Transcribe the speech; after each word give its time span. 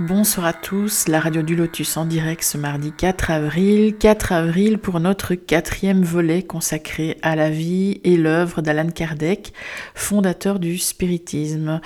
Bonsoir 0.00 0.46
à 0.46 0.52
tous, 0.52 1.08
la 1.08 1.18
radio 1.18 1.42
du 1.42 1.56
Lotus 1.56 1.96
en 1.96 2.04
direct 2.04 2.44
ce 2.44 2.56
mardi 2.56 2.92
4 2.92 3.32
avril. 3.32 3.96
4 3.98 4.30
avril 4.30 4.78
pour 4.78 5.00
notre 5.00 5.34
quatrième 5.34 6.04
volet 6.04 6.44
consacré 6.44 7.18
à 7.22 7.34
la 7.34 7.50
vie 7.50 8.00
et 8.04 8.16
l'œuvre 8.16 8.62
d'Alan 8.62 8.90
Kardec, 8.90 9.52
fondateur 9.96 10.60
du 10.60 10.78
spiritisme. 10.78 11.80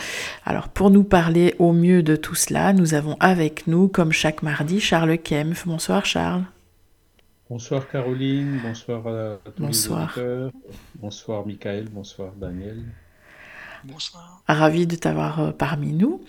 Alors 0.45 0.69
pour 0.69 0.91
nous 0.91 1.05
parler 1.05 1.55
au 1.59 1.73
mieux 1.73 2.03
de 2.03 2.15
tout 2.15 2.35
cela, 2.35 2.75
nous 2.75 2.93
avons 2.93 3.17
avec 3.19 3.67
nous, 3.67 3.89
comme 3.89 4.13
chaque 4.13 4.43
mardi, 4.43 4.79
Charles 4.79 5.17
Kempf. 5.17 5.67
Bonsoir 5.67 6.05
Charles. 6.05 6.45
Bonsoir 7.49 7.89
Caroline, 7.89 8.61
bonsoir 8.63 9.07
à 9.07 9.39
tous 9.57 9.63
bonsoir. 9.63 10.13
les 10.17 10.23
auditeurs. 10.23 10.51
Bonsoir 10.97 11.47
Michael, 11.47 11.89
bonsoir 11.91 12.33
Daniel. 12.37 12.83
Bonsoir. 13.85 14.43
Ravi 14.47 14.87
de 14.87 14.97
t'avoir 14.97 15.41
euh, 15.41 15.51
parmi 15.51 15.95
nous. 15.95 16.23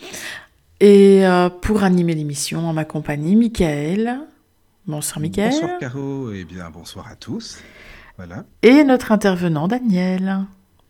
Et 0.83 1.25
euh, 1.25 1.49
pour 1.49 1.83
animer 1.83 2.13
l'émission 2.13 2.67
en 2.67 2.73
ma 2.73 2.83
compagnie, 2.83 3.37
Michael. 3.37 4.19
Bonsoir 4.85 5.21
Michael. 5.21 5.51
Bonsoir 5.51 5.79
Caro, 5.79 6.33
et 6.33 6.43
bien 6.43 6.69
bonsoir 6.69 7.07
à 7.07 7.15
tous. 7.15 7.59
Voilà. 8.17 8.43
Et 8.63 8.83
notre 8.83 9.13
intervenant 9.13 9.69
Daniel. 9.69 10.39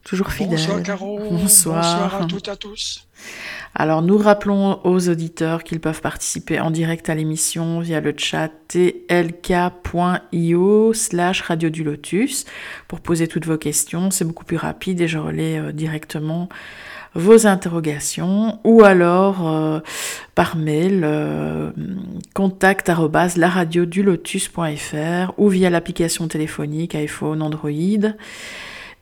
Toujours 0.04 0.32
fidèle. 0.32 0.58
Bonsoir 0.58 0.82
Caro. 0.82 1.20
Bonsoir. 1.20 1.84
Bonsoir 1.84 2.24
à 2.24 2.26
toutes 2.26 2.48
et 2.48 2.52
à 2.52 2.56
tous. 2.56 3.08
Alors 3.76 4.02
nous 4.02 4.18
rappelons 4.18 4.84
aux 4.84 5.10
auditeurs 5.10 5.64
qu'ils 5.64 5.80
peuvent 5.80 6.02
participer 6.02 6.60
en 6.60 6.72
direct 6.72 7.08
à 7.10 7.14
l'émission 7.14 7.80
via 7.80 8.02
le 8.02 8.16
chat 8.18 8.50
tlk.io 8.70 9.04
slash 10.94 11.42
radio 11.42 11.70
du 11.70 11.84
lotus 11.84 12.46
pour 12.88 13.00
poser 13.00 13.28
toutes 13.28 13.46
vos 13.46 13.60
questions. 13.60 14.10
C'est 14.10 14.26
beaucoup 14.26 14.46
plus 14.46 14.58
rapide 14.58 15.02
et 15.02 15.08
je 15.08 15.20
relais 15.20 15.60
euh, 15.60 15.72
directement 15.72 16.50
vos 17.16 17.48
interrogations 17.48 18.60
ou 18.64 18.84
alors 18.84 19.48
euh, 19.48 19.80
par 20.36 20.58
mail 20.58 21.02
euh, 21.04 21.72
contact 22.34 22.90
lotus.fr 24.04 25.34
ou 25.38 25.50
via 25.50 25.70
l'application 25.70 26.28
téléphonique 26.28 26.96
iPhone, 26.96 27.42
Android. 27.42 28.14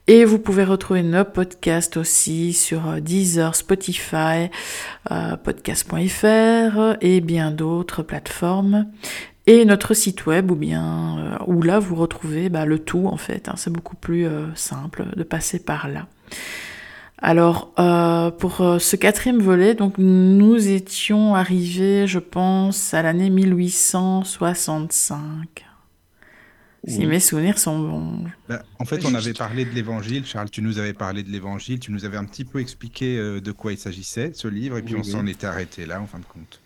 Et 0.08 0.26
vous 0.26 0.40
pouvez 0.40 0.64
retrouver 0.64 1.04
nos 1.04 1.24
podcasts 1.24 1.96
aussi 1.96 2.54
sur 2.54 2.90
euh, 2.90 3.00
Deezer, 3.00 3.56
Spotify, 3.56 4.50
euh, 5.10 5.38
podcast.fr 5.38 6.98
et 7.02 7.22
bien 7.22 7.52
d'autres 7.52 8.04
plateformes. 8.04 8.88
Et 9.48 9.66
notre 9.66 9.94
site 9.94 10.28
web, 10.28 10.52
ou 10.52 10.56
bien 10.56 11.40
où 11.48 11.64
là 11.64 11.80
vous 11.80 11.96
retrouvez 11.96 12.50
bah, 12.50 12.66
le 12.66 12.78
tout 12.78 13.08
en 13.08 13.18
fait. 13.18 13.50
Hein, 13.50 13.56
c'est 13.58 13.74
beaucoup 13.74 13.96
plus 13.96 14.28
simple 14.54 15.06
de 15.16 15.24
passer 15.24 15.58
par 15.58 15.88
là. 15.88 16.06
Alors, 17.22 17.72
euh, 17.78 18.32
pour 18.32 18.62
euh, 18.62 18.80
ce 18.80 18.96
quatrième 18.96 19.40
volet, 19.40 19.76
donc 19.76 20.00
nous 20.00 20.68
étions 20.68 21.36
arrivés, 21.36 22.08
je 22.08 22.20
pense, 22.20 22.96
à 22.96 23.04
l'année 23.04 23.30
1865. 23.30 25.66
Si 26.88 27.06
mes 27.06 27.20
souvenirs 27.20 27.60
sont 27.60 27.78
bons. 27.78 28.24
Bah, 28.50 28.64
en 28.80 28.86
fait, 28.86 29.06
on 29.06 29.14
avait 29.14 29.34
parlé 29.34 29.66
de 29.66 29.70
l'évangile. 29.70 30.26
Charles, 30.26 30.50
tu 30.50 30.64
nous 30.64 30.80
avais 30.80 30.94
parlé 30.94 31.22
de 31.22 31.30
l'évangile. 31.30 31.80
Tu 31.80 31.92
nous 31.92 32.06
avais 32.06 32.18
un 32.18 32.26
petit 32.26 32.44
peu 32.44 32.60
expliqué 32.60 33.20
euh, 33.20 33.40
de 33.40 33.52
quoi 33.52 33.72
il 33.72 33.78
s'agissait, 33.78 34.32
ce 34.34 34.48
livre, 34.48 34.80
et 34.80 34.82
puis 34.82 34.96
Oui, 34.96 35.02
on 35.02 35.04
s'en 35.04 35.28
était 35.28 35.46
arrêté 35.46 35.86
là, 35.86 36.02
en 36.02 36.08
fin 36.08 36.18
de 36.18 36.26
compte. 36.26 36.60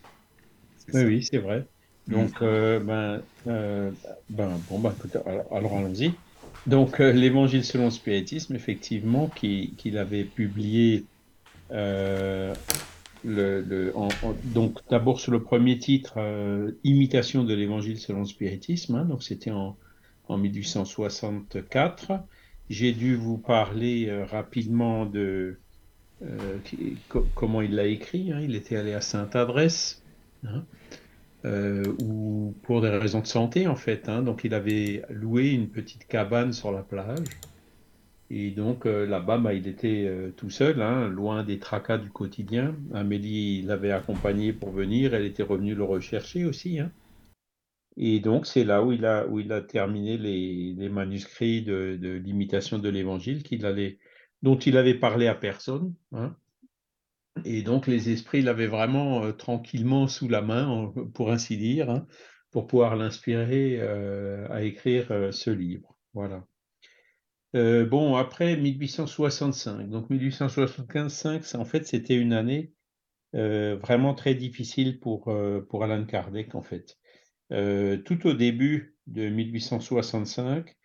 Oui, 0.94 1.28
c'est 1.30 1.40
vrai. 1.40 1.66
Donc, 2.08 2.42
euh, 2.42 2.80
ben, 2.80 3.22
euh, 3.48 3.92
ben, 4.30 4.50
bon, 4.70 4.80
ben, 4.80 4.94
écoute, 4.98 5.18
alors, 5.26 5.46
alors 5.52 5.78
allons-y. 5.78 6.14
Donc, 6.68 7.00
euh, 7.00 7.12
l'Évangile 7.12 7.64
selon 7.64 7.86
le 7.86 7.92
spiritisme, 7.92 8.56
effectivement, 8.56 9.28
qui- 9.28 9.76
qu'il 9.78 9.98
avait 9.98 10.24
publié, 10.24 11.06
euh, 11.72 12.54
donc 13.24 14.78
d'abord 14.90 15.20
sur 15.20 15.32
le 15.32 15.42
premier 15.44 15.78
titre, 15.80 16.16
euh, 16.18 16.72
Imitation 16.84 17.44
de 17.44 17.54
l'Évangile 17.54 18.00
selon 18.00 18.20
le 18.20 18.26
spiritisme, 18.26 18.96
hein, 18.96 19.06
donc 19.06 19.24
c'était 19.24 19.52
en, 19.52 19.78
en 20.28 20.38
1864. 20.38 22.20
J'ai 22.70 22.94
dû 22.94 23.16
vous 23.16 23.38
parler 23.38 24.08
euh, 24.10 24.26
rapidement 24.26 25.06
de 25.06 25.58
comment 27.36 27.62
il 27.62 27.76
l'a 27.76 27.86
écrit. 27.86 28.32
hein. 28.32 28.40
Il 28.42 28.56
était 28.56 28.78
allé 28.78 28.94
à 28.94 29.02
Sainte-Adresse. 29.02 30.02
hein 30.46 30.64
ou 32.00 32.56
pour 32.64 32.82
des 32.82 32.90
raisons 32.90 33.22
de 33.22 33.28
santé 33.28 33.68
en 33.68 33.76
fait. 33.76 34.10
hein. 34.10 34.22
Donc 34.22 34.44
il 34.44 34.54
avait 34.54 35.04
loué 35.10 35.50
une 35.52 35.70
petite 35.70 36.08
cabane 36.08 36.54
sur 36.54 36.72
la 36.72 36.84
plage. 36.84 37.28
Et 38.32 38.50
donc 38.52 38.86
euh, 38.86 39.06
là-bas, 39.06 39.38
bah, 39.38 39.54
il 39.54 39.68
était 39.68 40.06
euh, 40.08 40.32
tout 40.32 40.50
seul, 40.50 40.82
hein, 40.82 41.08
loin 41.08 41.44
des 41.44 41.60
tracas 41.60 41.98
du 42.00 42.10
quotidien. 42.10 42.76
Amélie 42.94 43.62
l'avait 43.62 43.92
accompagné 43.92 44.52
pour 44.52 44.72
venir, 44.72 45.14
elle 45.14 45.26
était 45.26 45.44
revenue 45.44 45.76
le 45.76 45.84
rechercher 45.84 46.46
aussi. 46.46 46.80
hein. 46.80 46.92
Et 47.98 48.20
donc 48.20 48.46
c'est 48.46 48.64
là 48.64 48.84
où 48.84 48.92
il 48.92 49.06
a, 49.06 49.62
terminé 49.62 50.18
les, 50.18 50.90
manuscrits 50.90 51.62
de, 51.62 51.98
de 52.02 52.10
l'imitation 52.10 52.80
de 52.80 52.90
l'Évangile 52.90 53.44
qu'il 53.44 53.66
allait, 53.66 54.00
dont 54.42 54.58
il 54.58 54.78
avait 54.78 54.96
parlé 54.96 55.28
à 55.28 55.36
personne. 55.36 55.94
hein. 56.12 56.36
Et 57.44 57.64
donc 57.64 57.88
les 57.88 58.10
esprits 58.10 58.42
l'avaient 58.42 58.68
vraiment 58.68 59.24
euh, 59.24 59.32
tranquillement 59.32 60.08
sous 60.08 60.30
la 60.30 60.42
main, 60.42 60.94
pour 61.14 61.32
ainsi 61.32 61.58
dire, 61.58 61.90
hein, 61.90 62.08
pour 62.52 62.68
pouvoir 62.68 62.96
l'inspirer 62.96 63.78
euh, 63.80 64.48
à 64.50 64.64
écrire 64.64 65.12
euh, 65.12 65.32
ce 65.32 65.50
livre. 65.50 65.98
Voilà. 66.14 66.46
Bon, 67.54 68.18
après 68.18 68.58
1865, 68.58 69.90
donc 69.90 70.10
1865, 70.10 71.46
ça, 71.46 71.58
en 71.58 71.64
fait, 71.64 71.88
c'était 71.88 72.16
une 72.18 72.34
année 72.34 72.74
vraiment 73.32 74.14
très 74.14 74.36
difficile 74.36 75.00
pour, 75.00 75.34
pour 75.70 75.84
Alan 75.86 76.04
Kardec, 76.06 76.54
en 76.54 76.62
fait. 76.62 76.98
Tout 77.50 78.28
au 78.28 78.34
début 78.34 78.98
de 79.08 79.30
1865, 79.30 80.76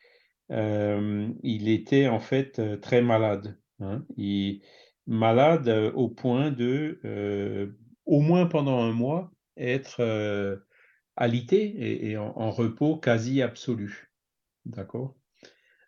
euh, 0.53 1.29
il 1.43 1.69
était 1.69 2.07
en 2.07 2.21
fait 2.21 2.81
très 2.81 3.03
malade. 3.03 3.59
hein. 3.81 4.05
Il, 4.17 4.63
malade 5.11 5.69
euh, 5.69 5.93
au 5.93 6.09
point 6.09 6.51
de, 6.53 7.01
euh, 7.05 7.67
au 8.07 8.21
moins 8.21 8.47
pendant 8.47 8.81
un 8.81 8.93
mois, 8.93 9.31
être 9.57 9.97
euh, 10.01 10.57
alité 11.17 12.11
et, 12.11 12.17
en, 12.17 12.51
repos 12.51 12.97
quasi 12.97 13.43
absolu. 13.43 14.11
D'accord? 14.65 15.17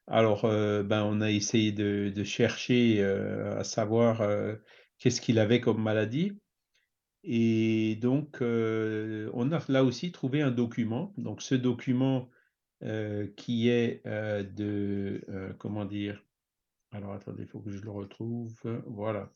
Alors, 0.08 0.44
euh, 0.44 0.82
ben, 0.82 1.04
on 1.04 1.20
a 1.20 1.30
essayé 1.30 1.72
de, 1.72 2.24
chercher 2.24 3.02
à 3.02 3.64
savoir 3.64 4.22
qu'est-ce 4.98 5.20
qu'il 5.20 5.38
avait 5.38 5.60
comme 5.60 5.82
maladie. 5.82 6.32
Et 7.24 7.96
donc, 8.02 8.38
on 8.40 9.52
a 9.52 9.64
là 9.68 9.84
aussi 9.84 10.12
trouvé 10.12 10.42
un 10.42 10.50
document. 10.50 11.14
Donc, 11.16 11.40
ce 11.42 11.54
document 11.54 12.28
qui 13.36 13.68
est 13.68 14.02
de, 14.04 15.24
comment 15.58 15.84
dire, 15.84 16.22
alors 16.92 17.12
attendez, 17.12 17.42
il 17.44 17.48
faut 17.48 17.60
que 17.60 17.70
je 17.70 17.82
le 17.82 17.90
retrouve. 17.90 18.54
Voilà. 18.86 19.32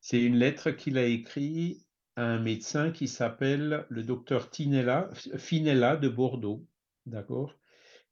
C'est 0.00 0.22
une 0.22 0.36
lettre 0.36 0.70
qu'il 0.70 0.98
a 0.98 1.04
écrite 1.04 1.86
à 2.16 2.24
un 2.24 2.38
médecin 2.40 2.90
qui 2.90 3.08
s'appelle 3.08 3.86
le 3.88 4.02
docteur 4.02 4.50
Finella 4.52 5.96
de 5.96 6.08
Bordeaux. 6.08 6.66
D'accord? 7.06 7.54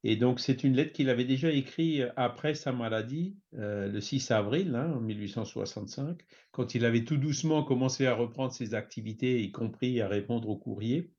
Et 0.02 0.17
donc, 0.17 0.41
c'est 0.41 0.64
une 0.64 0.75
lettre 0.75 0.93
qu'il 0.93 1.11
avait 1.11 1.26
déjà 1.26 1.50
écrite 1.50 2.05
après 2.17 2.55
sa 2.55 2.73
maladie, 2.73 3.38
euh, 3.55 3.87
le 3.88 4.00
6 4.00 4.31
avril 4.31 4.75
hein, 4.75 4.93
en 4.94 5.00
1865, 5.00 6.23
quand 6.53 6.75
il 6.75 6.85
avait 6.87 7.05
tout 7.05 7.19
doucement 7.19 7.62
commencé 7.64 8.06
à 8.06 8.14
reprendre 8.14 8.53
ses 8.53 8.75
activités, 8.75 9.43
y 9.43 9.53
compris 9.53 10.00
à 10.00 10.08
répondre 10.08 10.49
aux 10.49 10.56
courriers. 10.58 11.12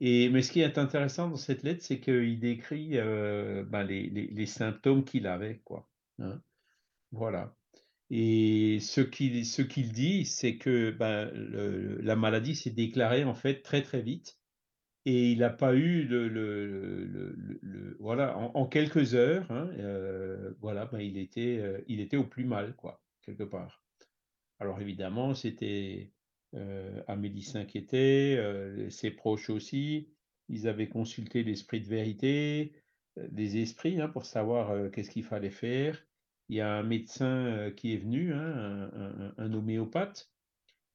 Et, 0.00 0.28
mais 0.30 0.42
ce 0.42 0.52
qui 0.52 0.60
est 0.60 0.78
intéressant 0.78 1.28
dans 1.28 1.36
cette 1.36 1.62
lettre, 1.62 1.82
c'est 1.84 2.00
qu'il 2.00 2.40
décrit 2.40 2.98
euh, 2.98 3.64
ben, 3.64 3.84
les- 3.84 4.08
les 4.08 4.46
symptômes 4.46 5.04
qu'il 5.04 5.26
avait. 5.26 5.60
Quoi, 5.64 5.88
hein. 6.18 6.42
Voilà. 7.12 7.56
Et 8.10 8.80
ce 8.80 9.00
qu'il 9.02 9.46
ce 9.46 9.62
dit, 9.92 10.26
c'est 10.26 10.58
que 10.58 10.90
ben, 10.92 11.30
la 12.02 12.16
maladie 12.16 12.56
s'est 12.56 12.70
déclarée 12.70 13.24
en 13.24 13.34
fait 13.34 13.62
très 13.62 13.82
très 13.82 14.02
vite 14.02 14.40
et 15.06 15.32
il 15.32 15.40
n'a 15.40 15.50
pas 15.50 15.74
eu 15.74 16.04
le, 16.04 16.28
le- 16.28 17.04
le- 17.62 17.96
voilà 18.00 18.38
en, 18.38 18.66
quelques 18.66 19.14
heures, 19.14 19.50
hein, 19.52 19.70
euh, 19.78 20.54
voilà, 20.60 20.86
ben, 20.86 21.00
il 21.00 21.18
était 21.18 21.58
euh, 21.60 21.80
il 21.88 22.00
était 22.00 22.16
au 22.18 22.24
plus 22.26 22.44
mal 22.44 22.76
quoi 22.76 23.02
quelque 23.22 23.44
part. 23.44 23.84
Alors 24.60 24.80
évidemment, 24.80 25.34
c'était 25.34 26.12
euh, 26.54 27.02
Amélie 27.08 27.42
s'inquiétait, 27.42 28.36
euh, 28.38 28.90
ses 28.90 29.10
proches 29.10 29.50
aussi. 29.50 30.10
Ils 30.48 30.68
avaient 30.68 30.88
consulté 30.88 31.42
l'esprit 31.42 31.80
de 31.80 31.86
vérité, 31.88 32.74
des 33.16 33.58
esprits, 33.58 34.00
hein, 34.00 34.08
pour 34.08 34.24
savoir 34.24 34.70
euh, 34.70 34.88
qu'est-ce 34.90 35.10
qu'il 35.10 35.24
fallait 35.24 35.50
faire. 35.50 36.04
Il 36.48 36.56
y 36.56 36.60
a 36.60 36.72
un 36.74 36.82
médecin 36.82 37.46
euh, 37.46 37.70
qui 37.70 37.94
est 37.94 37.98
venu, 37.98 38.34
hein, 38.34 38.90
un, 39.38 39.52
homéopathe, 39.52 40.30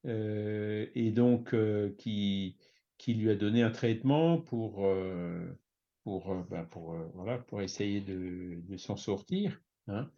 euh, 0.06 0.88
et 0.96 1.12
donc 1.12 1.54
euh, 1.54 1.96
qui, 1.98 2.58
qui 2.98 3.14
lui 3.14 3.30
a 3.30 3.36
donné 3.36 3.64
un 3.64 3.72
traitement 3.72 4.40
pour, 4.40 4.86
euh, 4.86 5.60
pour, 6.04 6.32
euh, 6.32 6.44
ben, 6.50 6.66
pour, 6.66 6.94
euh, 6.94 7.10
voilà, 7.16 7.40
pour 7.40 7.62
essayer 7.62 8.02
de, 8.02 8.62
de 8.62 8.78
s'en 8.78 8.96
sortir. 8.96 9.62
Hein. 9.88 10.12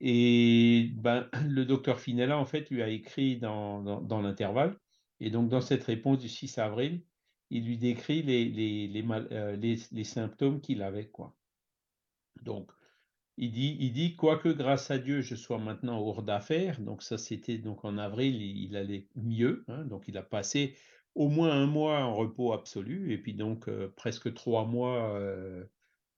Et 0.00 0.90
ben, 0.96 1.28
le 1.48 1.64
docteur 1.64 2.00
Finella, 2.00 2.38
en 2.38 2.44
fait, 2.46 2.70
lui 2.70 2.82
a 2.82 2.88
écrit 2.88 3.38
dans, 3.38 3.82
dans, 3.82 4.00
dans 4.00 4.20
l'intervalle. 4.22 4.78
Et 5.20 5.30
donc, 5.30 5.48
dans 5.48 5.60
cette 5.60 5.84
réponse 5.84 6.18
du 6.18 6.28
6 6.28 6.58
avril, 6.58 7.02
il 7.50 7.66
lui 7.66 7.78
décrit 7.78 8.22
les, 8.22 9.04
euh, 9.32 10.04
symptômes 10.04 10.60
qu'il 10.60 10.82
avait. 10.82 11.10
Donc, 12.42 12.70
il 13.38 13.52
dit, 13.92 14.16
quoique 14.16 14.48
grâce 14.48 14.90
à 14.90 14.98
Dieu, 14.98 15.20
je 15.20 15.34
sois 15.34 15.58
maintenant 15.58 15.98
hors 16.00 16.22
d'affaires. 16.22 16.80
Donc, 16.80 17.02
ça, 17.02 17.18
c'était 17.18 17.58
donc 17.58 17.84
en 17.84 17.98
avril, 17.98 18.40
il, 18.42 18.76
allait 18.76 19.08
mieux. 19.14 19.64
hein. 19.68 19.84
donc, 19.84 20.08
il 20.08 20.16
a 20.16 20.22
passé 20.22 20.76
au 21.14 21.28
moins 21.28 21.50
un 21.52 21.66
mois 21.66 22.00
en 22.04 22.14
repos 22.14 22.52
absolu. 22.52 23.12
Et 23.12 23.18
puis, 23.18 23.34
donc, 23.34 23.68
euh, 23.68 23.92
presque 23.96 24.32
trois 24.34 24.64
mois. 24.66 25.14
euh, 25.18 25.64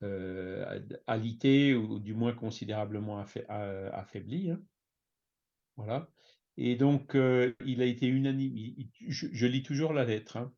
euh, 0.04 0.81
alité 1.08 1.74
ou 1.74 1.98
du 1.98 2.14
moins 2.14 2.32
considérablement 2.32 3.20
affa- 3.20 3.44
affaibli. 3.92 4.50
hein. 4.52 4.62
Voilà. 5.76 6.08
Et 6.56 6.76
donc, 6.76 7.16
il 7.64 7.82
a 7.82 7.84
été 7.84 8.06
unanime. 8.06 8.76
je 9.08 9.46
lis 9.46 9.62
toujours 9.64 9.92
la 9.92 10.04
lettre. 10.04 10.36
hein. 10.36 10.52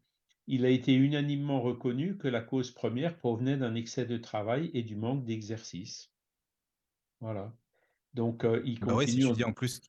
Il 0.50 0.66
a 0.66 0.68
été 0.68 0.92
unanimement 0.94 1.62
reconnu 1.62 2.18
que 2.18 2.28
la 2.28 2.42
cause 2.42 2.72
première 2.72 3.16
provenait 3.16 3.56
d'un 3.56 3.74
excès 3.74 4.04
de 4.04 4.18
travail 4.18 4.70
et 4.74 4.82
du 4.82 4.96
manque 4.96 5.24
d'exercice. 5.24 6.12
Voilà. 7.20 7.52
Donc, 8.14 8.44
euh, 8.44 8.62
il 8.64 8.80
Bah 8.84 8.94
ouais, 8.94 9.06
si 9.06 9.20
continue. 9.20 9.32
tu 9.32 9.36
dis 9.38 9.44
en 9.44 9.52
plus, 9.52 9.80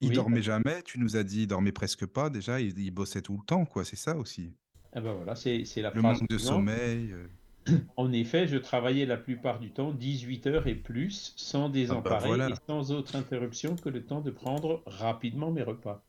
il 0.00 0.10
Oui, 0.10 0.14
dormait 0.14 0.42
jamais, 0.42 0.82
tu 0.84 0.98
nous 1.00 1.16
as 1.16 1.24
dit 1.24 1.42
il 1.42 1.46
dormait 1.48 1.72
presque 1.72 2.06
pas 2.06 2.30
déjà, 2.30 2.60
il, 2.60 2.78
il 2.78 2.90
bossait 2.90 3.22
tout 3.22 3.36
le 3.38 3.44
temps, 3.44 3.66
quoi, 3.66 3.84
c'est 3.84 3.96
ça 3.96 4.16
aussi. 4.16 4.54
ah 4.92 5.00
ben 5.00 5.12
voilà, 5.14 5.34
c'est 5.36 5.64
c'est 5.64 5.82
la 5.82 5.92
Le 5.92 6.00
phrase 6.00 6.20
manque 6.20 6.28
de 6.28 6.38
sommeil. 6.38 7.12
euh, 7.12 7.28
En 7.96 8.12
effet, 8.12 8.46
je 8.48 8.56
travaillais 8.58 9.06
la 9.06 9.16
plupart 9.16 9.58
du 9.60 9.72
temps 9.72 9.92
18 9.92 10.46
heures 10.46 10.66
et 10.68 10.74
plus, 10.76 11.34
sans 11.36 11.68
désemparer 11.68 12.24
Ah 12.24 12.26
voilà. 12.26 12.50
et 12.50 12.54
sans 12.66 12.92
autre 12.92 13.16
interruption 13.16 13.78
que 13.78 13.88
le 13.88 14.04
temps 14.06 14.20
de 14.20 14.30
prendre 14.30 14.82
rapidement 14.86 15.50
mes 15.52 15.62
repas. 15.62 16.06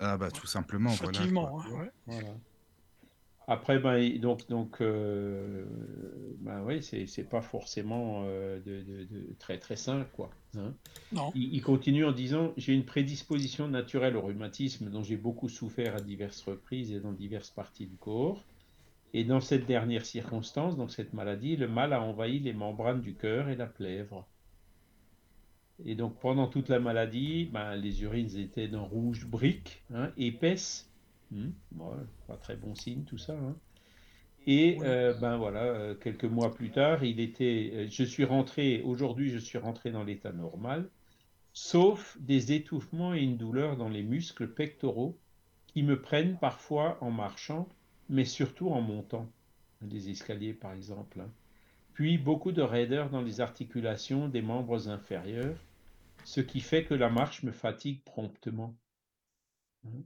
Ah 0.00 0.16
bah 0.16 0.30
tout 0.32 0.46
simplement, 0.46 0.96
voilà. 0.96 1.30
Hein, 1.34 1.68
ouais. 1.70 1.90
Voilà. 2.06 2.40
Après, 3.48 3.78
ben, 3.78 4.18
donc, 4.20 4.46
donc 4.48 4.80
euh, 4.82 5.64
ben 6.40 6.62
oui, 6.64 6.82
c'est 6.82 7.06
c'est 7.06 7.24
pas 7.24 7.40
forcément 7.40 8.22
euh, 8.26 8.60
de, 8.60 8.82
de- 8.82 9.04
de 9.04 9.34
très 9.38 9.58
très 9.58 9.74
sain, 9.76 10.04
quoi. 10.12 10.30
hein. 10.56 10.74
Non. 11.12 11.32
Il, 11.34 11.54
il 11.54 11.62
continue 11.62 12.04
en 12.04 12.12
disant 12.12 12.52
J'ai 12.58 12.74
une 12.74 12.84
prédisposition 12.84 13.66
naturelle 13.68 14.16
au 14.16 14.22
rhumatisme 14.22 14.90
dont 14.90 15.02
j'ai 15.02 15.16
beaucoup 15.16 15.48
souffert 15.48 15.96
à 15.96 16.00
diverses 16.00 16.42
reprises 16.42 16.92
et 16.92 17.00
dans 17.00 17.12
diverses 17.12 17.50
parties 17.50 17.86
du 17.86 17.96
corps. 17.96 18.44
Et 19.14 19.24
dans 19.24 19.40
cette 19.40 19.66
dernière 19.66 20.06
circonstance, 20.06 20.76
donc 20.76 20.90
cette 20.92 21.14
maladie, 21.14 21.56
le 21.56 21.68
mal 21.68 21.92
a 21.94 22.02
envahi 22.02 22.40
les 22.40 22.52
membranes 22.54 23.00
du 23.00 23.14
cœur 23.16 23.48
et 23.48 23.56
la 23.56 23.66
plèvre. 23.66 24.28
Et 25.84 25.94
donc 25.94 26.18
pendant 26.20 26.46
toute 26.46 26.68
la 26.68 26.78
maladie, 26.80 27.46
ben, 27.46 27.74
les 27.76 28.02
urines 28.02 28.36
étaient 28.36 28.68
d'un 28.68 28.80
rouge 28.82 29.26
brique, 29.26 29.82
hein, 29.94 30.12
épaisse. 30.16 30.87
Hmm, 31.30 31.50
pas 32.26 32.36
très 32.36 32.56
bon 32.56 32.74
signe 32.74 33.04
tout 33.04 33.18
ça. 33.18 33.34
hein. 33.34 33.56
Et 34.46 34.80
euh, 34.82 35.14
ben 35.14 35.36
voilà, 35.38 35.62
euh, 35.64 35.94
quelques 35.94 36.24
mois 36.24 36.54
plus 36.54 36.70
tard, 36.72 37.04
il 37.04 37.20
était, 37.20 37.70
euh, 37.74 37.88
je 37.90 38.04
suis 38.04 38.24
rentré, 38.24 38.82
aujourd'hui 38.82 39.30
je 39.30 39.38
suis 39.38 39.58
rentré 39.58 39.90
dans 39.92 40.04
l'état 40.04 40.32
normal, 40.32 40.90
sauf 41.52 42.18
des 42.20 42.52
étouffements 42.52 43.14
et 43.14 43.20
une 43.22 43.36
douleur 43.38 43.76
dans 43.76 43.88
les 43.90 44.02
muscles 44.04 44.48
pectoraux 44.54 45.18
qui 45.66 45.82
me 45.84 46.00
prennent 46.02 46.38
parfois 46.38 46.98
en 47.02 47.10
marchant, 47.12 47.68
mais 48.08 48.24
surtout 48.26 48.70
en 48.70 48.80
montant, 48.82 49.32
des 49.82 50.10
escaliers 50.10 50.54
par 50.54 50.72
exemple. 50.74 51.20
hein. 51.20 51.32
Puis 51.94 52.18
beaucoup 52.18 52.52
de 52.52 52.62
raideur 52.62 53.10
dans 53.10 53.22
les 53.22 53.40
articulations 53.40 54.28
des 54.28 54.42
membres 54.42 54.88
inférieurs, 54.90 55.58
ce 56.24 56.40
qui 56.42 56.60
fait 56.60 56.84
que 56.84 56.94
la 56.94 57.10
marche 57.10 57.42
me 57.44 57.52
fatigue 57.52 58.02
promptement. 58.04 58.76
Hein. 59.84 60.04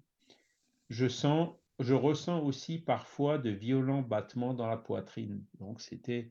Je 0.93 1.09
sens, 1.09 1.49
je 1.79 1.95
ressens 1.95 2.43
aussi 2.43 2.79
parfois 2.79 3.39
de 3.39 3.49
violents 3.49 4.03
battements 4.03 4.53
dans 4.53 4.67
la 4.67 4.77
poitrine. 4.77 5.43
Donc 5.59 5.81
c'était 5.81 6.31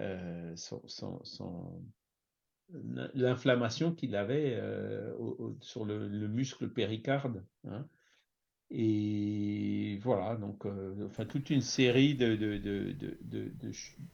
euh, 0.00 0.54
l'inflammation 3.14 3.92
qu'il 3.92 4.16
avait 4.16 4.54
euh, 4.54 5.14
sur 5.60 5.84
le, 5.84 6.08
le 6.08 6.26
muscle 6.26 6.70
péricarde. 6.70 7.44
hein. 7.66 7.86
Et 8.70 9.98
voilà, 10.02 10.36
donc 10.36 10.64
euh, 10.64 11.06
enfin 11.06 11.26
toute 11.26 11.50
une 11.50 11.60
série 11.60 12.14
de, 12.14 12.34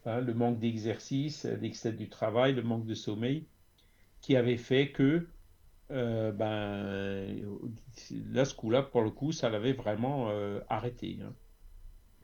hein, 0.04 0.20
le 0.20 0.34
manque 0.34 0.58
d'exercice, 0.58 1.44
l'excès 1.44 1.92
du 1.92 2.08
travail, 2.08 2.54
le 2.54 2.62
manque 2.62 2.86
de 2.86 2.94
sommeil, 2.94 3.46
qui 4.20 4.34
avait 4.34 4.56
fait 4.56 4.90
que 4.90 5.28
ben 5.88 7.23
là 8.10 8.44
ce 8.44 8.54
coup-là 8.54 8.82
pour 8.82 9.02
le 9.02 9.10
coup 9.10 9.32
ça 9.32 9.48
l'avait 9.50 9.72
vraiment 9.72 10.30
euh, 10.30 10.60
arrêté. 10.68 11.18
hein. 11.22 11.34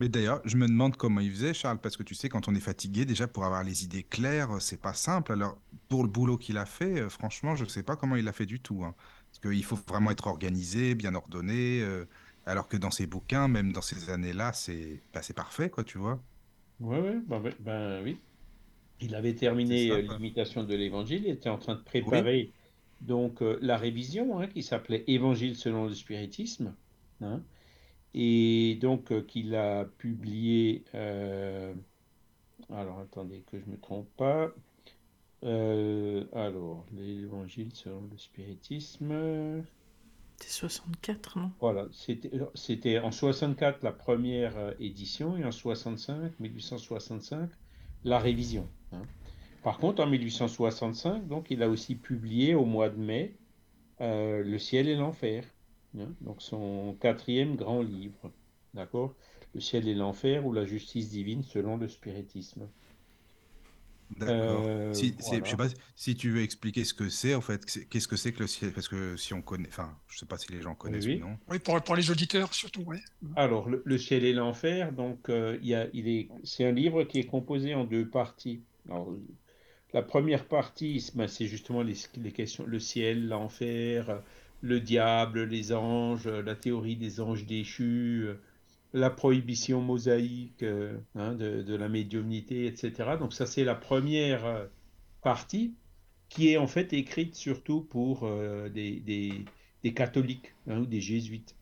Mais 0.00 0.08
d'ailleurs, 0.08 0.40
je 0.46 0.56
me 0.56 0.66
demande 0.66 0.96
comment 0.96 1.20
il 1.20 1.30
faisait, 1.30 1.52
Charles, 1.52 1.78
parce 1.80 1.96
que 1.96 2.02
tu 2.02 2.14
sais, 2.14 2.28
quand 2.30 2.48
on 2.48 2.54
est 2.54 2.60
fatigué, 2.60 3.04
déjà 3.04 3.28
pour 3.28 3.44
avoir 3.44 3.62
les 3.62 3.84
idées 3.84 4.02
claires, 4.02 4.60
c'est 4.60 4.80
pas 4.80 4.94
simple. 4.94 5.32
Alors, 5.32 5.60
pour 5.88 6.02
le 6.02 6.08
boulot 6.08 6.38
qu'il 6.38 6.56
a 6.56 6.64
fait, 6.64 7.00
euh, 7.02 7.08
franchement, 7.10 7.54
je 7.54 7.64
ne 7.64 7.68
sais 7.68 7.82
pas 7.82 7.96
comment 7.96 8.16
il 8.16 8.24
l'a 8.24 8.32
fait 8.32 8.46
du 8.46 8.60
tout. 8.60 8.82
hein. 8.84 8.94
Parce 9.30 9.40
qu'il 9.40 9.64
faut 9.64 9.76
vraiment 9.76 10.10
être 10.10 10.26
organisé, 10.26 10.94
bien 10.94 11.14
ordonné. 11.14 11.82
euh, 11.82 12.06
alors 12.46 12.66
que 12.68 12.78
dans 12.78 12.90
ses 12.90 13.06
bouquins, 13.06 13.46
même 13.48 13.72
dans 13.72 13.82
ces 13.82 14.08
années-là, 14.10 14.52
c'est 14.54 15.04
bah, 15.12 15.20
parfait, 15.36 15.68
quoi, 15.70 15.84
tu 15.84 15.98
vois. 15.98 16.24
Ouais, 16.80 17.00
ouais, 17.00 17.20
ben, 17.26 17.40
ouais, 17.42 17.54
ben 17.60 18.02
oui. 18.02 18.18
Il 19.00 19.14
avait 19.14 19.34
terminé 19.36 19.90
euh, 19.92 20.02
l'imitation 20.02 20.64
de 20.64 20.74
l'Évangile, 20.74 21.24
il 21.26 21.30
était 21.32 21.48
en 21.50 21.58
train 21.58 21.74
de 21.76 21.82
préparer 21.82 22.54
donc 23.00 23.42
euh, 23.42 23.58
la 23.62 23.76
révision 23.76 24.40
hein, 24.40 24.46
qui 24.48 24.62
s'appelait 24.62 25.04
Évangile 25.06 25.56
selon 25.56 25.86
le 25.86 25.94
spiritisme, 25.94 26.74
hein, 27.20 27.42
et 28.14 28.78
donc 28.80 29.12
euh, 29.12 29.22
qu'il 29.22 29.54
a 29.54 29.84
publié. 29.98 30.84
euh, 30.94 31.74
alors 32.70 33.00
attendez 33.00 33.42
que 33.50 33.58
je 33.60 33.66
me 33.66 33.78
trompe 33.78 34.08
pas. 34.16 34.52
Alors 36.32 36.86
l'Évangile 36.92 37.72
selon 37.74 38.08
le 38.10 38.16
spiritisme. 38.18 39.64
C'est 40.38 40.48
64, 40.50 41.38
non? 41.38 41.52
Voilà, 41.60 41.86
c'était 41.92 42.30
c'était 42.54 42.98
en 42.98 43.12
64 43.12 43.82
la 43.84 43.92
première 43.92 44.74
édition 44.80 45.36
et 45.36 45.44
en 45.44 45.52
65, 45.52 46.38
1865, 46.40 47.50
la 48.04 48.18
révision. 48.18 48.68
hein. 48.92 49.02
Par 49.62 49.78
contre, 49.78 50.02
en 50.02 50.06
1865, 50.06 51.26
donc, 51.26 51.50
il 51.50 51.62
a 51.62 51.68
aussi 51.70 51.96
publié 51.96 52.54
au 52.54 52.64
mois 52.66 52.90
de 52.90 52.96
mai 52.98 53.38
euh, 54.02 54.42
Le 54.44 54.58
ciel 54.58 54.88
et 54.88 54.96
l'enfer, 54.96 55.44
hein, 55.98 56.14
donc 56.22 56.42
son 56.42 56.96
quatrième 57.00 57.56
grand 57.56 57.82
livre, 57.82 58.32
d'accord? 58.74 59.16
Le 59.54 59.60
ciel 59.60 59.88
et 59.88 59.94
l'enfer 59.94 60.46
ou 60.46 60.52
la 60.52 60.66
justice 60.66 61.10
divine 61.10 61.42
selon 61.44 61.76
le 61.78 61.88
spiritisme. 61.88 62.70
D'accord. 64.16 64.72
Euh, 64.72 64.92
si, 64.92 65.16
c'est- 65.20 65.36
voilà. 65.38 65.44
Je 65.44 65.50
sais 65.50 65.56
pas 65.56 65.68
si 65.94 66.16
tu 66.16 66.30
veux 66.30 66.42
expliquer 66.42 66.84
ce 66.84 66.94
que 66.94 67.08
c'est, 67.08 67.34
en 67.34 67.40
fait. 67.40 67.62
c'est- 67.70 67.86
Qu'est-ce 67.86 68.08
que 68.08 68.16
c'est 68.16 68.32
que 68.32 68.40
le 68.40 68.46
ciel? 68.48 68.72
Parce 68.72 68.88
que 68.88 69.16
si 69.16 69.32
on 69.34 69.42
connaît, 69.42 69.68
enfin, 69.68 69.96
je 70.08 70.18
sais 70.18 70.26
pas 70.26 70.36
si 70.38 70.50
les 70.52 70.60
gens 70.60 70.74
connaissent 70.74 71.06
oui. 71.06 71.14
ou 71.14 71.18
non. 71.18 71.38
Oui, 71.48 71.58
pour, 71.60 71.80
pour 71.82 71.94
les 71.96 72.10
auditeurs 72.10 72.52
surtout, 72.54 72.82
oui. 72.86 72.98
Alors, 73.36 73.68
le, 73.68 73.82
le 73.84 73.98
ciel 73.98 74.24
et 74.24 74.32
l'enfer, 74.32 74.92
donc, 74.92 75.28
euh, 75.28 75.58
il 75.62 75.68
y 75.68 75.74
a, 75.74 75.88
il 75.92 76.08
est, 76.08 76.28
c'est 76.44 76.64
un 76.64 76.72
livre 76.72 77.04
qui 77.04 77.18
est 77.18 77.26
composé 77.26 77.74
en 77.74 77.84
deux 77.84 78.08
parties. 78.08 78.64
Alors, 78.88 79.12
la 79.92 80.02
première 80.02 80.46
partie, 80.46 81.00
c'est 81.00 81.16
ben, 81.16 81.28
justement 81.28 81.82
les, 81.82 81.94
questions, 82.32 82.64
le 82.66 82.78
ciel, 82.78 83.28
l'enfer, 83.28 84.22
le 84.60 84.80
diable, 84.80 85.44
les 85.44 85.72
anges, 85.72 86.28
la 86.28 86.54
théorie 86.54 86.96
des 86.96 87.20
anges 87.20 87.46
déchus, 87.46 88.28
la 88.92 89.10
prohibition 89.10 89.80
mosaïque 89.80 90.64
hein, 91.14 91.34
de, 91.34 91.74
la 91.74 91.88
médiumnité, 91.88 92.66
etc. 92.66 93.16
Donc, 93.18 93.32
ça, 93.32 93.46
c'est 93.46 93.64
la 93.64 93.74
première 93.74 94.44
euh, 94.46 94.66
partie 95.22 95.74
qui 96.28 96.50
est 96.50 96.56
en 96.56 96.66
fait 96.66 96.92
écrite 96.92 97.34
surtout 97.34 97.80
pour 97.82 98.20
euh, 98.24 98.68
des 98.68 99.44
catholiques 99.94 100.54
hein, 100.68 100.80
ou 100.80 100.86
des 100.86 101.00
jésuites. 101.00 101.56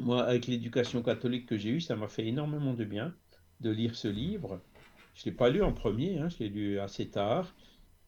Moi, 0.00 0.24
avec 0.24 0.48
l'éducation 0.48 1.02
catholique 1.02 1.46
que 1.46 1.56
j'ai 1.56 1.70
eue, 1.70 1.80
ça 1.80 1.94
m'a 1.94 2.08
fait 2.08 2.26
énormément 2.26 2.74
de 2.74 2.84
bien 2.84 3.14
de 3.60 3.70
lire 3.70 3.94
ce 3.94 4.08
livre. 4.08 4.60
Je 5.14 5.22
ne 5.22 5.24
l'ai 5.30 5.36
pas 5.36 5.50
lu 5.50 5.62
en 5.62 5.72
premier, 5.72 6.18
hein, 6.18 6.28
je 6.28 6.44
l'ai 6.44 6.48
lu 6.48 6.78
assez 6.78 7.08
tard. 7.08 7.54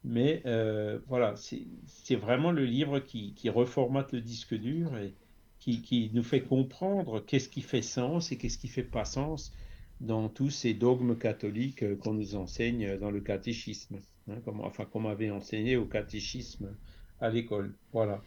Mais 0.04 0.42
euh, 0.46 1.00
voilà, 1.08 1.34
c'est 1.36 2.14
vraiment 2.14 2.52
le 2.52 2.64
livre 2.64 3.00
qui, 3.00 3.34
reformate 3.48 4.12
le 4.12 4.20
disque 4.20 4.54
dur 4.54 4.96
et 4.96 5.14
qui, 5.58 6.10
nous 6.14 6.22
fait 6.22 6.42
comprendre 6.42 7.20
qu'est-ce 7.20 7.48
qui 7.48 7.60
fait 7.60 7.82
sens 7.82 8.30
et 8.30 8.38
qu'est-ce 8.38 8.58
qui 8.58 8.68
fait 8.68 8.84
pas 8.84 9.04
sens 9.04 9.52
dans 10.00 10.28
tous 10.28 10.50
ces 10.50 10.74
dogmes 10.74 11.16
catholiques 11.18 11.82
euh, 11.82 11.96
qu'on 11.96 12.14
nous 12.14 12.36
enseigne 12.36 12.98
dans 12.98 13.10
le 13.10 13.20
catéchisme, 13.20 13.98
hein, 14.28 14.38
enfin 14.58 14.84
qu'on 14.84 15.00
m'avait 15.00 15.30
enseigné 15.30 15.76
au 15.76 15.86
catéchisme 15.86 16.76
à 17.20 17.30
l'école. 17.30 17.74
Voilà. 17.92 18.22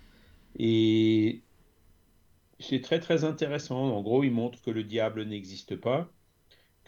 Et 0.58 1.44
c'est 2.60 2.82
très 2.82 3.00
très 3.00 3.24
intéressant. 3.24 3.96
En 3.96 4.02
gros, 4.02 4.24
il 4.24 4.32
montre 4.32 4.62
que 4.62 4.72
le 4.72 4.84
diable 4.84 5.24
n'existe 5.24 5.76
pas, 5.76 6.12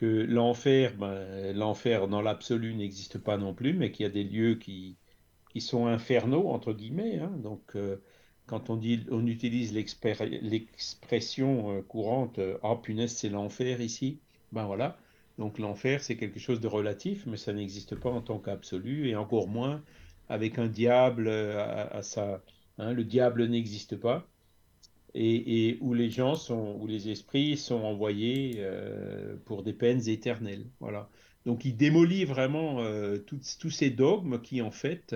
que 0.02 0.26
l'enfer, 0.26 0.96
ben, 0.98 1.56
l'enfer 1.56 2.08
dans 2.08 2.24
l'absolu 2.24 2.74
n'existe 2.74 3.20
pas 3.20 3.38
non 3.38 3.54
plus, 3.54 3.74
mais 3.74 3.92
qu'il 3.92 4.04
y 4.04 4.08
a 4.08 4.12
des 4.12 4.24
lieux 4.24 4.56
qui, 4.56 4.98
qui 5.52 5.62
sont 5.62 5.86
infernaux 5.86 6.50
entre 6.50 6.74
guillemets. 6.74 7.20
Hein. 7.20 7.32
Donc, 7.44 7.76
euh, 7.76 7.98
quand 8.48 8.72
on 8.72 8.78
dit, 8.78 9.06
on 9.12 9.28
utilise 9.28 9.74
l'expression 9.74 11.78
euh, 11.78 11.82
courante, 11.84 12.40
ah 12.64 12.76
punaise, 12.82 13.14
c'est 13.14 13.30
l'enfer 13.30 13.80
ici. 13.80 14.20
Ben 14.52 14.66
voilà. 14.66 14.98
Donc 15.38 15.60
l'enfer, 15.60 16.04
c'est 16.04 16.18
quelque 16.18 16.40
chose 16.40 16.62
de 16.62 16.68
relatif, 16.68 17.28
mais 17.28 17.38
ça 17.38 17.54
n'existe 17.54 17.96
pas 17.96 18.10
en 18.10 18.22
tant 18.22 18.40
qu'absolu, 18.40 19.08
et 19.08 19.16
encore 19.16 19.48
moins 19.48 19.84
avec 20.30 20.58
un 20.58 20.68
diable 20.68 21.28
euh, 21.28 21.88
à, 21.92 22.02
ça. 22.02 22.42
Hein, 22.80 22.94
le 22.94 23.04
diable 23.04 23.46
n'existe 23.48 23.98
pas. 23.98 24.28
Et, 25.14 25.78
où 25.82 25.94
les 25.94 26.10
gens 26.10 26.36
sont, 26.36 26.78
où 26.80 26.88
les 26.88 27.10
esprits 27.10 27.58
sont 27.58 27.82
envoyés 27.84 28.56
euh, 28.60 29.36
pour 29.46 29.64
des 29.64 29.74
peines 29.74 30.08
éternelles. 30.08 30.66
Voilà. 30.80 31.10
Donc 31.46 31.66
il 31.66 31.76
démolit 31.76 32.24
vraiment 32.24 32.82
euh, 32.82 33.18
tous 33.18 33.70
ces 33.70 33.90
dogmes 33.90 34.42
qui 34.42 34.62
en 34.62 34.72
fait 34.72 35.16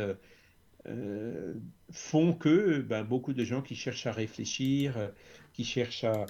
font 1.91 2.33
que 2.33 2.81
ben, 2.81 3.03
beaucoup 3.03 3.33
de 3.33 3.43
gens 3.43 3.61
qui 3.61 3.75
cherchent 3.75 4.05
à 4.05 4.11
réfléchir, 4.11 5.11
qui 5.53 5.63
cherchent 5.63 6.03
à, 6.03 6.25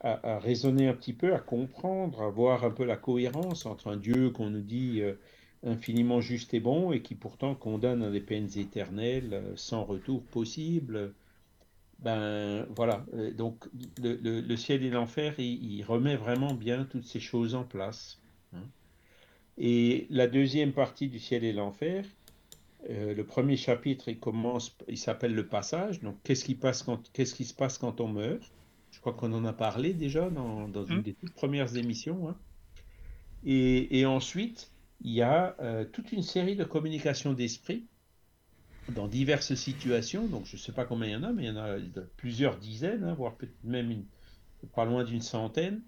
à, 0.00 0.38
raisonner 0.38 0.88
un 0.88 0.94
petit 0.94 1.12
peu, 1.12 1.34
à 1.34 1.38
comprendre, 1.38 2.22
à 2.22 2.28
voir 2.28 2.64
un 2.64 2.70
peu 2.70 2.84
la 2.84 2.96
cohérence 2.96 3.66
entre 3.66 3.88
un 3.88 3.96
Dieu 3.96 4.30
qu'on 4.30 4.50
nous 4.50 4.62
dit 4.62 5.00
euh, 5.00 5.14
infiniment 5.64 6.20
juste 6.20 6.54
et 6.54 6.60
bon 6.60 6.92
et 6.92 7.02
qui 7.02 7.14
pourtant 7.14 7.54
condamne 7.54 8.02
à 8.02 8.10
des 8.10 8.20
peines 8.20 8.50
éternelles 8.56 9.30
euh, 9.32 9.52
sans 9.56 9.84
retour 9.84 10.22
possible. 10.22 11.14
Ben 12.00 12.66
voilà, 12.76 13.04
euh, 13.14 13.32
donc 13.32 13.64
le, 14.02 14.56
ciel 14.56 14.84
et 14.84 14.90
l'enfer, 14.90 15.34
il, 15.38 15.82
remet 15.82 16.16
vraiment 16.16 16.54
bien 16.54 16.84
toutes 16.84 17.06
ces 17.06 17.20
choses 17.20 17.54
en 17.54 17.64
place. 17.64 18.20
Hein. 18.54 18.62
Et 19.58 20.06
la 20.10 20.26
deuxième 20.26 20.72
partie 20.72 21.08
du 21.08 21.18
ciel 21.18 21.42
et 21.44 21.52
l'enfer, 21.52 22.04
le 22.88 23.22
premier 23.22 23.56
chapitre, 23.56 24.08
il 24.08 24.20
commence, 24.20 24.76
il 24.86 24.98
s'appelle 24.98 25.34
le 25.34 25.46
passage. 25.46 26.00
Donc, 26.00 26.16
qu'est-ce 26.22 26.44
qui, 26.44 26.54
passe 26.54 26.84
quand, 26.84 27.10
qu'est-ce 27.12 27.34
qui 27.34 27.44
se 27.44 27.54
passe 27.54 27.78
quand 27.78 28.00
on 28.00 28.08
meurt? 28.08 28.52
Je 28.92 29.00
crois 29.00 29.12
qu'on 29.12 29.32
en 29.32 29.44
a 29.44 29.52
parlé 29.52 29.92
déjà 29.92 30.30
dans, 30.30 30.68
une 30.84 30.98
hmm. 30.98 31.02
des 31.02 31.14
toutes 31.14 31.34
premières 31.34 31.76
émissions. 31.76 32.28
Hein. 32.28 32.36
Et, 33.44 34.06
ensuite, 34.06 34.72
il 35.02 35.12
y 35.12 35.22
a 35.22 35.54
euh, 35.60 35.84
toute 35.84 36.12
une 36.12 36.22
série 36.22 36.56
de 36.56 36.64
communications 36.64 37.32
d'esprit 37.32 37.84
dans 38.94 39.08
diverses 39.08 39.54
situations. 39.54 40.26
Donc, 40.26 40.46
je 40.46 40.56
ne 40.56 40.60
sais 40.60 40.72
pas 40.72 40.84
combien 40.84 41.08
il 41.08 41.12
y 41.12 41.16
en 41.16 41.22
a, 41.22 41.32
mais 41.32 41.44
il 41.44 41.48
y 41.48 41.50
en 41.50 41.56
a 41.56 41.76
plusieurs 42.16 42.58
dizaines, 42.58 43.04
hein, 43.04 43.14
voire 43.14 43.36
peut-être 43.36 43.56
même 43.64 44.04
pas 44.74 44.84
loin 44.84 45.04
d'une 45.04 45.22
centaine. 45.22 45.82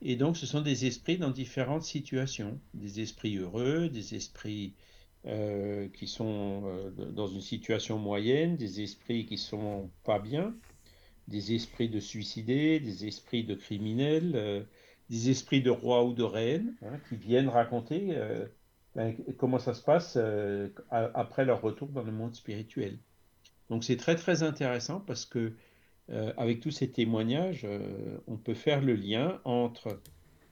Et 0.00 0.16
donc, 0.16 0.36
ce 0.36 0.46
sont 0.46 0.60
des 0.60 0.86
esprits 0.86 1.18
dans 1.18 1.30
différentes 1.30 1.82
situations. 1.82 2.60
Des 2.74 3.00
esprits 3.00 3.36
heureux, 3.36 3.88
des 3.88 4.14
esprits 4.14 4.74
euh, 5.26 5.88
qui 5.88 6.06
sont 6.06 6.62
euh, 6.66 6.90
dans 7.10 7.26
une 7.26 7.40
situation 7.40 7.98
moyenne, 7.98 8.56
des 8.56 8.80
esprits 8.82 9.26
qui 9.26 9.36
sont 9.36 9.90
pas 10.04 10.20
bien, 10.20 10.54
des 11.26 11.54
esprits 11.54 11.88
de 11.88 11.98
suicidés, 11.98 12.78
des 12.78 13.06
esprits 13.06 13.42
de 13.42 13.54
criminels, 13.54 14.32
euh, 14.36 14.62
des 15.10 15.30
esprits 15.30 15.62
de 15.62 15.70
rois 15.70 16.04
ou 16.04 16.12
de 16.14 16.22
reines 16.22 16.76
hein, 16.82 16.98
qui 17.08 17.16
viennent 17.16 17.48
raconter 17.48 18.16
ben, 18.94 19.14
comment 19.36 19.58
ça 19.58 19.74
se 19.74 19.82
passe 19.82 20.16
euh, 20.16 20.68
après 20.90 21.44
leur 21.44 21.62
retour 21.62 21.88
dans 21.88 22.02
le 22.02 22.12
monde 22.12 22.34
spirituel. 22.34 22.98
Donc 23.70 23.84
c'est 23.84 23.96
très 23.96 24.16
très 24.16 24.42
intéressant 24.42 25.00
parce 25.00 25.26
que 25.26 25.52
avec 26.38 26.60
tous 26.60 26.70
ces 26.70 26.90
témoignages, 26.90 27.66
on 28.26 28.38
peut 28.38 28.54
faire 28.54 28.80
le 28.80 28.94
lien 28.94 29.42
entre 29.44 30.00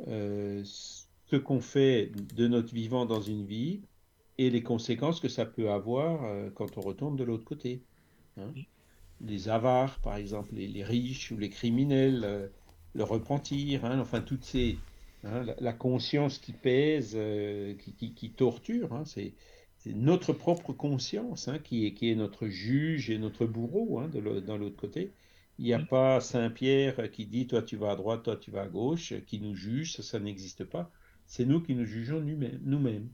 ce 0.07 1.37
qu'on 1.37 1.61
fait 1.61 2.13
de 2.35 2.47
notre 2.47 2.75
vivant 2.75 3.07
dans 3.07 3.23
une 3.23 3.47
vie 3.47 3.81
et 4.37 4.51
les 4.51 4.63
conséquences 4.63 5.19
que 5.19 5.31
ça 5.31 5.47
peut 5.47 5.71
avoir 5.71 6.31
quand 6.57 6.77
on 6.77 6.83
retourne 6.83 7.17
de 7.17 7.25
l'autre 7.25 7.45
côté. 7.45 7.81
Hein 8.37 8.53
les 9.21 9.49
avares, 9.49 9.99
par 10.01 10.17
exemple, 10.17 10.55
les, 10.55 10.85
riches 10.85 11.33
ou 11.33 11.39
les 11.39 11.49
criminels, 11.49 12.23
euh, 12.25 12.49
le 12.95 13.05
repentir, 13.05 13.85
hein, 13.85 13.99
enfin 13.99 14.21
toutes 14.21 14.45
ces, 14.45 14.79
hein, 15.27 15.45
la, 15.59 15.73
conscience 15.73 16.39
qui 16.39 16.53
pèse, 16.53 17.15
euh, 17.17 17.75
qui, 17.75 18.31
torture, 18.31 18.93
hein, 18.93 19.05
c'est 19.05 19.35
notre 19.87 20.33
propre 20.33 20.73
conscience 20.73 21.49
qui, 21.63 21.87
est, 21.87 21.95
qui 21.95 22.11
est 22.11 22.15
notre 22.17 22.49
juge 22.49 23.11
et 23.11 23.19
notre 23.19 23.47
bourreau 23.47 24.03
de 24.09 24.41
dans 24.41 24.57
l'autre 24.57 24.77
côté. 24.77 25.13
Il 25.59 25.65
n'y 25.65 25.73
a 25.73 25.79
mm. 25.79 25.87
pas 25.87 26.21
Saint 26.21 26.51
Pierre 26.51 27.11
qui 27.11 27.27
dit 27.27 27.47
toi 27.47 27.63
tu 27.63 27.77
vas 27.77 27.93
à 27.93 27.97
droite, 27.97 28.25
toi 28.25 28.37
tu 28.37 28.51
vas 28.51 28.63
à 28.63 28.69
gauche, 28.69 29.15
qui 29.27 29.41
nous 29.41 29.55
juge, 29.55 29.97
ça, 29.97 30.03
ça 30.03 30.19
n'existe 30.19 30.65
pas. 30.65 30.91
C'est 31.27 31.45
nous 31.45 31.61
qui 31.61 31.75
nous 31.75 31.85
jugeons 31.85 32.21
nous-mêmes. 32.21 33.09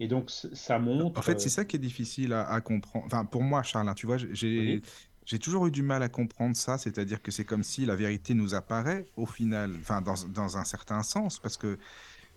Et 0.00 0.06
donc, 0.06 0.30
ça 0.30 0.78
montre. 0.78 1.18
En 1.18 1.22
fait, 1.22 1.40
c'est 1.40 1.48
ça 1.48 1.64
qui 1.64 1.76
est 1.76 1.80
difficile 1.80 2.32
à, 2.32 2.60
comprendre. 2.60 3.06
Enfin, 3.06 3.24
pour 3.24 3.42
moi, 3.42 3.62
Charles, 3.62 3.92
tu 3.96 4.06
vois, 4.06 4.16
j'ai 4.16 4.80
j'ai 5.28 5.38
toujours 5.38 5.66
eu 5.66 5.70
du 5.70 5.82
mal 5.82 6.02
à 6.02 6.08
comprendre 6.08 6.56
ça, 6.56 6.78
c'est-à-dire 6.78 7.20
que 7.20 7.30
c'est 7.30 7.44
comme 7.44 7.62
si 7.62 7.84
la 7.84 7.94
vérité 7.94 8.32
nous 8.32 8.54
apparaît 8.54 9.04
au 9.14 9.26
final, 9.26 9.76
enfin 9.78 10.00
dans, 10.00 10.14
dans 10.28 10.56
un 10.56 10.64
certain 10.64 11.02
sens, 11.02 11.38
parce 11.38 11.58
que 11.58 11.78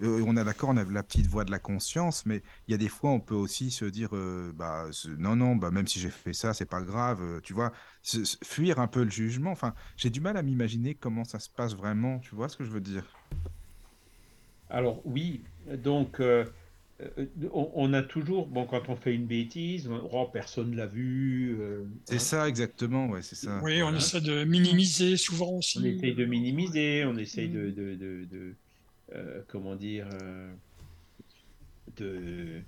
euh, 0.01 0.21
on 0.27 0.35
est 0.35 0.43
d'accord, 0.43 0.71
on 0.71 0.77
a 0.77 0.83
la 0.83 1.01
petite 1.01 1.27
voix 1.27 1.45
de 1.45 1.51
la 1.51 1.59
conscience, 1.59 2.25
mais 2.25 2.43
il 2.67 2.71
y 2.71 2.73
a 2.73 2.77
des 2.77 2.89
fois 2.89 3.11
on 3.11 3.21
peut 3.21 3.35
aussi 3.35 3.71
se 3.71 3.85
dire, 3.85 4.09
euh, 4.11 4.51
bah 4.53 4.87
non 5.17 5.37
non, 5.37 5.55
bah 5.55 5.71
même 5.71 5.87
si 5.87 6.01
j'ai 6.01 6.09
fait 6.09 6.33
ça, 6.33 6.53
c'est 6.53 6.65
pas 6.65 6.81
grave, 6.81 7.21
euh, 7.21 7.39
tu 7.39 7.53
vois, 7.53 7.71
fuir 8.43 8.79
un 8.79 8.87
peu 8.87 9.05
le 9.05 9.09
jugement. 9.09 9.51
Enfin, 9.51 9.73
j'ai 9.95 10.09
du 10.09 10.19
mal 10.19 10.35
à 10.35 10.41
m'imaginer 10.41 10.93
comment 10.93 11.23
ça 11.23 11.39
se 11.39 11.49
passe 11.49 11.73
vraiment, 11.73 12.19
tu 12.19 12.35
vois 12.35 12.49
ce 12.49 12.57
que 12.57 12.65
je 12.65 12.71
veux 12.71 12.81
dire? 12.81 13.05
Alors 14.69 15.01
oui, 15.05 15.43
donc 15.77 16.19
euh, 17.01 17.25
on, 17.53 17.93
a 17.93 18.01
toujours, 18.01 18.47
bon, 18.47 18.65
quand 18.65 18.89
on 18.89 18.95
fait 18.95 19.13
une 19.13 19.25
bêtise, 19.25 19.89
oh, 20.11 20.29
personne 20.31 20.75
l'a 20.75 20.85
vu. 20.85 21.57
Euh, 21.59 21.83
c'est 22.05 22.15
hein. 22.15 22.19
ça, 22.19 22.49
exactement, 22.49 23.07
ouais, 23.07 23.21
c'est 23.21 23.35
ça. 23.35 23.59
Oui, 23.63 23.81
on 23.81 23.95
essaie 23.95 24.21
de 24.21 24.43
minimiser 24.43 25.17
souvent 25.17 25.51
aussi. 25.57 25.79
On 25.79 25.85
essaye 25.85 26.13
de 26.13 26.25
minimiser, 26.25 27.05
on 27.05 27.17
essaye 27.17 27.49
de, 27.49 27.71
de, 27.71 28.55
euh, 29.15 29.41
comment 29.47 29.75
dire, 29.75 30.07
de, 31.97 32.61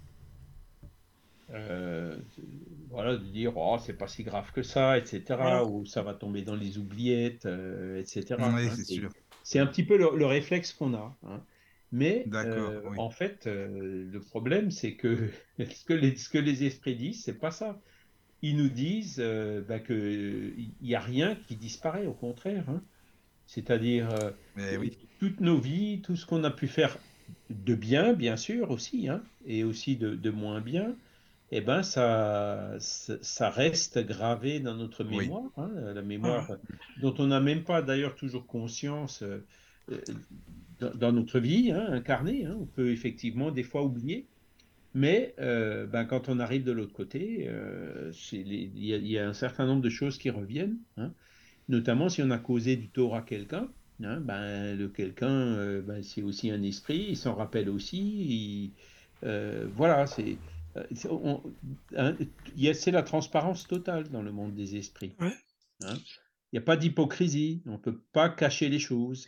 voilà, 2.89 3.17
de 3.17 3.25
dire, 3.25 3.55
oh, 3.55 3.77
c'est 3.83 3.97
pas 3.97 4.07
si 4.07 4.23
grave 4.23 4.51
que 4.51 4.63
ça, 4.63 4.97
etc., 4.97 5.23
ou 5.67 5.85
ça 5.85 6.01
va 6.01 6.13
tomber 6.13 6.41
dans 6.41 6.55
les 6.55 6.77
oubliettes, 6.77 7.47
etc. 7.97 8.35
Hein, 8.39 8.55
c'est 9.43 9.59
un 9.59 9.67
petit 9.67 9.83
peu 9.83 9.97
le, 9.97 10.25
réflexe 10.25 10.73
qu'on 10.73 10.93
a. 10.93 11.15
Hein. 11.27 11.41
Mais 11.93 12.25
euh, 12.33 12.81
en 12.97 13.11
fait, 13.11 13.45
euh, 13.45 14.09
le 14.11 14.19
problème, 14.19 14.71
c'est 14.71 14.95
que 14.95 15.29
ce 15.59 15.85
que 15.85 15.93
les, 15.93 16.15
ce 16.15 16.27
que 16.27 16.39
les 16.39 16.63
esprits 16.65 16.95
disent, 16.95 17.23
c'est 17.23 17.39
pas 17.39 17.51
ça. 17.51 17.79
Ils 18.41 18.57
nous 18.57 18.67
disent 18.67 19.17
euh, 19.19 19.61
bah, 19.61 19.79
qu'il 19.79 20.71
n'y 20.81 20.95
a 20.95 20.99
rien 20.99 21.37
qui 21.47 21.55
disparaît, 21.55 22.07
au 22.07 22.13
contraire. 22.13 22.67
Hein. 22.67 22.81
C'est-à-dire 23.45 24.09
oui. 24.57 24.97
toutes 25.19 25.39
nos 25.39 25.59
vies, 25.59 26.01
tout 26.01 26.15
ce 26.15 26.25
qu'on 26.25 26.43
a 26.43 26.49
pu 26.49 26.67
faire 26.67 26.97
de 27.51 27.75
bien, 27.75 28.13
bien 28.13 28.37
sûr 28.37 28.71
aussi, 28.71 29.07
hein, 29.07 29.21
et 29.45 29.63
aussi 29.63 29.95
de, 29.95 30.15
de, 30.15 30.29
moins 30.31 30.61
bien, 30.61 30.95
eh 31.51 31.61
ben 31.61 31.83
ça, 31.83 32.75
ça, 32.79 33.49
reste 33.49 33.99
gravé 33.99 34.59
dans 34.59 34.75
notre 34.75 35.03
mémoire, 35.03 35.51
hein, 35.57 35.69
la 35.93 36.01
mémoire 36.01 36.47
ah. 36.51 36.73
dont 37.01 37.13
on 37.19 37.27
n'a 37.27 37.41
même 37.41 37.63
pas 37.63 37.81
d'ailleurs 37.81 38.15
toujours 38.15 38.47
conscience 38.47 39.23
dans 40.79 41.11
notre 41.11 41.39
vie 41.39 41.71
hein, 41.71 41.87
incarnée. 41.91 42.45
Hein, 42.45 42.57
on 42.59 42.65
peut 42.65 42.91
effectivement 42.91 43.51
des 43.51 43.63
fois 43.63 43.83
oublier. 43.83 44.27
Mais 44.93 45.33
euh, 45.39 45.87
ben, 45.87 46.05
quand 46.05 46.29
on 46.29 46.39
arrive 46.39 46.63
de 46.63 46.71
l'autre 46.71 46.93
côté, 46.93 47.47
euh, 47.47 48.11
il 48.31 48.85
y, 48.85 49.17
a 49.17 49.27
un 49.27 49.33
certain 49.33 49.65
nombre 49.65 49.81
de 49.81 49.89
choses 49.89 50.17
qui 50.17 50.29
reviennent. 50.29 50.77
Hein. 50.97 51.11
notamment 51.67 52.09
si 52.09 52.21
on 52.21 52.29
a 52.29 52.37
causé 52.37 52.75
du 52.75 52.89
tort 52.89 53.15
à 53.15 53.23
quelqu'un. 53.23 53.67
ben, 53.99 54.77
le 54.77 54.87
quelqu'un, 54.89 55.31
euh, 55.31 55.81
ben, 55.81 56.03
c'est 56.03 56.21
aussi 56.21 56.51
un 56.51 56.61
esprit, 56.61 57.07
il 57.09 57.17
s'en 57.17 57.33
rappelle 57.33 57.69
aussi. 57.69 58.73
voilà, 59.21 60.05
c'est 60.05 60.37
c'est 62.73 62.91
la 62.91 63.03
transparence 63.03 63.67
totale 63.67 64.09
dans 64.09 64.21
le 64.21 64.31
monde 64.31 64.53
des 64.53 64.75
esprits. 64.75 65.15
Il 65.81 65.85
n'y 66.53 66.59
a 66.59 66.61
pas 66.61 66.77
d'hypocrisie, 66.77 67.63
on 67.65 67.73
ne 67.73 67.77
peut 67.77 67.99
pas 68.11 68.29
cacher 68.29 68.69
les 68.69 68.79
choses. 68.79 69.27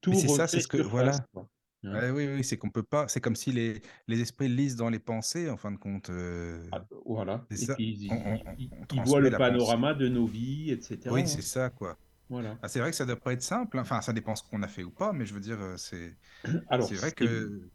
Tout 0.00 0.14
c'est 0.14 0.28
ça, 0.28 0.46
c'est 0.46 0.60
ce 0.60 0.68
que 0.68 0.78
voilà. 0.78 1.12
Oui, 1.82 2.26
oui, 2.26 2.44
c'est 2.44 2.56
qu'on 2.56 2.70
peut 2.70 2.82
pas. 2.82 3.06
C'est 3.08 3.20
comme 3.20 3.36
si 3.36 3.52
les, 3.52 3.80
les 4.08 4.20
esprits 4.20 4.48
lisent 4.48 4.76
dans 4.76 4.90
les 4.90 4.98
pensées, 4.98 5.48
en 5.48 5.56
fin 5.56 5.70
de 5.70 5.76
compte. 5.76 6.10
Euh, 6.10 6.66
ah, 6.72 6.84
voilà. 7.04 7.46
ils, 7.78 8.08
voient 9.04 9.20
le 9.20 9.30
panorama 9.30 9.94
de 9.94 10.08
nos 10.08 10.26
vies, 10.26 10.70
etc. 10.70 10.98
Oui, 11.10 11.26
c'est 11.26 11.42
ça, 11.42 11.70
quoi. 11.70 11.96
Voilà. 12.28 12.58
Ah, 12.60 12.68
c'est 12.68 12.80
vrai 12.80 12.90
que 12.90 12.96
ça 12.96 13.06
doit 13.06 13.20
pas 13.20 13.32
être 13.32 13.42
simple. 13.42 13.78
hein. 13.78 13.82
Enfin, 13.82 14.00
ça 14.00 14.12
dépend 14.12 14.34
ce 14.34 14.42
qu'on 14.42 14.62
a 14.62 14.68
fait 14.68 14.82
ou 14.82 14.90
pas, 14.90 15.12
mais 15.12 15.26
je 15.26 15.32
veux 15.34 15.40
dire, 15.40 15.60
euh, 15.60 15.76
c'est 15.76 16.16
Alors, 16.68 16.88
c'est 16.88 16.96
vrai 16.96 17.12
que 17.12 17.70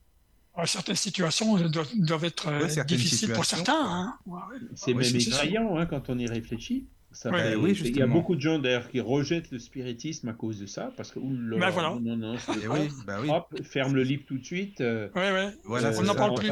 Ah, 0.54 0.66
certaines 0.66 0.98
situations 0.98 1.58
doivent, 1.70 1.90
doivent 1.96 2.26
être 2.26 2.50
euh, 2.50 2.64
Ouais, 2.64 2.70
certaines 2.70 2.98
difficiles 2.98 3.32
pour 3.32 3.46
certains. 3.46 3.74
hein. 3.82 4.20
Ouais. 4.26 4.40
C'est 4.76 4.92
Ah 4.92 4.98
oui, 4.98 5.06
même 5.06 5.16
effrayant 5.16 5.78
hein, 5.78 5.86
quand 5.86 6.10
on 6.10 6.18
y 6.20 6.28
réfléchit. 6.28 6.90
Ça 7.14 7.30
Ouais. 7.32 7.40
fait- 7.44 7.56
Ben 7.56 7.62
oui, 7.62 7.72
il 7.84 7.98
y 7.98 8.02
a 8.02 8.08
beaucoup 8.08 8.36
de 8.36 8.42
gens 8.42 8.58
d'ailleurs 8.60 8.88
qui 8.90 9.00
rejettent 9.02 9.52
le 9.52 9.60
spiritisme 9.60 10.30
à 10.30 10.34
cause 10.34 10.60
de 10.60 10.66
ça, 10.66 10.94
parce 10.96 11.12
que 11.12 11.20
oulala, 11.20 11.66
Ben 11.68 11.70
voilà. 11.72 12.00
non, 12.02 12.16
non, 12.16 12.36
pas. 12.38 12.54
oui, 12.70 12.88
bah 13.06 13.18
oui. 13.22 13.30
Hop, 13.30 13.62
ferme 13.64 13.96
le 13.96 14.04
livre 14.04 14.24
tout 14.26 14.38
de 14.38 14.46
suite. 14.46 14.80
euh, 14.82 15.10
Ouais, 15.16 15.32
ouais. 15.32 15.50
Voilà, 15.66 15.90
Euh, 15.90 15.92
c'est 15.94 16.00
on 16.00 16.04
n'en 16.04 16.16
parle 16.16 16.36
plus. 16.36 16.48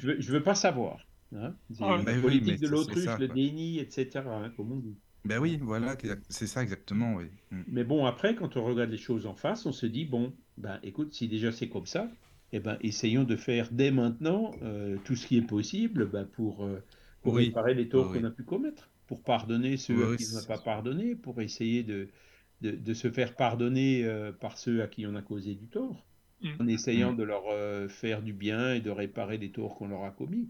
je 0.00 0.06
veux, 0.06 0.16
je 0.20 0.32
veux 0.32 0.42
pas 0.42 0.54
savoir. 0.56 0.98
Hein 1.34 1.54
C'est 1.72 1.82
Ah 1.84 1.92
ouais. 1.92 1.98
la 1.98 2.04
Ben 2.04 2.16
oui, 2.16 2.22
politique 2.22 2.60
de 2.60 2.66
c'est- 2.66 2.72
l'autruche, 2.72 3.04
c'est 3.04 3.18
le 3.18 3.26
quoi. 3.26 3.34
déni, 3.36 3.78
etc. 3.78 4.10
hein, 4.26 4.52
comme 4.56 4.72
on 4.72 4.76
dit. 4.76 4.96
Ben 5.24 5.38
oui, 5.38 5.56
voilà, 5.62 5.96
c'est 6.28 6.48
ça 6.48 6.62
exactement, 6.64 7.14
oui. 7.14 7.26
Mm. 7.52 7.62
Mais 7.68 7.84
bon, 7.84 8.04
après, 8.06 8.34
quand 8.34 8.56
on 8.56 8.64
regarde 8.64 8.90
les 8.90 8.98
choses 8.98 9.24
en 9.26 9.34
face, 9.34 9.64
on 9.66 9.72
se 9.72 9.86
dit 9.86 10.04
bon, 10.04 10.32
ben 10.58 10.80
écoute, 10.82 11.14
si 11.14 11.28
déjà 11.28 11.52
c'est 11.52 11.68
comme 11.68 11.86
ça, 11.86 12.10
eh 12.52 12.58
ben 12.58 12.76
essayons 12.82 13.22
de 13.24 13.36
faire 13.36 13.68
dès 13.70 13.92
maintenant 13.92 14.50
euh, 14.62 14.96
tout 15.04 15.14
ce 15.14 15.26
qui 15.28 15.38
est 15.38 15.42
possible 15.42 16.06
ben, 16.10 16.24
pour, 16.24 16.64
euh, 16.64 16.82
pour 17.22 17.34
Oui. 17.34 17.46
réparer 17.46 17.72
les 17.74 17.88
torts 17.88 18.10
oui. 18.10 18.18
qu'on 18.18 18.24
a 18.26 18.30
pu 18.30 18.42
commettre, 18.42 18.90
pour 19.12 19.22
pardonner 19.22 19.76
ceux 19.76 20.06
Oui, 20.06 20.14
à 20.14 20.16
qui 20.16 20.26
on 20.32 20.36
n'a 20.36 20.42
pas 20.46 20.56
pardonné, 20.58 21.14
pour 21.14 21.42
essayer 21.42 21.82
de, 21.82 22.08
de, 22.62 22.70
de 22.70 22.94
se 22.94 23.10
faire 23.10 23.34
pardonner 23.36 24.04
euh, 24.04 24.32
par 24.32 24.56
ceux 24.56 24.82
à 24.82 24.86
qui 24.88 25.06
on 25.06 25.14
a 25.14 25.20
causé 25.22 25.54
du 25.54 25.66
tort, 25.66 26.06
Mm. 26.40 26.48
en 26.60 26.66
essayant 26.66 27.12
Mm. 27.12 27.16
de 27.18 27.22
leur 27.24 27.42
euh, 27.50 27.88
faire 27.88 28.22
du 28.22 28.32
bien 28.32 28.72
et 28.72 28.80
de 28.80 28.90
réparer 28.90 29.36
les 29.36 29.50
torts 29.50 29.76
qu'on 29.76 29.88
leur 29.88 30.04
a 30.04 30.10
commis. 30.12 30.48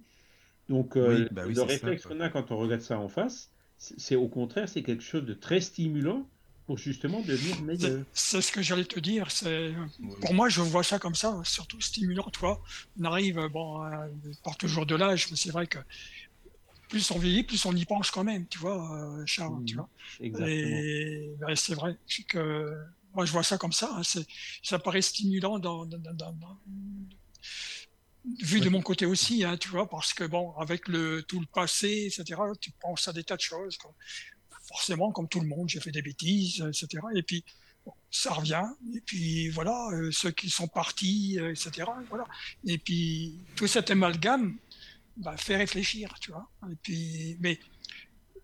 Donc 0.69 0.97
euh, 0.97 1.25
Oui, 1.25 1.29
bah 1.33 1.43
oui, 1.47 1.55
le 1.55 1.63
réflexe 1.63 2.07
qu'on 2.07 2.21
a 2.21 2.29
quand 2.29 2.53
on 2.53 2.57
regarde 2.57 2.83
ça 2.83 2.99
en 3.01 3.09
face, 3.09 3.51
c'est 3.79 4.15
au 4.17 4.29
contraire, 4.29 4.69
c'est 4.69 4.85
quelque 4.85 5.03
chose 5.03 5.25
de 5.25 5.35
très 5.35 5.61
stimulant 5.61 6.29
pour 6.67 6.79
justement 6.79 7.21
devenir 7.21 7.61
meilleur. 7.63 8.05
c'est 8.13 8.41
ce 8.41 8.53
que 8.53 8.63
j'allais 8.63 8.85
te 8.85 9.01
dire. 9.01 9.29
C'est 9.31 9.73
Oui. 10.01 10.15
pour 10.21 10.35
moi, 10.35 10.49
je 10.49 10.61
vois 10.61 10.85
ça 10.85 11.01
comme 11.01 11.17
ça, 11.17 11.41
surtout 11.45 11.81
stimulant. 11.81 12.31
Toi, 12.33 12.63
on 13.01 13.05
arrive, 13.05 13.41
bon, 13.53 13.81
à- 13.83 14.07
par 14.45 14.57
toujours 14.57 14.87
de 14.87 14.95
l'âge, 14.95 15.29
mais 15.31 15.37
c'est 15.37 15.51
vrai 15.51 15.67
que 15.67 15.79
plus 16.93 17.11
on 17.11 17.19
vieillit, 17.19 17.43
plus 17.43 17.65
on 17.65 17.75
y 17.75 17.85
pense 17.87 18.11
quand 18.11 18.23
même, 18.33 18.47
tu 18.49 18.59
vois, 18.59 18.79
euh, 18.99 19.23
Charles, 19.25 19.61
Mhm. 19.61 19.65
tu 19.65 19.75
vois. 19.77 19.89
Exactement. 20.21 20.77
Et 20.77 21.33
ben, 21.41 21.57
c'est 21.57 21.75
vrai 21.75 21.97
que 22.29 22.77
moi, 23.15 23.25
je 23.25 23.33
vois 23.33 23.43
ça 23.43 23.57
comme 23.57 23.73
ça. 23.73 23.89
hein, 23.97 24.03
ça 24.63 24.79
paraît 24.79 25.01
stimulant 25.03 25.59
dans, 25.59 25.87
vu 28.41 28.61
de 28.61 28.69
mon 28.69 28.83
côté 28.83 29.07
aussi, 29.07 29.43
hein, 29.43 29.57
tu 29.57 29.69
vois, 29.69 29.89
parce 29.89 30.13
que 30.13 30.25
bon, 30.25 30.53
avec 30.59 30.87
le 30.89 31.23
tout 31.23 31.41
le 31.41 31.47
passé, 31.47 32.09
etc., 32.09 32.41
tu 32.61 32.71
penses 32.73 33.09
à 33.09 33.13
des 33.13 33.25
tas 33.25 33.37
de 33.37 33.41
choses. 33.41 33.77
quoi. 33.79 33.95
Forcément, 34.69 35.11
comme 35.13 35.29
tout 35.29 35.41
le 35.41 35.49
monde, 35.49 35.69
j'ai 35.71 35.81
fait 35.81 35.91
des 35.91 36.03
bêtises, 36.03 36.61
etc. 36.61 37.03
Et 37.17 37.23
puis 37.23 37.43
bon, 37.85 37.93
ça 38.11 38.33
revient. 38.33 38.65
Et 38.95 39.01
puis 39.01 39.49
voilà, 39.49 39.89
euh, 39.93 40.11
ceux 40.13 40.31
qui 40.31 40.51
sont 40.51 40.69
partis, 40.69 41.39
euh, 41.41 41.51
etc. 41.51 41.71
Voilà. 42.11 42.27
Et 42.67 42.79
puis 42.79 43.35
tout 43.57 43.67
cet 43.67 43.91
amalgame 43.91 44.57
bah, 45.17 45.37
fait 45.37 45.57
réfléchir, 45.57 46.15
tu 46.21 46.31
vois. 46.33 46.49
Et 46.71 46.77
puis, 46.83 47.37
mais 47.41 47.59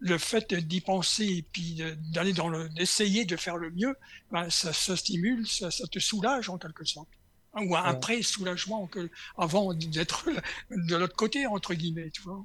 le 0.01 0.17
fait 0.19 0.55
d'y 0.55 0.81
penser 0.81 1.25
et 1.27 1.43
puis 1.43 1.81
d'aller 2.13 2.33
dans 2.33 2.49
le, 2.49 2.69
d'essayer 2.69 3.25
de 3.25 3.37
faire 3.37 3.57
le 3.57 3.71
mieux, 3.71 3.97
ben, 4.31 4.49
ça, 4.51 4.73
ça 4.73 4.97
stimule, 4.97 5.47
ça, 5.47 5.71
ça 5.71 5.87
te 5.89 5.99
soulage 5.99 6.49
en 6.49 6.59
quelque 6.59 6.85
sorte. 6.85 7.09
Hein, 7.55 7.65
Ou 7.67 7.75
un 7.77 7.95
Ouais. 7.95 8.01
pré-soulagement 8.01 8.87
que, 8.87 9.11
avant 9.37 9.75
d'être 9.75 10.29
de 10.71 10.97
l'autre 10.97 11.17
côté, 11.17 11.47
entre 11.47 11.75
guillemets, 11.75 12.11
tu 12.11 12.23
vois. 12.23 12.45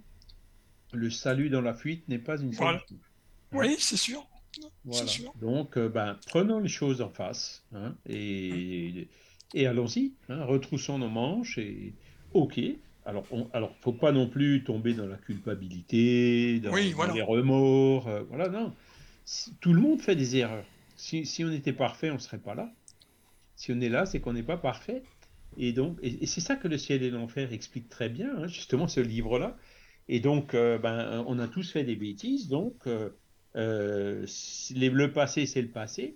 Le 0.93 1.09
salut 1.09 1.49
dans 1.49 1.61
la 1.61 1.73
fuite 1.73 2.07
n'est 2.07 2.19
pas 2.19 2.39
une 2.39 2.51
Voilà. 2.51 2.79
solution. 2.79 2.97
Oui, 3.51 3.75
c'est 3.79 3.97
sûr. 3.97 4.25
Voilà. 4.85 5.05
C'est 5.07 5.13
sûr. 5.21 5.33
Donc, 5.41 5.77
euh, 5.77 5.89
ben, 5.89 6.19
prenons 6.27 6.59
les 6.59 6.69
choses 6.69 7.01
en 7.01 7.09
face 7.09 7.63
hein, 7.73 7.95
et, 8.07 9.07
et 9.53 9.67
allons-y. 9.67 10.13
Hein, 10.29 10.43
retroussons 10.45 10.97
nos 10.99 11.09
manches 11.09 11.57
et 11.57 11.93
OK. 12.33 12.59
Alors, 13.05 13.25
on, 13.31 13.49
alors, 13.53 13.75
faut 13.81 13.91
pas 13.93 14.11
non 14.11 14.27
plus 14.27 14.63
tomber 14.63 14.93
dans 14.93 15.05
la 15.07 15.17
culpabilité, 15.17 16.59
dans, 16.61 16.71
Oui, 16.71 16.89
dans 16.91 16.95
voilà. 16.95 17.13
les 17.13 17.21
remords. 17.21 18.07
euh, 18.07 18.23
voilà, 18.29 18.47
non. 18.49 18.73
Tout 19.61 19.73
le 19.73 19.81
monde 19.81 19.99
fait 20.01 20.15
des 20.15 20.37
erreurs. 20.37 20.65
Si, 20.95 21.25
si 21.25 21.43
on 21.43 21.51
était 21.51 21.73
parfait, 21.73 22.11
on 22.11 22.19
serait 22.19 22.37
pas 22.37 22.55
là. 22.55 22.71
Si 23.55 23.71
on 23.71 23.81
est 23.81 23.89
là, 23.89 24.05
c'est 24.05 24.19
qu'on 24.19 24.33
n'est 24.33 24.43
pas 24.43 24.57
parfait. 24.57 25.03
Et 25.57 25.73
donc, 25.73 25.97
et, 26.01 26.23
et 26.23 26.25
c'est 26.27 26.41
ça 26.41 26.55
que 26.55 26.67
le 26.67 26.77
ciel 26.77 27.03
et 27.03 27.09
l'enfer 27.11 27.51
explique 27.53 27.89
très 27.89 28.09
bien, 28.09 28.29
hein, 28.37 28.47
justement, 28.47 28.87
ce 28.87 28.99
livre-là. 29.01 29.57
Et 30.09 30.19
donc, 30.19 30.53
euh, 30.53 30.77
ben, 30.77 31.23
on 31.27 31.39
a 31.39 31.47
tous 31.47 31.71
fait 31.71 31.83
des 31.83 31.95
bêtises, 31.95 32.47
donc 32.49 32.87
euh, 32.87 34.25
les- 34.75 34.89
le 34.89 35.11
passé, 35.13 35.45
c'est 35.45 35.61
le 35.61 35.69
passé. 35.69 36.15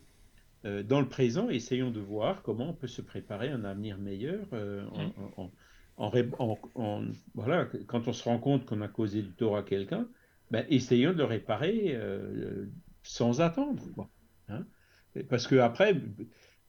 Dans 0.64 1.00
le 1.00 1.08
présent, 1.08 1.50
essayons 1.50 1.92
de 1.92 2.02
voir 2.02 2.42
comment 2.42 2.72
on 2.72 2.74
peut 2.74 2.88
se 2.88 3.02
préparer 3.02 3.50
à 3.50 3.56
un 3.56 3.64
avenir 3.64 3.98
meilleur. 3.98 4.46
euh, 4.52 4.84
Mm. 4.86 5.12
en- 5.38 5.44
en- 5.44 5.52
en 5.98 6.10
ré- 6.10 6.30
en- 6.40 6.58
en- 6.76 7.06
voilà, 7.34 7.68
quand 7.88 8.08
on 8.08 8.14
se 8.14 8.24
rend 8.24 8.40
compte 8.40 8.66
qu'on 8.66 8.82
a 8.82 8.88
causé 8.88 9.22
du 9.22 9.34
tort 9.34 9.58
à 9.58 9.64
quelqu'un, 9.64 10.08
ben, 10.52 10.66
essayons 10.70 11.12
de 11.12 11.18
le 11.18 11.26
réparer 11.26 11.96
euh, 11.96 12.68
sans 13.04 13.42
attendre. 13.42 13.84
quoi, 13.94 14.10
hein. 14.48 14.66
Parce 15.30 15.48
que 15.48 15.56
après, 15.56 16.00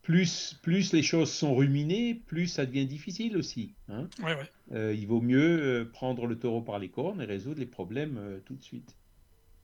plus, 0.02 0.54
plus 0.62 0.92
les 0.92 1.02
choses 1.02 1.30
sont 1.30 1.54
ruminées, 1.54 2.14
plus 2.14 2.46
ça 2.46 2.64
devient 2.64 2.86
difficile 2.86 3.36
aussi. 3.36 3.74
hein. 3.88 4.08
Ouais, 4.22 4.34
ouais. 4.34 4.50
Euh, 4.72 4.94
il 4.94 5.06
vaut 5.06 5.20
mieux 5.20 5.60
euh, 5.60 5.84
prendre 5.84 6.26
le 6.26 6.38
taureau 6.38 6.62
par 6.62 6.78
les 6.78 6.88
cornes 6.88 7.20
et 7.20 7.26
résoudre 7.26 7.60
les 7.60 7.66
problèmes 7.66 8.16
euh, 8.16 8.40
tout 8.40 8.54
de 8.54 8.62
suite. 8.62 8.96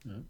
Hein. 0.08 0.22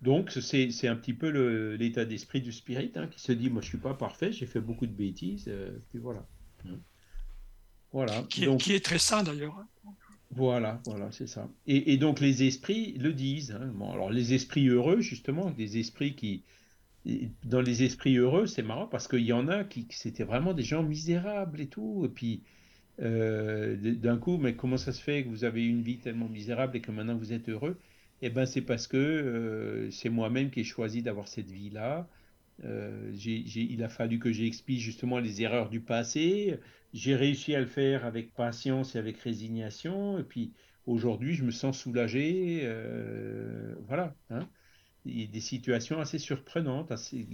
Donc, 0.00 0.32
c'est 0.32 0.88
un 0.88 0.96
petit 0.96 1.14
peu 1.14 1.28
l'état 1.76 2.04
d'esprit 2.04 2.40
du 2.40 2.50
spirit 2.50 2.90
qui 3.12 3.20
se 3.20 3.30
dit 3.30 3.50
Moi, 3.50 3.62
je 3.62 3.68
suis 3.68 3.78
pas 3.78 3.94
parfait, 3.94 4.32
j'ai 4.32 4.46
fait 4.46 4.60
beaucoup 4.60 4.86
de 4.86 4.92
bêtises, 4.92 5.48
puis 5.90 6.00
voilà. 6.00 6.26
Voilà. 7.92 8.24
Qui, 8.28 8.44
est, 8.44 8.46
Donc, 8.46 8.60
qui 8.60 8.72
est 8.74 8.84
très 8.84 8.98
sain 8.98 9.22
d'ailleurs. 9.22 9.56
hein. 9.58 9.68
voilà, 10.30 10.80
voilà, 10.86 11.10
c'est 11.12 11.26
ça. 11.26 11.48
Et, 11.66 11.92
et 11.92 11.96
donc, 11.98 12.20
les 12.20 12.44
esprits 12.44 12.92
le 12.98 13.12
disent. 13.12 13.52
hein. 13.52 13.70
Bon, 13.74 13.92
alors, 13.92 14.10
les 14.10 14.32
esprits 14.34 14.66
heureux, 14.68 15.00
justement, 15.00 15.50
des 15.50 15.78
esprits 15.78 16.14
qui. 16.14 16.44
Dans 17.44 17.60
les 17.60 17.82
esprits 17.82 18.16
heureux, 18.16 18.46
c'est 18.46 18.62
marrant 18.62 18.86
parce 18.86 19.08
qu'il 19.08 19.22
y 19.24 19.32
en 19.32 19.48
a 19.48 19.64
qui, 19.64 19.86
c'était 19.90 20.24
vraiment 20.24 20.54
des 20.54 20.62
gens 20.62 20.82
misérables 20.84 21.60
et 21.60 21.68
tout. 21.68 22.04
Et 22.06 22.08
puis, 22.08 22.44
euh, 23.00 23.76
d'un 23.96 24.18
coup, 24.18 24.38
mais 24.38 24.56
comment 24.56 24.76
ça 24.78 24.92
se 24.92 25.02
fait 25.02 25.24
que 25.24 25.28
vous 25.30 25.44
avez 25.44 25.64
eu 25.64 25.68
une 25.70 25.82
vie 25.82 25.98
tellement 25.98 26.28
misérable 26.28 26.76
et 26.76 26.80
que 26.82 26.92
maintenant 26.92 27.16
vous 27.16 27.32
êtes 27.32 27.48
heureux? 27.48 27.78
Eh 28.22 28.30
ben, 28.30 28.46
c'est 28.46 28.62
parce 28.62 28.86
que 28.88 28.96
euh, 28.98 29.90
c'est 29.90 30.10
moi-même 30.10 30.50
qui 30.50 30.60
ai 30.60 30.64
choisi 30.64 31.02
d'avoir 31.02 31.28
cette 31.28 31.50
vie-là. 31.50 32.08
Euh, 32.64 33.12
il 33.24 33.82
a 33.82 33.88
fallu 33.88 34.18
que 34.18 34.32
j'expie 34.32 34.80
justement 34.80 35.18
les 35.18 35.42
erreurs 35.42 35.70
du 35.70 35.80
passé. 35.80 36.60
J'ai 36.92 37.16
réussi 37.16 37.54
à 37.54 37.60
le 37.60 37.66
faire 37.66 38.04
avec 38.04 38.34
patience 38.34 38.94
et 38.94 38.98
avec 38.98 39.18
résignation. 39.18 40.18
Et 40.18 40.24
puis 40.24 40.52
aujourd'hui, 40.86 41.34
je 41.34 41.44
me 41.44 41.50
sens 41.50 41.78
soulagé. 41.78 42.60
euh, 42.64 43.74
voilà. 43.86 44.14
Hein. 44.30 44.48
Il 45.04 45.20
y 45.20 45.24
a 45.24 45.26
des 45.26 45.40
situations 45.40 46.00
assez 46.00 46.18
surprenantes. 46.18 46.92
Assez, 46.92 47.26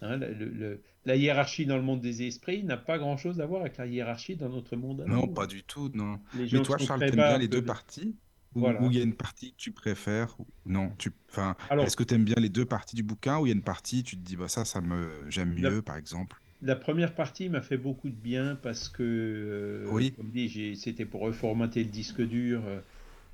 hein, 0.00 0.16
le- 0.16 0.32
le- 0.32 0.82
la 1.04 1.16
hiérarchie 1.16 1.66
dans 1.66 1.76
le 1.76 1.82
monde 1.82 2.00
des 2.00 2.22
esprits 2.26 2.62
n'a 2.64 2.76
pas 2.76 2.98
grand-chose 2.98 3.40
à 3.40 3.46
voir 3.46 3.62
avec 3.62 3.76
la 3.78 3.86
hiérarchie 3.86 4.36
dans 4.36 4.48
notre 4.48 4.76
monde. 4.76 5.04
Non, 5.06 5.28
pas 5.28 5.46
du 5.46 5.62
tout, 5.64 5.90
non. 5.94 6.20
Les 6.34 6.52
Mais 6.52 6.60
toi, 6.60 6.78
Charles, 6.78 7.00
t'aimes 7.00 7.16
bien 7.16 7.38
les 7.38 7.48
deux 7.48 7.62
parties 7.64 8.16
Ou 8.54 8.60
Voilà. 8.60 8.80
il 8.90 8.96
y 8.96 9.00
a 9.00 9.02
une 9.04 9.14
partie 9.16 9.52
que 9.52 9.56
tu 9.56 9.72
préfères 9.72 10.34
ou- 10.40 10.46
Non, 10.66 10.90
tu... 10.98 11.10
enfin, 11.30 11.56
est-ce 11.80 11.96
que 11.96 12.02
tu 12.04 12.14
aimes 12.14 12.24
bien 12.24 12.36
les 12.38 12.48
deux 12.48 12.64
parties 12.64 12.96
du 12.96 13.02
bouquin 13.02 13.38
ou 13.38 13.46
il 13.46 13.50
y 13.50 13.52
a 13.52 13.54
une 13.54 13.62
partie, 13.62 14.02
tu 14.02 14.16
te 14.16 14.22
dis, 14.22 14.36
bah, 14.36 14.48
ça, 14.48 14.64
ça 14.64 14.80
me... 14.80 15.24
j'aime 15.28 15.54
La- 15.56 15.70
mieux, 15.70 15.82
par 15.82 15.96
exemple? 15.96 16.40
La 16.62 16.76
première 16.76 17.14
partie 17.14 17.48
m'a 17.48 17.62
fait 17.62 17.78
beaucoup 17.78 18.08
de 18.10 18.14
bien 18.14 18.54
parce 18.56 18.88
que, 18.88 19.02
euh, 19.02 19.90
Oui. 19.92 20.12
comme 20.12 20.30
dit, 20.30 20.76
c'était 20.76 21.06
pour 21.06 21.22
reformater 21.22 21.82
le 21.84 21.90
disque 21.90 22.20
dur 22.20 22.62
euh, 22.66 22.80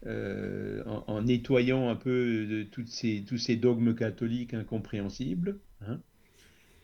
euh, 0.06 0.84
en, 0.86 1.04
en 1.08 1.22
nettoyant 1.22 1.88
un 1.88 1.96
peu 1.96 2.46
de 2.46 2.62
toutes 2.62 2.88
ces, 2.88 3.24
tous 3.26 3.38
ces 3.38 3.56
dogmes 3.56 3.94
catholiques 3.94 4.54
incompréhensibles. 4.54 5.58
hein. 5.80 6.00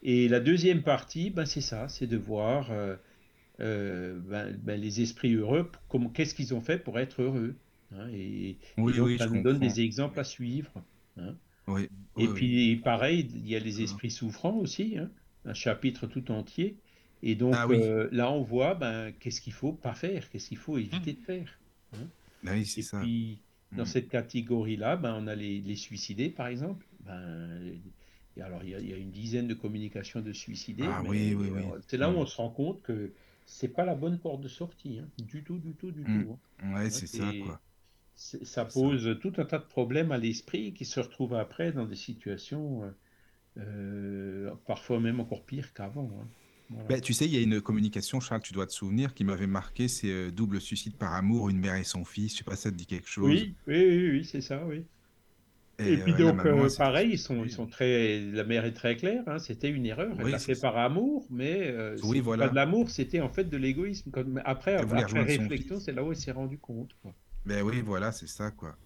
Et 0.02 0.28
la 0.28 0.40
deuxième 0.40 0.82
partie, 0.82 1.30
ben, 1.30 1.44
c'est 1.46 1.60
ça, 1.60 1.88
c'est 1.88 2.08
de 2.08 2.16
voir 2.16 2.70
euh, 3.60 4.18
ben, 4.20 4.56
ben, 4.62 4.80
les 4.80 5.00
esprits 5.00 5.34
heureux, 5.34 5.70
qu'est-ce 6.14 6.34
qu'ils 6.34 6.54
ont 6.54 6.60
fait 6.60 6.78
pour 6.78 6.98
être 6.98 7.22
heureux. 7.22 7.54
hein. 7.94 8.08
et, 8.12 8.56
Oui, 8.78 8.94
et 8.94 8.96
donc, 8.98 9.06
oui, 9.06 9.18
ça 9.18 9.26
nous 9.28 9.42
donne 9.42 9.58
des 9.60 9.80
exemples 9.80 10.18
à 10.18 10.24
suivre. 10.24 10.72
Oui. 11.68 11.82
Et 11.82 11.88
oui, 12.16 12.26
oui. 12.26 12.34
puis, 12.34 12.76
pareil, 12.76 13.28
il 13.32 13.46
y 13.48 13.54
a 13.54 13.60
les 13.60 13.82
esprits 13.82 14.10
souffrants 14.10 14.56
aussi, 14.56 14.98
hein, 14.98 15.10
un 15.44 15.54
chapitre 15.54 16.06
tout 16.06 16.30
entier. 16.30 16.76
Et 17.22 17.34
donc, 17.36 17.56
Ah 17.56 17.66
oui. 17.68 17.78
euh, 17.78 18.08
là, 18.12 18.30
on 18.32 18.42
voit 18.42 18.74
ben, 18.74 19.12
qu'est-ce 19.20 19.40
qu'il 19.40 19.52
faut 19.52 19.72
pas 19.72 19.94
faire, 19.94 20.28
qu'est-ce 20.30 20.48
qu'il 20.48 20.58
faut 20.58 20.78
éviter 20.78 21.12
de 21.14 21.20
faire. 21.20 21.58
Bah 22.42 22.52
oui, 22.52 22.66
c'est 22.66 22.82
ça. 22.82 22.98
puis, 23.00 23.38
dans 23.76 23.84
cette 23.84 24.08
catégorie-là, 24.08 24.96
ben, 24.96 25.14
on 25.18 25.26
a 25.26 25.34
les, 25.34 25.60
les 25.60 25.76
suicidés, 25.76 26.30
par 26.30 26.46
exemple. 26.46 26.86
Ben, 27.00 27.60
et 28.36 28.40
alors, 28.42 28.62
il 28.64 28.70
y, 28.70 28.74
a, 28.74 28.80
il 28.80 28.88
y 28.88 28.92
a 28.92 28.96
une 28.96 29.10
dizaine 29.10 29.46
de 29.46 29.54
communications 29.54 30.20
de 30.20 30.32
suicidés. 30.32 30.84
Ah 30.84 31.02
oui, 31.06 31.34
oui, 31.34 31.50
oui. 31.54 31.62
C'est 31.88 31.96
là 31.98 32.10
où 32.10 32.14
Mm. 32.14 32.16
on 32.18 32.26
se 32.26 32.36
rend 32.36 32.50
compte 32.50 32.82
que 32.82 33.12
c'est 33.46 33.68
pas 33.68 33.84
la 33.84 33.94
bonne 33.94 34.18
porte 34.18 34.40
de 34.40 34.48
sortie, 34.48 35.00
hein, 35.00 35.08
du 35.18 35.42
tout, 35.44 35.58
du 35.58 35.74
tout, 35.74 35.90
du 35.90 36.02
tout. 36.04 36.32
hein. 36.32 36.38
Ouais, 36.74 36.90
c'est 36.90 37.06
ça, 37.06 37.32
quoi. 37.40 37.60
Ça 38.14 38.64
pose 38.64 39.18
tout 39.20 39.32
un 39.36 39.44
tas 39.44 39.58
de 39.58 39.64
problèmes 39.66 40.12
à 40.12 40.18
l'esprit 40.18 40.72
qui 40.72 40.84
se 40.86 40.98
retrouvent 41.00 41.34
après 41.34 41.72
dans 41.72 41.84
des 41.84 41.96
situations 41.96 42.84
euh, 42.84 42.90
parfois 44.66 45.00
même 45.00 45.20
encore 45.20 45.44
pire 45.44 45.72
qu'avant. 45.72 46.10
hein. 46.20 46.26
Voilà. 46.70 46.88
Ben, 46.88 47.00
tu 47.02 47.12
sais, 47.12 47.26
il 47.26 47.32
y 47.34 47.36
a 47.36 47.40
une 47.42 47.60
communication, 47.60 48.18
Charles, 48.18 48.40
tu 48.40 48.54
dois 48.54 48.66
te 48.66 48.72
souvenir, 48.72 49.12
qui 49.12 49.24
m'avait 49.24 49.46
marqué, 49.46 49.88
c'est 49.88 50.10
euh, 50.10 50.30
double 50.30 50.58
suicide 50.60 50.96
par 50.96 51.12
amour, 51.14 51.50
une 51.50 51.58
mère 51.58 51.74
et 51.74 51.84
son 51.84 52.04
fils. 52.04 52.32
Je 52.32 52.38
sais 52.38 52.44
pas 52.44 52.56
si 52.56 52.62
ça 52.62 52.70
te 52.70 52.76
dit 52.76 52.86
quelque 52.86 53.08
chose. 53.08 53.28
Oui, 53.28 53.54
oui, 53.66 53.84
oui, 53.86 54.10
oui, 54.10 54.24
c'est 54.24 54.40
ça, 54.40 54.64
oui. 54.64 54.84
Et, 55.78 55.96
puis 55.98 56.12
euh, 56.12 56.18
la 56.18 56.32
donc, 56.32 56.34
maman, 56.44 56.64
euh, 56.64 56.68
pareil, 56.78 57.10
ils 57.12 57.18
sont, 57.18 57.44
ils 57.44 57.50
sont 57.50 57.66
très. 57.66 58.20
La 58.20 58.44
mère 58.44 58.64
est 58.64 58.72
très 58.72 58.96
claire. 58.96 59.22
hein, 59.26 59.38
c'était 59.38 59.68
une 59.68 59.84
erreur. 59.84 60.14
Elle 60.18 60.24
Oui, 60.24 60.30
l'a 60.30 60.38
c'est 60.38 60.54
fait 60.54 60.60
par 60.60 60.76
amour, 60.78 61.26
mais 61.30 61.68
euh, 61.70 61.96
Oui, 62.04 62.20
voilà. 62.20 62.44
pas 62.46 62.50
de 62.50 62.54
l'amour, 62.54 62.90
c'était 62.90 63.20
en 63.20 63.28
fait 63.28 63.44
de 63.44 63.56
l'égoïsme. 63.56 64.10
Après, 64.44 64.74
Elle 64.74 64.82
après 64.84 65.08
son 65.08 65.24
réflexion, 65.24 65.80
c'est 65.80 65.92
là 65.92 66.04
où 66.04 66.10
elle 66.12 66.16
s'est 66.16 66.32
rendu 66.32 66.56
compte. 66.58 66.94
quoi. 67.02 67.12
Ben 67.44 67.62
oui, 67.62 67.80
voilà, 67.82 68.12
c'est 68.12 68.28
ça, 68.28 68.50
quoi. 68.50 68.76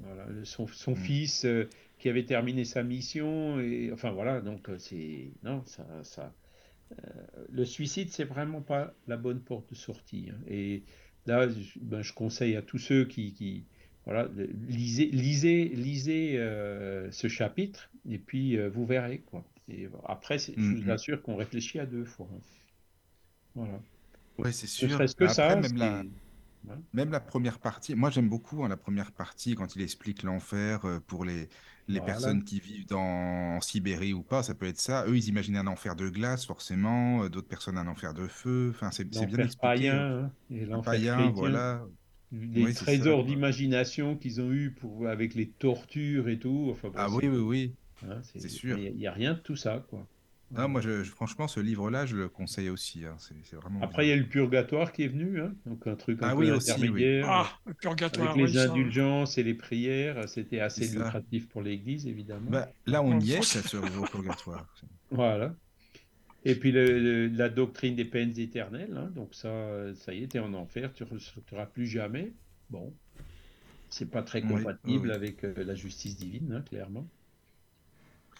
Voilà, 0.00 0.26
le- 0.26 0.44
son, 0.44 0.66
son 0.68 0.92
Mm. 0.92 0.96
fils 0.96 1.44
euh, 1.44 1.68
qui 1.98 2.08
avait 2.08 2.24
terminé 2.24 2.64
sa 2.64 2.82
mission 2.82 3.60
et 3.60 3.90
enfin 3.92 4.10
voilà 4.10 4.40
donc 4.40 4.68
euh, 4.68 4.78
c'est 4.78 5.32
non 5.42 5.62
ça 5.66 5.86
ça 6.02 6.34
euh, 6.92 6.96
le 7.50 7.64
suicide 7.64 8.10
c'est 8.10 8.24
vraiment 8.24 8.62
pas 8.62 8.94
la 9.06 9.16
bonne 9.16 9.40
porte 9.40 9.70
de 9.70 9.74
sortie 9.74 10.30
hein. 10.30 10.38
et 10.46 10.84
là 11.26 11.48
je, 11.48 11.78
ben, 11.80 12.02
je 12.02 12.12
conseille 12.12 12.56
à 12.56 12.62
tous 12.62 12.78
ceux 12.78 13.04
qui, 13.04 13.32
qui 13.32 13.64
voilà 14.04 14.28
lisez 14.68 15.06
lisez 15.06 15.68
lisez 15.68 16.38
euh, 16.38 17.10
ce 17.10 17.28
chapitre 17.28 17.90
et 18.08 18.18
puis 18.18 18.56
euh, 18.56 18.68
vous 18.68 18.86
verrez 18.86 19.18
quoi 19.18 19.44
et 19.68 19.88
après 20.04 20.38
je 20.38 20.52
vous 20.52 20.84
mm. 20.84 20.90
assure 20.90 21.22
qu'on 21.22 21.36
réfléchit 21.36 21.78
à 21.78 21.86
deux 21.86 22.04
fois 22.04 22.28
hein. 22.32 22.40
voilà 23.54 23.80
Ouais, 24.38 24.52
c'est 24.52 24.66
ne 24.84 24.88
sûr. 24.88 24.90
serait-ce 24.92 25.16
que 25.16 25.24
Après, 25.24 25.34
ça 25.34 25.56
même 25.56 25.76
la, 25.76 26.04
même 26.92 27.10
la 27.10 27.20
première 27.20 27.58
partie, 27.60 27.94
moi 27.94 28.10
j'aime 28.10 28.28
beaucoup 28.28 28.64
hein, 28.64 28.68
la 28.68 28.76
première 28.76 29.12
partie 29.12 29.54
quand 29.54 29.76
il 29.76 29.82
explique 29.82 30.22
l'enfer 30.22 30.84
euh, 30.84 31.00
pour 31.00 31.24
les, 31.24 31.48
les 31.88 32.00
Voilà. 32.00 32.04
personnes 32.06 32.44
qui 32.44 32.60
vivent 32.60 32.86
dans, 32.86 32.98
en 33.56 33.60
Sibérie 33.60 34.12
ou 34.12 34.22
pas, 34.22 34.42
ça 34.42 34.54
peut 34.54 34.66
être 34.66 34.80
ça. 34.80 35.04
Eux, 35.06 35.16
ils 35.16 35.28
imaginaient 35.28 35.58
un 35.58 35.66
enfer 35.66 35.96
de 35.96 36.08
glace, 36.08 36.46
forcément, 36.46 37.24
euh, 37.24 37.28
d'autres 37.30 37.48
personnes 37.48 37.78
un 37.78 37.86
enfer 37.88 38.14
de 38.14 38.26
feu. 38.28 38.70
Enfin, 38.74 38.90
c'est 38.90 39.04
bien 39.04 39.40
expliqué. 39.42 39.88
hein. 39.90 40.06
païen 40.06 40.24
hein, 40.24 40.32
et 40.50 40.64
l'enfer 40.66 40.90
païen, 40.92 41.30
voilà. 41.30 41.84
les 42.32 42.64
Oui, 42.64 42.74
trésors 42.74 43.24
d'imagination 43.24 44.16
qu'ils 44.16 44.40
ont 44.40 44.52
eu 44.52 44.72
pour 44.72 45.08
avec 45.08 45.34
les 45.34 45.50
tortures 45.50 46.28
et 46.28 46.38
tout. 46.38 46.68
Enfin, 46.70 46.88
bon, 46.90 47.00
Ah 47.00 47.08
oui, 47.10 47.28
oui, 47.28 47.38
oui. 47.38 47.74
hein, 48.02 48.20
c'est 48.22 48.48
sûr. 48.48 48.78
Il 48.78 48.96
n'y 48.96 49.06
a, 49.06 49.12
rien 49.12 49.34
de 49.34 49.38
tout 49.40 49.56
ça, 49.56 49.84
quoi. 49.88 50.06
Non, 50.50 50.68
moi, 50.68 50.80
je, 50.80 51.04
je- 51.04 51.10
franchement, 51.10 51.46
ce 51.48 51.60
livre-là, 51.60 52.06
je 52.06 52.16
le 52.16 52.28
conseille 52.28 52.68
aussi. 52.70 53.04
hein. 53.04 53.16
C'est 53.18 53.34
c'est 53.44 53.56
vraiment. 53.56 53.80
Après, 53.82 54.06
il 54.06 54.08
y 54.08 54.12
a 54.12 54.16
le 54.16 54.26
purgatoire 54.28 54.92
qui 54.92 55.02
est 55.04 55.08
venu, 55.08 55.40
hein, 55.40 55.54
donc 55.66 55.86
un 55.86 55.94
truc 55.96 56.22
un 56.22 56.28
Ah 56.28 56.34
peu 56.36 56.36
oui, 56.36 56.50
aussi, 56.50 56.70
oui. 56.70 56.86
intermédiaire. 56.86 57.26
Ah, 57.28 57.58
le 57.66 57.74
purgatoire, 57.74 58.30
Avec 58.30 58.36
les 58.36 58.52
oui, 58.52 58.54
ça. 58.54 58.72
indulgences 58.72 59.38
et 59.38 59.42
les 59.42 59.54
prières, 59.54 60.28
c'était 60.28 60.60
assez 60.60 60.86
C'est 60.86 60.98
ça. 60.98 61.04
lucratif 61.04 61.48
pour 61.48 61.62
l'Église, 61.62 62.06
évidemment. 62.06 62.50
Bah, 62.50 62.68
là, 62.86 63.02
on 63.02 63.10
Non, 63.10 63.20
y 63.20 63.32
est, 63.32 63.42
ça 63.42 63.62
se 63.62 63.76
au 63.76 64.04
purgatoire. 64.06 64.66
Voilà. 65.10 65.54
Et 66.44 66.56
puis 66.56 66.72
le- 66.72 66.98
le- 67.00 67.28
la 67.28 67.48
doctrine 67.48 67.96
des 67.96 68.04
peines 68.06 68.38
éternelles, 68.38 68.96
hein, 68.96 69.10
donc 69.14 69.34
ça, 69.34 69.48
euh, 69.48 69.94
ça 69.94 70.14
y 70.14 70.24
est, 70.24 70.28
t'es 70.28 70.38
en 70.40 70.54
enfer, 70.54 70.92
tu 70.94 71.04
ne 71.04 71.08
ressortiras 71.10 71.66
plus 71.66 71.86
jamais. 71.86 72.34
Bon, 72.70 72.94
c'est 73.90 74.10
pas 74.10 74.22
très 74.22 74.44
compatible 74.44 75.08
oui, 75.08 75.10
oui. 75.10 75.10
avec 75.10 75.44
euh, 75.44 75.54
la 75.64 75.74
justice 75.74 76.16
divine, 76.16 76.52
hein, 76.54 76.62
clairement. 76.62 77.08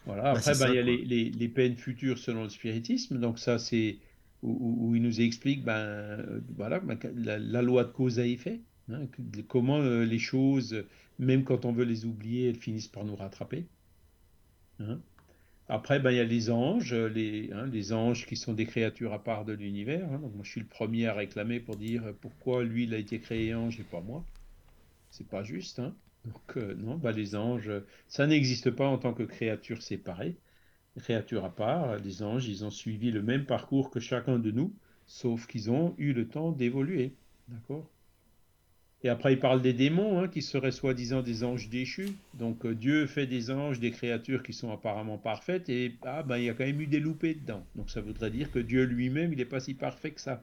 Voilà. 0.08 0.32
Bah, 0.32 0.40
Après, 0.40 0.56
bah, 0.56 0.68
ça, 0.68 0.68
il 0.68 0.74
y 0.74 0.78
a 0.78 0.82
les, 0.82 1.04
les- 1.04 1.30
les 1.30 1.48
peines 1.48 1.76
futures 1.76 2.18
selon 2.18 2.42
le 2.44 2.48
spiritisme, 2.50 3.20
donc 3.20 3.38
ça, 3.38 3.58
c'est 3.60 4.00
où, 4.42 4.94
il 4.96 5.02
nous 5.02 5.20
explique, 5.20 5.64
ben, 5.64 5.74
euh, 5.76 6.40
voilà, 6.56 6.80
ben, 6.80 6.98
la, 7.16 7.38
la 7.38 7.62
loi 7.62 7.84
de 7.84 7.90
cause 7.92 8.18
à 8.20 8.26
effet, 8.26 8.60
hein, 8.90 9.08
comment 9.48 9.78
euh, 9.80 10.04
les 10.04 10.18
choses, 10.20 10.84
même 11.18 11.44
quand 11.44 11.64
on 11.64 11.72
veut 11.72 11.84
les 11.84 12.04
oublier, 12.06 12.48
elles 12.48 12.56
finissent 12.56 12.88
par 12.88 13.04
nous 13.04 13.16
rattraper. 13.16 13.68
hein. 14.80 15.00
Après, 15.68 16.00
ben, 16.00 16.10
il 16.12 16.16
y 16.18 16.20
a 16.20 16.24
les 16.24 16.50
anges, 16.50 16.94
les, 16.94 17.50
hein, 17.52 17.66
les 17.68 17.92
anges 17.94 18.26
qui 18.26 18.36
sont 18.36 18.54
des 18.54 18.66
créatures 18.66 19.12
à 19.14 19.22
part 19.24 19.44
de 19.46 19.52
l'univers. 19.54 20.12
hein. 20.12 20.20
Donc, 20.20 20.34
moi, 20.34 20.44
je 20.44 20.50
suis 20.52 20.60
le 20.60 20.66
premier 20.68 21.06
à 21.06 21.14
réclamer 21.14 21.60
pour 21.60 21.76
dire 21.76 22.14
pourquoi 22.20 22.64
lui, 22.64 22.84
il 22.84 22.94
a 22.94 22.98
été 22.98 23.20
créé 23.20 23.54
ange 23.54 23.80
et 23.80 23.84
pas 23.84 24.00
moi. 24.02 24.28
C'est 25.10 25.28
pas 25.28 25.44
juste. 25.44 25.80
Hein. 25.80 25.96
Donc, 26.24 26.56
euh, 26.56 26.74
non, 26.74 26.96
ben, 26.96 27.12
les 27.12 27.36
anges, 27.36 27.70
ça 28.06 28.26
n'existe 28.26 28.70
pas 28.70 28.86
en 28.86 28.98
tant 28.98 29.14
que 29.14 29.22
créature 29.22 29.82
séparée, 29.82 30.36
créature 30.98 31.44
à 31.44 31.54
part. 31.54 31.96
Les 31.98 32.22
anges, 32.22 32.48
ils 32.48 32.64
ont 32.64 32.70
suivi 32.70 33.10
le 33.10 33.22
même 33.22 33.44
parcours 33.44 33.90
que 33.90 34.00
chacun 34.00 34.38
de 34.38 34.50
nous, 34.50 34.72
sauf 35.06 35.46
qu'ils 35.46 35.70
ont 35.70 35.94
eu 35.98 36.12
le 36.12 36.28
temps 36.28 36.52
d'évoluer. 36.52 37.14
D'accord? 37.48 37.88
Et 39.04 39.08
après, 39.08 39.32
il 39.32 39.38
parle 39.38 39.62
des 39.62 39.72
démons, 39.72 40.18
hein, 40.18 40.28
qui 40.28 40.42
seraient 40.42 40.72
soi-disant 40.72 41.22
des 41.22 41.44
anges 41.44 41.68
déchus. 41.68 42.10
Donc, 42.34 42.66
euh, 42.66 42.74
Dieu 42.74 43.06
fait 43.06 43.26
des 43.26 43.50
anges, 43.50 43.78
des 43.78 43.92
créatures 43.92 44.42
qui 44.42 44.52
sont 44.52 44.72
apparemment 44.72 45.18
parfaites, 45.18 45.68
et 45.68 45.94
ah, 46.02 46.24
ben, 46.24 46.38
il 46.38 46.44
y 46.44 46.50
a 46.50 46.54
quand 46.54 46.66
même 46.66 46.80
eu 46.80 46.88
des 46.88 46.98
loupés 46.98 47.34
dedans. 47.34 47.64
Donc, 47.76 47.90
ça 47.90 48.00
voudrait 48.00 48.32
dire 48.32 48.50
que 48.50 48.58
Dieu 48.58 48.82
lui-même, 48.82 49.32
il 49.32 49.38
n'est 49.38 49.44
pas 49.44 49.60
si 49.60 49.74
parfait 49.74 50.10
que 50.10 50.20
ça. 50.20 50.42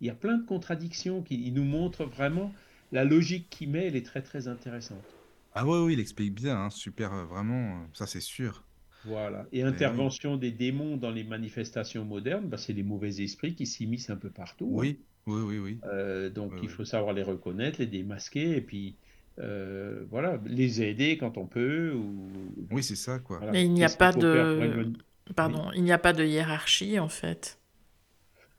Il 0.00 0.06
y 0.06 0.10
a 0.10 0.14
plein 0.14 0.36
de 0.36 0.44
contradictions 0.44 1.22
qui 1.22 1.50
nous 1.50 1.64
montrent 1.64 2.04
vraiment 2.04 2.52
la 2.94 3.04
logique 3.04 3.50
qu'il 3.50 3.70
met, 3.70 3.86
elle 3.88 3.96
est 3.96 4.06
très 4.06 4.22
très 4.22 4.48
intéressante. 4.48 5.04
Ah 5.52 5.66
oui, 5.66 5.78
oui, 5.78 5.92
il 5.94 6.00
explique 6.00 6.34
bien, 6.34 6.56
hein, 6.58 6.70
super, 6.70 7.12
euh, 7.12 7.24
vraiment, 7.24 7.82
euh, 7.82 7.86
ça 7.92 8.06
c'est 8.06 8.20
sûr. 8.20 8.64
Voilà. 9.04 9.46
Et 9.52 9.62
oui. 9.68 9.68
intervention 9.68 10.36
des 10.36 10.50
démons 10.50 10.96
dans 10.96 11.10
les 11.10 11.24
manifestations 11.24 12.04
modernes, 12.04 12.48
ben, 12.48 12.56
c'est 12.56 12.72
les 12.72 12.82
mauvais 12.82 13.22
esprits 13.22 13.54
qui 13.54 13.66
s'immiscent 13.66 14.10
un 14.10 14.16
peu 14.16 14.30
partout. 14.30 14.80
hein. 14.80 14.80
Oui, 14.80 14.98
oui, 15.26 15.42
oui, 15.42 15.58
oui. 15.58 15.80
Euh, 15.84 16.30
donc 16.30 16.52
Oui, 16.52 16.60
il 16.62 16.68
oui. 16.68 16.74
faut 16.74 16.84
savoir 16.84 17.12
les 17.14 17.22
reconnaître, 17.22 17.78
les 17.80 17.86
démasquer, 17.86 18.56
et 18.56 18.60
puis 18.62 18.96
euh, 19.40 20.04
voilà, 20.10 20.40
les 20.46 20.82
aider 20.82 21.18
quand 21.18 21.36
on 21.38 21.46
peut. 21.46 21.92
Ou, 21.94 22.30
Oui, 22.70 22.82
c'est 22.82 22.96
ça, 22.96 23.18
quoi. 23.18 23.38
voilà. 23.38 23.52
Mais 23.52 23.64
il 23.64 23.72
n'y 23.72 23.84
a 23.84 23.88
pas 23.90 24.12
de... 24.12 24.92
Pardon, 25.36 25.70
il 25.74 25.82
n'y 25.84 25.92
a 25.92 25.98
pas 25.98 26.12
de 26.12 26.24
hiérarchie 26.24 26.98
en 26.98 27.08
fait. 27.08 27.58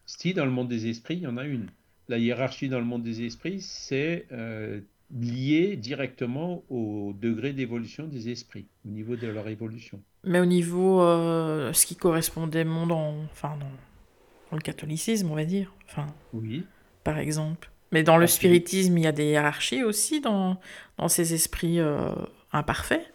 Si 0.07 0.33
dans 0.33 0.45
le 0.45 0.51
monde 0.51 0.67
des 0.69 0.87
esprits, 0.87 1.15
il 1.17 1.21
y 1.23 1.27
en 1.27 1.37
a 1.37 1.45
une. 1.45 1.69
La 2.07 2.17
hiérarchie 2.17 2.69
dans 2.69 2.79
le 2.79 2.85
monde 2.85 3.03
des 3.03 3.23
esprits, 3.23 3.61
c'est 3.61 4.25
euh, 4.31 4.79
lié 5.11 5.75
directement 5.75 6.63
au 6.69 7.13
degré 7.19 7.53
d'évolution 7.53 8.05
des 8.07 8.29
esprits, 8.29 8.65
au 8.85 8.89
niveau 8.89 9.15
de 9.15 9.27
leur 9.27 9.47
évolution. 9.47 9.99
Mais 10.23 10.39
au 10.39 10.45
niveau, 10.45 11.01
euh, 11.01 11.73
ce 11.73 11.85
qui 11.85 11.95
correspondait 11.95 12.63
mon 12.65 12.85
dans, 12.87 13.15
enfin, 13.31 13.57
dans, 13.59 13.65
dans 14.51 14.57
le 14.57 14.61
catholicisme, 14.61 15.31
on 15.31 15.35
va 15.35 15.45
dire, 15.45 15.73
enfin, 15.87 16.07
Oui. 16.33 16.63
par 17.03 17.17
exemple. 17.17 17.69
Mais 17.91 18.03
dans 18.03 18.17
le 18.17 18.27
spiritisme, 18.27 18.97
il 18.97 19.03
y 19.03 19.07
a 19.07 19.11
des 19.11 19.25
hiérarchies 19.25 19.83
aussi 19.83 20.21
dans, 20.21 20.59
dans 20.97 21.07
ces 21.07 21.33
esprits 21.33 21.79
euh, 21.79 22.11
imparfaits. 22.51 23.11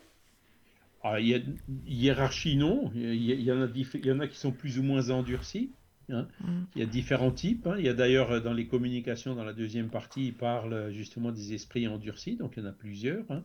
Ah, 1.02 1.18
il 1.20 1.28
y 1.28 1.34
a 1.34 1.38
hiérarchie, 1.86 2.56
non. 2.56 2.90
Il 2.94 3.22
y, 3.24 3.32
a- 3.32 3.34
il 3.34 3.42
y 3.42 3.52
en 3.52 3.62
a, 3.62 3.66
diff- 3.66 3.98
il 3.98 4.06
y 4.06 4.12
en 4.12 4.20
a 4.20 4.28
qui 4.28 4.36
sont 4.36 4.52
plus 4.52 4.78
ou 4.78 4.82
moins 4.82 5.10
endurcis. 5.10 5.70
Hein. 6.12 6.28
Mm. 6.40 6.62
Il 6.76 6.80
y 6.80 6.84
a 6.84 6.86
différents 6.86 7.30
types. 7.32 7.66
hein. 7.66 7.76
Il 7.78 7.84
y 7.84 7.88
a 7.88 7.94
d'ailleurs 7.94 8.30
euh, 8.32 8.40
dans 8.40 8.52
les 8.52 8.66
communications, 8.66 9.34
dans 9.34 9.44
la 9.44 9.52
deuxième 9.52 9.88
partie, 9.88 10.26
il 10.28 10.34
parle 10.34 10.72
euh, 10.72 10.92
justement 10.92 11.32
des 11.32 11.54
esprits 11.54 11.88
endurcis. 11.88 12.36
Donc 12.36 12.54
il 12.56 12.62
y 12.62 12.66
en 12.66 12.68
a 12.68 12.72
plusieurs 12.72 13.24
hein, 13.30 13.42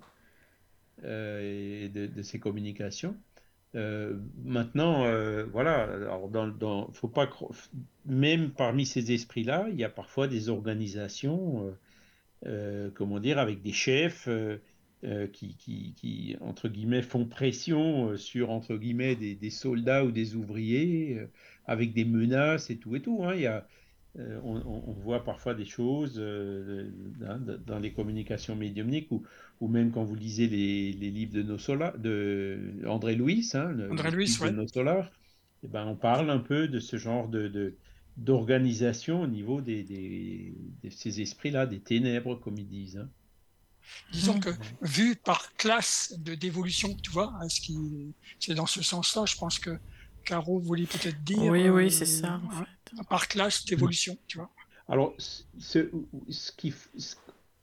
euh, 1.03 1.85
et 1.85 1.89
de, 1.89 2.07
de 2.07 2.21
ces 2.21 2.39
communications. 2.39 3.15
Euh, 3.75 4.17
maintenant, 4.43 5.05
euh, 5.05 5.45
voilà. 5.51 5.83
Alors 5.83 6.29
dans, 6.29 6.47
dans, 6.47 6.91
faut 6.93 7.09
pas 7.09 7.29
même 8.05 8.51
parmi 8.51 8.85
ces 8.85 9.11
esprits-là, 9.11 9.67
il 9.69 9.79
y 9.79 9.83
a 9.83 9.89
parfois 9.89 10.27
des 10.27 10.49
organisations, 10.49 11.75
comment 12.93 13.19
dire, 13.19 13.39
avec 13.39 13.61
des 13.61 13.73
chefs. 13.73 14.29
Euh, 15.05 15.27
qui, 15.27 15.55
qui, 15.57 15.93
qui, 15.95 16.35
entre 16.41 16.67
guillemets, 16.69 17.01
font 17.01 17.25
pression 17.25 18.09
euh, 18.09 18.17
sur, 18.17 18.49
entre 18.51 18.75
guillemets, 18.77 19.15
des, 19.15 19.35
des 19.35 19.49
soldats 19.49 20.03
ou 20.05 20.11
des 20.11 20.35
ouvriers, 20.35 21.17
euh, 21.19 21.27
avec 21.65 21.93
des 21.93 22.05
menaces 22.05 22.69
et 22.69 22.77
tout 22.77 22.95
et 22.95 23.01
tout. 23.01 23.23
hein. 23.23 23.33
Il 23.35 23.41
y 23.41 23.47
a, 23.47 23.67
on, 24.43 24.93
voit 24.93 25.23
parfois 25.25 25.53
des 25.53 25.65
choses 25.65 26.15
dans 26.17 27.79
les 27.79 27.91
communications 27.91 28.55
médiumniques 28.55 29.11
ou, 29.11 29.23
ou 29.59 29.67
même 29.67 29.91
quand 29.91 30.03
vous 30.03 30.15
lisez 30.15 30.47
les, 30.47 30.93
les 30.93 31.11
livres 31.11 31.33
de, 31.33 31.43
nos 31.43 31.57
Sola- 31.57 31.95
de 31.97 32.81
André 32.87 33.15
Louis, 33.15 33.49
hein, 33.53 33.71
le, 33.71 33.91
André 33.91 34.11
Louis, 34.11 34.37
ouais. 34.41 34.49
de 34.49 34.55
nos 34.55 34.65
eh 35.63 35.67
ben, 35.67 35.85
on 35.87 35.95
parle 35.95 36.29
un 36.29 36.39
peu 36.39 36.67
de 36.67 36.79
ce 36.79 36.97
genre 36.97 37.27
de, 37.27 37.47
de- 37.47 37.75
d'organisation 38.17 39.21
au 39.23 39.27
niveau 39.27 39.61
des, 39.61 39.83
des- 39.83 40.53
de 40.83 40.89
ces 40.89 41.21
esprits-là, 41.21 41.65
des 41.65 41.79
ténèbres, 41.79 42.35
comme 42.35 42.57
ils 42.57 42.67
disent. 42.67 42.97
hein. 42.97 43.09
Disons 44.11 44.39
que 44.39 44.49
vu 44.81 45.15
par 45.15 45.53
classe 45.55 46.13
de 46.17 46.35
d'évolution, 46.35 46.95
tu 47.03 47.11
vois, 47.11 47.33
hein, 47.41 47.49
ce 47.49 47.61
qui 47.61 48.15
c'est 48.39 48.53
dans 48.55 48.65
ce 48.67 48.81
sens-là, 48.83 49.25
je 49.25 49.35
pense 49.35 49.59
que 49.59 49.79
Caro 50.25 50.59
voulait 50.59 50.87
peut-être 50.87 51.23
dire. 51.23 51.53
Oui, 51.53 51.69
euh, 51.69 51.69
oui, 51.69 51.91
c'est 51.91 52.05
ça, 52.05 52.41
en 52.43 52.49
hein, 52.51 52.65
fait. 52.93 52.93
Par 53.09 53.27
classe 53.27 53.65
d'évolution, 53.65 54.17
tu 54.27 54.37
vois. 54.37 54.51
Alors, 54.87 55.15
ce, 55.19 55.91
ce 56.29 56.51
qui, 56.51 56.73
ce, 56.97 57.15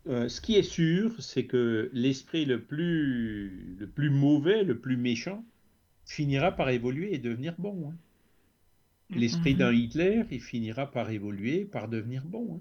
euh, 0.08 0.28
ce 0.28 0.40
qui 0.40 0.54
est 0.56 0.62
sûr, 0.62 1.20
c'est 1.22 1.46
que 1.46 1.90
l'esprit 1.92 2.44
le 2.44 2.62
plus, 2.64 3.76
le 3.78 3.88
plus 3.88 4.10
mauvais, 4.10 4.62
le 4.64 4.78
plus 4.80 4.96
méchant, 4.96 5.44
finira 6.06 6.52
par 6.52 6.70
évoluer 6.70 7.14
et 7.14 7.18
devenir 7.18 7.54
bon. 7.58 7.90
hein. 7.90 7.96
L'esprit 9.14 9.54
Mhm. 9.54 9.58
d'un 9.58 9.72
Hitler, 9.72 10.24
il 10.32 10.40
finira 10.42 10.90
par 10.90 11.08
évoluer, 11.10 11.64
par 11.64 11.88
devenir 11.88 12.24
bon. 12.24 12.56
hein. 12.56 12.60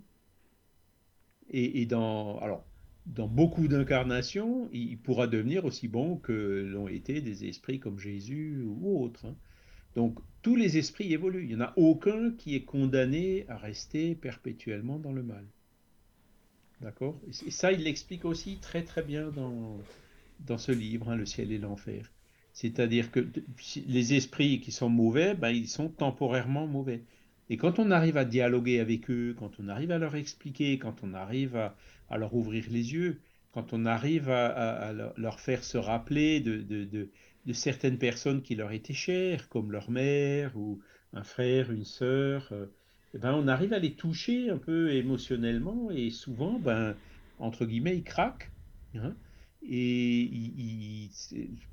Et, 1.50 1.82
et 1.82 1.86
dans, 1.86 2.40
alors, 2.40 2.66
dans 3.06 3.28
beaucoup 3.28 3.68
d'incarnations, 3.68 4.70
il 4.72 4.98
pourra 4.98 5.28
devenir 5.28 5.66
aussi 5.66 5.88
bon 5.88 6.18
que 6.18 6.68
l'ont 6.72 6.88
été 6.88 7.22
des 7.22 7.46
esprits 7.46 7.80
comme 7.80 8.00
Jésus 8.00 8.64
ou 8.64 9.04
autres. 9.04 9.26
hein. 9.26 9.36
Donc 9.96 10.20
tous 10.42 10.56
les 10.56 10.78
esprits 10.78 11.12
évoluent. 11.14 11.44
Il 11.44 11.50
n'y 11.50 11.56
en 11.56 11.66
a 11.66 11.74
aucun 11.76 12.32
qui 12.32 12.56
est 12.56 12.64
condamné 12.64 13.46
à 13.50 13.58
rester 13.58 14.16
perpétuellement 14.16 15.00
dans 15.00 15.12
le 15.12 15.24
mal. 15.24 15.46
D'accord? 16.82 17.20
Et 17.46 17.52
ça, 17.52 17.72
il 17.72 17.84
l'explique 17.84 18.26
aussi 18.26 18.58
très 18.58 18.84
très 18.84 19.04
bien 19.04 19.30
dans, 19.30 19.78
dans 20.40 20.58
ce 20.58 20.72
livre, 20.72 21.10
hein, 21.10 21.16
Le 21.16 21.26
ciel 21.26 21.52
et 21.52 21.58
l'enfer. 21.58 22.12
C'est-à-dire 22.54 23.12
que 23.12 23.28
les 23.88 24.14
esprits 24.14 24.60
qui 24.60 24.72
sont 24.72 24.90
mauvais, 24.90 25.36
ben, 25.36 25.50
ils 25.50 25.70
sont 25.70 25.90
temporairement 25.90 26.68
mauvais. 26.68 27.04
Et 27.52 27.58
quand 27.58 27.80
on 27.80 27.92
arrive 27.92 28.16
à 28.16 28.24
dialoguer 28.24 28.80
avec 28.80 29.10
eux, 29.10 29.36
quand 29.38 29.60
on 29.60 29.68
arrive 29.68 29.92
à 29.92 29.98
leur 29.98 30.16
expliquer, 30.16 30.80
quand 30.80 31.04
on 31.04 31.14
arrive 31.14 31.58
à, 31.58 32.18
leur 32.18 32.34
ouvrir 32.34 32.64
les 32.70 32.94
yeux, 32.94 33.20
quand 33.52 33.74
on 33.74 33.86
arrive 33.86 34.30
à, 34.30 34.94
leur 35.18 35.42
faire 35.42 35.62
se 35.66 35.78
rappeler 35.78 36.40
de, 36.40 37.10
certaines 37.52 37.98
personnes 37.98 38.42
qui 38.42 38.56
leur 38.56 38.72
étaient 38.72 38.94
chères, 38.94 39.50
comme 39.50 39.74
leur 39.74 39.92
mère 39.92 40.56
ou 40.56 40.80
un 41.12 41.26
frère, 41.26 41.74
une 41.74 41.84
sœur, 41.84 42.48
euh, 42.54 42.68
ben, 43.16 43.34
on 43.34 43.50
arrive 43.50 43.74
à 43.74 43.80
les 43.80 43.96
toucher 43.96 44.50
un 44.50 44.58
peu 44.58 44.94
émotionnellement 44.94 45.92
et 45.92 46.10
souvent, 46.10 46.58
ben, 46.58 46.96
entre 47.38 47.66
guillemets, 47.66 47.98
ils 47.98 48.04
craquent. 48.06 48.50
hein. 48.96 49.14
et 49.70 51.10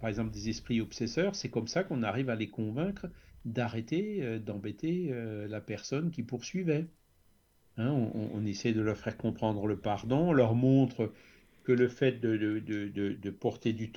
par 0.00 0.10
exemple, 0.10 0.32
des 0.32 0.48
esprits 0.48 0.80
obsesseurs, 0.80 1.36
c'est 1.36 1.50
comme 1.50 1.68
ça 1.68 1.84
qu'on 1.84 2.02
arrive 2.02 2.30
à 2.30 2.34
les 2.34 2.48
convaincre 2.48 3.06
d'arrêter 3.44 4.22
euh, 4.22 4.38
d'embêter 4.38 5.08
euh, 5.10 5.46
la 5.48 5.60
personne 5.60 6.10
qui 6.10 6.22
poursuivait. 6.22 6.86
Hein, 7.76 7.90
on, 7.92 8.44
essaie 8.44 8.72
de 8.72 8.80
leur 8.80 8.96
faire 8.96 9.16
comprendre 9.16 9.68
le 9.68 9.76
pardon, 9.76 10.30
on 10.30 10.32
leur 10.32 10.56
montre 10.56 11.12
que 11.62 11.70
le 11.70 11.88
fait 11.88 12.20
de, 12.20 13.30
porter 13.30 13.72
du 13.72 13.92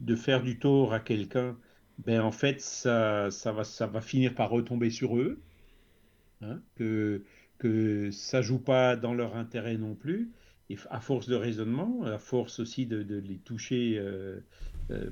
de, 0.00 0.16
faire 0.16 0.42
du 0.42 0.58
tort 0.58 0.92
à 0.92 0.98
quelqu'un, 0.98 1.56
ben 1.98 2.22
en 2.22 2.32
fait 2.32 2.60
ça, 2.60 3.28
va, 3.44 4.00
finir 4.00 4.34
par 4.34 4.50
retomber 4.50 4.90
sur 4.90 5.16
eux, 5.16 5.40
hein, 6.42 6.60
que, 6.74 7.22
que 7.58 8.10
ça 8.10 8.42
joue 8.42 8.58
pas 8.58 8.96
dans 8.96 9.14
leur 9.14 9.36
intérêt 9.36 9.76
non 9.76 9.94
plus. 9.94 10.32
Et 10.68 10.76
à 10.88 11.00
force 11.00 11.28
de 11.28 11.36
raisonnement, 11.36 12.02
à 12.04 12.18
force 12.18 12.58
aussi 12.58 12.86
de, 12.86 13.16
les 13.18 13.38
toucher 13.38 13.96
euh, 13.98 14.40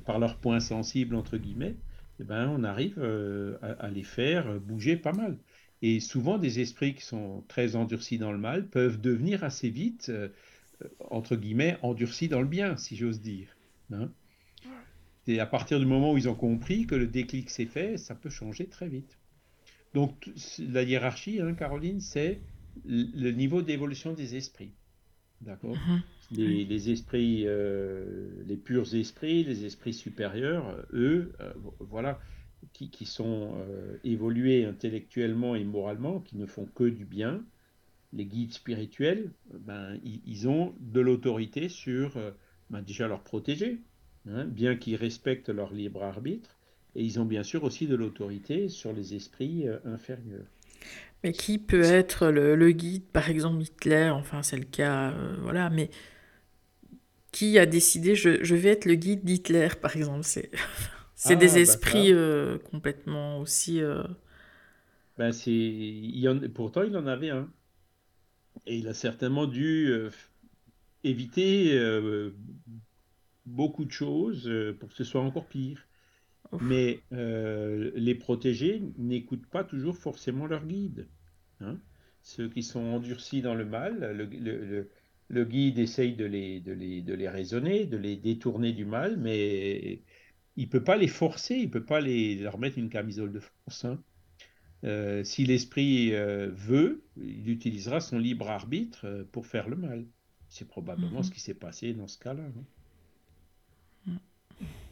par 0.04 0.18
leurs 0.18 0.38
points 0.38 0.60
sensibles, 0.60 1.14
entre 1.14 1.36
guillemets, 1.36 1.76
eh 2.20 2.24
ben, 2.24 2.48
on 2.48 2.64
arrive 2.64 2.98
euh, 2.98 3.58
à, 3.62 3.86
à 3.86 3.90
les 3.90 4.02
faire 4.04 4.60
bouger 4.60 4.96
pas 4.96 5.12
mal. 5.12 5.38
Et 5.82 6.00
souvent, 6.00 6.38
des 6.38 6.60
esprits 6.60 6.94
qui 6.94 7.02
sont 7.04 7.44
très 7.48 7.76
endurcis 7.76 8.18
dans 8.18 8.32
le 8.32 8.38
mal 8.38 8.68
peuvent 8.68 9.00
devenir 9.00 9.44
assez 9.44 9.70
vite, 9.70 10.08
euh, 10.10 10.28
euh, 10.82 10.88
entre 11.10 11.36
guillemets, 11.36 11.78
endurcis 11.82 12.28
dans 12.28 12.40
le 12.42 12.48
bien, 12.48 12.76
si 12.76 12.96
j'ose 12.96 13.20
dire. 13.20 13.56
hein. 13.92 14.12
Et 15.28 15.38
à 15.38 15.46
partir 15.46 15.78
du 15.78 15.86
moment 15.86 16.12
où 16.12 16.18
ils 16.18 16.28
ont 16.28 16.34
compris 16.34 16.86
que 16.88 16.96
le 16.96 17.06
déclic 17.06 17.50
s'est 17.50 17.66
fait, 17.66 17.98
ça 17.98 18.16
peut 18.16 18.30
changer 18.30 18.68
très 18.68 18.88
vite. 18.88 19.20
Donc, 19.94 20.30
la 20.58 20.82
hiérarchie, 20.84 21.40
hein, 21.40 21.54
Caroline, 21.54 22.00
c'est 22.00 22.44
le 22.84 23.30
niveau 23.32 23.62
d'évolution 23.62 24.14
des 24.14 24.36
esprits. 24.36 24.77
D'accord 25.40 25.76
Mhm. 25.76 26.02
les, 26.30 26.64
les 26.64 26.90
esprits, 26.90 27.44
euh, 27.46 28.42
les 28.46 28.56
purs 28.56 28.94
esprits, 28.94 29.44
les 29.44 29.64
esprits 29.64 29.94
supérieurs, 29.94 30.86
eux, 30.92 31.32
euh, 31.40 31.52
vo- 31.56 31.76
voilà, 31.80 32.20
qui, 32.72 32.90
qui 32.90 33.06
sont 33.06 33.54
euh, 33.56 33.98
évolués 34.04 34.64
intellectuellement 34.64 35.54
et 35.56 35.64
moralement, 35.64 36.20
qui 36.20 36.36
ne 36.36 36.46
font 36.46 36.66
que 36.66 36.84
du 36.84 37.04
bien, 37.06 37.44
les 38.12 38.26
guides 38.26 38.52
spirituels, 38.54 39.32
ben, 39.54 39.98
ils, 40.04 40.22
ils 40.26 40.48
ont 40.48 40.74
de 40.80 41.00
l'autorité 41.00 41.68
sur, 41.68 42.18
ben, 42.70 42.82
déjà 42.82 43.08
leurs 43.08 43.24
protégés, 43.24 43.82
hein, 44.26 44.46
bien 44.46 44.76
qu'ils 44.76 44.96
respectent 44.96 45.50
leur 45.50 45.72
libre 45.74 46.02
arbitre, 46.04 46.58
et 46.96 47.04
ils 47.04 47.20
ont 47.20 47.26
bien 47.26 47.44
sûr 47.44 47.64
aussi 47.64 47.86
de 47.88 47.96
l'autorité 47.96 48.68
sur 48.68 48.92
les 48.92 49.14
esprits 49.14 49.66
inférieurs. 49.84 50.46
Mais 51.24 51.32
qui 51.32 51.58
peut 51.58 51.82
être 51.82 52.28
le, 52.28 52.54
le 52.54 52.70
guide, 52.70 53.04
par 53.12 53.28
exemple 53.28 53.62
Hitler, 53.62 54.08
enfin 54.10 54.42
c'est 54.42 54.56
le 54.56 54.64
cas, 54.64 55.10
euh, 55.10 55.36
voilà, 55.42 55.68
mais 55.68 55.90
qui 57.32 57.58
a 57.58 57.66
décidé 57.66 58.14
je, 58.14 58.42
je 58.42 58.54
vais 58.54 58.70
être 58.70 58.84
le 58.84 58.94
guide 58.94 59.24
d'Hitler, 59.24 59.68
par 59.80 59.96
exemple, 59.96 60.24
c'est 60.24 60.50
Ah, 61.24 61.36
des 61.36 61.58
bah, 61.58 61.58
esprits 61.58 62.12
euh, 62.12 62.58
complètement 62.70 63.38
aussi... 63.40 63.82
euh, 63.82 64.02
Ben 65.18 65.32
il 65.46 66.26
en, 66.30 66.40
pourtant, 66.48 66.82
il 66.82 66.96
en 66.96 67.06
avait 67.06 67.28
un. 67.28 67.52
Et 68.66 68.76
il 68.78 68.86
a 68.88 68.94
certainement 68.94 69.46
dû 69.46 69.92
éviter 71.04 71.74
beaucoup 73.46 73.84
de 73.84 73.90
choses 73.90 74.48
pour 74.78 74.88
que 74.90 74.94
ce 74.94 75.02
soit 75.02 75.20
encore 75.22 75.48
pire. 75.48 75.87
Ouf. 76.52 76.62
Mais 76.62 77.04
euh, 77.12 77.90
les 77.94 78.14
protégés 78.14 78.82
n'écoutent 78.98 79.46
pas 79.46 79.64
toujours 79.64 79.96
forcément 79.96 80.46
leur 80.46 80.66
guide. 80.66 81.08
hein. 81.60 81.80
Ceux 82.22 82.48
qui 82.48 82.62
sont 82.62 82.80
endurcis 82.80 83.42
dans 83.42 83.54
le 83.54 83.64
mal, 83.64 84.00
le, 84.16 84.24
le- 84.26 84.64
le- 84.64 84.90
le 85.28 85.44
guide 85.44 85.78
essaye 85.78 86.14
de 86.16 86.24
les, 86.24 86.60
de, 86.60 86.72
les, 86.72 87.02
de 87.02 87.14
les 87.14 87.28
raisonner, 87.28 87.86
de 87.86 87.96
les 87.98 88.16
détourner 88.16 88.72
du 88.72 88.84
mal, 88.86 89.18
mais 89.18 90.02
il 90.56 90.64
ne 90.66 90.70
peut 90.70 90.84
pas 90.84 90.96
les 90.96 91.08
forcer, 91.08 91.56
il 91.56 91.66
ne 91.66 91.72
peut 91.72 91.84
pas 91.84 92.00
les, 92.00 92.36
leur 92.36 92.58
mettre 92.58 92.78
une 92.78 92.88
camisole 92.90 93.32
de 93.32 93.40
force. 93.40 93.84
hein. 93.84 94.02
Euh, 94.84 95.24
si 95.24 95.44
l'esprit 95.46 96.14
euh, 96.14 96.50
veut, 96.52 97.04
il 97.16 97.48
utilisera 97.50 98.00
son 98.00 98.18
libre 98.18 98.50
arbitre 98.50 99.06
euh, 99.06 99.24
pour 99.32 99.46
faire 99.46 99.68
le 99.68 99.76
mal. 99.76 100.06
C'est 100.48 100.68
probablement 100.68 101.22
Mhm. 101.22 101.22
ce 101.22 101.30
qui 101.30 101.40
s'est 101.40 101.54
passé 101.54 101.94
dans 101.94 102.08
ce 102.08 102.18
cas-là. 102.18 102.44
hein. 102.44 102.64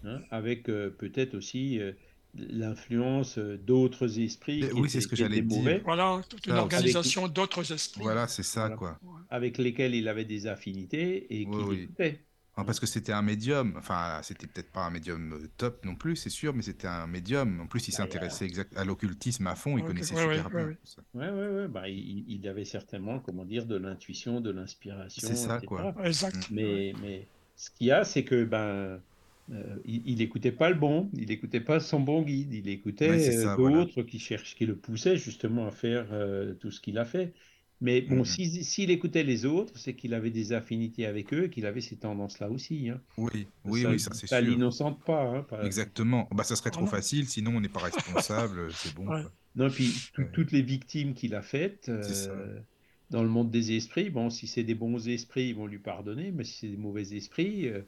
Hein, 0.06 0.20
Avec 0.30 0.68
euh, 0.68 0.90
peut-être 0.90 1.34
aussi 1.34 1.78
euh, 1.80 1.92
l'influence 2.34 3.38
euh, 3.38 3.56
d'autres 3.58 4.18
esprits 4.20 4.60
qui 4.60 4.72
oui, 4.72 4.88
c'est 4.90 5.00
ce 5.00 5.08
que 5.08 5.16
j'allais 5.16 5.40
dire. 5.42 5.58
mauvais, 5.58 5.80
Voilà, 5.84 6.20
toute 6.28 6.46
une 6.46 6.52
organisation 6.52 7.28
d'autres 7.28 7.72
esprits. 7.72 8.02
Voilà, 8.02 8.28
c'est 8.28 8.42
ça, 8.42 8.68
Voilà. 8.68 8.76
quoi. 8.76 8.98
avec 9.30 9.58
lesquels 9.58 9.94
il 9.94 10.08
avait 10.08 10.24
des 10.24 10.46
affinités 10.46 11.26
et 11.40 11.44
qui 11.44 11.50
Oui. 11.56 11.88
Non, 12.58 12.64
parce 12.64 12.80
que 12.80 12.86
c'était 12.86 13.12
un 13.12 13.20
médium. 13.20 13.74
Enfin, 13.76 14.20
c'était 14.22 14.46
peut-être 14.46 14.72
pas 14.72 14.86
un 14.86 14.90
médium 14.90 15.46
top 15.58 15.84
non 15.84 15.94
plus, 15.94 16.16
c'est 16.16 16.30
sûr, 16.30 16.54
mais 16.54 16.62
c'était 16.62 16.86
un 16.86 17.06
médium. 17.06 17.60
En 17.60 17.66
plus, 17.66 17.86
il 17.88 17.90
Bah, 17.90 17.98
s'intéressait 17.98 18.46
exact 18.46 18.74
à 18.78 18.84
l'occultisme 18.84 19.46
à 19.46 19.54
fond, 19.56 19.76
il 19.76 19.84
connaissait 19.84 20.14
ouais, 20.14 20.22
super 20.22 20.46
ouais, 20.46 20.50
bien 20.50 20.66
ouais, 20.68 20.74
tout 20.76 20.86
ça. 20.86 21.02
Ouais, 21.12 21.28
ouais, 21.30 21.48
ouais. 21.48 21.68
Bah, 21.68 21.88
il, 21.88 22.24
il 22.28 22.48
avait 22.48 22.64
certainement, 22.64 23.20
comment 23.20 23.44
dire, 23.44 23.66
de 23.66 23.76
l'intuition, 23.76 24.40
de 24.40 24.50
l'inspiration, 24.50 25.28
C'est 25.28 25.36
ça, 25.36 25.56
etc. 25.58 25.66
quoi. 25.66 25.94
Exact. 26.04 26.48
Mais, 26.50 26.94
mais 27.02 27.28
ce 27.56 27.70
qu'il 27.70 27.88
y 27.88 27.90
a, 27.90 28.04
c'est 28.04 28.24
que 28.24 28.44
ben, 28.44 29.02
euh, 29.52 29.76
il, 29.85 30.02
il 30.09 30.22
écoutait 30.22 30.52
pas 30.52 30.70
le 30.70 30.76
bon, 30.76 31.11
il 31.14 31.30
écoutait 31.30 31.61
pas 31.61 31.80
son 31.80 32.00
bon 32.00 32.22
guide, 32.22 32.52
il 32.52 32.68
écoutait 32.68 33.09
Ouais, 33.11 33.37
euh, 33.37 33.42
ça, 33.44 33.56
voilà. 33.56 33.78
d'autres 33.85 34.02
qui 34.02 34.18
cherchent, 34.18 34.54
qui 34.56 34.66
le 34.66 34.76
poussaient 34.76 35.16
justement 35.16 35.66
à 35.66 35.70
faire 35.70 36.09
euh, 36.12 36.54
tout 36.54 36.70
ce 36.70 36.80
qu'il 36.80 36.98
a 36.98 37.04
fait. 37.04 37.32
Mais 37.80 38.00
bon, 38.00 38.20
Mhm. 38.20 38.24
s'il 38.24 38.90
écoutait 38.90 39.22
les 39.22 39.44
autres, 39.44 39.76
c'est 39.78 39.94
qu'il 39.94 40.14
avait 40.14 40.30
des 40.30 40.52
affinités 40.54 41.04
avec 41.06 41.32
eux, 41.35 41.44
et 41.44 41.50
qu'il 41.50 41.66
avait 41.66 41.82
ces 41.82 41.98
tendances-là 41.98 42.50
aussi. 42.50 42.88
Hein. 42.88 43.02
Oui, 43.18 43.46
oui, 43.64 43.82
ça, 43.82 43.90
oui, 43.90 44.00
ça 44.00 44.14
c'est 44.14 44.26
ça 44.26 44.40
sûr. 44.40 44.50
l'innocente 44.50 45.04
pas. 45.04 45.22
Hein, 45.28 45.42
par- 45.42 45.64
Exactement. 45.64 46.26
Bah, 46.32 46.42
ça 46.44 46.56
serait 46.56 46.70
trop 46.70 46.87
facile, 46.87 47.28
sinon 47.28 47.54
on 47.56 47.61
n'est 47.61 47.68
pas 47.68 47.80
responsable, 47.80 48.72
c'est 48.72 48.94
bon. 48.94 49.06
Ouais. 49.06 49.22
quoi. 49.22 49.32
Non, 49.56 49.70
puis 49.70 49.92
Ouais. 50.18 50.30
toutes 50.32 50.52
les 50.52 50.62
victimes 50.62 51.14
qu'il 51.14 51.35
a 51.35 51.42
faites 51.42 51.87
ça. 51.87 51.92
euh, 51.92 52.61
dans 53.11 53.22
le 53.22 53.28
monde 53.28 53.50
des 53.50 53.72
esprits, 53.76 54.11
bon, 54.11 54.30
si 54.30 54.46
c'est 54.46 54.64
des 54.64 54.74
bons 54.74 55.06
esprits, 55.09 55.48
ils 55.50 55.54
vont 55.54 55.66
lui 55.66 55.78
pardonner, 55.78 56.30
mais 56.32 56.44
si 56.44 56.54
c'est 56.59 56.68
des 56.68 56.76
mauvais 56.76 57.14
esprits, 57.14 57.68
euh, 57.68 57.82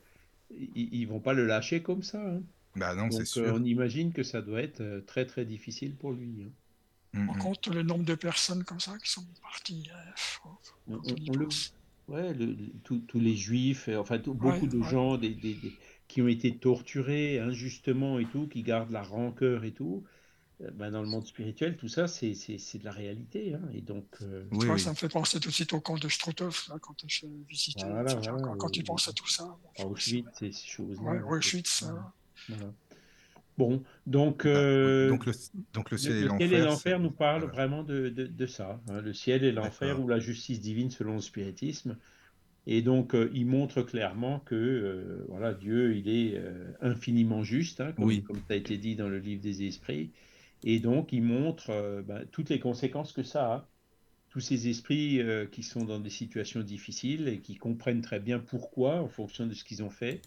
ils, 0.51 0.95
ils 0.95 1.07
vont 1.07 1.21
pas 1.21 1.33
le 1.35 1.47
lâcher 1.47 1.83
comme 1.83 2.03
ça. 2.03 2.21
hein. 2.23 2.43
Bah 2.77 2.95
non, 2.95 3.11
c'est 3.11 3.19
Donc, 3.19 3.21
euh, 3.21 3.25
sûr. 3.25 3.55
on 3.55 3.65
imagine 3.65 4.13
que 4.13 4.23
ça 4.23 4.43
doit 4.43 4.63
être 4.63 4.81
euh, 4.81 5.01
très 5.01 5.27
très 5.27 5.45
difficile 5.45 5.97
pour 5.97 6.13
lui. 6.13 6.45
hein. 6.45 6.51
Mm, 7.15 7.29
On 7.31 7.35
mm. 7.35 7.39
compte 7.39 7.67
le 7.69 7.83
nombre 7.83 8.05
de 8.05 8.15
personnes 8.15 8.65
comme 8.65 8.81
ça 8.81 8.97
qui 8.99 9.11
sont 9.11 9.25
parties. 9.43 9.89
euh, 9.93 10.11
On, 10.89 11.33
le- 11.35 11.49
ouais, 12.09 12.35
le- 12.35 12.57
tous 12.83 13.21
les 13.21 13.37
juifs, 13.37 13.89
enfin 13.97 14.19
tout- 14.19 14.35
beaucoup 14.35 14.67
Ouais, 14.67 14.67
de 14.67 14.79
ouais. 14.79 14.89
gens 14.89 15.17
des, 15.19 15.35
des- 15.35 15.55
des- 15.55 15.79
qui 16.09 16.23
ont 16.23 16.29
été 16.29 16.57
torturés 16.59 17.39
injustement 17.39 18.19
et 18.19 18.27
tout, 18.27 18.47
qui 18.49 18.63
gardent 18.63 18.91
la 18.93 19.03
rancœur 19.03 19.65
et 19.65 19.73
tout, 19.73 20.05
euh, 20.63 20.71
ben, 20.73 20.91
dans 20.91 21.03
le 21.03 21.09
monde 21.09 21.27
spirituel, 21.27 21.77
tout 21.77 21.89
ça, 21.89 22.09
c'est 22.09 22.35
c'est- 22.35 22.59
c'est 22.59 22.79
de 22.79 22.85
la 22.85 22.93
réalité. 22.93 23.55
hein. 23.55 23.61
Et 23.75 23.81
donc, 23.81 24.07
euh, 24.23 24.45
Oui, 24.53 24.59
Tu 24.61 24.67
vois, 24.67 24.75
oui. 24.75 24.81
ça 24.81 24.91
me 24.91 24.97
fait 24.97 25.09
penser 25.09 25.39
tout 25.41 25.49
de 25.51 25.55
suite 25.55 25.73
au 25.73 25.81
camp 25.81 25.97
de 25.99 26.09
Struthof, 26.09 26.69
là, 26.69 26.77
quand 26.81 26.97
je 27.07 27.27
visitais. 27.49 27.85
Voilà, 27.85 28.13
etc. 28.13 28.31
voilà, 28.31 28.43
quand, 28.43 28.57
quand 28.57 28.71
tu 28.71 28.81
euh, 28.81 28.85
penses 28.85 29.09
à 29.09 29.13
tout 29.13 29.29
ça. 29.29 29.45
bon, 29.45 29.83
à 29.83 29.87
Auschwitz, 29.87 30.27
ces 30.39 30.53
ces 30.53 30.67
choses-là. 30.67 31.03
Ouais, 31.11 31.19
hein, 31.19 31.25
Auschwitz, 31.29 31.69
ça. 31.71 32.13
voilà. 32.49 32.73
Bon, 33.57 33.83
donc, 34.07 34.45
Bah, 34.45 34.51
euh, 34.51 35.09
donc, 35.09 35.27
le, 35.27 35.33
donc 35.73 35.91
le 35.91 35.99
ciel 35.99 36.13
et 36.17 36.23
le 36.23 36.31
ciel 36.39 36.53
et 36.55 36.61
l'enfer. 36.63 37.01
nous 37.01 37.11
parle 37.11 37.41
voilà. 37.41 37.53
vraiment 37.55 37.83
de, 37.83 38.09
de- 38.09 38.27
de 38.27 38.47
ça, 38.47 38.81
hein, 38.89 39.01
le 39.01 39.13
ciel 39.13 39.43
et 39.43 39.51
l'enfer 39.51 40.01
ou 40.01 40.07
la 40.07 40.21
justice 40.21 40.61
divine 40.61 40.91
selon 40.91 41.15
le 41.17 41.21
spiritisme. 41.21 41.97
Et 42.67 42.83
donc, 42.83 43.15
euh, 43.15 43.31
il 43.35 43.47
montre 43.47 43.83
clairement 43.83 44.41
que 44.41 44.55
euh, 44.55 45.25
voilà, 45.29 45.55
Dieu, 45.55 45.97
il 45.97 46.09
est 46.09 46.35
euh, 46.37 46.71
infiniment 46.81 47.43
juste, 47.43 47.81
hein, 47.81 47.93
comme, 47.97 48.05
Oui. 48.05 48.23
comme 48.23 48.37
ça 48.37 48.55
a 48.55 48.55
été 48.55 48.77
dit 48.77 48.95
dans 48.95 49.09
le 49.09 49.19
livre 49.19 49.41
des 49.43 49.63
esprits. 49.67 50.13
Et 50.63 50.81
donc, 50.81 51.13
il 51.13 51.23
montre 51.23 51.71
euh, 51.71 52.03
ben, 52.03 52.27
toutes 52.33 52.51
les 52.51 52.61
conséquences 52.61 53.13
que 53.13 53.23
ça 53.25 53.53
a. 53.55 53.71
tous 54.31 54.41
ces 54.41 54.69
esprits 54.69 55.21
euh, 55.23 55.47
qui 55.47 55.63
sont 55.65 55.85
dans 55.87 56.01
des 56.01 56.11
situations 56.11 56.63
difficiles 56.63 57.29
et 57.29 57.43
qui 57.43 57.57
comprennent 57.57 58.03
très 58.03 58.21
bien 58.21 58.41
pourquoi 58.41 59.01
en 59.03 59.09
fonction 59.09 59.47
de 59.47 59.55
ce 59.55 59.65
qu'ils 59.65 59.83
ont 59.85 59.91
fait. 59.91 60.27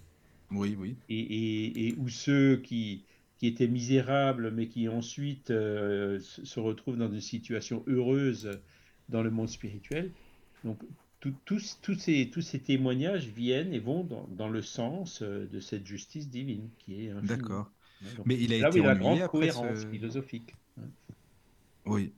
Oui, 0.52 0.76
oui. 0.76 0.98
Et, 1.10 1.20
et, 1.20 1.88
et 1.90 1.96
ou 1.98 2.10
ceux 2.10 2.58
qui, 2.58 3.06
qui 3.38 3.48
étaient 3.48 3.68
misérables 3.68 4.52
mais 4.52 4.68
qui 4.68 4.88
ensuite 4.90 5.52
euh, 5.52 6.20
se 6.20 6.60
retrouvent 6.60 6.98
dans 6.98 7.12
une 7.12 7.22
situation 7.22 7.84
heureuse 7.88 8.62
dans 9.10 9.22
le 9.24 9.32
monde 9.32 9.50
spirituel. 9.50 10.16
Donc 10.64 10.84
tout- 11.20 11.38
tous, 11.46 11.80
tous, 11.82 11.96
ces, 11.96 12.30
tous 12.32 12.42
ces 12.42 12.62
témoignages 12.64 13.28
viennent 13.28 13.74
et 13.74 13.80
vont 13.80 14.04
dans, 14.04 14.28
dans 14.28 14.50
le 14.50 14.62
sens 14.62 15.22
de 15.22 15.60
cette 15.60 15.86
justice 15.86 16.30
divine 16.30 16.72
qui 16.80 17.06
est 17.06 17.10
infinie. 17.12 17.62
D'accord. 17.62 17.72
Donc, 18.18 18.26
Mais 18.26 18.36
il 18.36 18.54
a 18.54 18.58
là 18.60 18.68
où 18.68 18.72
été 18.72 18.80
il 18.80 18.84
y 18.84 18.86
a 18.86 18.88
la 18.88 18.94
ennuyé 18.94 19.06
grande 19.10 19.22
après 19.22 19.40
cohérence 19.40 19.80
ce- 19.82 19.88
philosophique. 19.88 20.54
Oui. 21.86 22.14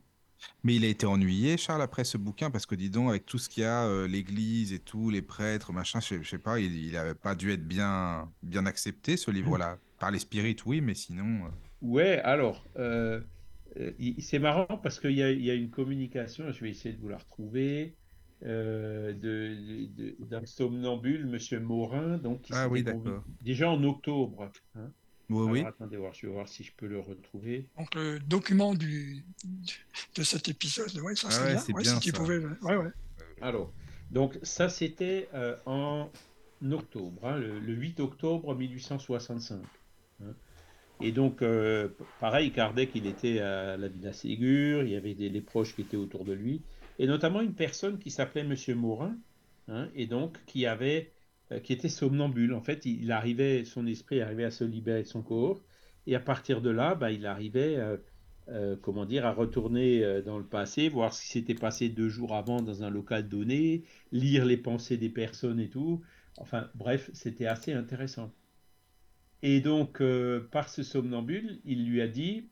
Mais 0.63 0.75
il 0.75 0.83
a 0.83 0.89
été 0.89 1.05
ennuyé, 1.05 1.55
Charles, 1.57 1.81
après 1.81 2.03
ce 2.03 2.17
bouquin, 2.17 2.51
parce 2.51 2.65
que 2.65 2.75
dis 2.75 2.89
donc, 2.89 3.09
avec 3.09 3.25
tout 3.25 3.37
ce 3.37 3.47
qu'il 3.47 3.63
y 3.63 3.65
a, 3.65 3.85
euh, 3.85 4.07
l'Église 4.07 4.73
et 4.73 4.79
tout, 4.79 5.09
les 5.09 5.21
prêtres, 5.21 5.71
machin, 5.71 6.01
je, 6.01 6.07
sais- 6.07 6.23
je 6.23 6.29
sais 6.29 6.37
pas, 6.37 6.59
il, 6.59 6.75
il 6.75 6.97
avait 6.97 7.15
pas 7.15 7.33
dû 7.33 7.51
être 7.51 7.65
bien, 7.65 8.29
bien 8.41 8.65
accepté, 8.65 9.15
ce 9.15 9.31
livre-là. 9.31 9.77
Par 9.99 10.11
les 10.11 10.19
spirites, 10.19 10.65
oui, 10.65 10.81
mais 10.81 10.95
sinon. 10.95 11.45
euh, 11.45 11.49
Ouais, 11.81 12.19
alors, 12.19 12.65
euh, 12.77 13.21
euh, 13.79 13.91
c'est 14.19 14.39
marrant 14.39 14.77
parce 14.77 14.99
qu'il 14.99 15.11
y 15.13 15.23
a, 15.23 15.31
il 15.31 15.43
y 15.43 15.49
a 15.51 15.53
une 15.53 15.69
communication, 15.69 16.51
je 16.51 16.61
vais 16.61 16.71
essayer 16.71 16.93
de 16.95 16.99
vous 16.99 17.09
la 17.09 17.17
retrouver, 17.17 17.95
euh, 18.45 19.13
de, 19.13 19.87
de- 19.95 20.15
d'un 20.25 20.45
somnambule, 20.45 21.25
Monsieur 21.25 21.61
Morin, 21.61 22.17
donc 22.17 22.41
qui 22.41 22.51
Ah 22.53 22.67
oui, 22.67 22.83
d'accord. 22.83 23.23
déjà 23.41 23.69
en 23.69 23.81
octobre. 23.85 24.51
hein. 24.75 24.91
Oui, 25.29 25.41
Alors, 25.45 25.51
oui. 25.51 25.61
attendez 25.67 25.97
voir, 25.97 26.13
je 26.13 26.27
vais 26.27 26.33
voir 26.33 26.47
si 26.47 26.63
je 26.63 26.71
peux 26.75 26.87
le 26.87 26.99
retrouver. 26.99 27.67
Donc 27.77 27.95
le 27.95 28.19
document 28.19 28.73
du, 28.73 29.23
de 30.15 30.23
cet 30.23 30.47
épisode, 30.49 30.95
ouais, 30.99 31.15
ça 31.15 31.29
Ah 31.29 31.33
serait 31.33 31.45
ouais, 31.45 31.53
bien. 31.53 31.65
c'est 31.65 31.73
Ouais, 31.73 31.81
bien 31.81 31.95
si 31.95 31.99
tu 31.99 32.11
ça. 32.11 32.17
pouvais. 32.17 32.39
le- 32.39 32.57
Ouais, 32.61 32.75
ouais. 32.77 32.89
Alors, 33.41 33.73
donc 34.11 34.37
ça 34.43 34.69
c'était 34.69 35.29
euh, 35.33 35.57
en 35.65 36.09
octobre, 36.71 37.25
hein, 37.25 37.37
le, 37.37 37.59
le 37.59 37.73
8 37.73 37.99
octobre 37.99 38.55
1865. 38.55 39.61
hein. 40.23 40.35
Et 41.01 41.11
donc, 41.11 41.41
euh, 41.41 41.89
pareil, 42.19 42.51
Kardec, 42.53 42.91
il 42.95 43.07
était 43.07 43.39
à 43.39 43.77
la 43.77 43.87
Villa 43.89 44.13
Ségur, 44.13 44.83
il 44.83 44.91
y 44.91 44.95
avait 44.95 45.15
des, 45.15 45.29
les 45.29 45.41
proches 45.41 45.75
qui 45.75 45.81
étaient 45.81 45.97
autour 45.97 46.25
de 46.25 46.33
lui, 46.33 46.65
et 46.99 47.07
notamment 47.07 47.41
une 47.41 47.55
personne 47.55 47.99
qui 47.99 48.11
s'appelait 48.11 48.43
Monsieur 48.43 48.75
Morin, 48.75 49.17
hein, 49.67 49.89
et 49.95 50.07
donc 50.07 50.43
qui 50.45 50.65
avait, 50.65 51.11
euh, 51.11 51.22
qui 51.63 51.73
était 51.73 51.89
somnambule. 51.89 52.53
En 52.53 52.61
fait, 52.61 52.85
il, 52.85 53.11
arrivait, 53.11 53.65
son 53.65 53.85
esprit 53.85 54.21
arrivait 54.21 54.45
à 54.45 54.51
se 54.51 54.63
libérer 54.63 55.03
de 55.03 55.07
son 55.07 55.21
corps, 55.21 55.61
et 56.07 56.15
à 56.15 56.19
partir 56.19 56.61
de 56.61 56.69
là, 56.69 56.95
bah, 56.95 57.11
il 57.11 57.25
arrivait, 57.25 57.77
euh, 57.77 57.97
euh, 58.49 58.75
comment 58.81 59.05
dire, 59.05 59.25
à 59.25 59.31
retourner 59.31 60.03
euh, 60.03 60.21
dans 60.21 60.37
le 60.37 60.45
passé, 60.45 60.89
voir 60.89 61.13
ce 61.13 61.21
qui 61.21 61.29
s'était 61.29 61.53
passé 61.55 61.89
deux 61.89 62.09
jours 62.09 62.35
avant 62.35 62.61
dans 62.61 62.83
un 62.83 62.89
local 62.89 63.29
donné, 63.29 63.83
lire 64.11 64.45
les 64.45 64.57
pensées 64.57 64.97
des 64.97 65.09
personnes 65.09 65.59
et 65.59 65.69
tout. 65.69 66.01
Enfin, 66.37 66.69
bref, 66.75 67.09
c'était 67.13 67.45
assez 67.45 67.73
intéressant. 67.73 68.31
Et 69.43 69.61
donc, 69.61 70.01
euh, 70.01 70.47
par 70.51 70.69
ce 70.69 70.83
somnambule, 70.83 71.59
il 71.65 71.85
lui 71.85 72.01
a 72.01 72.07
dit, 72.07 72.49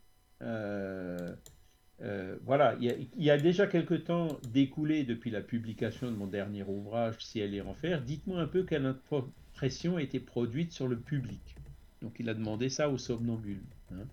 euh, 2.02 2.36
voilà, 2.44 2.76
il 2.80 3.08
y, 3.16 3.30
a, 3.30 3.38
déjà 3.38 3.66
quelque 3.68 3.94
temps 3.94 4.38
découlé 4.52 5.04
depuis 5.04 5.30
la 5.30 5.40
publication 5.40 6.10
de 6.10 6.16
mon 6.16 6.26
dernier 6.26 6.64
ouvrage, 6.64 7.24
Ciel 7.24 7.54
et 7.54 7.60
Enfer, 7.60 8.02
dites-moi 8.02 8.40
un 8.40 8.46
peu 8.46 8.64
quelle 8.64 8.86
impression 8.86 9.96
a 9.96 10.02
été 10.02 10.18
produite 10.18 10.72
sur 10.72 10.88
le 10.88 10.98
public. 10.98 11.54
Donc, 12.00 12.16
il 12.18 12.28
a 12.28 12.34
demandé 12.34 12.68
ça 12.68 12.88
au 12.88 12.98
somnambule. 12.98 13.62
hein. 13.92 14.04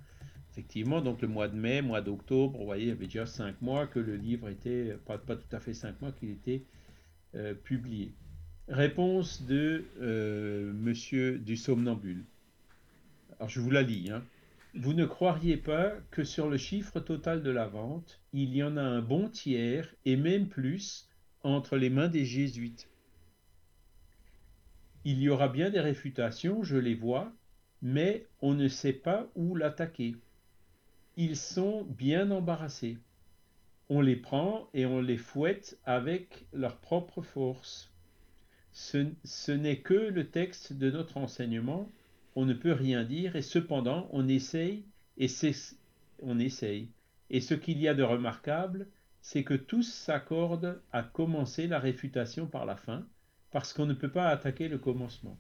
Effectivement, 0.52 1.02
donc 1.02 1.22
le 1.22 1.28
mois 1.28 1.48
de 1.48 1.56
mai, 1.56 1.82
mois 1.82 2.02
d'octobre, 2.02 2.60
vous 2.60 2.66
voyez, 2.66 2.86
il 2.86 2.90
y 2.90 2.92
avait 2.92 3.06
déjà 3.06 3.26
cinq 3.26 3.62
mois 3.62 3.88
que 3.88 4.00
le 4.00 4.16
livre 4.16 4.50
était, 4.50 4.98
pas, 5.06 5.18
pas 5.18 5.36
tout 5.36 5.56
à 5.56 5.60
fait 5.60 5.74
cinq 5.74 6.00
mois 6.02 6.12
qu'il 6.12 6.32
était 6.32 6.64
euh, 7.36 7.54
publié. 7.54 8.12
Réponse 8.68 9.44
de 9.44 9.86
euh, 10.02 10.74
Monsieur 10.74 11.40
du 11.40 11.56
somnambule. 11.56 12.26
Alors 13.38 13.50
je 13.50 13.62
vous 13.62 13.72
la 13.72 13.84
lis. 13.84 14.12
hein. 14.12 14.24
Vous 14.76 14.94
ne 14.94 15.06
croiriez 15.06 15.58
pas 15.58 15.94
que 16.12 16.24
sur 16.24 16.50
le 16.50 16.58
chiffre 16.58 17.00
total 17.00 17.42
de 17.42 17.50
la 17.50 17.68
vente, 17.68 18.22
il 18.34 18.56
y 18.56 18.62
en 18.62 18.78
a 18.78 18.82
un 18.82 19.02
bon 19.02 19.28
tiers 19.28 19.96
et 20.06 20.16
même 20.16 20.48
plus 20.48 21.10
entre 21.44 21.76
les 21.76 21.90
mains 21.90 22.08
des 22.08 22.26
jésuites. 22.26 22.88
Il 25.06 25.22
y 25.22 25.30
aura 25.30 25.48
bien 25.48 25.70
des 25.70 25.80
réfutations, 25.80 26.62
je 26.64 26.78
les 26.78 26.94
vois, 26.94 27.32
mais 27.82 28.28
on 28.42 28.54
ne 28.54 28.68
sait 28.68 28.94
pas 28.94 29.28
où 29.36 29.56
l'attaquer. 29.56 30.16
Ils 31.18 31.38
sont 31.38 31.84
bien 31.84 32.30
embarrassés. 32.30 32.98
On 33.90 34.02
les 34.02 34.18
prend 34.18 34.70
et 34.74 34.86
on 34.86 35.02
les 35.02 35.18
fouette 35.18 35.80
avec 35.86 36.46
leur 36.54 36.78
propre 36.78 37.22
force. 37.22 37.92
Ce, 38.72 39.52
n'est 39.52 39.80
que 39.80 39.94
le 39.94 40.30
texte 40.30 40.74
de 40.74 40.92
notre 40.92 41.18
enseignement, 41.18 41.90
on 42.36 42.46
ne 42.46 42.54
peut 42.54 42.74
rien 42.74 43.04
dire 43.04 43.36
et 43.36 43.42
cependant 43.42 44.10
on 44.12 44.28
essaye 44.28 44.86
et 45.18 45.28
on 46.22 46.40
essaye. 46.40 46.90
Et 47.30 47.42
ce 47.42 47.54
qu'il 47.54 47.80
y 47.80 47.88
a 47.88 47.94
de 47.94 48.04
remarquable, 48.04 48.88
c'est 49.22 49.44
que 49.44 49.54
tous 49.54 49.84
s'accordent 49.84 50.82
à 50.92 51.04
commencer 51.04 51.68
la 51.68 51.80
réfutation 51.80 52.48
par 52.48 52.66
la 52.66 52.76
fin, 52.76 53.06
parce 53.52 53.74
qu'on 53.74 53.86
ne 53.86 53.94
peut 53.94 54.12
pas 54.12 54.30
attaquer 54.30 54.68
le 54.68 54.78
commencement. 54.78 55.38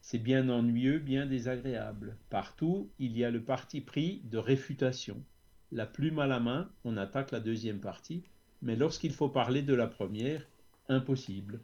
C'est 0.00 0.18
bien 0.18 0.48
ennuyeux, 0.48 0.98
bien 0.98 1.26
désagréable. 1.26 2.16
Partout, 2.30 2.90
il 2.98 3.16
y 3.16 3.24
a 3.24 3.30
le 3.30 3.42
parti 3.42 3.80
pris 3.80 4.22
de 4.24 4.38
réfutation. 4.38 5.22
La 5.70 5.86
plume 5.86 6.18
à 6.18 6.26
la 6.26 6.40
main, 6.40 6.70
on 6.84 6.96
attaque 6.96 7.30
la 7.30 7.40
deuxième 7.40 7.80
partie, 7.80 8.24
mais 8.62 8.76
lorsqu'il 8.76 9.12
faut 9.12 9.28
parler 9.28 9.62
de 9.62 9.74
la 9.74 9.86
première, 9.86 10.46
impossible. 10.88 11.60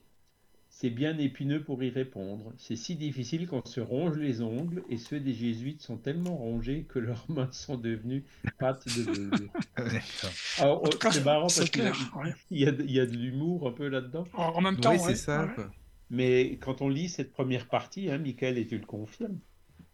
C'est 0.81 0.91
bien 0.91 1.19
épineux 1.19 1.64
pour 1.64 1.83
y 1.83 1.91
répondre. 1.91 2.53
C'est 2.57 2.77
si 2.77 2.95
difficile 2.95 3.49
qu'on 3.49 3.64
se 3.64 3.81
ronge 3.81 4.17
les 4.17 4.43
ongles, 4.43 4.85
et 4.88 4.97
ceux 4.97 5.19
des 5.19 5.35
jésuites 5.35 5.83
sont 5.83 5.97
tellement 5.99 6.37
rongés 6.37 6.85
que 6.85 7.01
leurs 7.01 7.25
mains 7.31 7.51
sont 7.51 7.77
devenues 7.77 8.25
pattes 8.59 8.88
de 8.88 9.03
velours. 9.03 9.53
Alors, 10.57 10.88
cas, 11.01 11.11
c'est 11.11 11.25
marrant 11.25 11.49
c'est 11.49 11.61
parce 11.61 11.71
qu'il 11.71 11.83
y 11.83 11.88
a- 11.88 11.93
clair, 11.93 12.12
ouais. 12.17 12.33
il 12.51 12.59
y 12.61 12.67
a, 12.67 12.71
de- 12.71 12.85
il 12.85 12.93
y 12.93 13.01
a 13.01 13.07
de 13.07 13.17
l'humour 13.17 13.67
un 13.67 13.73
peu 13.73 13.88
là-dedans. 13.88 14.25
En, 14.35 14.43
en 14.55 14.61
même 14.61 14.77
temps, 14.77 14.93
Oui, 14.93 14.99
ouais, 15.03 15.14
c'est 15.14 15.17
ça, 15.17 15.47
ouais. 15.47 15.64
Mais 16.11 16.59
quand 16.61 16.81
on 16.81 16.88
lit 16.88 17.09
cette 17.09 17.33
première 17.33 17.69
partie, 17.69 18.09
hein, 18.11 18.19
Michael, 18.19 18.57
et 18.59 18.67
tu 18.67 18.79
le 18.79 18.87
confirmes, 18.87 19.41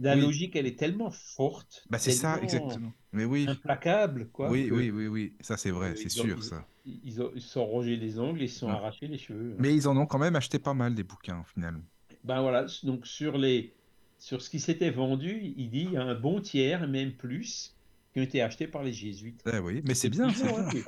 la 0.00 0.14
Oui. 0.16 0.22
logique, 0.22 0.54
elle 0.56 0.66
est 0.66 0.78
tellement 0.78 1.10
forte, 1.10 1.86
Bah, 1.90 1.98
c'est 1.98 2.12
ça, 2.12 2.40
exactement. 2.42 2.92
Mais 3.12 3.24
oui, 3.24 3.48
implacable, 3.48 4.28
quoi. 4.30 4.50
oui, 4.50 4.68
que 4.68 4.74
oui, 4.74 4.90
oui, 4.90 5.06
oui. 5.06 5.36
Ça, 5.40 5.56
c'est 5.56 5.70
vrai, 5.70 5.92
Euh, 5.92 5.96
c'est 5.96 6.08
sûr, 6.08 6.36
ils- 6.38 6.44
ça. 6.44 6.66
Ils, 6.86 7.22
ont- 7.22 7.30
ils 7.34 7.40
se 7.40 7.48
sont 7.48 7.64
rongés 7.64 7.96
les 7.96 8.18
ongles 8.18 8.42
et 8.42 8.44
ils 8.44 8.50
se 8.50 8.58
sont 8.60 8.66
Ouais. 8.66 8.72
arrachés 8.72 9.06
les 9.08 9.18
cheveux. 9.18 9.54
Mais 9.58 9.74
ils 9.74 9.88
en 9.88 9.96
ont 9.96 10.06
quand 10.06 10.18
même 10.18 10.36
acheté 10.36 10.58
pas 10.58 10.74
mal, 10.74 10.94
des 10.94 11.02
bouquins, 11.04 11.42
finalement. 11.54 11.82
Ben 12.24 12.40
voilà, 12.42 12.66
donc 12.82 13.06
sur, 13.06 13.38
les, 13.38 13.72
sur 14.18 14.40
ce 14.42 14.50
qui 14.50 14.60
s'était 14.60 14.90
vendu, 14.90 15.54
il 15.56 15.70
dit 15.70 15.82
il 15.82 15.92
y 15.92 15.96
a 15.96 16.02
un 16.02 16.14
bon 16.14 16.40
tiers, 16.40 16.86
même 16.88 17.12
plus, 17.12 17.74
qui 18.12 18.20
ont 18.20 18.22
été 18.22 18.42
achetés 18.42 18.66
par 18.66 18.82
les 18.82 18.92
jésuites. 18.92 19.42
Eh 19.52 19.58
oui, 19.58 19.82
mais 19.84 19.94
c'est 19.94 20.08
bien, 20.10 20.30
c'est 20.32 20.44
bien. 20.44 20.56
hein, 20.58 20.68
tu, 20.70 20.84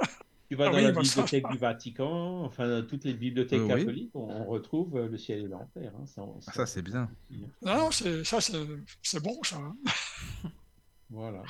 tu 0.48 0.54
vas 0.54 0.66
Ah 0.66 0.70
dans 0.70 0.76
oui, 0.76 0.84
la 0.84 0.92
bah 0.92 1.02
ça. 1.04 1.22
bibliothèque 1.22 1.50
du 1.50 1.58
Vatican, 1.58 2.44
enfin 2.44 2.68
dans 2.68 2.86
toutes 2.86 3.04
les 3.04 3.14
bibliothèques 3.14 3.60
Euh, 3.60 3.68
catholiques, 3.68 4.10
on, 4.14 4.20
on 4.30 4.44
retrouve 4.46 4.96
euh, 4.96 5.08
le 5.08 5.18
ciel 5.18 5.40
et 5.40 5.48
l'enfer. 5.48 5.92
hein, 5.98 6.06
ça, 6.06 6.22
Ah, 6.46 6.52
Ça, 6.52 6.66
c'est 6.66 6.82
bien. 6.82 7.10
Non, 7.62 7.76
non, 7.78 7.90
c'est, 7.90 8.22
ça, 8.24 8.40
c'est, 8.40 8.54
c'est 9.02 9.22
bon, 9.22 9.42
ça. 9.42 9.56
hein. 9.56 9.76
Voilà. 11.10 11.42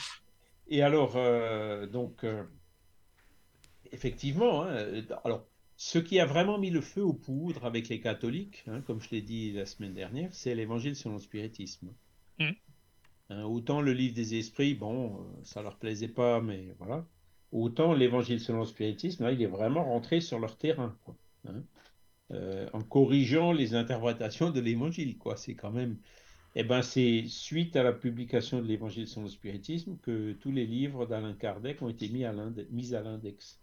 Et 0.69 0.83
alors, 0.83 1.15
euh, 1.17 1.87
donc, 1.87 2.25
euh, 2.25 2.45
effectivement, 3.97 4.63
hein, 4.63 4.69
euh, 4.69 5.03
alors, 5.25 5.47
ce 5.77 5.99
qui 5.99 6.21
a 6.21 6.27
vraiment 6.27 6.59
mis 6.59 6.71
le 6.71 6.81
feu 6.81 7.03
aux 7.03 7.15
poudres 7.15 7.65
avec 7.65 7.89
les 7.89 8.01
catholiques, 8.01 8.63
hein, 8.67 8.83
comme 8.83 9.01
je 9.01 9.11
l'ai 9.11 9.23
dit 9.23 9.53
la 9.53 9.67
semaine 9.67 9.95
dernière, 9.95 10.33
c'est 10.33 10.55
l'évangile 10.55 10.97
selon 10.97 11.17
le 11.17 11.21
spiritisme. 11.21 11.89
Mm. 12.39 12.51
Hein, 13.31 13.43
autant 13.45 13.81
le 13.81 13.93
livre 13.93 14.15
des 14.15 14.35
esprits, 14.35 14.75
bon, 14.75 15.17
euh, 15.17 15.45
ça 15.45 15.63
leur 15.63 15.77
plaisait 15.79 16.09
pas, 16.09 16.41
mais 16.41 16.75
voilà. 16.79 17.07
Autant 17.53 17.95
l'évangile 17.95 18.41
selon 18.41 18.61
le 18.61 18.67
spiritisme, 18.67 19.25
là, 19.25 19.33
il 19.33 19.41
est 19.41 19.47
vraiment 19.47 19.85
rentré 19.85 20.21
sur 20.21 20.39
leur 20.39 20.57
terrain, 20.57 20.97
quoi, 21.05 21.17
hein. 21.49 21.63
Euh, 22.33 22.69
en 22.73 22.83
corrigeant 22.83 23.53
les 23.53 23.75
interprétations 23.75 24.51
de 24.51 24.61
l'évangile, 24.61 25.17
quoi. 25.17 25.37
C'est 25.37 25.55
quand 25.55 25.71
même. 25.71 25.97
Eh 26.57 26.65
ben, 26.65 26.83
c'est 26.83 27.25
suite 27.29 27.77
à 27.77 27.83
la 27.83 27.93
publication 27.93 28.63
de 28.63 28.67
l'Évangile 28.67 29.07
selon 29.07 29.27
le 29.27 29.31
spiritisme 29.31 29.99
que 29.99 30.33
tous 30.33 30.51
les 30.51 30.67
livres 30.67 31.07
d'Alain 31.07 31.35
Kardec 31.35 31.83
ont 31.83 31.91
été 31.91 32.09
mis 32.09 32.25
à 32.25 32.33
l'inde- 32.33 32.67
mis 32.71 32.95
à 32.95 33.03
l'index. 33.03 33.61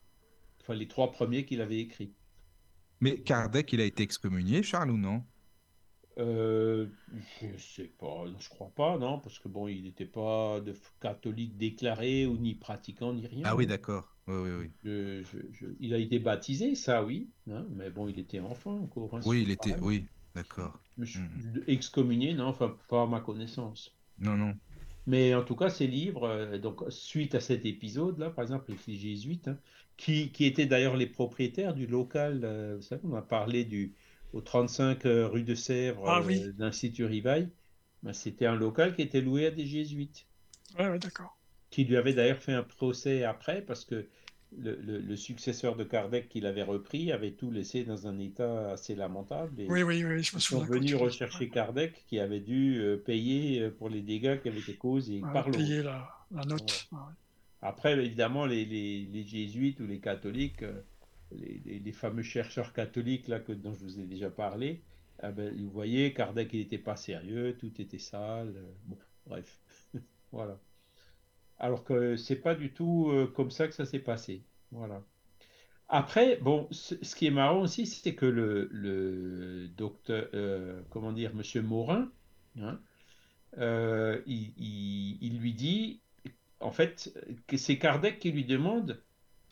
Enfin, 0.63 0.73
les 0.73 0.87
trois 0.87 1.11
premiers 1.11 1.45
qu'il 1.45 1.61
avait 1.61 1.79
écrits. 1.79 2.13
Mais 3.01 3.21
Kardec, 3.21 3.71
il 3.73 3.81
a 3.81 3.85
été 3.85 4.01
excommunié, 4.01 4.63
Charles, 4.63 4.89
ou 4.89 4.97
non? 4.97 5.23
Euh, 6.19 6.87
je 7.41 7.57
sais 7.57 7.85
pas, 7.87 8.25
je 8.39 8.47
crois 8.49 8.69
pas, 8.75 8.97
non, 8.99 9.19
parce 9.19 9.39
que 9.39 9.47
bon, 9.47 9.67
il 9.67 9.83
n'était 9.83 10.05
pas 10.05 10.59
de 10.61 10.73
catholique 11.01 11.57
déclaré 11.57 12.27
ou 12.27 12.37
ni 12.37 12.53
pratiquant 12.53 13.13
ni 13.13 13.25
rien. 13.25 13.43
Ah 13.45 13.55
oui, 13.55 13.65
d'accord. 13.65 14.15
Oui, 14.27 14.35
oui, 14.35 14.51
oui. 14.61 14.71
Je- 14.83 15.23
je- 15.23 15.51
je- 15.51 15.75
il 15.79 15.93
a 15.93 15.97
été 15.97 16.19
baptisé, 16.19 16.75
ça 16.75 17.03
oui, 17.03 17.31
hein, 17.49 17.65
mais 17.71 17.89
bon, 17.89 18.07
il 18.07 18.19
était 18.19 18.39
enfant 18.39 18.79
encore. 18.81 19.15
hein, 19.15 19.21
Oui, 19.25 19.41
il 19.41 19.51
était. 19.51 19.71
pareil. 19.71 19.83
Oui, 19.83 20.07
d'accord. 20.35 20.79
Mhm. 20.97 21.63
Excommunié, 21.67 22.33
non, 22.35 22.45
enfin, 22.47 22.77
pas 22.87 23.03
à 23.03 23.07
ma 23.07 23.19
connaissance. 23.21 23.91
Non, 24.17 24.37
non. 24.37 24.59
Mais 25.05 25.33
en 25.35 25.43
tout 25.43 25.55
cas, 25.55 25.69
ces 25.69 25.87
livres, 25.87 26.23
euh, 26.27 26.57
donc 26.59 26.83
suite 26.89 27.35
à 27.35 27.39
cet 27.41 27.65
épisode-là, 27.65 28.29
par 28.29 28.43
exemple, 28.43 28.71
les 28.87 28.95
jésuites, 28.97 29.47
hein, 29.49 29.59
qui, 29.97 30.31
qui 30.31 30.45
étaient 30.45 30.65
d'ailleurs 30.65 30.95
les 30.97 31.07
propriétaires 31.07 31.73
du 31.73 31.87
local, 31.87 32.41
euh, 32.45 32.75
vous 32.77 32.81
savez, 32.81 33.01
on 33.05 33.13
a 33.15 33.21
parlé 33.21 33.65
du, 33.65 33.95
au 34.33 34.41
35 34.41 35.05
euh, 35.05 35.27
rue 35.27 35.43
de 35.43 35.55
Sèvres, 35.55 36.05
Ah 36.05 36.21
oui. 36.21 36.47
euh, 36.47 36.53
d'Institut 36.53 37.05
Rivail, 37.05 37.51
ben, 38.03 38.13
c'était 38.13 38.45
un 38.45 38.55
local 38.55 38.95
qui 38.95 39.01
était 39.01 39.21
loué 39.21 39.47
à 39.47 39.51
des 39.51 39.65
jésuites, 39.65 40.27
Ouais, 40.77 40.87
ouais, 40.89 40.99
d'accord. 40.99 41.35
qui 41.69 41.83
lui 41.85 41.97
avaient 41.97 42.13
d'ailleurs 42.13 42.41
fait 42.41 42.53
un 42.53 42.63
procès 42.63 43.23
après, 43.23 43.61
parce 43.61 43.83
que 43.85 44.07
le, 44.57 44.75
le- 44.81 44.99
le 44.99 45.15
successeur 45.15 45.75
de 45.75 45.83
Kardec 45.83 46.29
qui 46.29 46.41
l'avait 46.41 46.63
repris 46.63 47.11
avait 47.11 47.31
tout 47.31 47.51
laissé 47.51 47.83
dans 47.83 48.07
un 48.07 48.19
état 48.19 48.71
assez 48.71 48.95
lamentable. 48.95 49.59
Et 49.61 49.67
Oui, 49.69 49.83
oui, 49.83 50.03
oui, 50.03 50.23
je 50.23 50.35
me 50.35 50.39
ils 50.39 50.41
souviens. 50.41 50.65
sont 50.65 50.71
quand 50.73 50.73
venus 50.79 50.95
rechercher 50.95 51.49
Kardec, 51.49 52.03
qui 52.07 52.19
avait 52.19 52.39
dû 52.41 52.79
euh, 52.81 52.97
payer 52.97 53.61
euh, 53.61 53.71
pour 53.71 53.89
les 53.89 54.01
dégâts 54.01 54.39
qui 54.41 54.49
avaient 54.49 54.59
été 54.59 54.75
causés 54.75 55.21
Ouais, 55.21 55.31
par 55.33 55.49
l'eau. 55.49 55.57
payer 55.57 55.83
la, 55.83 56.09
la 56.31 56.43
note. 56.45 56.87
Ouais. 56.91 56.97
Après, 57.61 57.93
évidemment, 57.97 58.45
les, 58.45 58.65
les, 58.65 59.05
les 59.05 59.23
jésuites 59.23 59.79
ou 59.79 59.87
les 59.87 59.99
catholiques, 59.99 60.63
euh, 60.63 60.81
les, 61.31 61.91
fameux 61.93 62.23
chercheurs 62.23 62.73
catholiques 62.73 63.27
là, 63.27 63.39
que, 63.39 63.51
dont 63.53 63.73
je 63.73 63.79
vous 63.85 63.99
ai 63.99 64.05
déjà 64.05 64.29
parlé, 64.29 64.81
ah 65.19 65.31
ben, 65.31 65.53
vous 65.55 65.69
voyez, 65.69 66.13
Kardec, 66.13 66.49
il 66.53 66.59
n'était 66.59 66.77
pas 66.77 66.95
sérieux, 66.97 67.55
tout 67.59 67.71
était 67.81 67.99
sale. 67.99 68.53
bon, 68.85 68.97
bref, 69.25 69.59
voilà. 70.31 70.59
Alors 71.63 71.85
que 71.85 72.17
c'est 72.17 72.35
pas 72.35 72.55
du 72.55 72.73
tout 72.73 73.09
euh, 73.09 73.25
comme 73.25 73.49
ça 73.49 73.69
que 73.69 73.73
ça 73.73 73.85
s'est 73.85 73.99
passé. 73.99 74.43
Voilà. 74.71 75.01
Après, 75.87 76.35
bon, 76.41 76.67
ce, 76.71 76.93
qui 77.15 77.25
est 77.25 77.31
marrant 77.31 77.61
aussi, 77.61 77.85
c'est 77.85 78.15
que 78.15 78.25
le, 78.25 78.67
le 78.69 79.69
docteur, 79.69 80.27
euh, 80.33 80.81
comment 80.89 81.13
dire, 81.13 81.33
Monsieur 81.33 81.61
Morin, 81.61 82.11
hein, 82.59 82.81
euh, 83.59 84.21
il, 84.25 85.39
lui 85.39 85.53
dit, 85.53 86.01
en 86.59 86.71
fait, 86.71 87.17
que 87.47 87.55
c'est 87.55 87.77
Kardec 87.77 88.19
qui 88.19 88.33
lui 88.33 88.43
demande, 88.43 89.01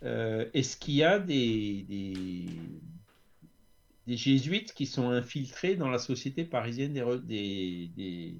est-ce 0.02 0.76
qu'il 0.76 0.96
y 0.96 1.04
a 1.04 1.18
des, 1.18 1.86
des, 4.06 4.18
jésuites 4.18 4.74
qui 4.74 4.86
sont 4.86 5.12
infiltrés 5.12 5.78
dans 5.78 5.90
la 5.90 6.00
société 6.00 6.44
parisienne 6.44 6.92
des, 7.24 7.88
des- 7.96 8.36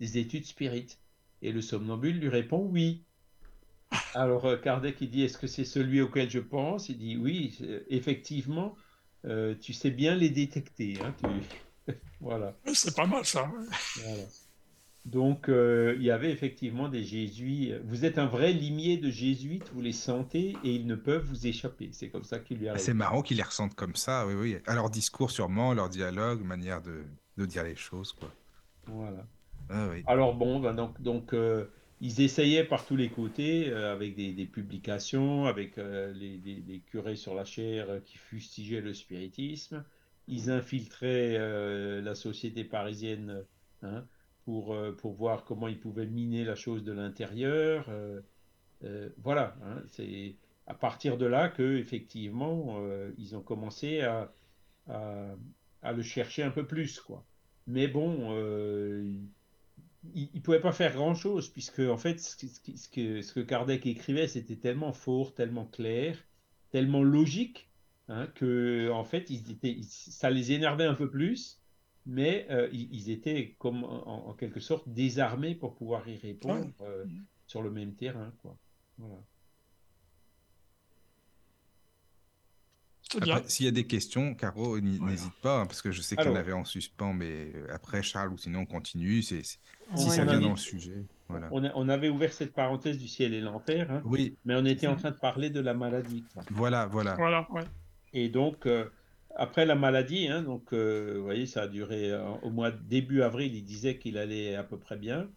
des 0.00 0.18
études 0.18 0.44
spirites? 0.44 0.98
Et 1.40 1.52
le 1.52 1.60
somnambule 1.60 2.18
lui 2.18 2.28
répond 2.28 2.66
oui. 2.66 3.04
Alors 4.14 4.44
euh, 4.46 4.56
Kardec 4.56 4.96
il 5.00 5.10
dit 5.10 5.22
est-ce 5.22 5.38
que 5.38 5.46
c'est 5.46 5.64
celui 5.64 6.00
auquel 6.00 6.30
je 6.30 6.38
pense? 6.38 6.88
Il 6.88 6.98
dit 6.98 7.16
oui, 7.16 7.56
euh, 7.62 7.80
effectivement, 7.88 8.74
euh, 9.24 9.54
tu 9.60 9.72
sais 9.72 9.90
bien 9.90 10.14
les 10.14 10.30
détecter. 10.30 10.98
hein, 11.02 11.14
tu- 11.18 11.94
Voilà. 12.20 12.54
C'est 12.74 12.94
pas 12.94 13.06
mal 13.06 13.24
ça. 13.24 13.44
ouais. 13.44 13.66
Voilà. 14.04 14.22
Donc, 15.04 15.48
euh, 15.48 15.94
il 15.96 16.04
y 16.04 16.12
avait 16.12 16.30
effectivement 16.30 16.88
des 16.88 17.02
jésuites. 17.02 17.74
Vous 17.86 18.04
êtes 18.04 18.18
un 18.18 18.26
vrai 18.26 18.52
limier 18.52 18.98
de 18.98 19.10
jésuites, 19.10 19.68
vous 19.74 19.80
les 19.80 19.92
sentez 19.92 20.54
et 20.62 20.72
ils 20.74 20.86
ne 20.86 20.94
peuvent 20.94 21.24
vous 21.24 21.48
échapper. 21.48 21.90
C'est 21.92 22.08
comme 22.08 22.22
ça 22.22 22.38
qu'il 22.38 22.58
lui 22.58 22.68
arrive. 22.68 22.80
C'est 22.80 22.94
marrant 22.94 23.20
qu'ils 23.22 23.38
les 23.38 23.42
ressentent 23.42 23.74
comme 23.74 23.96
ça, 23.96 24.26
oui, 24.28 24.34
oui. 24.34 24.56
À 24.66 24.76
leur 24.76 24.90
discours 24.90 25.32
sûrement, 25.32 25.74
leur 25.74 25.88
dialogue, 25.88 26.44
manière 26.44 26.80
de, 26.82 27.02
de 27.36 27.46
dire 27.46 27.64
les 27.64 27.74
choses, 27.74 28.12
quoi. 28.12 28.28
Voilà. 28.86 29.26
Ah 29.68 29.88
oui. 29.90 30.04
Alors 30.06 30.34
bon, 30.34 30.60
ben 30.60 30.72
donc, 30.74 31.00
donc 31.02 31.34
euh, 31.34 31.66
ils 32.02 32.20
essayaient 32.20 32.64
par 32.64 32.84
tous 32.84 32.96
les 32.96 33.10
côtés, 33.10 33.70
euh, 33.70 33.92
avec 33.92 34.16
des, 34.16 34.32
des 34.32 34.46
publications, 34.46 35.46
avec 35.46 35.78
euh, 35.78 36.12
les, 36.12 36.36
les 36.36 36.80
curés 36.80 37.14
sur 37.14 37.32
la 37.32 37.44
chaire 37.44 37.88
euh, 37.88 38.00
qui 38.00 38.18
fustigeaient 38.18 38.80
le 38.80 38.92
spiritisme. 38.92 39.84
Ils 40.26 40.50
infiltraient 40.50 41.36
la 42.00 42.14
société 42.14 42.62
parisienne 42.62 43.44
hein, 43.82 44.06
pour, 44.44 44.76
pour 44.98 45.14
voir 45.14 45.44
comment 45.44 45.66
ils 45.66 45.80
pouvaient 45.80 46.06
miner 46.06 46.44
la 46.44 46.54
chose 46.54 46.84
de 46.84 46.92
l'intérieur. 46.92 47.90
voilà, 49.18 49.56
hein, 49.64 49.82
c'est 49.88 50.36
à 50.68 50.74
partir 50.74 51.18
de 51.18 51.26
là 51.26 51.48
que 51.48 51.76
effectivement 51.76 52.80
ils 53.18 53.34
ont 53.34 53.42
commencé 53.42 54.02
à, 54.02 54.32
à, 54.88 55.34
à 55.82 55.92
le 55.92 56.02
chercher 56.02 56.44
un 56.44 56.52
peu 56.52 56.68
plus, 56.68 57.00
quoi. 57.00 57.26
Mais 57.66 57.88
bon, 57.88 58.30
il 60.14 60.30
ne 60.34 60.40
pouvait 60.40 60.60
pas 60.60 60.72
faire 60.72 60.92
grand-chose, 60.94 61.48
puisque 61.48 61.80
en 61.80 61.96
fait, 61.96 62.20
ce, 62.20 62.46
ce 62.46 62.88
que, 62.88 63.22
ce 63.22 63.32
que 63.32 63.40
Kardec 63.40 63.86
écrivait, 63.86 64.28
c'était 64.28 64.56
tellement 64.56 64.92
fort, 64.92 65.34
tellement 65.34 65.66
clair, 65.66 66.18
tellement 66.70 67.02
logique, 67.02 67.70
hein, 68.08 68.26
que 68.34 68.90
en 68.90 69.04
fait, 69.04 69.30
ils 69.30 69.50
étaient, 69.50 69.78
ça 69.82 70.30
les 70.30 70.52
énervait 70.52 70.86
un 70.86 70.94
peu 70.94 71.10
plus, 71.10 71.60
mais 72.06 72.46
euh, 72.50 72.68
ils, 72.72 72.92
ils 72.92 73.10
étaient 73.10 73.54
comme 73.58 73.84
en, 73.84 74.28
en 74.28 74.34
quelque 74.34 74.60
sorte 74.60 74.88
désarmés 74.88 75.54
pour 75.54 75.74
pouvoir 75.76 76.08
y 76.08 76.16
répondre 76.16 76.72
euh, 76.82 77.04
sur 77.46 77.62
le 77.62 77.70
même 77.70 77.94
terrain, 77.94 78.32
quoi. 78.42 78.58
Voilà. 78.98 79.22
C'est 83.01 83.01
bien. 83.01 83.01
Après, 83.01 83.01
s'il 83.46 83.66
y 83.66 83.68
a 83.68 83.72
des 83.72 83.84
questions, 83.86 84.34
Caro, 84.34 84.78
Voilà. 84.78 84.80
n'hésite 85.10 85.32
pas, 85.42 85.60
hein, 85.60 85.66
parce 85.66 85.82
que 85.82 85.90
je 85.92 86.00
sais 86.02 86.16
qu'il 86.16 86.24
y 86.26 86.28
en 86.28 86.34
avait 86.36 86.52
en 86.52 86.64
suspens, 86.64 87.12
mais 87.12 87.52
euh, 87.54 87.66
après, 87.72 88.02
Charles, 88.02 88.32
ou 88.32 88.38
sinon 88.38 88.60
on 88.60 88.66
continue. 88.66 89.22
C'est, 89.22 89.42
si 89.44 89.58
Ouais, 89.94 89.98
ça 89.98 90.22
on 90.22 90.26
vient 90.26 90.38
a- 90.38 90.40
dans 90.40 90.50
le 90.50 90.56
sujet. 90.56 91.04
Voilà. 91.28 91.48
On, 91.50 91.64
a- 91.64 91.72
on 91.74 91.88
avait 91.88 92.08
ouvert 92.08 92.32
cette 92.32 92.52
parenthèse 92.52 92.98
du 92.98 93.08
ciel 93.08 93.32
et 93.34 93.40
l'enfer, 93.40 93.90
hein, 93.90 94.02
Oui, 94.04 94.36
mais 94.44 94.54
on 94.56 94.64
était 94.64 94.86
en 94.86 94.96
train 94.96 95.10
de 95.10 95.16
parler 95.18 95.50
de 95.50 95.60
la 95.60 95.74
maladie. 95.74 96.24
quoi. 96.34 96.42
voilà, 96.50 96.86
voilà. 96.86 97.14
Voilà, 97.14 97.46
ouais. 97.52 97.62
Et 98.12 98.28
donc, 98.28 98.66
euh, 98.66 98.84
après 99.36 99.64
la 99.64 99.74
maladie, 99.74 100.28
hein, 100.28 100.42
donc, 100.42 100.72
euh, 100.72 101.14
vous 101.16 101.24
voyez, 101.24 101.46
ça 101.46 101.62
a 101.62 101.68
duré 101.68 102.10
euh, 102.10 102.22
au 102.42 102.50
mois 102.50 102.70
de 102.70 102.78
début 102.82 103.22
avril, 103.22 103.54
il 103.54 103.64
disait 103.64 103.96
qu'il 103.96 104.18
allait 104.18 104.54
à 104.56 104.62
peu 104.62 104.76
près 104.76 104.96
bien. 104.96 105.28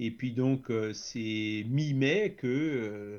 Et 0.00 0.10
puis 0.10 0.32
donc, 0.32 0.70
euh, 0.70 0.92
c'est 0.92 1.64
mi-mai 1.68 2.34
que 2.36 2.46
euh, 2.46 3.18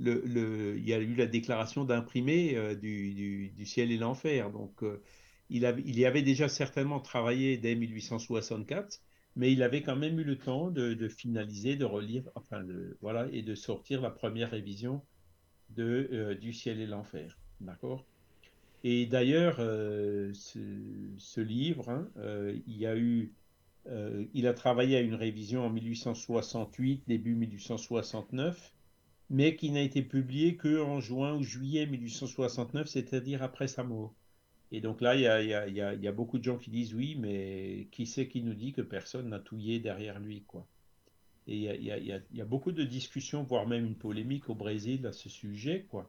il 0.00 0.88
y 0.88 0.94
a 0.94 0.98
eu 0.98 1.14
la 1.14 1.26
déclaration 1.26 1.84
d'imprimé 1.84 2.56
euh, 2.56 2.74
du, 2.74 3.52
ciel 3.64 3.92
et 3.92 3.98
l'enfer. 3.98 4.50
Donc, 4.50 4.82
euh, 4.82 5.02
il, 5.50 5.62
y 5.98 6.04
avait 6.06 6.22
déjà 6.22 6.48
certainement 6.48 7.00
travaillé 7.00 7.58
dès 7.58 7.74
1864, 7.74 9.00
mais 9.36 9.52
il 9.52 9.62
avait 9.62 9.82
quand 9.82 9.96
même 9.96 10.18
eu 10.18 10.24
le 10.24 10.38
temps 10.38 10.70
de, 10.70 11.08
finaliser, 11.08 11.76
de 11.76 11.84
relire, 11.84 12.24
enfin, 12.34 12.64
voilà, 13.00 13.28
et 13.32 13.42
de 13.42 13.54
sortir 13.54 14.00
la 14.00 14.10
première 14.10 14.50
révision 14.50 15.02
de, 15.70 16.08
euh, 16.12 16.34
du 16.34 16.52
ciel 16.52 16.80
et 16.80 16.86
l'enfer. 16.86 17.36
D'accord? 17.60 18.04
Et 18.82 19.04
d'ailleurs, 19.06 19.56
ce, 19.56 21.40
livre, 21.40 21.90
hein, 21.90 22.08
il 22.66 24.46
a 24.46 24.54
travaillé 24.54 24.96
à 24.96 25.00
une 25.00 25.16
révision 25.16 25.66
en 25.66 25.70
1868, 25.70 27.02
début 27.06 27.34
1869, 27.34 28.72
mais 29.30 29.56
qui 29.56 29.70
n'a 29.70 29.82
été 29.82 30.02
publié 30.02 30.56
que 30.56 30.82
en 30.82 31.00
juin 31.00 31.34
ou 31.36 31.42
juillet 31.42 31.86
1869, 31.86 32.88
c'est-à-dire 32.88 33.42
après 33.42 33.68
sa 33.68 33.84
mort. 33.84 34.14
Et 34.72 34.80
donc 34.80 35.00
là, 35.00 35.14
il 35.16 35.20
y 35.20 35.24
y 35.24 35.54
a- 35.54 35.68
y 35.94 36.06
y 36.06 36.12
beaucoup 36.12 36.38
de 36.38 36.44
gens 36.44 36.58
qui 36.58 36.70
disent 36.70 36.94
oui, 36.94 37.16
mais 37.18 37.88
qui 37.92 38.06
c'est 38.06 38.28
qui 38.28 38.42
nous 38.42 38.54
dit 38.54 38.72
que 38.72 38.82
personne 38.82 39.28
n'a 39.30 39.40
touillé 39.40 39.80
derrière 39.80 40.20
lui, 40.20 40.42
quoi? 40.42 40.66
Et 41.46 41.56
il 41.56 41.84
y 41.84 42.40
a, 42.40 42.44
beaucoup 42.44 42.72
de 42.72 42.84
discussions, 42.84 43.42
voire 43.42 43.66
même 43.66 43.84
une 43.84 43.96
polémique 43.96 44.48
au 44.50 44.54
Brésil 44.54 45.06
à 45.06 45.12
ce 45.12 45.28
sujet, 45.28 45.86
quoi. 45.90 46.08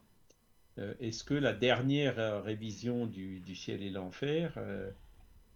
Euh, 0.78 0.93
est-ce 0.99 1.24
que 1.24 1.34
la 1.34 1.53
dernière 1.53 2.19
euh, 2.19 2.41
révision 2.41 3.07
du, 3.07 3.39
du 3.39 3.55
ciel 3.55 3.82
et 3.82 3.89
l'enfer, 3.89 4.53
euh, 4.57 4.89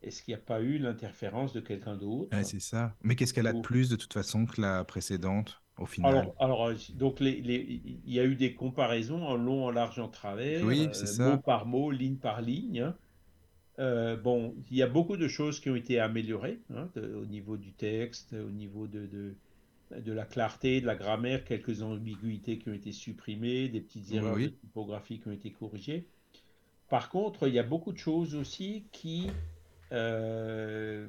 est-ce 0.01 0.23
qu'il 0.23 0.33
n'y 0.33 0.41
a 0.41 0.43
pas 0.43 0.61
eu 0.61 0.77
l'interférence 0.77 1.53
de 1.53 1.61
quelqu'un 1.61 1.95
d'autre? 1.95 2.35
Ouais, 2.35 2.43
c'est 2.43 2.59
ça. 2.59 2.95
Mais 3.03 3.15
qu'est-ce 3.15 3.33
qu'elle 3.33 3.47
a 3.47 3.53
de 3.53 3.61
plus 3.61 3.89
de 3.89 3.95
toute 3.95 4.13
façon 4.13 4.45
que 4.45 4.59
la 4.59 4.83
précédente, 4.83 5.61
au 5.77 5.85
final? 5.85 6.31
Alors, 6.31 6.35
alors, 6.39 6.65
euh, 6.67 6.75
donc 6.93 7.19
les, 7.19 7.41
les- 7.41 7.81
il 8.05 8.13
y 8.13 8.19
a 8.19 8.25
eu 8.25 8.35
des 8.35 8.53
comparaisons 8.55 9.23
en 9.25 9.35
long, 9.35 9.65
en 9.65 9.71
large, 9.71 9.99
en 9.99 10.07
travers, 10.09 10.69
Oui, 10.69 10.91
euh, 10.93 11.13
mot 11.13 11.39
par 11.39 11.65
mot, 11.65 11.91
ligne 11.91 12.17
par 12.17 12.41
ligne. 12.41 12.81
hein. 12.81 12.97
Euh, 13.79 14.17
bon, 14.17 14.55
il 14.71 14.77
y 14.77 14.83
a 14.83 14.87
beaucoup 14.87 15.17
de 15.17 15.27
choses 15.27 15.59
qui 15.61 15.69
ont 15.69 15.75
été 15.77 15.99
améliorées 15.99 16.61
hein, 16.71 16.89
de- 16.95 17.15
au 17.15 17.25
niveau 17.25 17.57
du 17.57 17.73
texte, 17.73 18.33
au 18.33 18.51
niveau 18.51 18.87
de, 18.87 19.07
de, 19.07 19.37
de 20.01 20.13
la 20.13 20.25
clarté, 20.25 20.81
de 20.81 20.87
la 20.87 20.95
grammaire, 20.95 21.45
quelques 21.45 21.81
ambiguïtés 21.83 22.59
qui 22.59 22.69
ont 22.69 22.73
été 22.73 22.91
supprimées, 22.93 23.69
des 23.69 23.81
petites 23.81 24.11
Oui, 24.11 24.13
erreurs 24.13 24.31
oui. 24.31 24.49
de 24.51 24.51
typographie 24.51 25.19
qui 25.21 25.27
ont 25.29 25.33
été 25.33 25.51
corrigées. 25.53 26.09
Par 26.89 27.09
contre, 27.09 27.47
il 27.47 27.53
y 27.53 27.59
a 27.59 27.63
beaucoup 27.63 27.91
de 27.93 27.97
choses 27.97 28.35
aussi 28.35 28.87
qui, 28.91 29.37
euh, 29.93 31.07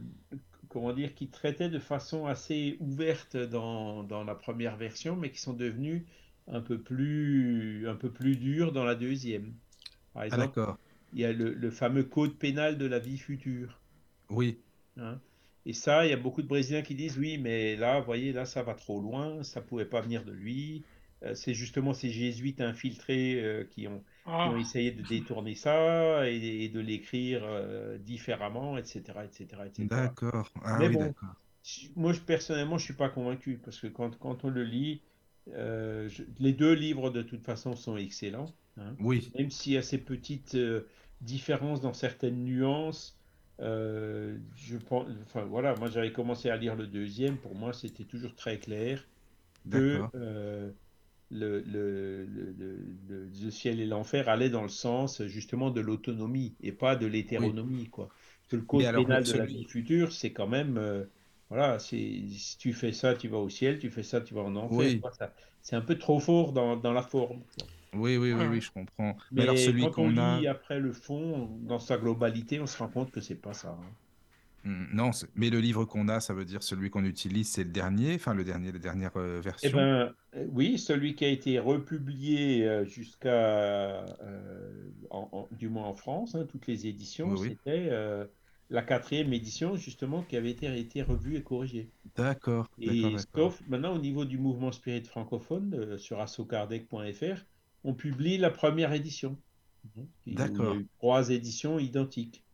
comment 0.76 0.92
dire, 0.92 1.14
qui 1.14 1.28
traitaient 1.30 1.70
de 1.70 1.78
façon 1.80 2.26
assez 2.26 2.76
ouverte 2.80 3.36
dans, 3.36 4.02
dans 4.04 4.24
la 4.24 4.34
première 4.34 4.76
version, 4.76 5.16
mais 5.16 5.30
qui 5.32 5.40
sont 5.40 5.54
devenues 5.54 6.06
un 6.48 6.60
peu 6.60 6.80
plus, 6.82 7.88
un 7.88 7.96
peu 7.96 8.12
plus 8.12 8.36
dures 8.36 8.72
dans 8.72 8.84
la 8.84 8.94
deuxième. 8.94 9.54
Par 10.14 10.24
Ah, 10.30 10.38
exemple, 10.38 10.58
il 11.12 11.20
y 11.20 11.24
a 11.26 11.32
le, 11.32 11.54
le 11.54 11.70
fameux 11.72 12.04
code 12.04 12.38
pénal 12.38 12.78
de 12.78 12.86
la 12.86 12.98
vie 13.00 13.18
future. 13.18 13.80
Oui, 14.30 14.62
hein. 14.96 15.20
Et 15.64 15.72
ça, 15.72 16.06
il 16.06 16.10
y 16.10 16.12
a 16.12 16.16
beaucoup 16.16 16.42
de 16.42 16.46
Brésiliens 16.48 16.82
qui 16.82 16.94
disent 16.94 17.18
oui, 17.18 17.38
mais 17.38 17.76
là, 17.76 17.98
vous 18.00 18.06
voyez, 18.06 18.32
là, 18.32 18.46
ça 18.46 18.62
va 18.62 18.74
trop 18.74 19.00
loin, 19.00 19.42
ça 19.42 19.60
pouvait 19.60 19.84
pas 19.86 20.00
venir 20.00 20.24
de 20.24 20.32
lui. 20.32 20.84
Euh, 21.24 21.34
c'est 21.34 21.54
justement 21.54 21.92
ces 21.94 22.10
jésuites 22.10 22.60
infiltrés 22.60 23.42
euh, 23.42 23.64
qui 23.64 23.88
ont, 23.88 24.04
qui 24.34 24.48
Ah, 24.48 24.50
ont 24.50 24.56
essayé 24.56 24.92
de 24.92 25.02
détourner 25.02 25.54
ça 25.54 26.28
et, 26.30 26.64
et 26.64 26.68
de 26.68 26.80
l'écrire 26.80 27.42
euh, 27.44 27.98
différemment, 27.98 28.78
etc., 28.78 29.24
etc., 29.24 29.66
etc. 29.66 30.16
d'accord. 30.18 30.50
Ah 30.62 30.82
Mais 30.82 30.88
oui, 30.88 30.98
bon, 30.98 31.14
moi, 31.96 32.12
je, 32.12 32.20
personnellement, 32.20 32.78
je 32.78 32.84
suis 32.84 32.94
pas 32.94 33.08
convaincu 33.08 33.58
parce 33.58 33.80
que 33.80 33.86
quand, 33.88 34.18
quand 34.18 34.44
on 34.44 34.50
le 34.50 34.62
lit, 34.64 35.02
euh, 35.48 36.08
je- 36.08 36.22
les 36.38 36.52
deux 36.52 36.72
livres 36.74 37.10
de 37.10 37.22
toute 37.22 37.44
façon 37.44 37.74
sont 37.76 37.96
excellents. 37.96 38.54
hein. 38.78 38.96
Oui, 38.98 39.32
Même 39.34 39.50
s'il 39.50 39.72
y 39.74 39.76
a 39.76 39.82
ces 39.82 39.98
petites 39.98 40.54
euh, 40.54 40.88
différences 41.20 41.80
dans 41.80 41.92
certaines 41.94 42.44
nuances, 42.44 43.18
euh, 43.60 44.38
je 44.54 44.76
pense, 44.76 45.08
enfin 45.22 45.44
voilà, 45.44 45.74
moi 45.76 45.88
j'avais 45.88 46.12
commencé 46.12 46.50
à 46.50 46.56
lire 46.56 46.76
le 46.76 46.86
deuxième. 46.86 47.38
Pour 47.38 47.54
moi, 47.54 47.72
c'était 47.72 48.04
toujours 48.04 48.34
très 48.36 48.58
clair 48.58 49.06
que 49.70 50.04
d'accord. 50.04 50.12
euh, 50.14 50.72
le, 51.30 51.60
le, 51.62 52.24
le, 52.26 52.52
le- 52.52 52.76
le- 53.08 53.24
le 53.26 53.50
ciel 53.50 53.80
et 53.80 53.86
l'enfer 53.86 54.28
allaient 54.28 54.50
dans 54.50 54.62
le 54.62 54.68
sens 54.68 55.22
justement 55.26 55.70
de 55.70 55.80
l'autonomie 55.80 56.56
et 56.60 56.72
pas 56.72 56.96
de 56.96 57.06
Oui. 57.36 57.56
l'hétéronomie, 57.60 57.88
quoi. 57.90 58.08
Parce 58.08 58.48
que 58.50 58.56
le 58.56 58.62
code 58.62 58.86
alors, 58.86 59.08
pénal 59.08 59.24
de 59.26 59.32
la 59.32 59.46
celui. 59.46 59.46
vie 59.46 59.64
future, 59.64 60.12
c'est 60.12 60.32
quand 60.32 60.46
même, 60.48 60.78
euh, 60.78 61.04
voilà, 61.50 61.78
c'est, 61.78 61.96
si 62.30 62.58
tu 62.58 62.72
fais 62.72 62.92
ça, 62.92 63.14
tu 63.14 63.28
vas 63.28 63.38
au 63.38 63.48
ciel, 63.48 63.78
tu 63.78 63.90
fais 63.90 64.02
ça, 64.02 64.20
tu 64.20 64.34
vas 64.34 64.42
en 64.42 64.56
enfer. 64.56 64.94
Oui, 64.94 65.04
c'est 65.62 65.76
un 65.76 65.80
peu 65.82 65.98
trop 65.98 66.20
fort 66.20 66.52
dans, 66.52 66.76
dans 66.76 66.92
la 66.92 67.02
forme. 67.02 67.44
quoi. 67.54 67.68
oui, 67.94 68.16
oui, 68.16 68.32
oui, 68.32 68.46
Ouais, 68.46 68.48
oui, 68.48 68.60
je 68.60 68.70
comprends. 68.70 69.16
Mais 69.36 69.42
alors, 69.44 69.58
Mais 69.58 69.58
celui 69.58 69.90
quand 69.92 69.98
on 69.98 70.08
qu'on 70.08 70.18
a. 70.18 70.44
lit 70.44 70.46
après 70.48 70.80
le 70.80 70.92
fond, 70.92 71.58
dans 71.62 71.80
sa 71.80 71.98
globalité, 71.98 72.60
on 72.60 72.66
se 72.66 72.78
rend 72.78 72.88
compte 72.90 73.12
que 73.12 73.20
c'est 73.20 73.36
pas 73.36 73.54
ça. 73.54 73.70
hein. 73.70 73.96
Hmm, 74.66 74.86
Non, 74.92 75.10
mais 75.34 75.48
le 75.50 75.60
livre 75.60 75.84
qu'on 75.86 76.08
a, 76.08 76.20
ça 76.20 76.34
veut 76.34 76.44
dire 76.44 76.62
celui 76.62 76.90
qu'on 76.90 77.04
utilise, 77.04 77.50
c'est 77.50 77.64
le 77.64 77.70
dernier, 77.70 78.14
enfin 78.16 78.34
le 78.34 78.44
dernier, 78.44 78.72
la 78.72 78.78
dernière 78.78 79.16
euh, 79.16 79.40
Eh 79.62 79.68
version. 79.68 79.70
ben, 79.70 80.14
euh, 80.34 80.46
oui, 80.50 80.78
celui 80.78 81.14
qui 81.14 81.24
a 81.24 81.28
été 81.28 81.58
republié 81.58 82.64
euh, 82.66 82.84
jusqu'à, 82.84 84.04
euh, 84.22 84.90
du 85.50 85.68
moins 85.68 85.86
en 85.86 85.94
France, 85.94 86.34
hein, 86.34 86.46
toutes 86.46 86.66
les 86.66 86.86
éditions, 86.86 87.34
Oui, 87.34 87.36
c'était 87.36 87.88
euh, 87.90 88.26
la 88.70 88.82
quatrième 88.82 89.32
édition 89.32 89.76
justement 89.76 90.22
qui 90.24 90.36
avait 90.36 90.50
été, 90.50 90.66
été 90.78 91.02
revue 91.02 91.36
et 91.36 91.42
corrigée. 91.42 91.92
D'accord, 92.16 92.66
Et 92.80 93.16
sauf 93.36 93.62
maintenant 93.68 93.94
au 93.96 94.00
niveau 94.00 94.24
du 94.26 94.38
mouvement 94.38 94.72
spirit 94.72 95.04
francophone 95.04 95.74
euh, 95.74 95.98
sur 95.98 96.20
assokardec.fr, 96.20 97.46
on 97.84 97.94
publie 97.94 98.38
la 98.38 98.50
première 98.50 98.92
édition. 98.94 99.42
Il 100.26 100.40
y 100.40 100.44
a 100.44 100.48
D'accord. 100.48 100.76
trois 100.98 101.30
éditions 101.30 101.78
identiques. 101.80 102.45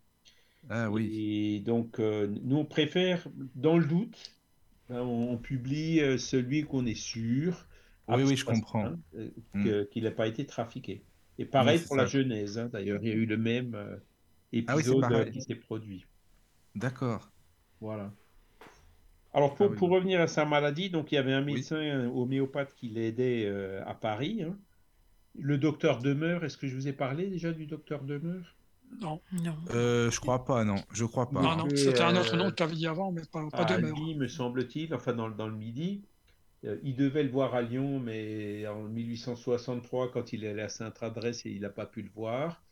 Ah 0.69 0.91
oui, 0.91 1.13
Et 1.13 1.61
donc, 1.61 1.99
euh, 2.01 2.27
nous, 2.43 2.57
on 2.57 2.65
préfère, 2.65 3.27
dans 3.55 3.79
le 3.79 3.85
doute, 3.87 4.33
ben, 4.89 5.01
on, 5.03 5.39
publie 5.39 6.01
euh, 6.01 6.19
celui 6.19 6.65
qu'on 6.65 6.87
est 6.87 6.95
sûr, 6.95 7.67
oui, 8.09 8.37
je 8.37 8.45
comprends. 8.45 8.85
hein, 8.87 8.99
euh, 9.15 9.31
Hmm. 9.55 9.87
qu'il 9.87 10.05
n'a 10.05 10.11
pas 10.11 10.27
été 10.29 10.47
trafiqué. 10.47 11.05
Et 11.39 11.45
pareil 11.47 11.81
pour 11.81 11.97
la. 11.97 12.07
Genèse, 12.07 12.59
hein, 12.59 12.69
d'ailleurs, 12.73 13.01
il 13.03 13.09
y 13.09 13.13
a 13.13 13.15
eu 13.15 13.27
le 13.27 13.37
même 13.37 13.75
euh, 13.75 13.97
Ah 14.67 14.77
oui, 14.77 14.83
épisode 14.83 15.31
qui 15.31 15.41
s'est 15.43 15.55
produit. 15.57 16.05
D'accord. 16.75 17.31
Voilà. 17.81 18.13
Alors, 19.35 19.55
Ah 19.55 19.57
pour, 19.57 19.71
oui. 19.71 19.77
pour 19.77 19.91
revenir 19.91 20.21
à 20.23 20.27
sa 20.27 20.45
maladie, 20.47 20.89
donc 20.91 21.13
il 21.13 21.17
y 21.17 21.19
avait 21.19 21.33
un 21.35 21.43
médecin 21.43 22.07
homéopathe 22.15 22.75
qui 22.75 22.89
l'aidait 22.89 23.45
euh, 23.47 23.85
à 23.87 23.95
Paris. 23.95 24.43
hein. 24.43 24.59
Le 25.39 25.59
docteur 25.59 26.01
Demeure, 26.01 26.45
est-ce 26.45 26.57
que 26.59 26.67
je 26.69 26.75
vous 26.77 26.89
ai 26.89 26.95
parlé 26.95 27.29
déjà 27.29 27.53
du 27.53 27.67
docteur 27.67 28.05
Demeure? 28.05 28.57
Non, 29.01 29.21
Non. 29.33 29.57
Euh, 29.71 30.11
je 30.11 30.21
crois 30.21 30.45
pas, 30.45 30.65
non. 30.65 30.77
Je 30.93 31.05
crois 31.05 31.29
pas. 31.31 31.41
non, 31.57 31.69
c'était 31.75 32.01
un 32.03 32.17
autre 32.17 32.35
euh, 32.35 32.37
nom 32.39 32.51
que 32.51 32.55
tu 32.55 32.63
avais 32.63 32.75
dit 32.77 32.87
avant, 32.87 33.11
mais 33.13 33.23
pas, 33.31 33.49
pas 33.51 33.59
à 33.59 33.77
demeure. 33.77 33.97
Albi, 33.97 34.15
me 34.15 34.29
semble-t-il, 34.29 34.95
enfin 34.95 35.13
dans, 35.15 35.29
le- 35.29 35.35
dans 35.35 35.49
le 35.49 35.57
Midi. 35.57 36.03
Euh, 36.65 36.79
il 36.85 36.95
devait 36.95 37.23
le 37.25 37.31
voir 37.31 37.55
à 37.55 37.63
Lyon, 37.63 37.99
mais 37.99 38.67
en 38.69 38.83
1863, 38.85 40.13
quand 40.13 40.33
il 40.33 40.45
est 40.45 40.51
allé 40.51 40.63
à 40.63 40.69
Sainte-Adresse, 40.69 41.45
il 41.45 41.61
n'a 41.63 41.71
pas 41.71 41.87
pu 41.87 42.03
le 42.03 42.11
voir. 42.15 42.63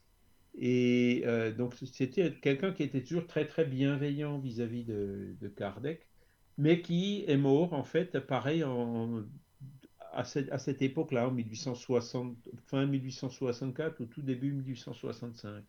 Et 0.59 1.23
euh, 1.27 1.53
donc, 1.53 1.75
c'était 1.93 2.33
quelqu'un 2.33 2.73
qui 2.73 2.83
était 2.83 3.03
toujours 3.03 3.27
très, 3.27 3.47
très 3.47 3.65
bienveillant 3.65 4.39
vis-à-vis 4.39 4.85
de, 4.85 5.35
de 5.41 5.49
Kardec, 5.49 6.07
mais 6.59 6.81
qui 6.83 7.25
est 7.27 7.37
mort, 7.37 7.73
en 7.73 7.85
fait, 7.85 8.19
pareil, 8.21 8.63
en, 8.63 9.23
à, 10.13 10.25
cette, 10.25 10.51
à 10.53 10.59
cette 10.59 10.83
époque-là, 10.83 11.29
en 11.29 11.33
1860, 11.33 12.37
fin 12.67 12.87
1864 12.87 14.01
ou 14.01 14.07
tout 14.07 14.23
début 14.23 14.53
1865. 14.53 15.65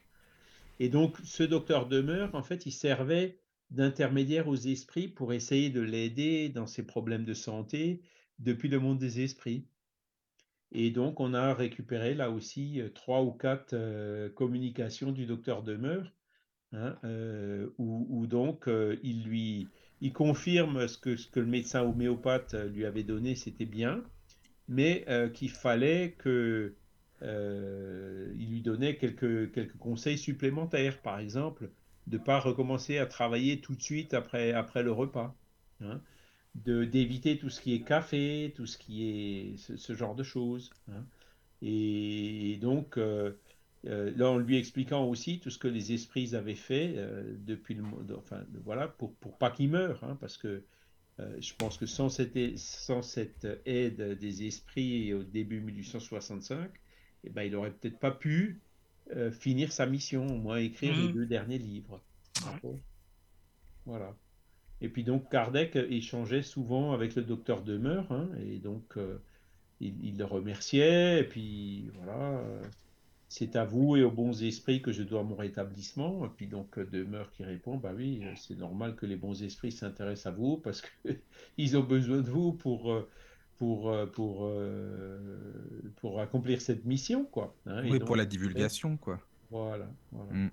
Et 0.81 0.89
donc, 0.89 1.15
ce 1.23 1.43
docteur 1.43 1.87
Demeure, 1.87 2.33
en 2.33 2.41
fait, 2.41 2.65
il 2.65 2.71
servait 2.71 3.37
d'intermédiaire 3.69 4.47
aux 4.47 4.55
esprits 4.55 5.07
pour 5.07 5.31
essayer 5.31 5.69
de 5.69 5.79
l'aider 5.79 6.49
dans 6.49 6.65
ses 6.65 6.81
problèmes 6.81 7.23
de 7.23 7.35
santé 7.35 8.01
depuis 8.39 8.67
le 8.67 8.79
monde 8.79 8.97
des 8.97 9.21
esprits. 9.21 9.67
Et 10.71 10.89
donc, 10.89 11.19
on 11.19 11.35
a 11.35 11.53
récupéré 11.53 12.15
là 12.15 12.31
aussi 12.31 12.81
euh, 12.81 12.89
trois 12.89 13.21
ou 13.21 13.29
quatre 13.31 13.73
euh, 13.73 14.27
communications 14.29 15.11
du 15.11 15.27
docteur 15.27 15.61
Demeure, 15.61 16.11
hein, 16.73 16.97
euh, 17.03 17.67
où, 17.77 18.25
donc 18.25 18.67
il 19.03 19.21
lui 19.21 19.67
il 20.01 20.13
confirme 20.13 20.87
ce 20.87 20.97
que, 20.97 21.15
ce 21.15 21.27
que 21.27 21.41
le 21.41 21.45
médecin 21.45 21.83
homéopathe 21.83 22.55
lui 22.73 22.85
avait 22.85 23.03
donné, 23.03 23.35
c'était 23.35 23.65
bien, 23.65 24.03
mais 24.67 25.05
qu'il 25.35 25.51
fallait 25.51 26.15
que 26.17 26.73
euh, 27.23 28.33
il 28.37 28.49
lui 28.49 28.61
donnait 28.61 28.95
quelques, 28.95 29.51
quelques 29.51 29.77
conseils 29.77 30.17
supplémentaires, 30.17 31.01
par 31.01 31.19
exemple, 31.19 31.69
de 32.07 32.17
ne 32.17 32.23
pas 32.23 32.39
recommencer 32.39 32.97
à 32.97 33.05
travailler 33.05 33.61
tout 33.61 33.75
de 33.75 33.81
suite 33.81 34.13
après, 34.13 34.53
après 34.53 34.83
le 34.83 34.91
repas, 34.91 35.35
hein, 35.81 36.01
de 36.55 36.83
d'éviter 36.83 37.37
tout 37.37 37.49
ce 37.49 37.61
qui 37.61 37.73
est 37.75 37.81
café, 37.81 38.53
tout 38.55 38.65
ce 38.65 38.77
qui 38.77 39.07
est 39.07 39.57
ce, 39.57 39.93
genre 39.93 40.15
de 40.15 40.23
choses. 40.23 40.71
hein. 40.91 41.05
Et, 41.61 42.57
donc, 42.61 42.97
euh, 42.97 43.33
euh, 43.85 44.11
là, 44.15 44.29
en 44.31 44.39
lui 44.39 44.57
expliquant 44.57 45.05
aussi 45.05 45.39
tout 45.39 45.51
ce 45.51 45.59
que 45.59 45.67
les 45.67 45.93
esprits 45.93 46.35
avaient 46.35 46.55
fait 46.55 46.95
depuis 47.45 47.75
le 47.75 47.83
enfin, 48.17 48.43
voilà, 48.63 48.87
pour, 48.87 49.13
pour 49.15 49.37
pas 49.37 49.51
qu'il 49.51 49.69
meure, 49.69 50.03
hein, 50.03 50.17
parce 50.19 50.37
que 50.37 50.63
je 51.39 51.53
pense 51.53 51.77
que 51.77 51.85
sans 51.85 52.09
cette, 52.09 52.57
sans 52.57 53.03
cette 53.03 53.47
aide 53.67 54.17
des 54.17 54.47
esprits 54.47 55.13
au 55.13 55.23
début 55.23 55.61
1865, 55.61 56.71
eh 57.23 57.29
ben, 57.29 57.43
il 57.43 57.55
aurait 57.55 57.71
peut-être 57.73 57.99
pas 57.99 58.11
pu 58.11 58.61
euh, 59.15 59.31
finir 59.31 59.71
sa 59.71 59.85
mission, 59.85 60.25
au 60.27 60.37
moins 60.39 60.57
écrire 60.57 60.95
les 60.95 61.07
Mhm. 61.07 61.13
deux 61.13 61.25
derniers 61.27 61.57
livres. 61.59 62.01
Ouais. 62.63 62.81
Voilà. 63.85 64.15
Et 64.81 64.89
puis 64.89 65.03
donc 65.03 65.29
Kardec 65.31 65.75
échangeait 65.75 66.43
souvent 66.43 66.93
avec 66.93 67.15
le 67.15 67.23
docteur 67.23 67.63
Demeure, 67.63 68.11
hein, 68.11 68.29
et 68.39 68.59
donc 68.59 68.97
euh, 68.97 69.19
il, 69.81 70.03
il 70.05 70.17
le 70.17 70.25
remerciait, 70.25 71.21
et 71.21 71.25
puis 71.25 71.89
voilà, 71.95 72.39
euh, 72.39 72.61
c'est 73.29 73.55
à 73.57 73.65
vous 73.65 73.97
et 73.97 74.03
aux 74.03 74.11
bons 74.11 74.43
esprits 74.43 74.81
que 74.81 74.91
je 74.93 75.03
dois 75.03 75.23
mon 75.23 75.35
rétablissement. 75.35 76.25
Et 76.25 76.29
puis 76.29 76.47
donc 76.47 76.79
euh, 76.79 76.85
Demeure 76.87 77.31
qui 77.31 77.43
répond, 77.45 77.77
bah 77.77 77.93
oui, 77.95 78.23
euh, 78.25 78.35
c'est 78.35 78.57
normal 78.57 78.95
que 78.95 79.05
les 79.07 79.17
bons 79.17 79.43
esprits 79.43 79.71
s'intéressent 79.73 80.27
à 80.33 80.35
vous 80.37 80.57
parce 80.57 80.81
que 80.81 80.89
ils 81.57 81.77
ont 81.77 81.83
besoin 81.83 82.21
de 82.21 82.29
vous 82.31 82.53
pour 82.53 82.91
euh, 82.93 83.09
pour 83.61 83.89
euh, 83.91 84.07
pour 84.07 84.45
euh, 84.45 85.93
pour 85.97 86.19
accomplir 86.19 86.61
cette 86.61 86.85
mission, 86.85 87.25
quoi. 87.25 87.55
hein. 87.67 87.83
Et 87.83 87.93
Oui, 87.93 87.99
donc, 88.01 88.07
pour 88.07 88.15
la 88.15 88.25
divulgation, 88.25 88.97
quoi. 88.97 89.19
voilà, 89.49 89.87
voilà. 90.11 90.33
Mm. 90.33 90.51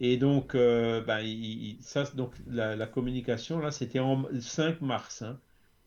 Et 0.00 0.16
donc, 0.18 0.54
euh, 0.54 1.00
ben, 1.02 1.20
il- 1.20 1.78
ça, 1.82 2.04
donc 2.14 2.34
la, 2.46 2.76
la 2.76 2.86
communication, 2.86 3.58
là, 3.60 3.70
c'était 3.70 4.00
en 4.00 4.26
5 4.40 4.80
mars. 4.82 5.22
hein. 5.22 5.40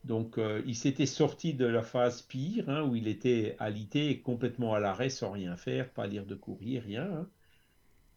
Donc, 0.04 0.38
euh, 0.38 0.62
il 0.66 0.74
s'était 0.76 1.06
sorti 1.06 1.54
de 1.54 1.66
la 1.66 1.82
phase 1.82 2.22
pire, 2.22 2.68
hein, 2.68 2.82
où 2.84 2.94
il 2.96 3.06
était 3.08 3.56
alité 3.58 4.10
et 4.10 4.20
complètement 4.22 4.74
à 4.74 4.80
l'arrêt, 4.80 5.10
sans 5.10 5.30
rien 5.32 5.56
faire, 5.56 5.92
pas 5.92 6.06
lire 6.06 6.26
de 6.26 6.34
courrier, 6.34 6.78
rien. 6.80 7.28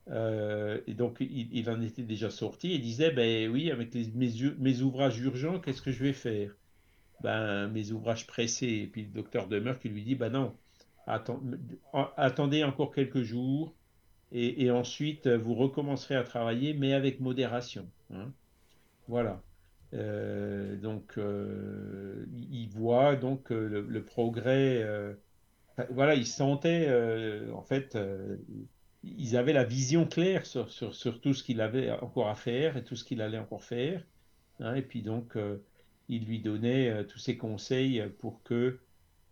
Euh, 0.10 0.82
et 0.88 0.94
donc, 0.96 1.18
il, 1.22 1.50
il 1.56 1.70
en 1.72 1.82
était 1.82 2.04
déjà 2.04 2.30
sorti 2.32 2.74
et 2.74 2.80
disait, 2.80 3.12
ben 3.12 3.50
oui, 3.52 3.72
avec 3.72 3.94
les- 3.96 4.12
mes, 4.14 4.32
mes 4.60 4.82
ouvrages 4.82 5.20
urgents, 5.22 5.60
qu'est-ce 5.62 5.82
que 5.84 5.92
je 5.92 6.04
vais 6.04 6.14
faire? 6.14 6.56
Ben, 7.22 7.68
mes 7.70 7.92
ouvrages 7.92 8.28
pressés. 8.28 8.68
Et 8.84 8.88
puis, 8.88 9.04
le 9.04 9.10
docteur 9.12 9.48
Demeure 9.48 9.80
qui 9.80 9.90
lui 9.90 10.04
dit, 10.04 10.16
ben 10.16 10.30
non, 10.30 10.56
atten- 11.08 11.58
attendez 12.18 12.64
encore 12.64 12.92
quelques 12.94 13.24
jours 13.24 13.74
et, 14.32 14.70
ensuite 14.72 15.28
euh, 15.28 15.38
vous 15.38 15.56
recommencerez 15.56 16.16
à 16.16 16.24
travailler, 16.24 16.74
mais 16.74 16.94
avec 16.94 17.20
modération. 17.20 17.90
hein. 18.14 18.32
Voilà. 19.08 19.42
Euh, 19.94 20.78
donc, 20.78 21.18
euh, 21.18 22.26
il 22.32 22.64
il 22.64 22.70
voit 22.70 23.16
donc 23.16 23.50
le, 23.50 24.04
progrès. 24.04 24.86
voilà, 25.90 26.16
ils 26.16 26.28
sentaient 26.28 26.86
euh, 26.90 27.52
en 27.54 27.64
fait, 27.64 27.98
ils 29.04 29.36
avaient 29.36 29.54
la 29.54 29.64
vision 29.64 30.06
claire 30.06 30.46
sur, 30.46 30.70
sur, 30.72 31.22
tout 31.22 31.34
ce 31.34 31.44
qu'il 31.44 31.60
avait 31.62 31.90
encore 31.92 32.30
à 32.30 32.36
faire 32.36 32.78
et 32.78 32.84
tout 32.84 32.96
ce 32.96 33.04
qu'il 33.04 33.22
allait 33.22 33.40
encore 33.40 33.64
faire. 33.64 34.06
hein. 34.60 34.76
et 34.76 34.82
puis 34.84 35.02
donc, 35.02 35.38
il 36.10 36.26
lui 36.26 36.40
donnait 36.40 36.90
euh, 36.90 37.04
tous 37.04 37.20
ses 37.20 37.38
conseils 37.38 38.04
pour 38.20 38.44
que 38.44 38.80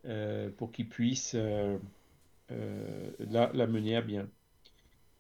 euh, 0.06 0.50
pour 0.52 0.72
qu'il 0.72 0.88
puisse 0.88 1.36
euh, 1.36 1.78
la, 3.20 3.68
mener 3.68 3.98
à 3.98 4.02
bien. 4.02 4.30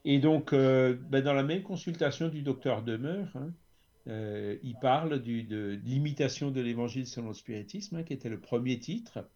Et 0.06 0.20
donc, 0.20 0.54
ben, 0.54 1.22
dans 1.22 1.34
la 1.34 1.44
même 1.44 1.64
consultation 1.64 2.30
du 2.30 2.42
docteur 2.42 2.84
Demeure, 2.84 3.36
hein, 3.36 3.52
il 4.64 4.76
parle 4.82 5.22
du, 5.22 5.44
de, 5.44 5.78
l'imitation 5.84 6.52
de 6.52 6.62
l'évangile 6.62 7.06
selon 7.06 7.30
le 7.30 7.34
spiritisme, 7.34 7.98
hein, 7.98 8.04
qui 8.04 8.14
était 8.14 8.30
le 8.30 8.40
premier 8.40 8.80
titre. 8.80 9.28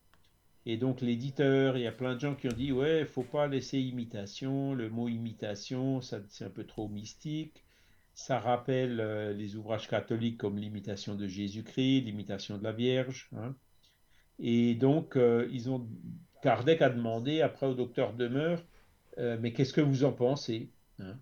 Et 0.65 0.78
donc, 0.78 1.01
l'éditeur, 1.01 1.76
il 1.76 1.84
y 1.84 1.88
a 1.88 1.91
plein 1.91 2.15
de 2.15 2.22
gens 2.22 2.36
qui 2.36 2.47
ont 2.47 2.53
dit 2.53 2.72
Ouais, 2.72 3.03
faut 3.03 3.24
pas 3.24 3.47
laisser 3.47 3.80
imitation, 3.80 4.74
le 4.74 4.89
mot 4.89 5.09
imitation, 5.09 5.99
ça, 5.99 6.22
c'est 6.30 6.45
un 6.45 6.49
peu 6.49 6.63
trop 6.63 6.88
mystique. 6.88 7.65
Ça 8.14 8.39
rappelle 8.39 8.99
euh, 8.99 9.34
les 9.34 9.55
ouvrages 9.55 9.88
catholiques 9.88 10.38
comme 10.38 10.57
l'imitation 10.57 11.16
de 11.16 11.28
Jésus-Christ, 11.28 12.01
l'imitation 12.01 12.57
de 12.57 12.64
la 12.64 12.72
Vierge. 12.72 13.30
hein. 13.36 13.55
Et 14.39 14.76
donc, 14.76 15.16
euh, 15.18 15.47
ils 15.51 15.70
ont, 15.70 15.88
Kardec 16.41 16.82
a 16.82 16.89
demandé 16.89 17.41
après 17.41 17.68
au 17.68 17.76
docteur 17.76 18.14
Demeure, 18.14 18.64
euh, 19.18 19.38
mais 19.39 19.53
qu'est-ce 19.53 19.74
que 19.74 19.82
vous 19.82 20.03
en 20.03 20.14
pensez? 20.14 20.72
hein? 20.99 21.18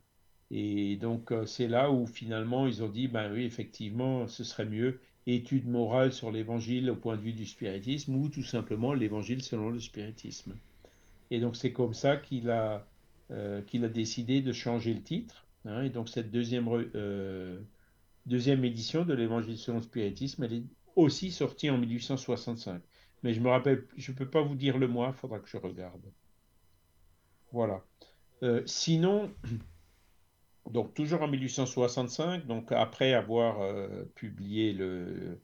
Et 0.51 0.95
donc, 0.97 1.31
euh, 1.31 1.45
c'est 1.45 1.67
là 1.67 1.91
où 1.91 2.07
finalement 2.07 2.65
ils 2.67 2.81
ont 2.83 2.89
dit, 2.89 3.07
ben 3.07 3.31
oui, 3.31 3.43
effectivement, 3.43 4.27
ce 4.27 4.43
serait 4.43 4.65
mieux 4.65 5.01
étude 5.27 5.67
morale 5.67 6.11
sur 6.13 6.31
l'évangile 6.31 6.89
au 6.89 6.95
point 6.95 7.17
de 7.17 7.21
vue 7.21 7.33
du 7.33 7.45
spiritisme 7.45 8.15
ou 8.15 8.29
tout 8.29 8.43
simplement 8.43 8.93
l'évangile 8.93 9.43
selon 9.43 9.69
le 9.69 9.79
spiritisme. 9.79 10.57
Et 11.29 11.39
donc, 11.39 11.55
c'est 11.55 11.73
comme 11.73 11.93
ça 11.93 12.17
qu'il 12.17 12.49
a, 12.49 12.87
qu'il 13.67 13.85
a 13.85 13.89
décidé 13.89 14.41
de 14.41 14.51
changer 14.53 14.93
le 14.93 15.03
titre. 15.03 15.48
Hein. 15.65 15.83
et 15.83 15.89
donc, 15.89 16.09
cette 16.09 16.31
deuxième, 16.31 16.67
euh, 16.95 17.59
deuxième 18.25 18.63
édition 18.65 19.05
de 19.05 19.13
l'évangile 19.13 19.57
selon 19.57 19.77
le 19.77 19.83
spiritisme, 19.83 20.43
elle 20.43 20.53
est 20.53 20.63
aussi 20.95 21.31
sortie 21.31 21.69
en 21.69 21.77
1865. 21.77 22.81
Mais 23.23 23.33
je 23.33 23.41
me 23.41 23.49
rappelle, 23.49 23.85
je 23.97 24.11
peux 24.11 24.29
pas 24.29 24.41
vous 24.41 24.55
dire 24.55 24.77
le 24.77 24.87
mois, 24.87 25.13
faudra 25.13 25.39
que 25.39 25.49
je 25.49 25.57
regarde. 25.57 26.01
Voilà. 27.51 27.83
Euh, 28.43 28.61
sinon, 28.65 29.31
donc 30.69 30.93
toujours 30.93 31.21
en 31.21 31.27
1865, 31.27 32.45
donc 32.45 32.71
après 32.71 33.13
avoir 33.13 33.61
euh, 33.61 34.05
publié 34.15 34.73
le, 34.73 35.39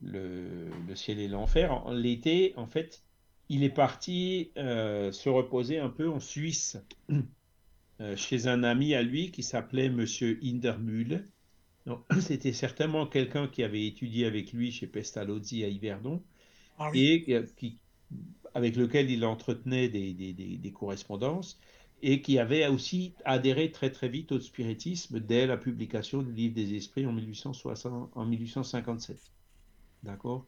le, 0.00 0.70
le 0.88 0.96
ciel 0.96 1.18
et 1.18 1.28
l'enfer, 1.28 1.72
en 1.72 1.92
l'été, 1.92 2.54
en 2.56 2.66
fait, 2.66 3.02
il 3.48 3.64
est 3.64 3.70
parti 3.70 4.50
se 4.56 5.28
reposer 5.28 5.78
un 5.78 5.90
peu 5.90 6.08
en 6.08 6.20
Suisse, 6.20 6.78
chez 8.16 8.46
un 8.48 8.62
ami 8.64 8.94
à 8.94 9.02
lui 9.02 9.30
qui 9.30 9.42
s'appelait 9.42 9.88
Monsieur 9.90 10.38
Hindermühle. 10.42 11.28
Donc, 11.86 12.04
C'était 12.20 12.52
certainement 12.52 13.06
quelqu'un 13.06 13.48
qui 13.48 13.62
avait 13.64 13.86
étudié 13.86 14.26
avec 14.26 14.52
lui 14.52 14.72
chez 14.72 14.86
Pestalozzi 14.88 15.64
à 15.64 15.68
Yverdon 15.68 16.22
Ah 16.78 16.90
oui. 16.90 16.98
et 17.00 17.24
euh, 17.30 17.46
qui, 17.56 17.80
avec 18.54 18.76
lequel 18.76 19.10
il 19.10 19.24
entretenait 19.24 19.88
des, 19.88 20.14
des- 20.14 20.32
des- 20.34 20.58
des 20.58 20.72
correspondances 20.72 21.58
et 22.02 22.20
qui 22.22 22.38
avait 22.38 22.66
aussi 22.68 23.14
adhéré 23.24 23.70
très 23.72 23.90
très 23.90 24.08
vite 24.08 24.32
au 24.32 24.40
spiritisme 24.40 25.20
dès 25.20 25.46
la 25.46 25.56
publication 25.56 26.22
du 26.22 26.32
Livre 26.32 26.54
des 26.54 26.74
Esprits 26.76 27.06
en 27.06 27.12
1860, 27.12 28.10
en 28.14 28.26
1857. 28.26 29.32
D'accord? 30.02 30.46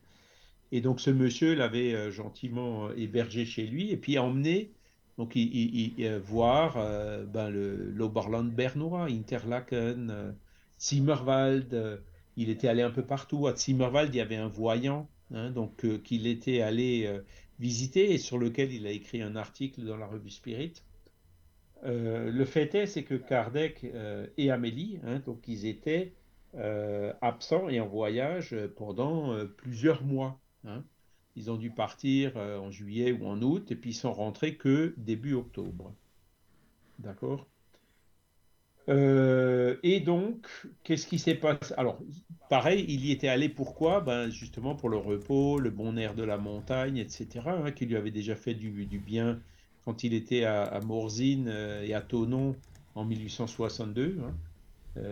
Et 0.72 0.80
donc 0.82 1.00
ce 1.00 1.11
monsieur 1.11 1.55
l'avait 1.55 1.94
euh, 1.94 2.11
gentiment 2.11 2.88
euh, 2.88 2.94
hébergé 2.96 3.46
chez 3.46 3.66
lui 3.66 3.90
et 3.90 3.96
puis 3.96 4.18
emmené 4.18 4.74
donc 5.18 5.36
il, 5.36 5.42
il- 5.54 5.94
il- 5.98 6.06
euh, 6.06 6.18
voir 6.20 6.76
euh, 6.76 7.24
ben, 7.24 7.50
l'Oberland 7.50 8.50
bernois, 8.52 9.04
Interlaken, 9.06 10.10
euh, 10.10 10.32
Zimmerwald. 10.80 12.02
il 12.36 12.50
était 12.50 12.68
allé 12.68 12.82
un 12.82 12.90
peu 12.90 13.02
partout. 13.04 13.46
À 13.46 13.56
Zimmerwald, 13.56 14.14
il 14.14 14.18
y 14.18 14.20
avait 14.20 14.36
un 14.36 14.48
voyant 14.48 15.08
hein, 15.32 15.50
donc 15.50 15.84
qu'il 16.02 16.26
était 16.26 16.60
allé 16.60 17.08
visiter 17.58 18.12
et 18.12 18.18
sur 18.18 18.38
lequel 18.38 18.72
il 18.72 18.86
a 18.86 18.90
écrit 18.90 19.22
un 19.22 19.36
article 19.36 19.84
dans 19.84 19.96
la 19.96 20.06
revue 20.06 20.30
Spirit. 20.30 20.74
Le 21.84 22.44
fait 22.44 22.74
est, 22.74 22.86
c'est 22.86 23.04
que 23.04 23.14
Kardec 23.14 23.84
et 24.36 24.50
Amélie, 24.50 24.98
hein, 25.04 25.20
donc 25.24 25.46
ils 25.48 25.66
étaient 25.66 26.12
absents 27.20 27.68
et 27.68 27.80
en 27.80 27.86
voyage 27.86 28.56
pendant 28.76 29.36
plusieurs 29.56 30.02
mois. 30.04 30.40
hein. 30.66 30.84
Ils 31.37 31.51
ont 31.51 31.57
dû 31.57 31.70
partir 31.70 32.37
euh, 32.37 32.59
en 32.59 32.70
juillet 32.70 33.12
ou 33.12 33.26
en 33.26 33.41
août 33.43 33.70
et 33.70 33.76
puis 33.76 33.91
ils 33.91 33.95
sont 33.95 34.12
rentrés 34.12 34.57
que 34.57 34.95
début 34.97 35.35
octobre. 35.35 35.93
D'accord? 36.99 37.47
Euh, 38.89 39.76
et 39.82 40.01
donc, 40.01 40.47
qu'est-ce 40.85 41.07
qui 41.07 41.18
s'est 41.18 41.35
passé? 41.35 41.74
Alors, 41.76 41.99
pareil, 42.51 42.85
il 42.89 43.05
y 43.05 43.11
était 43.11 43.28
allé 43.28 43.49
pourquoi? 43.49 44.01
Ben, 44.01 44.30
justement 44.30 44.74
pour 44.76 44.91
le 44.91 44.99
repos, 44.99 45.59
le 45.59 45.70
bon 45.70 45.97
air 45.97 46.14
de 46.14 46.22
la 46.22 46.37
montagne, 46.37 46.99
etc., 46.99 47.41
hein, 47.47 47.72
qui 47.72 47.87
lui 47.87 47.97
avait 47.97 48.11
déjà 48.11 48.37
fait 48.37 48.55
du, 48.55 48.70
bien 48.99 49.41
quand 49.85 50.05
il 50.05 50.14
était 50.14 50.45
à, 50.45 50.80
Morzine 50.80 51.49
euh, 51.49 51.82
et 51.82 51.95
à 51.95 52.01
Thonon 52.01 52.57
en 52.95 53.05
1862. 53.05 54.18
hein. 54.22 54.35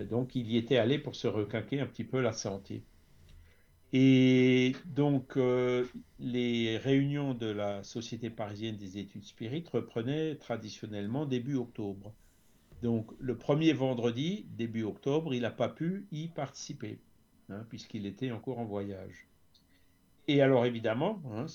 Donc, 0.08 0.36
il 0.36 0.48
y 0.48 0.56
était 0.58 0.76
allé 0.76 0.98
pour 0.98 1.16
se 1.16 1.26
requinquer 1.26 1.80
un 1.80 1.86
petit 1.86 2.04
peu 2.04 2.20
la 2.20 2.32
santé. 2.32 2.82
Et 3.92 4.74
donc, 4.86 5.36
euh, 5.36 5.86
les 6.18 6.78
réunions 6.78 7.34
de 7.34 7.46
la 7.46 7.82
Société 7.82 8.30
parisienne 8.30 8.76
des 8.76 8.96
études 8.96 9.24
spirites 9.24 9.68
reprenaient 9.68 10.36
traditionnellement 10.36 11.26
début 11.26 11.56
octobre. 11.56 12.14
Donc, 12.82 13.12
le 13.20 13.36
premier 13.36 13.74
vendredi, 13.74 14.46
début 14.56 14.82
octobre, 14.82 15.34
il 15.34 15.42
n'a 15.42 15.50
pas 15.50 15.68
pu 15.68 16.06
y 16.10 16.28
participer, 16.28 16.98
hein, 17.50 17.64
puisqu'il 17.68 18.06
était 18.06 18.32
encore 18.32 18.58
en 18.58 18.64
voyage. 18.64 19.26
Et 20.26 20.40
alors, 20.40 20.64
évidemment, 20.64 21.20
hein, 21.32 21.46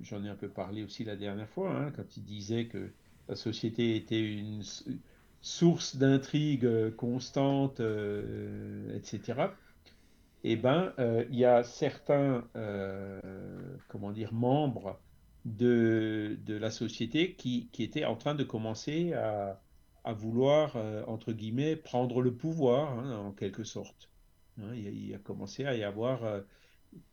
j'en 0.00 0.24
ai 0.24 0.28
un 0.28 0.34
peu 0.34 0.48
parlé 0.48 0.82
aussi 0.82 1.04
la 1.04 1.16
dernière 1.16 1.48
fois, 1.48 1.70
hein, 1.70 1.92
quand 1.92 2.16
il 2.16 2.24
disait 2.24 2.66
que 2.66 2.90
la 3.28 3.36
société 3.36 3.94
était 3.94 4.20
une 4.20 4.62
source 5.40 5.96
d'intrigue 5.96 6.64
euh, 6.64 6.90
constante, 6.90 7.80
euh, 7.80 8.96
etc. 8.96 9.52
Eh 10.44 10.56
ben, 10.56 10.92
euh, 10.98 11.24
il 11.30 11.36
y 11.38 11.44
a 11.44 11.62
certains, 11.64 12.48
euh, 12.56 13.20
comment 13.88 14.12
dire, 14.12 14.32
membres 14.32 15.00
de, 15.44 16.38
de 16.44 16.54
la 16.56 16.70
société 16.70 17.34
qui, 17.34 17.68
qui 17.72 17.82
étaient 17.82 18.04
en 18.04 18.16
train 18.16 18.34
de 18.34 18.44
commencer 18.44 19.12
à, 19.14 19.62
à 20.04 20.12
vouloir, 20.12 20.76
euh, 20.76 21.04
entre 21.06 21.32
guillemets, 21.32 21.76
prendre 21.76 22.22
le 22.22 22.34
pouvoir, 22.36 22.98
hein, 22.98 23.18
en 23.18 23.32
quelque 23.32 23.64
sorte. 23.64 24.10
Hein, 24.58 24.74
il, 24.74 24.82
y 24.82 24.86
a, 24.88 24.90
il 24.90 25.06
y 25.08 25.14
a 25.14 25.18
commencé 25.18 25.64
à 25.64 25.74
y 25.76 25.82
avoir 25.84 26.24
euh, 26.24 26.40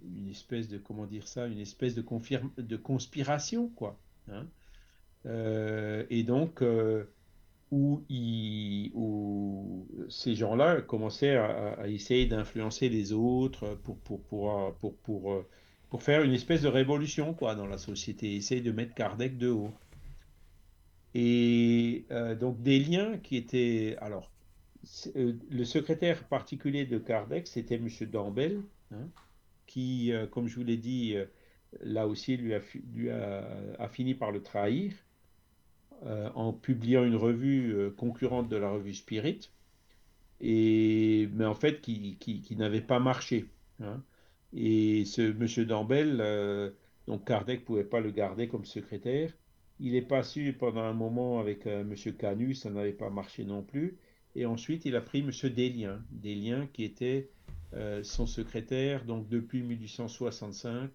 une 0.03 0.28
espèce 0.30 0.67
de, 0.67 0.78
comment 0.78 1.07
dire 1.07 1.28
ça, 1.28 1.47
une 1.47 1.59
espèce 1.59 1.95
de, 1.95 2.01
confirme, 2.01 2.51
de 2.57 2.78
conspiration, 2.78 3.69
quoi. 3.69 3.99
hein. 4.30 4.47
Euh, 5.26 6.05
et 6.09 6.23
donc, 6.23 6.61
euh, 6.61 7.05
où, 7.72 8.03
ces 10.09 10.36
gens-là 10.36 10.82
commençaient 10.82 11.36
à, 11.36 11.88
essayer 11.88 12.26
d'influencer 12.26 12.89
les 12.89 13.11
autres 13.13 13.76
pour, 13.84 13.97
pour, 13.99 14.22
pour, 14.24 14.76
pour, 14.80 14.95
pour, 14.97 15.34
euh, 15.34 15.47
pour 15.89 16.03
faire 16.03 16.22
une 16.24 16.34
espèce 16.34 16.61
de 16.61 16.68
révolution 16.68 17.34
quoi, 17.34 17.55
dans 17.55 17.68
la 17.68 17.78
société, 17.78 18.36
essayer 18.36 18.61
de 18.61 18.72
mettre 18.72 18.93
Kardec 18.93 19.38
de 19.38 19.49
haut. 19.49 19.72
Et 21.13 22.05
euh, 22.11 22.36
donc 22.36 22.61
des 22.61 22.80
liens 22.80 23.18
qui 23.18 23.38
étaient... 23.38 23.95
Alors, 24.01 24.32
euh, 25.16 25.34
le 25.49 25.66
secrétaire 25.66 26.24
particulier 26.26 26.86
de 26.86 26.99
Kardec, 26.99 27.47
c'était 27.47 27.76
M. 27.76 27.88
Dambel, 28.11 28.61
hein, 28.91 29.07
qui, 29.66 30.11
comme 30.32 30.47
je 30.47 30.55
vous 30.57 30.63
l'ai 30.63 30.78
dit, 30.78 31.16
là 31.82 32.07
aussi, 32.07 32.38
lui 32.38 32.53
a 33.09 33.89
fini 33.89 34.13
par 34.13 34.32
le 34.32 34.43
trahir 34.43 34.93
euh, 36.05 36.29
en 36.35 36.53
publiant 36.53 37.03
une 37.03 37.15
revue 37.15 37.73
euh, 37.73 37.89
concurrente 37.89 38.47
de 38.49 38.57
la 38.57 38.69
revue 38.69 38.93
Spirit, 38.93 39.49
et, 40.41 41.29
mais 41.33 41.45
en 41.45 41.55
fait 41.55 41.81
qui, 41.81 42.17
qui, 42.19 42.55
n'avait 42.55 42.81
pas 42.81 42.99
marché. 42.99 43.45
hein. 43.81 44.03
Et 44.53 45.05
ce 45.05 45.21
monsieur 45.33 45.65
Dambel, 45.65 46.17
euh, 46.21 46.69
donc 47.07 47.25
Kardec 47.25 47.61
ne 47.61 47.65
pouvait 47.65 47.83
pas 47.83 47.99
le 48.01 48.11
garder 48.11 48.47
comme 48.47 48.65
secrétaire. 48.65 49.31
Il 49.79 49.95
est 49.95 50.01
passé 50.01 50.53
pendant 50.53 50.81
un 50.81 50.93
moment 50.93 51.39
avec 51.39 51.67
euh, 51.67 51.83
monsieur 51.83 52.11
Canus, 52.11 52.61
ça 52.61 52.69
n'avait 52.69 52.93
pas 52.93 53.09
marché 53.09 53.43
non 53.43 53.63
plus. 53.63 53.97
Et 54.35 54.45
ensuite, 54.45 54.85
il 54.85 54.95
a 54.95 55.01
pris 55.01 55.23
monsieur 55.23 55.49
Desliens, 55.49 56.01
Desliens 56.11 56.67
qui 56.73 56.83
était 56.83 57.29
son 58.03 58.25
secrétaire 58.25 59.03
donc 59.03 59.27
depuis 59.27 59.61
1865 59.61 60.91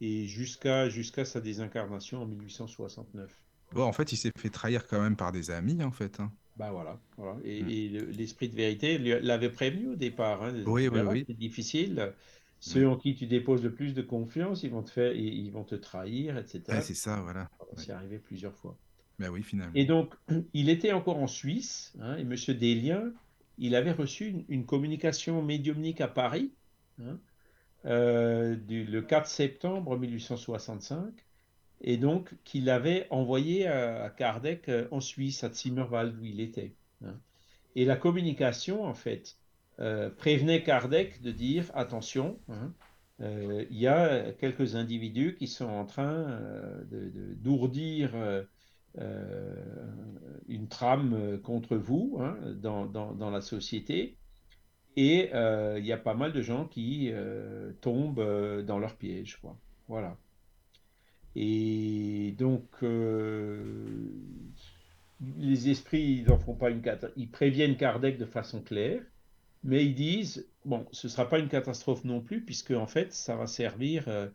et 0.00 0.24
jusqu'à 0.26 0.88
jusqu'à 0.88 1.26
sa 1.26 1.42
désincarnation 1.42 2.22
en 2.22 2.26
1869. 2.26 3.30
Bon, 3.74 3.84
en 3.84 3.92
fait, 3.92 4.12
il 4.12 4.16
s'est 4.16 4.32
fait 4.36 4.50
trahir 4.50 4.86
quand 4.86 5.00
même 5.00 5.16
par 5.16 5.32
des 5.32 5.50
amis, 5.50 5.82
en 5.82 5.90
fait. 5.92 6.20
hein. 6.20 6.32
Bah 6.56 6.70
voilà, 6.70 6.98
voilà. 7.16 7.38
Et, 7.44 7.62
Mm. 7.62 7.70
et 7.70 7.88
l'esprit 8.12 8.48
de 8.48 8.54
vérité 8.54 8.98
l'avait 8.98 9.50
prévenu 9.50 9.88
au 9.88 9.94
départ. 9.96 10.42
Hein. 10.42 10.52
Oui, 10.66 10.88
Tu 10.90 11.00
oui. 11.00 11.24
C'est 11.26 11.36
difficile. 11.36 12.12
Ceux 12.60 12.84
Mm. 12.86 12.90
en 12.90 12.96
qui 12.96 13.14
tu 13.14 13.26
déposes 13.26 13.62
le 13.64 13.72
plus 13.72 13.94
de 13.94 14.02
confiance, 14.02 14.62
ils 14.62 14.70
vont 14.70 14.82
te 14.82 14.90
faire, 14.90 15.12
ils, 15.16 15.50
vont 15.50 15.64
te 15.64 15.74
trahir, 15.74 16.36
etc. 16.36 16.80
C'est 16.82 16.94
ça, 16.94 17.20
voilà. 17.22 17.48
Ouais. 17.60 17.66
C'est 17.76 17.92
arrivé 17.92 18.18
plusieurs 18.18 18.54
fois. 18.54 18.76
Ben 19.18 19.30
oui, 19.30 19.42
finalement. 19.42 19.72
Et 19.74 19.84
donc, 19.86 20.14
il 20.52 20.68
était 20.68 20.92
encore 20.92 21.16
en 21.16 21.26
Suisse, 21.26 21.92
hein, 22.00 22.16
et 22.18 22.24
Monsieur 22.24 22.54
Desliens, 22.54 23.12
il 23.58 23.74
avait 23.74 23.92
reçu 23.92 24.26
une, 24.26 24.44
une 24.48 24.66
communication 24.66 25.42
médiumnique 25.42 26.00
à 26.00 26.08
Paris, 26.08 26.52
hein, 27.02 27.18
euh, 27.86 28.54
du- 28.56 28.84
le 28.84 29.02
4 29.02 29.26
septembre 29.28 29.96
1865, 29.98 31.12
et 31.82 31.96
donc 31.96 32.34
qu'il 32.44 32.70
avait 32.70 33.06
envoyé 33.10 33.66
à, 33.66 34.08
Kardec 34.10 34.68
euh, 34.68 34.86
en 34.90 35.00
Suisse, 35.00 35.44
à 35.44 35.52
Zimmerwald, 35.52 36.18
où 36.18 36.24
il 36.24 36.40
était. 36.40 36.74
hein. 37.04 37.18
Et 37.74 37.84
la 37.84 37.96
communication, 37.96 38.84
en 38.84 38.94
fait, 38.94 39.36
euh, 39.80 40.10
prévenait 40.10 40.62
Kardec 40.62 41.20
de 41.22 41.32
dire 41.32 41.70
attention, 41.74 42.38
hein, 42.48 42.72
euh, 43.20 43.64
il 43.70 43.78
y 43.78 43.86
a 43.86 44.32
quelques 44.32 44.76
individus 44.76 45.34
qui 45.36 45.48
sont 45.48 45.68
en 45.68 45.84
train 45.84 46.38
d'ourdir 46.90 48.12
une 50.48 50.68
trame 50.68 51.40
contre 51.42 51.76
vous 51.76 52.18
hein, 52.20 52.36
dans, 52.56 52.86
dans, 52.86 53.12
dans, 53.12 53.30
la 53.30 53.40
société. 53.40 54.18
Et 54.96 55.30
il 55.32 55.86
y 55.86 55.92
a 55.92 55.98
pas 55.98 56.14
mal 56.14 56.32
de 56.32 56.42
gens 56.42 56.66
qui 56.66 57.10
tombent 57.80 58.62
dans 58.66 58.78
leur 58.78 58.96
piège. 58.96 59.38
Quoi. 59.40 59.56
Voilà. 59.88 60.18
Et 61.34 62.34
donc, 62.38 62.64
les 65.38 65.70
esprits, 65.70 66.24
ils 66.26 66.26
font 66.38 66.54
pas 66.54 66.70
une 66.70 66.82
Ils 67.16 67.30
préviennent 67.30 67.76
Kardec 67.76 68.18
de 68.18 68.26
façon 68.26 68.60
claire, 68.60 69.02
mais 69.64 69.84
ils 69.84 69.94
disent 69.94 70.46
bon, 70.64 70.86
ce 70.92 71.08
sera 71.08 71.28
pas 71.28 71.38
une 71.38 71.48
catastrophe 71.48 72.04
non 72.04 72.20
plus, 72.20 72.42
puisque 72.42 72.72
en 72.72 72.86
fait, 72.86 73.12
ça 73.12 73.36
va 73.36 73.46
servir 73.46 74.04
euh, 74.08 74.28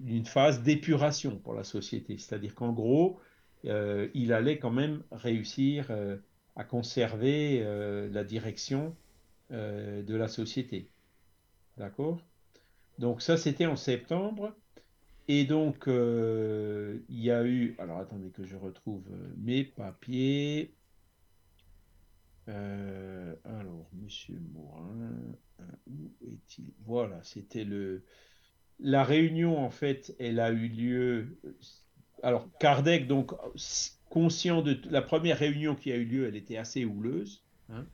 d'une 0.00 0.26
phase 0.26 0.62
d'épuration 0.62 1.36
pour 1.38 1.54
la 1.54 1.64
société. 1.64 2.18
C'est-à-dire 2.18 2.54
qu'en 2.54 2.72
gros, 2.72 3.20
euh, 3.66 4.08
il 4.14 4.32
allait 4.32 4.58
quand 4.58 4.70
même 4.70 5.02
réussir 5.12 5.86
euh, 5.90 6.16
à 6.56 6.64
conserver 6.64 7.62
la 8.10 8.24
direction 8.24 8.94
de 9.50 10.14
la 10.14 10.28
société. 10.28 10.90
D'accord? 11.78 12.20
Donc 12.98 13.22
ça, 13.22 13.36
c'était 13.36 13.66
en 13.66 13.76
septembre. 13.76 14.54
Et 15.32 15.44
donc, 15.44 15.84
il 15.86 17.00
y 17.08 17.30
a 17.30 17.44
eu... 17.44 17.76
Alors, 17.78 17.98
attendez 17.98 18.30
que 18.30 18.44
je 18.44 18.56
retrouve 18.56 19.04
mes 19.36 19.62
papiers. 19.62 20.74
Euh, 22.48 23.34
alors, 23.44 23.88
Monsieur 23.92 24.40
Morin, 24.52 25.12
euh, 25.60 25.64
où 25.86 26.10
est-il? 26.26 26.72
Voilà, 26.84 27.22
c'était 27.22 27.62
le. 27.62 28.02
La 28.80 29.04
réunion, 29.04 29.58
en 29.58 29.70
fait, 29.70 30.16
elle 30.18 30.40
a 30.40 30.50
eu 30.50 30.66
lieu. 30.66 31.38
Alors, 32.24 32.48
Kardec, 32.58 33.06
donc, 33.06 33.30
conscient 34.08 34.62
de 34.62 34.80
la 34.90 35.02
première 35.02 35.38
réunion 35.38 35.76
qui 35.76 35.92
a 35.92 35.96
eu 35.96 36.04
lieu, 36.04 36.26
elle 36.26 36.36
était 36.36 36.56
assez 36.56 36.84
houleuse. 36.84 37.44
Hein. 37.68 37.86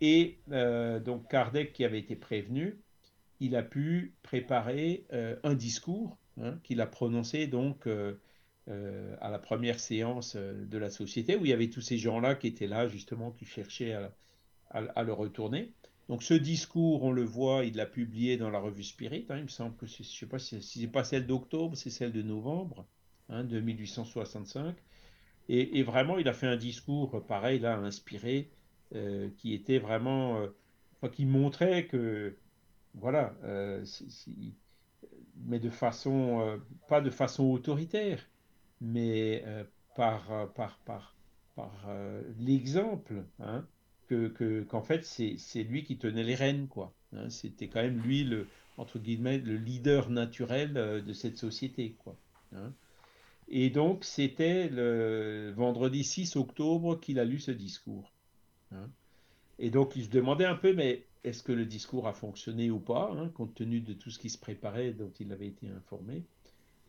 et 0.00 0.38
euh, 0.52 1.00
donc, 1.00 1.28
Kardec, 1.28 1.72
qui 1.72 1.84
avait 1.84 1.98
été 1.98 2.14
prévenu, 2.14 2.78
il 3.40 3.56
a 3.56 3.64
pu 3.64 4.14
préparer 4.22 5.04
un 5.42 5.54
discours 5.54 6.19
hein, 6.42 6.58
qu'il 6.62 6.80
a 6.80 6.86
prononcé 6.86 7.46
donc 7.46 7.86
euh, 8.70 9.16
à 9.20 9.30
la 9.30 9.38
première 9.38 9.80
séance 9.80 10.34
euh, 10.36 10.64
de 10.66 10.78
la 10.78 10.90
société, 10.90 11.34
où 11.34 11.44
il 11.44 11.48
y 11.48 11.52
avait 11.52 11.70
tous 11.70 11.80
ces 11.80 11.98
gens-là 11.98 12.36
qui 12.36 12.46
étaient 12.46 12.68
là, 12.68 12.86
justement, 12.86 13.32
qui 13.32 13.44
cherchaient 13.44 13.96
à, 14.70 15.02
le 15.02 15.12
retourner. 15.12 15.72
Donc 16.08 16.22
ce 16.22 16.34
discours, 16.34 17.02
on 17.02 17.10
le 17.10 17.24
voit, 17.24 17.64
il 17.64 17.74
l'a 17.74 17.86
publié 17.86 18.36
dans 18.36 18.50
la 18.50 18.60
revue 18.60 18.84
Spirit. 18.84 19.26
Hein, 19.28 19.38
il 19.38 19.44
me 19.44 19.48
semble 19.48 19.74
que 19.76 19.86
je 19.86 20.02
ne 20.02 20.04
sais 20.04 20.26
pas 20.26 20.38
si, 20.38 20.62
c'est 20.62 20.86
pas 20.86 21.02
celle 21.02 21.26
d'octobre, 21.26 21.76
c'est 21.76 21.90
celle 21.90 22.12
de 22.12 22.22
novembre, 22.22 22.86
hein, 23.28 23.42
de 23.42 23.58
1865. 23.60 24.76
Et, 25.48 25.82
vraiment, 25.82 26.18
il 26.18 26.28
a 26.28 26.32
fait 26.32 26.46
un 26.46 26.56
discours 26.56 27.26
pareil, 27.26 27.58
là, 27.58 27.76
inspiré, 27.76 28.50
euh, 28.94 29.30
qui 29.38 29.52
était 29.52 29.78
vraiment, 29.78 30.46
qui 31.10 31.24
montrait 31.24 31.86
que, 31.86 32.36
voilà, 32.94 33.34
mais 35.46 35.58
de 35.58 35.70
façon, 35.70 36.60
pas 36.88 37.00
de 37.00 37.10
façon 37.10 37.44
autoritaire, 37.44 38.26
mais 38.80 39.42
euh, 39.46 39.64
par, 39.96 40.32
euh, 40.32 40.46
par, 40.46 40.78
par, 40.84 41.14
par 41.54 41.72
euh, 41.88 42.22
l'exemple, 42.38 43.24
hein, 43.40 43.64
que, 44.08 44.64
qu'en 44.68 44.82
fait, 44.82 45.04
c'est, 45.04 45.36
c'est 45.38 45.62
lui 45.62 45.84
qui 45.84 45.96
tenait 45.96 46.24
les 46.24 46.34
rênes, 46.34 46.66
quoi. 46.66 46.92
Hein. 47.12 47.30
c'était 47.30 47.68
quand 47.68 47.82
même 47.82 48.00
lui, 48.00 48.24
le, 48.24 48.48
entre 48.76 48.98
guillemets, 48.98 49.38
le 49.38 49.56
leader 49.56 50.10
naturel 50.10 50.72
de 50.72 51.12
cette 51.12 51.36
société, 51.36 51.94
quoi. 52.02 52.16
Hein. 52.52 52.72
Et 53.48 53.70
donc, 53.70 54.04
c'était 54.04 54.68
le 54.68 55.52
vendredi 55.56 56.02
6 56.02 56.36
octobre 56.36 56.98
qu'il 56.98 57.20
a 57.20 57.24
lu 57.24 57.38
ce 57.38 57.50
discours. 57.50 58.12
Et 59.58 59.70
donc, 59.70 59.94
il 59.96 60.04
se 60.04 60.10
demandait 60.10 60.44
un 60.44 60.54
peu, 60.54 60.72
mais 60.72 61.04
est-ce 61.24 61.42
que 61.42 61.52
le 61.52 61.66
discours 61.66 62.08
a 62.08 62.12
fonctionné 62.12 62.70
ou 62.70 62.78
pas, 62.78 63.14
compte 63.34 63.54
tenu 63.54 63.80
de 63.80 63.92
tout 63.92 64.10
ce 64.10 64.18
qui 64.18 64.30
se 64.30 64.38
préparait, 64.38 64.92
dont 64.92 65.12
il 65.20 65.32
avait 65.32 65.48
été 65.48 65.68
informé. 65.68 66.24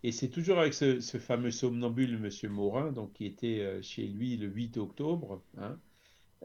Et 0.04 0.12
c'est 0.12 0.30
toujours 0.30 0.60
avec 0.60 0.74
ce, 0.74 1.00
fameux 1.20 1.52
somnambule, 1.52 2.16
M. 2.16 2.52
Morin, 2.52 2.92
donc, 2.92 3.14
qui 3.14 3.26
était 3.26 3.60
euh, 3.60 3.82
chez 3.82 4.08
lui 4.08 4.36
le 4.38 4.48
8 4.48 4.78
octobre, 4.78 5.42
hein, 5.58 5.78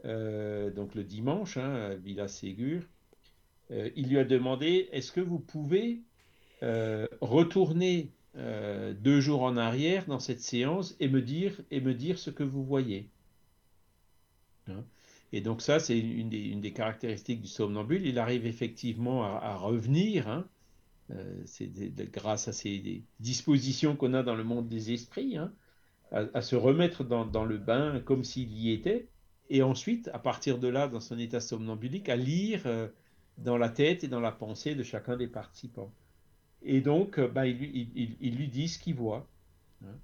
euh, 0.05 0.69
donc 0.69 0.93
le 0.93 1.03
dimanche, 1.03 1.57
hein, 1.57 1.73
à 1.73 1.95
Villa 1.95 2.27
Ségur. 2.27 2.83
Euh, 3.71 3.89
il 3.95 4.09
lui 4.09 4.19
a 4.19 4.25
demandé 4.25 4.89
Est-ce 4.91 5.11
que 5.11 5.21
vous 5.21 5.39
pouvez 5.39 6.01
retourner 7.21 8.11
deux 8.35 9.21
jours 9.21 9.43
en 9.43 9.57
arrière 9.57 10.07
dans 10.07 10.19
cette 10.19 10.41
séance 10.41 10.95
et 10.99 11.07
me 11.07 11.21
dire, 11.21 11.61
et 11.69 11.81
me 11.81 11.93
dire 11.93 12.17
ce 12.17 12.31
que 12.31 12.41
vous 12.41 12.63
voyez 12.63 13.09
hein. 14.67 14.83
Et 15.33 15.41
donc, 15.41 15.61
ça, 15.61 15.79
c'est 15.79 15.99
une, 15.99 16.29
des, 16.29 16.73
caractéristiques 16.73 17.41
du 17.41 17.47
somnambule. 17.47 18.05
Il 18.05 18.17
arrive 18.19 18.45
effectivement 18.45 19.23
à, 19.23 19.55
revenir. 19.55 20.27
Hein, 20.27 20.47
euh, 21.11 21.41
c'est 21.45 21.69
grâce 22.11 22.47
à 22.47 22.53
ces 22.53 23.03
dispositions 23.19 23.95
qu'on 23.95 24.13
a 24.13 24.23
dans 24.23 24.35
le 24.35 24.43
monde 24.43 24.67
des 24.67 24.93
esprits, 24.93 25.37
hein, 25.37 25.53
à, 26.11 26.41
se 26.41 26.55
remettre 26.55 27.03
dans, 27.03 27.45
le 27.45 27.57
bain 27.57 27.99
comme 28.01 28.23
s'il 28.23 28.51
y 28.53 28.71
était, 28.71 29.07
et 29.49 29.63
ensuite, 29.63 30.09
à 30.13 30.19
partir 30.19 30.59
de 30.59 30.67
là, 30.67 30.87
dans 30.87 30.99
son 30.99 31.17
état 31.19 31.39
somnambulique, 31.39 32.09
à 32.09 32.15
lire 32.15 32.63
euh, 32.65 32.87
dans 33.37 33.57
la 33.57 33.69
tête 33.69 34.03
et 34.03 34.07
dans 34.07 34.19
la 34.19 34.31
pensée 34.31 34.75
de 34.75 34.83
chacun 34.83 35.17
des 35.17 35.27
participants. 35.27 35.91
Et 36.63 36.81
donc, 36.81 37.19
euh, 37.19 37.27
ben, 37.27 37.45
il, 37.45 38.35
lui 38.35 38.47
dit 38.47 38.67
ce 38.67 38.79
qu'il 38.79 38.95
voit. 38.95 39.27
Hein. 39.85 39.95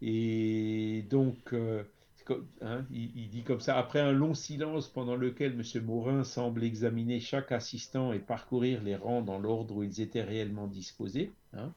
Et 0.00 1.04
donc, 1.10 1.54
Hein, 2.60 2.84
il, 2.90 3.28
dit 3.28 3.42
comme 3.42 3.60
ça, 3.60 3.76
après 3.78 4.00
un 4.00 4.12
long 4.12 4.34
silence 4.34 4.88
pendant 4.88 5.16
lequel 5.16 5.52
M. 5.52 5.84
Morin 5.84 6.24
semble 6.24 6.64
examiner 6.64 7.20
chaque 7.20 7.52
assistant 7.52 8.12
et 8.12 8.18
parcourir 8.18 8.82
les 8.82 8.96
rangs 8.96 9.22
dans 9.22 9.38
l'ordre 9.38 9.76
où 9.76 9.82
ils 9.82 10.00
étaient 10.00 10.22
réellement 10.22 10.66
disposés. 10.66 11.32
Hein, 11.54 11.72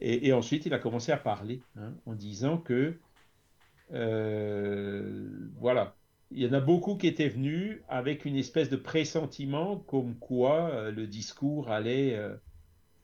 et, 0.00 0.32
ensuite, 0.32 0.64
il 0.64 0.74
a 0.74 0.78
commencé 0.78 1.10
à 1.10 1.16
parler 1.16 1.60
hein, 1.76 1.92
en 2.06 2.14
disant 2.14 2.58
que, 2.58 2.94
euh, 3.92 5.28
voilà, 5.58 5.96
il 6.30 6.38
y 6.38 6.48
en 6.48 6.52
a 6.52 6.60
beaucoup 6.60 6.96
qui 6.96 7.08
étaient 7.08 7.28
venus 7.28 7.80
avec 7.88 8.24
une 8.24 8.36
espèce 8.36 8.70
de 8.70 8.76
pressentiment 8.76 9.76
comme 9.76 10.14
quoi 10.14 10.70
euh, 10.70 10.92
le 10.92 11.08
discours 11.08 11.70
allait 11.70 12.14
euh, 12.14 12.36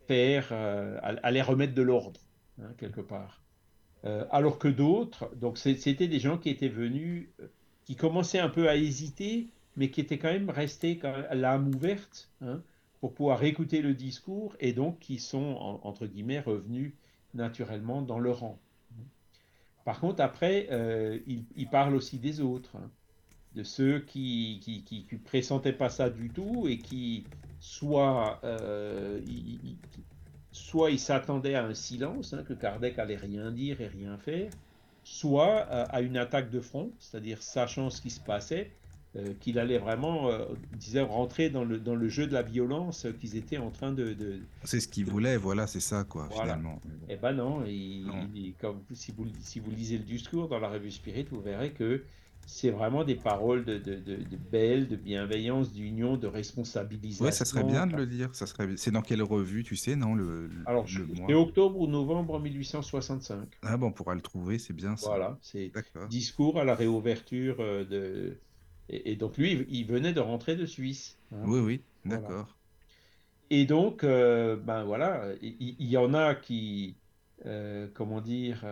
faire, 0.06 0.52
allait 0.52 1.42
remettre 1.42 1.74
de 1.74 1.82
l'ordre, 1.82 2.20
quelque 2.78 3.00
part. 3.00 3.43
Euh, 4.04 4.26
alors 4.30 4.58
que 4.58 4.68
d'autres, 4.68 5.30
donc 5.36 5.56
c'était 5.56 6.08
des 6.08 6.18
gens 6.18 6.36
qui 6.36 6.50
étaient 6.50 6.68
venus, 6.68 7.28
euh, 7.40 7.46
qui 7.84 7.96
commençaient 7.96 8.38
un 8.38 8.50
peu 8.50 8.68
à 8.68 8.76
hésiter, 8.76 9.48
mais 9.76 9.90
qui 9.90 10.00
étaient 10.00 10.18
quand 10.18 10.32
même 10.32 10.50
restés 10.50 11.00
l'âme 11.32 11.74
ouverte 11.74 12.30
hein, 12.42 12.60
pour 13.00 13.14
pouvoir 13.14 13.42
écouter 13.44 13.80
le 13.80 13.94
discours 13.94 14.56
et 14.60 14.72
donc 14.72 14.98
qui 14.98 15.18
sont, 15.18 15.80
entre 15.82 16.06
guillemets, 16.06 16.40
revenus 16.40 16.92
naturellement 17.32 18.02
dans 18.02 18.18
le 18.18 18.30
rang. 18.30 18.58
Par 19.84 20.00
contre, 20.00 20.22
après, 20.22 20.68
euh, 20.70 21.18
il, 21.26 21.68
parle 21.68 21.94
aussi 21.94 22.18
des 22.18 22.40
autres, 22.40 22.76
hein, 22.76 22.90
de 23.54 23.62
ceux 23.62 24.00
qui, 24.00 24.60
qui, 24.62 24.84
qui, 24.84 25.16
pressentaient 25.16 25.72
pas 25.72 25.88
ça 25.88 26.10
du 26.10 26.30
tout 26.30 26.66
et 26.68 26.78
qui 26.78 27.24
soit 27.58 28.40
soit 30.54 30.92
il 30.92 31.00
s'attendait 31.00 31.56
à 31.56 31.64
un 31.64 31.74
silence, 31.74 32.32
hein, 32.32 32.44
que 32.46 32.54
Kardec 32.54 32.98
allait 33.00 33.16
rien 33.16 33.50
dire 33.50 33.80
et 33.80 33.88
rien 33.88 34.16
faire, 34.16 34.50
soit 35.02 35.66
euh, 35.68 35.84
à 35.90 36.00
une 36.00 36.16
attaque 36.16 36.48
de 36.48 36.60
front, 36.60 36.92
c'est-à-dire 37.00 37.42
sachant 37.42 37.90
ce 37.90 38.00
qui 38.00 38.10
se 38.10 38.20
passait, 38.20 38.70
euh, 39.16 39.34
qu'il 39.40 39.58
allait 39.58 39.78
vraiment, 39.78 40.28
euh, 40.28 40.44
disait, 40.78 41.00
rentrer 41.00 41.50
dans 41.50 41.64
le, 41.64 41.80
dans 41.80 41.96
le 41.96 42.08
jeu 42.08 42.28
de 42.28 42.32
la 42.32 42.42
violence 42.42 43.08
qu'ils 43.20 43.36
étaient 43.36 43.58
en 43.58 43.70
train 43.70 43.90
de... 43.90 44.16
c'est 44.62 44.78
ce 44.78 44.86
qu'il 44.86 45.06
voulait, 45.06 45.36
voilà, 45.36 45.66
c'est 45.66 45.80
ça, 45.80 46.04
quoi, 46.04 46.28
finalement. 46.30 46.80
Eh 47.08 47.16
ben 47.16 47.32
non, 47.32 47.64
comme, 48.60 48.80
si, 48.92 49.10
vous, 49.10 49.26
si 49.40 49.58
vous 49.58 49.72
lisez 49.72 49.98
le 49.98 50.04
discours 50.04 50.48
dans 50.48 50.60
la 50.60 50.68
revue 50.68 50.92
Spirit, 50.92 51.26
vous 51.32 51.40
verrez 51.40 51.72
que 51.72 52.04
c'est 52.46 52.70
vraiment 52.70 53.04
des 53.04 53.14
paroles 53.14 53.64
de, 53.64 53.78
de, 53.78 53.94
de, 53.96 54.16
de 54.16 54.36
belle, 54.50 54.88
de 54.88 54.96
bienveillance, 54.96 55.72
d'union, 55.72 56.16
de 56.16 56.26
responsabilisation. 56.26 57.24
Ouais, 57.24 57.32
ça 57.32 57.44
serait 57.44 57.64
bien 57.64 57.86
de 57.86 57.96
le 57.96 58.06
dire. 58.06 58.34
Ça 58.34 58.46
serait... 58.46 58.68
C'est 58.76 58.90
dans 58.90 59.02
quelle 59.02 59.22
revue, 59.22 59.64
tu 59.64 59.76
sais, 59.76 59.96
non 59.96 60.14
le, 60.14 60.50
Alors, 60.66 60.86
c'est 60.88 61.34
octobre 61.34 61.80
ou 61.80 61.86
novembre 61.86 62.38
1865. 62.40 63.48
Ah 63.62 63.76
bon, 63.76 63.88
on 63.88 63.92
pourra 63.92 64.14
le 64.14 64.20
trouver, 64.20 64.58
c'est 64.58 64.72
bien 64.72 64.96
ça. 64.96 65.08
Voilà, 65.08 65.38
c'est 65.40 65.72
discours 66.08 66.58
à 66.58 66.64
la 66.64 66.74
réouverture 66.74 67.56
euh, 67.60 67.84
de. 67.84 68.36
Et, 68.90 69.16
donc 69.16 69.38
lui, 69.38 69.66
il 69.70 69.86
venait 69.86 70.12
de 70.12 70.20
rentrer 70.20 70.56
de 70.56 70.66
Suisse. 70.66 71.16
Hein. 71.32 71.42
Oui, 71.46 71.60
oui, 71.60 71.80
d'accord. 72.04 72.54
Et 73.50 73.64
donc, 73.64 74.04
euh, 74.04 74.56
ben 74.56 74.84
voilà, 74.84 75.28
il 75.40 75.74
y, 75.78 75.96
en 75.96 76.12
a 76.12 76.34
qui, 76.34 76.96
euh, 77.46 77.88
comment 77.94 78.20
dire 78.20 78.64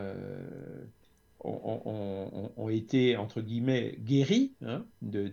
ont, 1.45 2.69
été, 2.69 3.17
entre 3.17 3.41
guillemets, 3.41 3.97
guéris 4.01 4.53
hein, 4.65 4.85
de, 5.03 5.31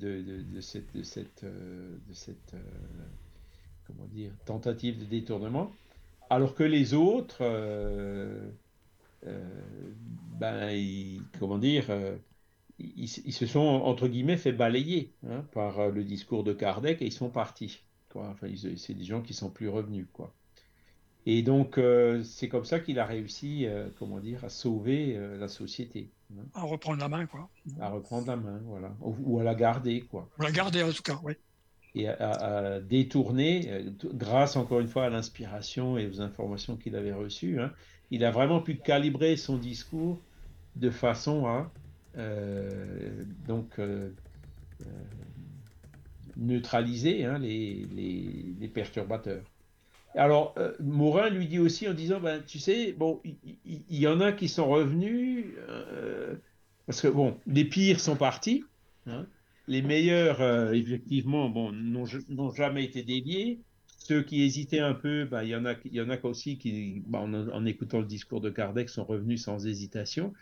cette, 0.62 1.44
euh, 1.44 1.98
euh, 3.94 4.30
tentative 4.46 5.00
de 5.00 5.06
détournement, 5.06 5.72
alors 6.30 6.56
que 6.56 6.64
les 6.64 6.94
autres, 6.94 7.40
euh, 7.42 8.50
ben, 10.40 11.22
comment 11.40 11.58
dire, 11.58 11.86
ils, 12.80 13.08
se 13.08 13.46
sont, 13.46 13.60
entre 13.60 14.08
guillemets, 14.08 14.38
fait 14.38 14.54
balayer 14.54 15.14
hein, 15.28 15.44
par 15.52 15.90
le 15.90 16.04
discours 16.04 16.44
de 16.44 16.54
Kardec 16.54 17.02
et 17.02 17.06
ils 17.06 17.14
sont 17.14 17.30
partis. 17.30 17.84
Enfin, 18.16 18.48
c'est 18.78 18.96
des 18.96 19.04
gens 19.04 19.22
qui 19.22 19.34
sont 19.34 19.52
plus 19.52 19.70
revenus. 19.70 20.08
Quoi. 20.14 20.34
Et 21.32 21.44
donc, 21.44 21.78
euh, 21.78 22.24
c'est 22.24 22.50
comme 22.50 22.66
ça 22.66 22.80
qu'il 22.80 22.98
a 22.98 23.06
réussi, 23.06 23.68
euh, 23.68 23.88
comment 24.00 24.20
dire, 24.20 24.44
à 24.44 24.50
sauver 24.50 25.16
euh, 25.16 25.38
la 25.38 25.48
société. 25.48 26.10
Hein. 26.34 26.42
À 26.56 26.64
reprendre 26.64 26.98
la 26.98 27.08
main, 27.08 27.28
quoi. 27.28 27.48
À 27.80 27.90
reprendre 27.90 28.26
la 28.26 28.36
main, 28.36 28.60
voilà. 28.66 28.96
Ou, 29.00 29.40
à 29.40 29.44
la 29.44 29.54
garder, 29.54 30.02
quoi. 30.02 30.28
Ou 30.40 30.42
la 30.42 30.50
garder, 30.50 30.82
en 30.82 30.92
tout 30.92 31.04
cas, 31.04 31.20
oui. 31.22 31.34
Et 31.94 32.08
à, 32.08 32.80
détourner, 32.80 33.86
grâce 34.12 34.56
encore 34.56 34.80
une 34.80 34.88
fois 34.88 35.06
à 35.06 35.10
l'inspiration 35.12 36.00
et 36.00 36.08
aux 36.08 36.20
informations 36.20 36.78
qu'il 36.78 36.96
avait 36.96 37.14
reçues, 37.14 37.60
hein, 37.60 37.72
il 38.10 38.26
a 38.26 38.32
vraiment 38.32 38.60
pu 38.60 38.78
calibrer 38.78 39.38
son 39.38 39.58
discours 39.58 40.20
de 40.78 40.90
façon 40.90 41.46
à 41.46 41.72
donc 43.48 43.80
neutraliser 46.38 47.26
hein, 47.26 47.38
les, 47.38 47.88
les 48.60 48.68
perturbateurs. 48.68 49.44
Alors, 50.16 50.56
euh, 50.58 50.74
Morin 50.80 51.30
lui 51.30 51.48
dit 51.48 51.60
aussi 51.60 51.88
en 51.88 51.94
disant, 51.94 52.20
ben, 52.20 52.42
tu 52.46 52.60
sais, 52.60 52.94
bon, 52.94 53.22
il 53.24 53.84
y, 53.90 54.08
en 54.08 54.22
a 54.22 54.32
qui 54.32 54.48
sont 54.48 54.68
revenus, 54.68 55.46
euh, 55.68 56.36
parce 56.88 57.02
que, 57.02 57.08
bon, 57.08 57.38
les 57.46 57.66
pires 57.66 58.00
sont 58.00 58.16
partis, 58.16 58.64
hein. 59.06 59.28
les 59.68 59.82
meilleurs, 59.82 60.42
euh, 60.42 60.72
effectivement, 60.72 61.50
bon, 61.50 61.72
n'ont 61.72 62.52
jamais 62.54 62.84
été 62.84 63.04
déviés. 63.04 63.60
Ceux 64.00 64.24
qui 64.24 64.42
hésitaient 64.42 64.80
un 64.80 64.96
peu, 64.96 65.26
ben, 65.26 65.44
il 65.44 65.50
y 65.50 65.56
en 65.56 65.66
a, 65.66 65.76
y 65.86 66.02
en 66.02 66.10
a 66.10 66.18
aussi 66.26 66.58
qui, 66.58 67.04
ben, 67.06 67.20
en, 67.20 67.50
en, 67.50 67.66
écoutant 67.66 68.00
le 68.00 68.06
discours 68.06 68.42
de 68.42 68.50
Kardec, 68.50 68.90
sont 68.90 69.04
revenus 69.04 69.44
sans 69.44 69.68
hésitation. 69.68 70.34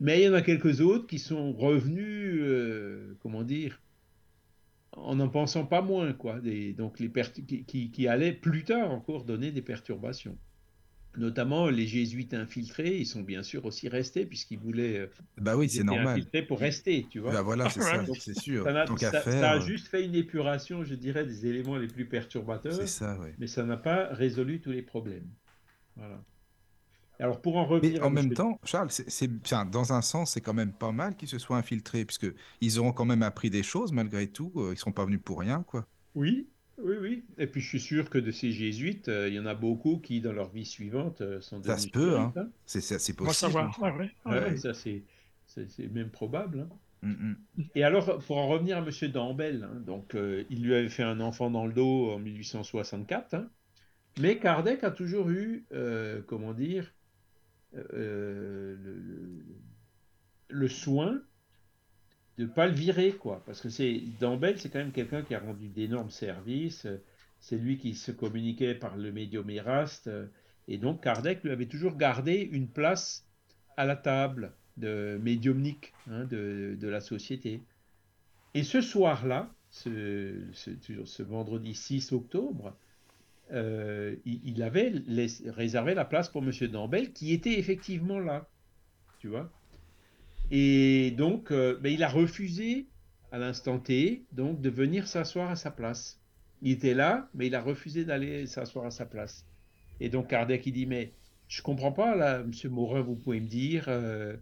Mais 0.00 0.20
il 0.20 0.24
y 0.24 0.28
en 0.28 0.34
a 0.34 0.42
quelques 0.42 0.80
autres 0.80 1.06
qui 1.06 1.18
sont 1.18 1.52
revenus, 1.52 2.42
comment 3.22 3.42
dire, 3.42 3.78
en 4.92 5.16
n'en 5.16 5.28
pensant 5.28 5.64
pas 5.64 5.82
moins, 5.82 6.12
quoi. 6.12 6.40
Des, 6.40 6.72
donc 6.72 7.00
les 7.00 7.10
qui, 7.66 7.90
qui, 7.90 8.08
allaient 8.08 8.32
plus 8.32 8.64
tard 8.64 8.90
encore 8.90 9.24
donner 9.24 9.50
des 9.50 9.62
perturbations. 9.62 10.36
Notamment 11.18 11.68
les 11.68 11.86
jésuites 11.86 12.32
infiltrés, 12.32 12.96
ils 12.96 13.06
sont 13.06 13.20
bien 13.20 13.42
sûr 13.42 13.66
aussi 13.66 13.88
restés 13.88 14.24
puisqu'ils 14.24 14.58
voulaient. 14.58 15.00
Euh, 15.00 15.06
bah 15.36 15.56
oui, 15.58 15.68
c'est 15.68 15.84
normal. 15.84 16.08
Infiltrés 16.08 16.42
pour 16.42 16.58
rester, 16.58 17.06
tu 17.10 17.18
vois. 17.18 17.32
Bah 17.32 17.42
voilà, 17.42 17.68
c'est 17.68 17.82
ça, 17.82 18.02
c'est 18.18 18.38
sûr. 18.38 18.64
Ça 18.64 19.50
a, 19.50 19.60
juste 19.60 19.88
fait 19.88 20.06
une 20.06 20.14
épuration, 20.14 20.84
je 20.84 20.94
dirais, 20.94 21.26
des 21.26 21.46
éléments 21.46 21.76
les 21.76 21.88
plus 21.88 22.06
perturbateurs. 22.06 22.88
Ça. 22.88 23.18
Mais 23.38 23.46
ça 23.46 23.64
n'a 23.64 23.76
pas 23.76 24.06
résolu 24.06 24.60
tous 24.60 24.70
les 24.70 24.80
problèmes. 24.80 25.28
Voilà. 25.96 26.22
Alors 27.22 27.40
pour 27.40 27.56
en 27.56 27.64
revenir. 27.64 28.00
Mais 28.00 28.00
en 28.00 28.10
même 28.10 28.34
temps, 28.34 28.58
Charles, 28.64 28.90
dans 29.70 29.92
un 29.92 30.02
sens, 30.02 30.32
c'est 30.32 30.40
quand 30.40 30.54
même 30.54 30.72
pas 30.72 30.90
mal 30.90 31.14
qu'ils 31.14 31.28
se 31.28 31.38
soient 31.38 31.56
infiltrés, 31.56 32.04
puisque 32.04 32.26
ils 32.60 32.80
auront 32.80 32.92
quand 32.92 33.04
même 33.04 33.22
appris 33.22 33.48
des 33.48 33.62
choses 33.62 33.92
malgré 33.92 34.26
tout. 34.26 34.50
Euh, 34.56 34.72
ils 34.72 34.78
sont 34.78 34.90
pas 34.90 35.04
venus 35.04 35.20
pour 35.24 35.38
rien, 35.38 35.62
quoi. 35.62 35.86
Oui, 36.16 36.48
oui, 36.78 36.96
oui. 37.00 37.24
Et 37.38 37.46
puis 37.46 37.60
je 37.60 37.68
suis 37.68 37.80
sûr 37.80 38.10
que 38.10 38.18
de 38.18 38.32
ces 38.32 38.50
jésuites, 38.50 39.08
euh, 39.08 39.28
il 39.28 39.34
y 39.34 39.38
en 39.38 39.46
a 39.46 39.54
beaucoup 39.54 39.98
qui, 39.98 40.20
dans 40.20 40.32
leur 40.32 40.50
vie 40.50 40.64
suivante, 40.64 41.20
euh, 41.20 41.40
sont 41.40 41.60
devenus. 41.60 41.80
Ça 41.80 41.86
se 41.86 41.90
peut, 41.90 42.18
hein. 42.18 42.32
hein. 42.36 42.48
C'est, 42.66 42.80
possible. 42.80 43.22
On 43.22 43.26
va 43.26 43.32
savoir. 43.32 43.80
Ouais, 44.26 44.56
ça 44.56 44.74
c'est, 44.74 45.04
même 45.92 46.10
probable. 46.10 46.66
Hein. 47.02 47.06
Mm, 47.06 47.10
mm. 47.12 47.36
Et 47.76 47.84
alors, 47.84 48.18
pour 48.18 48.38
en 48.38 48.48
revenir 48.48 48.78
à 48.78 48.80
M. 48.80 48.90
Dambel, 49.12 49.62
hein, 49.62 49.80
donc 49.86 50.16
il 50.50 50.64
lui 50.64 50.74
avait 50.74 50.88
fait 50.88 51.04
un 51.04 51.20
enfant 51.20 51.50
dans 51.50 51.66
le 51.66 51.72
dos 51.72 52.10
en 52.10 52.18
1864, 52.18 53.36
mais 54.18 54.38
Kardec 54.38 54.82
a 54.82 54.90
toujours 54.90 55.30
eu, 55.30 55.64
comment 56.26 56.52
dire, 56.52 56.92
euh, 57.74 58.76
le, 60.48 60.68
soin 60.68 61.20
de 62.38 62.46
pas 62.46 62.66
le 62.66 62.72
virer, 62.72 63.12
quoi. 63.12 63.42
Parce 63.46 63.60
que 63.60 63.68
c'est 63.68 64.02
Dambel, 64.20 64.58
c'est 64.58 64.68
quand 64.68 64.78
même 64.78 64.92
quelqu'un 64.92 65.22
qui 65.22 65.34
a 65.34 65.40
rendu 65.40 65.68
d'énormes 65.68 66.10
services. 66.10 66.86
C'est 67.40 67.56
lui 67.56 67.78
qui 67.78 67.94
se 67.94 68.12
communiquait 68.12 68.74
par 68.74 68.96
le 68.96 69.12
médium 69.12 69.48
Eraste. 69.50 70.10
Et 70.68 70.78
donc 70.78 71.02
Kardec 71.02 71.42
lui 71.42 71.50
avait 71.50 71.66
toujours 71.66 71.96
gardé 71.96 72.48
une 72.52 72.68
place 72.68 73.26
à 73.76 73.84
la 73.84 73.96
table 73.96 74.52
de 74.76 75.18
médiumnique 75.22 75.92
hein, 76.08 76.24
de, 76.24 76.76
de, 76.78 76.88
la 76.88 77.00
société. 77.00 77.62
Et 78.54 78.62
ce 78.62 78.80
soir-là, 78.80 79.50
ce, 79.70 80.34
ce, 80.52 80.70
ce, 81.04 81.22
vendredi 81.22 81.74
6 81.74 82.12
octobre, 82.12 82.76
euh, 83.52 84.16
il, 84.24 84.62
avait 84.62 84.92
réservé 85.46 85.94
la 85.94 86.04
place 86.04 86.28
pour 86.28 86.42
M. 86.42 86.50
Dambel, 86.68 87.12
qui 87.12 87.32
était 87.32 87.58
effectivement 87.58 88.18
là. 88.18 88.48
Tu 89.18 89.28
vois 89.28 89.50
Et 90.50 91.10
donc, 91.12 91.50
euh, 91.50 91.78
ben, 91.80 91.92
il 91.92 92.02
a 92.02 92.08
refusé 92.08 92.86
à 93.30 93.38
l'instant 93.38 93.78
T 93.78 94.24
donc, 94.32 94.60
de 94.60 94.70
venir 94.70 95.06
s'asseoir 95.06 95.50
à 95.50 95.56
sa 95.56 95.70
place. 95.70 96.18
Il 96.62 96.72
était 96.72 96.94
là, 96.94 97.28
mais 97.34 97.48
il 97.48 97.54
a 97.54 97.60
refusé 97.60 98.04
d'aller 98.04 98.46
s'asseoir 98.46 98.86
à 98.86 98.90
sa 98.90 99.04
place. 99.04 99.44
Et 100.00 100.08
donc 100.08 100.28
Kardec, 100.28 100.66
il 100.66 100.72
dit, 100.72 100.86
mais 100.86 101.12
je 101.48 101.60
comprends 101.62 101.92
pas, 101.92 102.16
là, 102.16 102.42
Monsieur 102.42 102.70
Morin, 102.70 103.02
vous 103.02 103.16
pouvez 103.16 103.40
me 103.40 103.48
dire 103.48 103.84
euh, 103.88 104.36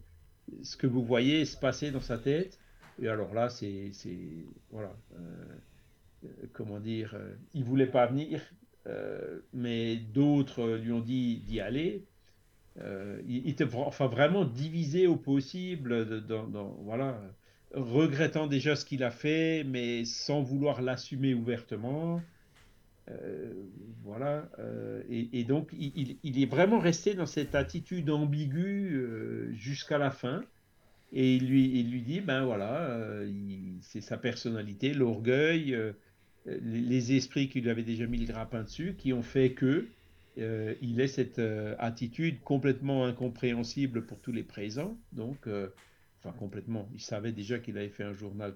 ce 0.63 0.77
que 0.77 0.87
vous 0.87 1.05
voyez 1.05 1.45
se 1.45 1.57
passer 1.57 1.91
dans 1.91 2.01
sa 2.01 2.19
tête. 2.19 2.59
Et 3.03 3.09
alors 3.09 3.35
là, 3.35 3.49
c'est, 3.49 3.91
voilà, 4.71 4.95
comment 6.53 6.79
dire, 6.79 7.17
il 7.55 7.65
voulait 7.65 7.87
pas 7.87 8.07
venir, 8.07 8.41
euh, 8.41 8.70
mais 9.53 9.97
d'autres 9.97 10.77
lui 10.77 10.93
ont 10.93 11.01
dit 11.01 11.39
d'y 11.47 11.61
aller. 11.61 12.05
Euh, 12.83 13.21
il, 13.29 13.49
était 13.49 13.67
enfin 13.75 14.07
vraiment 14.07 14.45
divisé 14.45 15.07
au 15.07 15.17
possible, 15.17 16.25
dans, 16.27 16.77
voilà, 16.83 17.21
regrettant 17.75 18.47
déjà 18.47 18.77
ce 18.77 18.85
qu'il 18.85 19.03
a 19.05 19.11
fait, 19.11 19.65
mais 19.65 20.05
sans 20.05 20.43
vouloir 20.43 20.81
l'assumer 20.81 21.35
ouvertement. 21.35 22.23
Euh, 23.11 23.53
voilà. 24.05 24.49
Et, 25.11 25.45
donc, 25.45 25.71
il, 25.73 26.43
est 26.43 26.51
vraiment 26.51 26.79
resté 26.79 27.15
dans 27.15 27.27
cette 27.27 27.55
attitude 27.55 28.09
ambiguë 28.11 29.51
jusqu'à 29.53 29.99
la 29.99 30.11
fin. 30.11 30.43
Et 31.13 31.41
lui, 31.41 31.81
il 31.81 31.91
lui 31.91 32.03
dit, 32.03 32.21
ben 32.21 32.45
voilà, 32.45 33.01
c'est 33.83 34.01
sa 34.01 34.17
personnalité, 34.17 34.95
l'orgueil, 34.95 35.77
les 36.47 37.13
esprits 37.17 37.49
qui 37.49 37.61
lui 37.61 37.71
avaient 37.71 37.83
déjà 37.83 38.07
mis 38.07 38.19
le 38.19 38.27
grappin 38.27 38.63
dessus, 38.63 38.95
qui 38.97 39.13
ont 39.13 39.23
fait 39.23 39.53
que 39.53 39.87
euh, 40.39 40.75
il 40.81 41.01
ait 41.01 41.09
cette 41.09 41.39
euh, 41.39 41.75
attitude 41.79 42.41
complètement 42.43 43.05
incompréhensible 43.05 44.07
pour 44.07 44.21
tous 44.21 44.33
les 44.33 44.43
présents. 44.43 44.97
Donc, 45.13 45.47
euh, 45.47 45.69
enfin 46.19 46.35
complètement, 46.39 46.89
il 46.95 47.01
savait 47.01 47.33
déjà 47.33 47.59
qu'il 47.59 47.77
avait 47.77 47.89
fait 47.89 48.05
un 48.05 48.13
journal 48.13 48.55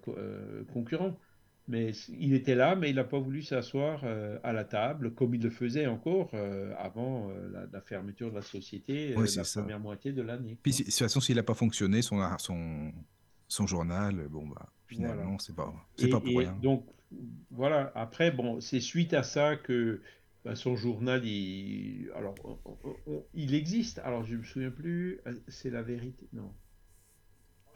concurrent, 0.72 1.18
mais 1.66 1.93
il 2.18 2.35
était 2.35 2.55
là, 2.55 2.76
mais 2.76 2.91
il 2.91 2.97
n'a 2.97 3.05
pas 3.05 3.18
voulu 3.18 3.43
s'asseoir 3.43 4.05
à 4.43 4.53
la 4.53 4.64
table 4.64 5.14
comme 5.14 5.35
il 5.35 5.43
le 5.43 5.49
faisait 5.49 5.87
encore 5.87 6.30
avant 6.78 7.32
la, 7.72 7.80
fermeture 7.80 8.28
de 8.28 8.35
la 8.35 8.43
société 8.43 9.14
la 9.14 9.45
première 9.45 9.80
moitié 9.80 10.12
de 10.12 10.20
l'année. 10.20 10.59
Puis 10.62 10.72
de 10.72 10.85
toute 10.85 10.93
façon, 10.93 11.20
s'il 11.20 11.37
n'a 11.37 11.43
pas 11.43 11.55
fonctionné, 11.55 12.03
son, 12.03 12.20
son, 12.37 12.93
son 13.49 13.66
journal, 13.66 14.28
bon 14.28 14.47
bah 14.47 14.68
finalement 14.87 15.39
c'est 15.39 15.57
pas 15.57 15.72
c'est 15.97 16.09
pas 16.09 16.20
pour 16.20 16.39
rien. 16.39 16.55
Donc 16.62 16.85
voilà. 17.51 17.93
Après 17.95 18.31
bon, 18.31 18.61
c'est 18.61 18.81
suite 18.81 19.15
à 19.15 19.23
ça 19.23 19.57
que 19.57 20.01
bah, 20.45 20.57
son 20.57 20.77
journal, 20.77 21.25
il 21.25 22.11
alors 22.15 22.35
il 23.35 23.55
existe. 23.55 23.99
Alors 24.01 24.25
je 24.25 24.37
me 24.37 24.43
souviens 24.43 24.71
plus. 24.71 25.21
Euh, 25.27 25.35
c'est 25.49 25.71
la 25.71 25.83
vérité. 25.83 26.29
Non. 26.33 26.53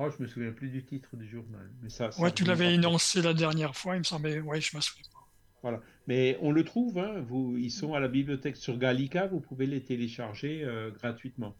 Oh, 0.00 0.08
je 0.16 0.22
me 0.22 0.28
souviens 0.28 0.52
plus 0.52 0.68
du 0.68 0.84
titre 0.84 1.16
du 1.16 1.28
journal. 1.28 1.68
Mais 1.82 1.88
ça. 1.88 2.10
ouais, 2.20 2.30
tu 2.30 2.44
l'avais 2.44 2.74
énoncé 2.74 3.20
la 3.20 3.34
dernière 3.34 3.74
fois, 3.74 3.96
il 3.96 4.00
me 4.00 4.04
semblait. 4.04 4.40
Ouais, 4.40 4.60
je 4.60 4.76
me 4.76 4.80
souviens 4.80 5.08
pas. 5.12 5.26
Voilà. 5.62 5.80
Mais 6.06 6.38
on 6.40 6.52
le 6.52 6.62
trouve. 6.62 6.98
Hein, 6.98 7.20
vous, 7.26 7.56
ils 7.58 7.72
sont 7.72 7.94
à 7.94 8.00
la 8.00 8.08
bibliothèque 8.08 8.56
sur 8.56 8.78
Gallica. 8.78 9.26
Vous 9.26 9.40
pouvez 9.40 9.66
les 9.66 9.82
télécharger 9.82 10.62
euh, 10.62 10.90
gratuitement. 10.90 11.56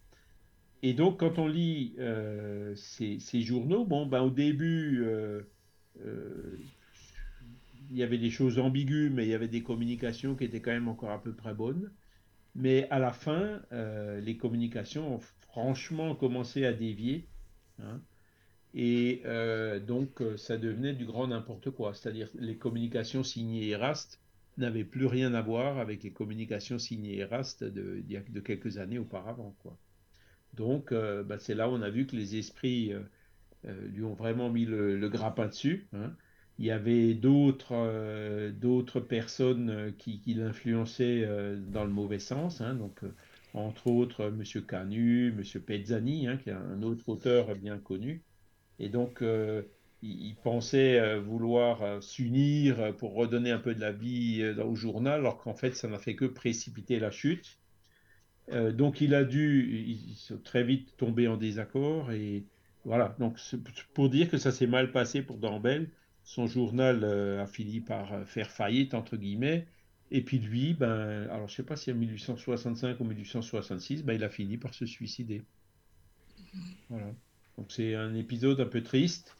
Et 0.82 0.94
donc, 0.94 1.18
quand 1.18 1.38
on 1.38 1.48
lit 1.48 1.96
euh, 1.98 2.74
ces, 2.76 3.18
journaux, 3.40 3.84
bon, 3.84 4.06
ben, 4.06 4.20
au 4.20 4.30
début, 4.30 5.02
euh, 5.02 5.42
il 7.90 7.96
y 7.96 8.02
avait 8.02 8.18
des 8.18 8.30
choses 8.30 8.58
ambiguës, 8.58 9.10
mais 9.12 9.26
il 9.26 9.30
y 9.30 9.34
avait 9.34 9.48
des 9.48 9.62
communications 9.62 10.34
qui 10.36 10.44
étaient 10.44 10.60
quand 10.60 10.72
même 10.72 10.88
encore 10.88 11.10
à 11.10 11.22
peu 11.22 11.34
près 11.34 11.54
bonnes. 11.54 11.90
Mais 12.54 12.88
à 12.90 12.98
la 12.98 13.12
fin, 13.12 13.62
les 13.70 14.36
communications 14.36 15.14
ont 15.14 15.20
franchement 15.20 16.14
commencé 16.14 16.64
à 16.64 16.72
dévier. 16.72 17.28
Hein. 17.80 18.00
et 18.74 19.22
donc, 19.86 20.22
ça 20.36 20.56
devenait 20.56 20.94
du 20.94 21.04
grand 21.04 21.28
n'importe 21.28 21.70
quoi. 21.70 21.94
C'est-à-dire, 21.94 22.30
les 22.34 22.56
communications 22.56 23.22
signées 23.22 23.68
Eraste 23.68 24.20
n'avaient 24.58 24.84
plus 24.84 25.06
rien 25.06 25.34
à 25.34 25.40
voir 25.40 25.78
avec 25.78 26.02
les 26.02 26.10
communications 26.12 26.78
signées 26.78 27.18
Eraste 27.18 27.64
de, 27.64 28.40
quelques 28.40 28.78
années 28.78 28.98
auparavant. 28.98 29.54
Quoi. 29.60 29.78
Donc, 30.54 30.92
euh, 30.92 31.22
bah, 31.22 31.38
c'est 31.38 31.54
là 31.54 31.68
où 31.68 31.72
on 31.72 31.82
a 31.82 31.90
vu 31.90 32.06
que 32.06 32.16
les 32.16 32.36
esprits 32.36 32.92
euh, 32.92 33.00
euh, 33.66 33.88
lui 33.88 34.02
ont 34.02 34.14
vraiment 34.14 34.50
mis 34.50 34.64
le, 34.64 35.08
grappin 35.08 35.46
dessus. 35.46 35.88
Hein. 35.92 36.12
Il 36.58 36.66
y 36.66 36.70
avait 36.70 37.14
d'autres 37.14 38.50
d'autres 38.50 39.00
personnes 39.00 39.94
qui, 39.98 40.20
l'influençaient 40.34 41.26
dans 41.68 41.84
le 41.84 41.90
mauvais 41.90 42.18
sens. 42.18 42.60
Hein. 42.60 42.74
donc, 42.74 43.00
entre 43.54 43.86
autres, 43.88 44.24
M. 44.26 44.42
Canu, 44.66 45.28
M. 45.28 45.42
Pezzani, 45.62 46.26
hein, 46.28 46.36
qui 46.36 46.50
est 46.50 46.52
un 46.52 46.82
autre 46.82 47.08
auteur 47.08 47.54
bien 47.56 47.78
connu. 47.78 48.24
Et 48.78 48.88
donc, 48.88 49.22
euh, 49.22 49.62
il, 50.02 50.26
il 50.28 50.36
pensait 50.36 50.98
euh, 51.00 51.20
vouloir 51.20 51.82
euh, 51.82 52.00
s'unir 52.00 52.80
euh, 52.80 52.92
pour 52.92 53.14
redonner 53.14 53.50
un 53.52 53.58
peu 53.60 53.74
de 53.74 53.80
la 53.80 53.92
vie 53.92 54.42
euh, 54.42 54.64
au 54.64 54.74
journal, 54.74 55.20
alors 55.20 55.38
qu'en 55.38 55.54
fait, 55.54 55.74
ça 55.76 55.88
n'a 55.88 55.98
fait 55.98 56.16
que 56.16 56.24
précipiter 56.26 56.98
la 57.00 57.10
chute. 57.10 57.58
Euh, 58.50 58.72
donc, 58.72 59.00
il 59.00 59.14
a 59.14 59.24
dû 59.24 59.68
il- 59.86 60.10
il- 60.30 60.42
très 60.42 60.64
vite 60.64 60.96
tomber 60.96 61.28
en 61.28 61.36
désaccord. 61.36 62.12
Et 62.12 62.46
voilà. 62.84 63.16
Donc, 63.18 63.38
pour 63.94 64.08
dire 64.10 64.30
que 64.30 64.38
ça 64.38 64.52
s'est 64.52 64.66
mal 64.66 64.92
passé 64.92 65.22
pour 65.22 65.38
Dambel, 65.38 65.90
son 66.28 66.46
journal 66.46 67.04
euh, 67.04 67.42
a 67.42 67.46
fini 67.46 67.80
par 67.80 68.12
euh, 68.12 68.24
faire 68.26 68.50
faillite, 68.50 68.92
entre 68.92 69.16
guillemets. 69.16 69.66
Et 70.10 70.20
puis 70.22 70.38
lui, 70.38 70.74
ben, 70.74 71.26
alors 71.30 71.48
je 71.48 71.54
sais 71.54 71.62
pas 71.62 71.74
si 71.74 71.90
en 71.90 71.94
1865 71.94 73.00
ou 73.00 73.04
1866, 73.04 74.04
ben, 74.04 74.12
il 74.12 74.22
a 74.22 74.28
fini 74.28 74.58
par 74.58 74.74
se 74.74 74.84
suicider. 74.84 75.42
Voilà. 76.90 77.14
Donc 77.56 77.72
c'est 77.72 77.94
un 77.94 78.14
épisode 78.14 78.60
un 78.60 78.66
peu 78.66 78.82
triste, 78.82 79.38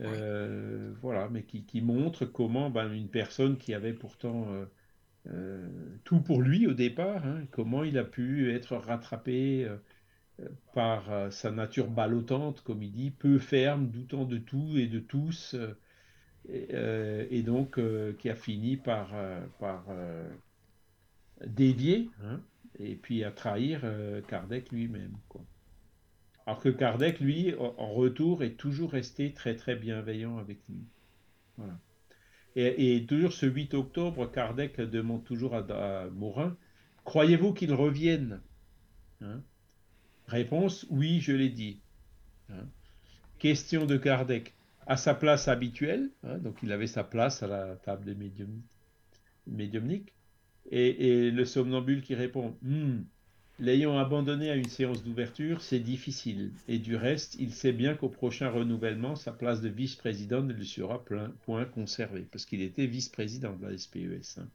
euh, 0.00 0.92
voilà, 1.02 1.28
mais 1.28 1.42
qui, 1.42 1.64
qui 1.64 1.80
montre 1.80 2.26
comment 2.26 2.70
ben, 2.70 2.92
une 2.92 3.08
personne 3.08 3.58
qui 3.58 3.74
avait 3.74 3.92
pourtant 3.92 4.46
euh, 4.52 4.66
euh, 5.32 5.68
tout 6.04 6.20
pour 6.20 6.42
lui 6.42 6.68
au 6.68 6.74
départ, 6.74 7.26
hein, 7.26 7.42
comment 7.50 7.82
il 7.82 7.98
a 7.98 8.04
pu 8.04 8.54
être 8.54 8.76
rattrapé 8.76 9.68
par 10.74 11.32
sa 11.32 11.50
nature 11.50 11.90
ballottante, 11.90 12.62
comme 12.62 12.84
il 12.84 12.92
dit, 12.92 13.10
peu 13.10 13.40
ferme, 13.40 13.88
doutant 13.88 14.24
de 14.24 14.38
tout 14.38 14.78
et 14.78 14.86
de 14.86 15.00
tous, 15.00 15.56
et, 16.48 16.68
euh, 16.72 17.26
et 17.30 17.42
donc 17.42 17.78
euh, 17.78 18.12
qui 18.18 18.30
a 18.30 18.34
fini 18.34 18.76
par, 18.76 19.10
euh, 19.14 20.28
dévier, 21.46 22.10
hein, 22.22 22.40
et 22.78 22.96
puis 22.96 23.24
à 23.24 23.30
trahir 23.30 23.82
Kardec 24.28 24.70
lui-même. 24.72 25.16
Alors 26.46 26.60
que 26.60 26.68
Kardec, 26.68 27.20
lui, 27.20 27.54
en 27.58 27.92
retour, 27.92 28.42
est 28.42 28.56
toujours 28.56 28.92
resté 28.92 29.32
très 29.32 29.54
très 29.54 29.76
bienveillant 29.76 30.38
avec 30.38 30.58
lui. 30.68 30.82
Et 32.56 33.04
toujours 33.06 33.32
ce 33.32 33.46
8 33.46 33.74
octobre, 33.74 34.30
Kardec 34.30 34.80
demande 34.80 35.24
toujours 35.24 35.54
à, 35.54 35.58
à 35.58 36.08
Morin, 36.08 36.56
croyez-vous 37.04 37.52
qu'il 37.52 37.72
revienne? 37.72 38.40
Hein 39.20 39.42
Réponse, 40.26 40.86
oui, 40.90 41.20
je 41.20 41.32
l'ai 41.32 41.50
dit. 41.50 41.80
Hein 42.50 42.66
Question 43.38 43.86
de 43.86 43.96
Kardec, 43.96 44.54
à 44.90 44.96
sa 44.98 45.14
place 45.14 45.48
habituelle, 45.48 46.10
hein, 46.24 46.38
donc 46.38 46.56
il 46.62 46.72
avait 46.72 46.86
sa 46.86 47.04
place 47.04 47.42
à 47.42 47.46
la 47.46 47.76
table 47.76 48.04
des 48.04 48.14
médium, 48.14 48.60
médiumniques, 49.46 50.14
et, 50.70 51.26
et 51.26 51.30
le 51.30 51.44
somnambule 51.44 52.02
qui 52.02 52.14
répond, 52.14 52.56
Hmm, 52.62 53.02
l'ayant 53.58 53.98
abandonné 53.98 54.50
à 54.50 54.56
une 54.56 54.68
séance 54.68 55.04
d'ouverture, 55.04 55.62
c'est 55.62 55.80
difficile, 55.80 56.52
et 56.68 56.78
du 56.78 56.96
reste, 56.96 57.36
il 57.38 57.52
sait 57.54 57.72
bien 57.72 57.94
qu'au 57.94 58.08
prochain 58.08 58.50
renouvellement, 58.50 59.16
sa 59.16 59.32
place 59.32 59.60
de 59.60 59.68
vice-président 59.68 60.42
ne 60.42 60.52
lui 60.52 60.66
sera 60.66 61.04
plein, 61.04 61.32
point 61.44 61.64
conservée, 61.66 62.26
parce 62.32 62.44
qu'il 62.46 62.62
était 62.62 62.86
vice-président 62.86 63.54
de 63.56 63.66
la 63.66 63.78
SPES. 63.78 64.38
hein. 64.38 64.48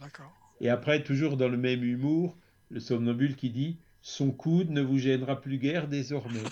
D'accord. 0.00 0.32
Et 0.60 0.70
après, 0.70 1.02
toujours 1.02 1.36
dans 1.36 1.48
le 1.48 1.58
même 1.58 1.84
humour, 1.84 2.36
le 2.70 2.80
somnambule 2.80 3.36
qui 3.36 3.50
dit 3.50 3.76
Son 4.00 4.30
coude 4.30 4.70
ne 4.70 4.80
vous 4.80 4.98
gênera 4.98 5.40
plus 5.40 5.58
guère 5.58 5.88
désormais. 5.88 6.42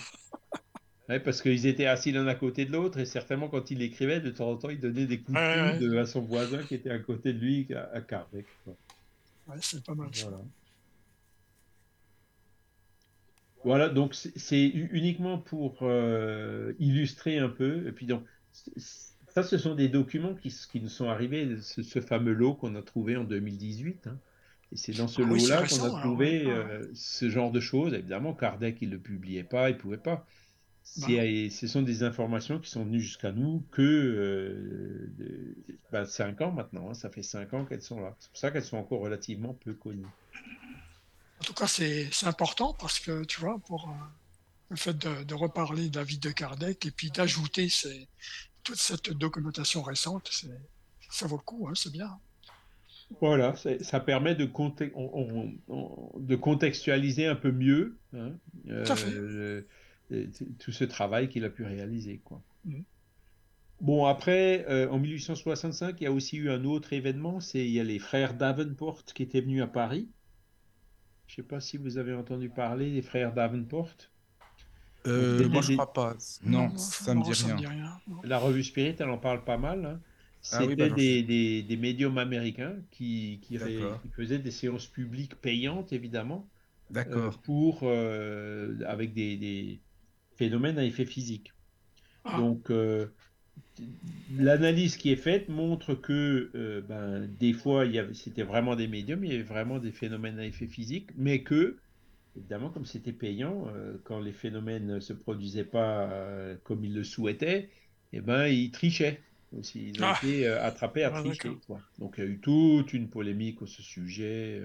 Ouais, 1.09 1.19
parce 1.19 1.41
qu'ils 1.41 1.65
étaient 1.67 1.85
assis 1.87 2.11
l'un 2.11 2.25
à 2.27 2.35
côté 2.35 2.65
de 2.65 2.71
l'autre, 2.71 2.99
et 2.99 3.05
certainement 3.05 3.49
quand 3.49 3.69
il 3.71 3.81
écrivait, 3.81 4.21
de 4.21 4.31
temps 4.31 4.49
en 4.51 4.57
temps, 4.57 4.69
il 4.69 4.79
donnait 4.79 5.05
des 5.07 5.21
coups 5.21 5.37
de 5.59 5.95
Ouais, 5.95 5.97
à 5.97 6.05
son 6.05 6.21
voisin 6.21 6.63
qui 6.63 6.75
était 6.75 6.89
à 6.91 6.99
côté 6.99 7.33
de 7.33 7.39
lui, 7.39 7.67
à, 7.73 7.91
à. 7.95 8.01
Ouais, 9.47 9.57
c'est 9.61 9.83
pas 9.83 9.93
mal. 9.95 10.13
ça. 10.15 10.29
Voilà. 13.63 13.89
Donc 13.89 14.15
c'est 14.15 14.67
uniquement 14.67 15.37
pour 15.37 15.79
euh, 15.83 16.73
illustrer 16.79 17.37
un 17.39 17.49
peu. 17.49 17.87
Et 17.87 17.91
puis 17.91 18.05
donc, 18.07 18.25
ça, 19.27 19.43
ce 19.43 19.57
sont 19.57 19.75
des 19.75 19.89
documents 19.89 20.35
qui, 20.35 20.49
qui 20.71 20.81
nous 20.81 20.89
sont 20.89 21.07
arrivés, 21.09 21.57
ce, 21.61 21.83
ce 21.83 22.01
fameux 22.01 22.33
lot 22.33 22.55
qu'on 22.55 22.75
a 22.75 22.81
trouvé 22.81 23.15
en 23.17 23.23
2018. 23.23 24.07
hein. 24.07 24.19
Et 24.71 24.77
c'est 24.77 24.93
dans 24.93 25.07
ce 25.07 25.21
Ah 25.21 25.25
oui, 25.25 25.41
lot-là 25.47 25.63
qu'on 25.63 25.83
a 25.83 25.89
alors, 25.89 25.99
trouvé 25.99 26.45
ouais. 26.45 26.51
euh, 26.51 26.89
ce 26.93 27.29
genre 27.29 27.51
de 27.51 27.59
choses. 27.59 27.93
Évidemment, 27.93 28.33
Kardec, 28.33 28.77
il 28.81 28.89
ne 28.89 28.93
le 28.95 29.01
publiait 29.01 29.43
pas, 29.43 29.69
il 29.69 29.73
ne 29.75 29.79
pouvait 29.79 29.97
pas. 29.97 30.25
C'est- 30.83 31.01
Bah. 31.17 31.25
et 31.25 31.49
ce 31.49 31.67
sont 31.67 31.81
des 31.83 32.03
informations 32.03 32.59
qui 32.59 32.69
sont 32.69 32.83
venues 32.83 32.99
jusqu'à 32.99 33.31
nous 33.31 33.63
que 33.71 33.81
euh, 33.81 35.07
de- 35.17 35.55
ben, 35.91 36.05
cinq 36.05 36.41
ans 36.41 36.51
maintenant. 36.51 36.89
hein. 36.89 36.93
ça 36.93 37.09
fait 37.09 37.23
cinq 37.23 37.53
ans 37.53 37.65
qu'elles 37.65 37.81
sont 37.81 37.99
là. 38.01 38.15
C'est 38.19 38.29
pour 38.29 38.37
ça 38.37 38.51
qu'elles 38.51 38.63
sont 38.63 38.77
encore 38.77 38.99
relativement 39.01 39.53
peu 39.53 39.73
connues. 39.73 40.05
En 41.39 41.43
tout 41.43 41.53
cas, 41.53 41.67
c'est 41.67 42.09
important 42.23 42.73
parce 42.79 42.99
que, 42.99 43.23
tu 43.23 43.39
vois, 43.39 43.57
pour 43.67 43.89
euh, 43.89 43.93
le 44.69 44.75
fait 44.75 44.95
de, 44.97 45.23
de 45.23 45.33
reparler 45.33 45.89
de 45.89 45.97
la 45.97 46.03
vie 46.03 46.19
de 46.19 46.29
Kardec 46.29 46.85
et 46.85 46.91
puis 46.91 47.09
d'ajouter 47.09 47.67
toute 48.63 48.75
cette 48.77 49.11
documentation 49.11 49.81
récente, 49.81 50.29
ça 51.09 51.25
vaut 51.27 51.37
le 51.37 51.41
coup, 51.43 51.67
hein, 51.67 51.73
c'est 51.75 51.91
bien. 51.91 52.09
Voilà, 53.19 53.55
ça 53.81 53.99
permet 53.99 54.35
de, 54.35 54.45
conte- 54.45 54.91
on- 54.95 55.09
on- 55.67 55.73
on- 56.15 56.19
de 56.19 56.35
contextualiser 56.35 57.25
un 57.27 57.35
peu 57.35 57.51
mieux 57.51 57.97
hein, 58.13 58.31
euh, 58.69 59.63
Tout 60.11 60.43
le- 60.45 60.53
tout 60.59 60.71
ce 60.71 60.83
travail 60.83 61.29
qu'il 61.29 61.45
a 61.45 61.49
pu 61.49 61.63
réaliser. 61.63 62.19
Quoi. 62.23 62.41
Mhm. 62.65 62.83
Bon, 63.79 64.05
après, 64.05 64.65
euh, 64.69 64.87
en 64.89 64.99
1865, 64.99 65.99
il 66.01 66.03
y 66.03 66.07
a 66.07 66.11
aussi 66.11 66.37
eu 66.37 66.49
un 66.51 66.65
autre 66.65 66.93
événement, 66.93 67.39
c'est 67.39 67.65
il 67.65 67.71
y 67.71 67.79
a 67.79 67.83
les 67.83 67.97
frères 67.99 68.35
Davenport 68.35 69.03
qui 69.05 69.23
étaient 69.23 69.41
venus 69.41 69.63
à 69.63 69.67
Paris. 69.67 70.07
Je 71.27 71.33
ne 71.33 71.35
sais 71.37 71.47
pas 71.47 71.59
si 71.61 71.77
vous 71.77 71.97
avez 71.97 72.13
entendu 72.13 72.49
parler 72.49 72.91
des 72.91 73.01
frères 73.01 73.33
Davenport. 73.33 73.89
Euh, 75.07 75.47
moi, 75.49 75.61
des- 75.61 75.67
je 75.67 75.73
crois 75.73 75.93
pas. 75.93 76.15
Non, 76.45 76.77
ça 76.77 77.15
me 77.15 77.23
dit 77.23 77.33
rien. 77.33 77.57
La 78.23 78.37
revue 78.37 78.63
Spirit, 78.63 78.95
elle 78.99 79.09
en 79.09 79.17
parle 79.17 79.43
pas 79.43 79.57
mal. 79.57 79.85
hein. 79.85 79.99
Ah 80.51 80.57
C'était 80.57 80.67
oui, 80.67 80.75
bah, 80.75 80.89
des, 80.89 81.23
des, 81.23 81.61
des 81.63 81.77
médiums 81.77 82.17
américains 82.17 82.75
qui, 82.89 83.39
qui, 83.43 83.57
ré- 83.57 83.75
D'accord. 83.79 84.01
qui 84.01 84.09
faisaient 84.09 84.39
des 84.39 84.49
séances 84.51 84.87
publiques 84.87 85.35
payantes, 85.35 85.93
évidemment. 85.93 86.47
euh, 86.89 86.93
D'accord. 86.93 87.39
pour 87.41 87.79
euh, 87.83 88.75
avec 88.85 89.13
des, 89.13 89.37
des 90.41 90.47
phénomènes 90.49 90.79
à 90.79 90.85
effet 90.85 91.05
physique. 91.05 91.51
Ah. 92.23 92.37
Donc 92.37 92.69
euh, 92.71 93.07
l'analyse 94.29 94.97
qui 94.97 95.11
est 95.11 95.15
faite 95.17 95.49
montre 95.49 95.95
que 95.95 96.51
euh, 96.55 96.81
ben, 96.81 97.27
des 97.39 97.53
fois 97.53 97.85
il 97.85 97.93
y 97.93 97.99
avait 97.99 98.13
c'était 98.13 98.43
vraiment 98.43 98.75
des 98.75 98.87
médiums, 98.87 99.23
il 99.23 99.31
y 99.31 99.35
avait 99.35 99.43
vraiment 99.43 99.79
des 99.79 99.91
phénomènes 99.91 100.39
à 100.39 100.45
effet 100.45 100.67
physique, 100.67 101.09
mais 101.15 101.43
que 101.43 101.77
évidemment 102.35 102.69
comme 102.69 102.85
c'était 102.85 103.13
payant, 103.13 103.67
euh, 103.75 103.97
quand 104.03 104.19
les 104.19 104.33
phénomènes 104.33 104.87
ne 104.87 104.99
se 104.99 105.13
produisaient 105.13 105.65
pas 105.65 106.11
euh, 106.11 106.57
comme 106.63 106.83
ils 106.85 106.93
le 106.93 107.03
souhaitaient, 107.03 107.69
eh 108.13 108.21
ben 108.21 108.47
ils 108.47 108.71
trichaient 108.71 109.21
aussi. 109.51 109.89
Ils 109.89 110.03
ont 110.03 110.07
Ah. 110.07 110.17
été 110.23 110.47
attrapés 110.47 111.03
à 111.03 111.11
Ah, 111.13 111.21
tricher. 111.21 111.51
quoi. 111.67 111.81
Donc 111.99 112.15
il 112.17 112.23
y 112.23 112.27
a 112.27 112.29
eu 112.29 112.39
toute 112.39 112.93
une 112.93 113.09
polémique 113.09 113.61
au 113.61 113.67
ce 113.67 113.81
sujet. 113.81 114.61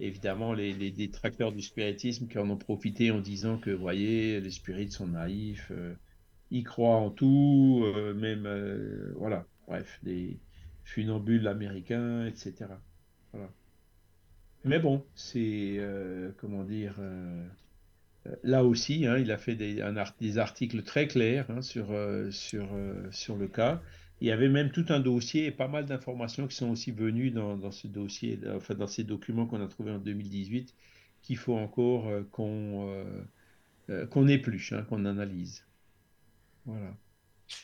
Évidemment 0.00 0.52
les, 0.52 0.90
détracteurs 0.90 1.52
du 1.52 1.62
spiritisme 1.62 2.28
qui 2.28 2.38
en 2.38 2.48
ont 2.50 2.56
profité 2.56 3.10
en 3.10 3.20
disant 3.20 3.58
que, 3.58 3.70
voyez, 3.70 4.40
les 4.40 4.50
spirites 4.50 4.92
sont 4.92 5.08
naïfs, 5.08 5.70
euh, 5.70 5.94
ils 6.50 6.64
croient 6.64 6.96
en 6.96 7.10
tout, 7.10 7.82
euh, 7.84 8.14
même, 8.14 8.46
euh, 8.46 9.12
voilà, 9.16 9.46
bref, 9.66 9.98
des 10.02 10.38
funambules 10.84 11.46
américains, 11.46 12.26
etc. 12.26 12.66
Mais 14.64 14.78
bon, 14.78 15.04
c'est, 15.14 15.76
euh, 15.78 16.30
comment 16.38 16.64
dire, 16.64 16.94
là 18.42 18.64
aussi, 18.64 19.06
hein, 19.06 19.18
il 19.18 19.30
a 19.30 19.38
fait 19.38 19.54
des, 19.54 20.38
articles 20.38 20.82
très 20.82 21.06
clairs 21.06 21.50
hein, 21.50 21.62
sur, 21.62 21.88
sur, 22.30 22.68
sur 23.10 23.36
le 23.36 23.48
cas. 23.48 23.82
Il 24.20 24.28
y 24.28 24.30
avait 24.32 24.48
même 24.48 24.70
tout 24.72 24.86
un 24.90 25.00
dossier 25.00 25.46
et 25.46 25.50
pas 25.52 25.68
mal 25.68 25.86
d'informations 25.86 26.46
qui 26.48 26.56
sont 26.56 26.70
aussi 26.70 26.92
venues 26.92 27.30
dans, 27.30 27.56
dans 27.56 27.70
ce 27.72 27.86
dossier, 27.88 28.40
enfin 28.54 28.74
dans 28.74 28.86
ces 28.86 29.04
documents 29.04 29.46
qu'on 29.46 29.62
a 29.62 29.68
trouvés 29.68 29.92
en 29.92 29.98
2018, 29.98 30.74
qu'il 31.22 31.36
faut 31.36 31.56
encore 31.56 32.08
euh, 32.08 32.24
qu'on 32.32 32.88
euh, 32.90 33.22
euh, 33.90 34.26
épluche, 34.28 34.72
hein, 34.72 34.84
qu'on 34.84 35.04
analyse. 35.04 35.66
Voilà. 36.64 36.96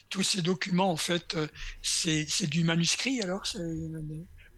Tous 0.09 0.23
ces 0.23 0.41
documents, 0.43 0.91
en 0.91 0.97
fait, 0.97 1.35
euh, 1.35 1.47
c'est 1.83 2.47
du 2.49 2.65
manuscrit 2.65 3.21
alors 3.21 3.45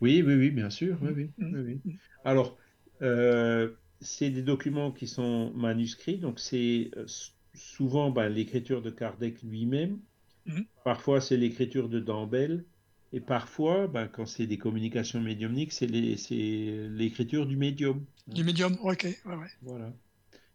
Oui, 0.00 0.22
oui, 0.22 0.34
oui, 0.34 0.50
bien 0.50 0.70
sûr. 0.70 0.98
Oui, 1.02 1.10
oui, 1.14 1.30
Mhm. 1.38 1.56
oui, 1.64 1.80
oui. 1.84 1.96
Alors, 2.24 2.58
euh, 3.02 3.74
c'est 4.00 4.30
des 4.30 4.42
documents 4.42 4.92
qui 4.92 5.06
sont 5.06 5.52
manuscrits, 5.54 6.18
donc 6.18 6.38
c'est 6.40 6.90
euh, 6.96 7.06
souvent 7.54 8.10
ben, 8.10 8.28
l'écriture 8.28 8.82
de 8.82 8.90
Kardec 8.90 9.42
lui-même. 9.42 10.00
Mhm. 10.46 10.64
Parfois, 10.84 11.20
c'est 11.20 11.36
l'écriture 11.36 11.88
de 11.88 12.00
Dambel. 12.00 12.64
Et 13.12 13.20
parfois, 13.20 13.86
ben, 13.86 14.08
quand 14.08 14.26
c'est 14.26 14.46
des 14.46 14.58
communications 14.58 15.20
médiumniques, 15.20 15.72
c'est 15.72 15.86
l'écriture 15.86 17.46
du 17.46 17.56
médium. 17.56 18.04
du 18.26 18.44
médium. 18.44 18.76
Ok, 18.82 19.04
ouais, 19.04 19.34
ouais. 19.34 19.46
Voilà. 19.62 19.92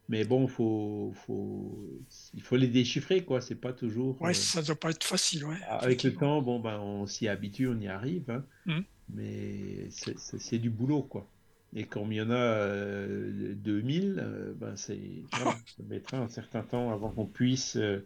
Mais 0.09 0.25
bon, 0.25 0.47
faut, 0.47 1.13
faut, 1.25 1.87
il 2.33 2.41
faut 2.41 2.57
les 2.57 2.67
déchiffrer, 2.67 3.23
quoi. 3.23 3.39
C'est 3.39 3.55
pas 3.55 3.71
toujours. 3.71 4.21
Ouais, 4.21 4.31
euh, 4.31 4.33
ça 4.33 4.61
doit 4.61 4.75
pas 4.75 4.89
être 4.89 5.05
facile, 5.05 5.45
ouais. 5.45 5.55
avec 5.69 6.03
le 6.03 6.13
temps, 6.13 6.41
bon, 6.41 6.59
ben, 6.59 6.77
on 6.79 7.07
s'y 7.07 7.29
habitue, 7.29 7.67
on 7.67 7.79
y 7.79 7.87
arrive, 7.87 8.29
hein. 8.29 8.45
Mhm. 8.65 8.83
mais 9.13 9.89
c'est- 9.89 10.57
du 10.59 10.69
boulot, 10.69 11.03
quoi. 11.03 11.27
Et 11.73 11.85
comme 11.85 12.11
il 12.11 12.17
y 12.17 12.21
en 12.21 12.29
a 12.29 12.35
euh, 12.35 13.53
2000, 13.55 14.19
euh, 14.19 14.53
ben 14.55 14.75
c'est, 14.75 14.99
voilà, 15.31 15.55
ça 15.77 15.83
mettra 15.87 16.17
un 16.17 16.27
certain 16.27 16.63
temps 16.63 16.91
avant 16.91 17.09
qu'on 17.09 17.25
puisse 17.25 17.77
euh, 17.77 18.05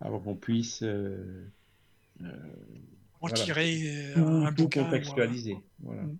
avant 0.00 0.20
qu'on 0.20 0.36
puisse 0.36 0.82
euh, 0.82 1.46
euh, 2.22 2.26
En 3.20 3.28
voilà. 3.28 3.34
tirer 3.34 3.80
euh, 3.86 4.14
tout, 4.14 4.46
un 4.46 4.52
tout 4.52 4.64
bouquin. 4.64 4.84
contextualiser. 4.84 5.64
Voilà. 5.80 6.02
Mm. 6.02 6.18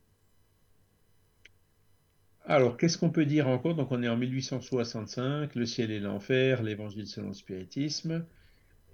Alors, 2.47 2.77
qu'est-ce 2.77 2.99
qu'on 2.99 3.11
peut 3.11 3.25
dire 3.27 3.49
encore? 3.49 3.75
Donc, 3.75 3.91
on 3.91 4.03
est 4.03 4.09
en 4.09 4.17
1865, 4.17 5.55
Le 5.55 5.67
ciel 5.67 5.91
et 5.91 6.01
l'enfer, 6.01 6.63
l'Évangile 6.63 7.07
selon 7.07 7.29
le 7.29 7.35
spiritisme. 7.35 8.27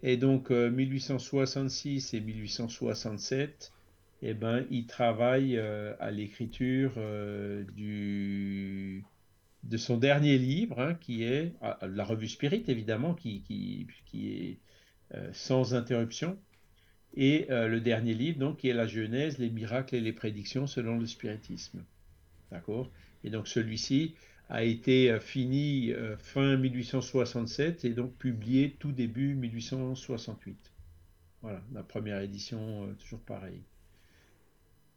Et 0.03 0.17
donc, 0.17 0.51
euh, 0.51 0.71
1866 0.71 2.15
et 2.15 2.21
1867, 2.21 3.73
eh 4.23 4.35
ben, 4.35 4.67
il 4.71 4.87
travaille 4.87 5.57
euh, 5.57 5.95
à 5.99 6.11
l'écriture 6.11 6.93
euh, 6.97 7.65
du, 7.75 9.05
de 9.65 9.77
son 9.77 9.97
dernier 9.97 10.39
livre, 10.39 10.79
hein, 10.81 10.95
qui 10.95 11.25
est 11.25 11.55
ah, 11.61 11.79
la 11.83 12.05
revue 12.05 12.29
Spirit, 12.29 12.65
évidemment, 12.69 13.15
qui, 13.15 13.43
qui, 13.43 13.87
qui 14.07 14.29
est 14.29 14.53
euh, 14.53 14.70
sans 15.33 15.75
interruption. 15.75 16.39
Et 17.15 17.47
euh, 17.51 17.69
le 17.69 17.81
dernier 17.81 18.15
livre, 18.15 18.39
donc, 18.41 18.59
qui 18.59 18.69
est 18.69 18.75
la 18.75 18.87
Genèse, 18.89 19.39
les 19.39 19.51
miracles 19.51 19.95
et 19.97 20.01
les 20.01 20.13
prédictions 20.13 20.67
selon 20.67 20.99
le 20.99 21.07
spiritisme. 21.07 21.85
D'accord? 22.53 22.91
Et 23.25 23.31
donc, 23.31 23.49
celui-ci 23.49 24.17
a 24.49 24.65
été 24.65 25.11
euh, 25.13 25.21
fini 25.21 25.93
euh, 25.93 26.17
fin 26.19 26.57
1867 26.57 27.85
et 27.85 27.95
donc 27.95 28.17
publié 28.19 28.77
tout 28.79 28.93
début 28.93 29.35
1868. 29.37 30.73
Voilà, 31.43 31.63
la 31.73 31.83
première 31.85 32.21
édition, 32.21 32.87
euh, 32.89 32.95
toujours 32.95 33.21
pareil. 33.23 33.63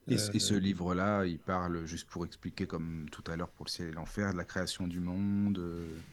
Et, 0.10 0.18
ce- 0.18 0.32
et 0.34 0.40
ce 0.40 0.54
Euh, 0.54 0.60
livre-là, 0.60 1.26
il 1.26 1.40
parle, 1.40 1.86
juste 1.86 2.10
pour 2.10 2.26
expliquer, 2.26 2.68
comme 2.68 3.08
tout 3.12 3.24
à 3.32 3.36
l'heure 3.36 3.50
pour 3.50 3.66
le 3.66 3.70
ciel 3.72 3.90
et 3.90 3.92
l'enfer, 3.92 4.32
de 4.34 4.38
la 4.38 4.46
création 4.46 4.88
du 4.88 5.00
monde, 5.00 5.58
euh, 5.60 6.04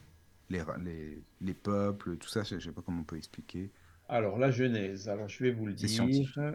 les, 0.50 0.62
les, 0.82 1.24
les 1.40 1.54
peuples, 1.54 2.16
tout 2.18 2.28
ça, 2.28 2.44
je 2.44 2.56
ne 2.56 2.60
sais 2.60 2.72
pas 2.72 2.82
comment 2.82 3.00
on 3.02 3.04
peut 3.04 3.16
expliquer. 3.18 3.72
Alors, 4.10 4.38
la 4.38 4.50
Genèse, 4.50 5.08
alors 5.08 5.28
je 5.28 5.44
vais 5.44 5.52
vous 5.52 5.66
le 5.66 5.72
dire. 5.72 5.88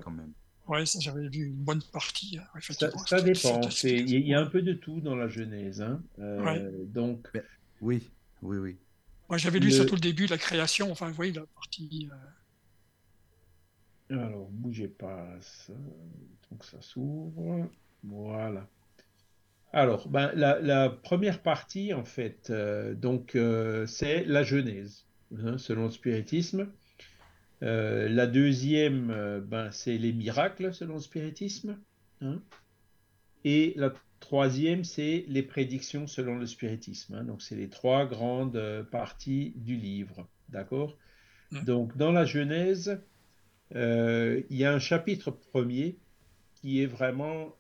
quand 0.03 0.11
même. 0.11 0.31
Ouais, 0.67 0.85
ça, 0.85 0.99
j'avais 0.99 1.27
vu 1.29 1.45
une 1.47 1.53
bonne 1.63 1.81
partie, 1.93 2.37
hein, 2.39 2.59
Ça, 3.05 3.21
dépend. 3.21 3.61
Il 3.83 4.09
y, 4.09 4.15
a- 4.15 4.19
il 4.19 4.27
y 4.27 4.33
a 4.33 4.41
un 4.41 4.45
peu 4.47 4.61
de 4.61 4.73
tout 4.73 4.99
dans 4.99 5.15
la 5.15 5.27
Genèse. 5.27 5.81
hein. 5.81 6.01
Euh, 6.19 6.43
Ouais. 6.43 6.85
Donc, 6.87 7.27
Oui, 7.81 8.09
oui, 8.41 8.57
oui. 8.57 8.75
Moi, 9.29 9.37
j'avais 9.37 9.59
lu 9.59 9.71
ça 9.71 9.83
Le- 9.83 9.85
tout 9.85 9.95
le 9.95 10.01
début, 10.01 10.27
la 10.27 10.37
création, 10.37 10.91
enfin, 10.91 11.07
vous 11.07 11.13
voyez, 11.13 11.33
la 11.33 11.45
partie. 11.55 12.09
euh, 14.11 14.15
alors, 14.19 14.47
bougez 14.51 14.87
pas. 14.87 15.27
Ça, 15.41 15.73
donc, 16.51 16.63
ça 16.63 16.81
s'ouvre. 16.81 17.69
Voilà. 18.03 18.67
Alors, 19.73 20.07
ben, 20.07 20.31
la, 20.35 20.59
la 20.59 20.89
première 20.89 21.41
partie, 21.41 21.93
en 21.93 22.03
fait, 22.05 22.49
euh, 22.49 22.93
donc, 22.95 23.35
euh, 23.35 23.85
c'est 23.87 24.23
la 24.25 24.43
Genèse, 24.43 25.05
hein, 25.37 25.57
selon 25.57 25.85
le 25.85 25.91
spiritisme. 25.91 26.67
Euh, 27.65 28.07
la 28.09 28.27
deuxième, 28.27 29.09
euh, 29.09 29.41
ben, 29.41 29.71
c'est 29.71 29.97
les 29.97 30.13
miracles, 30.13 30.73
selon 30.73 30.95
le 30.95 31.01
spiritisme. 31.01 31.79
hein. 32.21 32.41
Et 33.43 33.73
la 33.75 33.93
troisième, 34.19 34.83
c'est 34.83 35.25
les 35.27 35.43
prédictions 35.43 36.07
selon 36.07 36.37
le 36.37 36.45
spiritisme. 36.45 37.15
hein. 37.15 37.23
Donc, 37.23 37.41
c'est 37.41 37.55
les 37.55 37.69
trois 37.69 38.05
grandes 38.05 38.55
euh, 38.55 38.83
parties 38.83 39.53
du 39.55 39.75
livre. 39.75 40.27
D'accord? 40.49 40.97
Donc, 41.63 41.95
dans 41.97 42.11
la 42.11 42.25
Genèse, 42.25 42.99
il 43.71 44.45
y 44.49 44.65
a 44.65 44.73
un 44.73 44.79
chapitre 44.79 45.31
premier 45.31 45.97
qui 46.53 46.81
est 46.81 46.85
vraiment, 46.85 47.55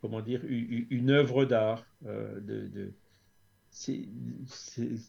comment 0.00 0.20
dire, 0.20 0.40
une 0.46 1.10
œuvre 1.10 1.44
d'art. 1.44 1.84
de, 2.02 2.92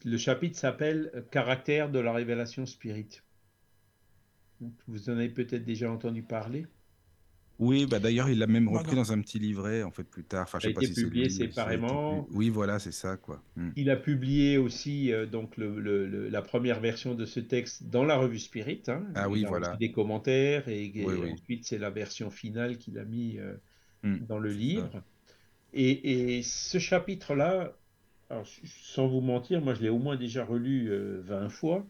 le 0.04 0.16
chapitre 0.18 0.58
s'appelle 0.58 1.24
Caractère 1.30 1.88
de 1.90 1.98
la 1.98 2.12
révélation 2.12 2.66
spirit. 2.66 3.22
Vous 4.86 5.10
en 5.10 5.14
avez 5.14 5.28
peut-être 5.30 5.64
déjà 5.64 5.90
entendu 5.90 6.22
parler. 6.22 6.66
Oui, 7.58 7.86
bah 7.86 7.98
d'ailleurs, 8.00 8.28
il 8.28 8.38
l'a 8.38 8.46
même 8.46 8.64
Voilà. 8.64 8.80
repris 8.80 8.96
dans 8.96 9.12
un 9.12 9.20
petit 9.22 9.38
livret, 9.38 9.82
en 9.82 9.90
fait, 9.90 10.04
plus 10.04 10.24
tard. 10.24 10.42
Enfin, 10.42 10.58
je 10.58 10.68
sais 10.68 10.74
pas 10.74 10.82
été 10.82 10.92
si 10.92 10.94
c'est 10.94 11.02
publié 11.04 11.24
été 11.24 11.34
séparément. 11.34 12.26
Oui, 12.30 12.50
voilà, 12.50 12.78
c'est 12.78 12.92
ça, 12.92 13.16
quoi. 13.16 13.42
Hmm. 13.56 13.70
Il 13.76 13.88
a 13.88 13.96
publié 13.96 14.58
aussi 14.58 15.10
euh, 15.10 15.24
donc 15.26 15.56
le- 15.56 15.80
le- 15.80 16.06
le- 16.06 16.28
la 16.28 16.42
première 16.42 16.80
version 16.80 17.14
de 17.14 17.24
ce 17.24 17.40
texte 17.40 17.84
dans 17.84 18.04
la 18.04 18.16
revue 18.18 18.38
Spirit. 18.38 18.82
hein. 18.88 19.04
Ah 19.14 19.24
Il 19.28 19.32
oui, 19.32 19.44
a 19.46 19.48
voilà. 19.48 19.76
des 19.76 19.90
commentaires 19.90 20.68
et, 20.68 20.84
et 20.94 21.04
Oui, 21.06 21.14
oui. 21.22 21.32
ensuite 21.32 21.64
c'est 21.64 21.78
la 21.78 21.88
version 21.90 22.30
finale 22.30 22.76
qu'il 22.76 22.98
a 22.98 23.04
mis 23.04 23.38
euh, 23.38 23.54
Hmm, 24.02 24.18
dans 24.26 24.38
le 24.38 24.50
livre. 24.52 25.02
Et, 25.72 26.36
et 26.38 26.42
ce 26.42 26.78
chapitre-là, 26.78 27.72
sans 28.64 29.08
vous 29.08 29.20
mentir, 29.22 29.60
moi 29.62 29.74
je 29.74 29.82
l'ai 29.82 29.88
au 29.88 29.98
moins 29.98 30.16
déjà 30.16 30.44
relu 30.44 30.88
euh, 30.90 31.20
20 31.24 31.48
fois. 31.48 31.86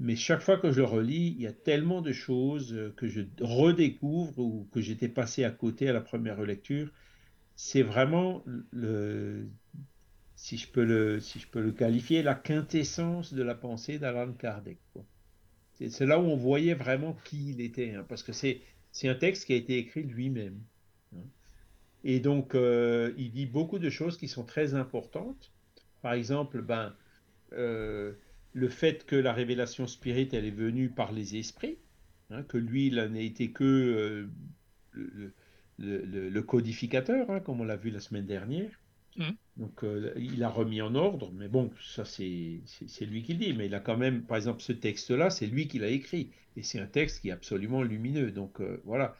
Mais 0.00 0.16
chaque 0.16 0.40
fois 0.42 0.58
que 0.58 0.70
je 0.70 0.80
le 0.80 0.86
relis, 0.86 1.34
il 1.36 1.42
y 1.42 1.46
a 1.46 1.52
tellement 1.52 2.02
de 2.02 2.12
choses 2.12 2.72
euh, 2.72 2.92
que 2.96 3.08
je 3.08 3.22
redécouvre 3.40 4.38
ou 4.38 4.68
que 4.72 4.80
j'étais 4.80 5.08
passé 5.08 5.44
à 5.44 5.50
côté 5.50 5.88
à 5.88 5.92
la 5.92 6.00
première 6.00 6.36
relecture. 6.36 6.90
C'est 7.56 7.82
vraiment 7.82 8.44
le, 8.70 9.48
si 10.36 10.56
je 10.56 10.68
peux 10.68 10.84
le, 10.84 11.20
si 11.20 11.40
je 11.40 11.48
peux 11.48 11.60
le 11.60 11.72
qualifier, 11.72 12.22
la 12.22 12.36
quintessence 12.36 13.34
de 13.34 13.42
la 13.42 13.56
pensée 13.56 13.98
d'Alan 13.98 14.32
Kardec. 14.32 14.78
C'est 15.74 16.06
là 16.06 16.18
où 16.20 16.24
on 16.24 16.36
voyait 16.36 16.74
vraiment 16.74 17.16
qui 17.24 17.50
il 17.50 17.60
était, 17.60 17.94
hein, 17.94 18.04
parce 18.08 18.22
que 18.22 18.32
c'est 18.32 18.62
un 19.04 19.14
texte 19.14 19.46
qui 19.46 19.52
a 19.52 19.56
été 19.56 19.78
écrit 19.78 20.02
lui-même. 20.04 20.60
hein. 21.14 21.22
Et 22.04 22.20
donc, 22.20 22.54
euh, 22.54 23.12
il 23.18 23.32
dit 23.32 23.46
beaucoup 23.46 23.78
de 23.78 23.90
choses 23.90 24.16
qui 24.16 24.28
sont 24.28 24.44
très 24.44 24.74
importantes. 24.74 25.52
Par 26.02 26.12
exemple, 26.12 26.62
ben, 26.62 26.94
euh, 27.52 28.12
le 28.58 28.68
fait 28.68 29.06
que 29.06 29.16
la 29.16 29.32
révélation 29.32 29.86
spirit, 29.86 30.28
elle 30.32 30.44
est 30.44 30.50
venue 30.50 30.90
par 30.90 31.12
les 31.12 31.36
esprits, 31.36 31.78
hein, 32.30 32.42
que 32.44 32.58
lui, 32.58 32.88
il 32.88 32.96
n'a 32.96 33.20
été 33.20 33.52
que 33.52 33.64
euh, 33.64 34.28
le, 34.92 35.32
le- 35.78 36.04
le- 36.04 36.28
le 36.30 36.42
codificateur, 36.42 37.30
hein, 37.30 37.40
comme 37.40 37.60
on 37.60 37.64
l'a 37.64 37.76
vu 37.76 37.90
la 37.90 38.00
semaine 38.00 38.26
dernière. 38.26 38.70
Mhm. 39.16 39.36
Donc, 39.56 39.84
euh, 39.84 40.12
il 40.16 40.42
a 40.44 40.48
remis 40.50 40.80
en 40.82 40.94
ordre, 40.94 41.32
mais 41.34 41.48
bon, 41.48 41.70
ça, 41.82 42.04
c'est 42.04 42.26
lui 43.06 43.22
qui 43.22 43.34
le 43.34 43.38
dit. 43.38 43.52
Mais 43.54 43.66
il 43.66 43.74
a 43.74 43.80
quand 43.80 43.96
même, 43.96 44.22
par 44.22 44.36
exemple, 44.38 44.62
ce 44.62 44.72
texte-là, 44.72 45.30
c'est 45.30 45.46
lui 45.46 45.68
qui 45.68 45.78
l'a 45.80 45.88
écrit. 45.90 46.30
Et 46.56 46.62
c'est 46.62 46.80
un 46.80 46.86
texte 46.86 47.20
qui 47.22 47.28
est 47.28 47.32
absolument 47.32 47.82
lumineux. 47.82 48.30
Donc, 48.30 48.60
euh, 48.60 48.80
voilà, 48.84 49.16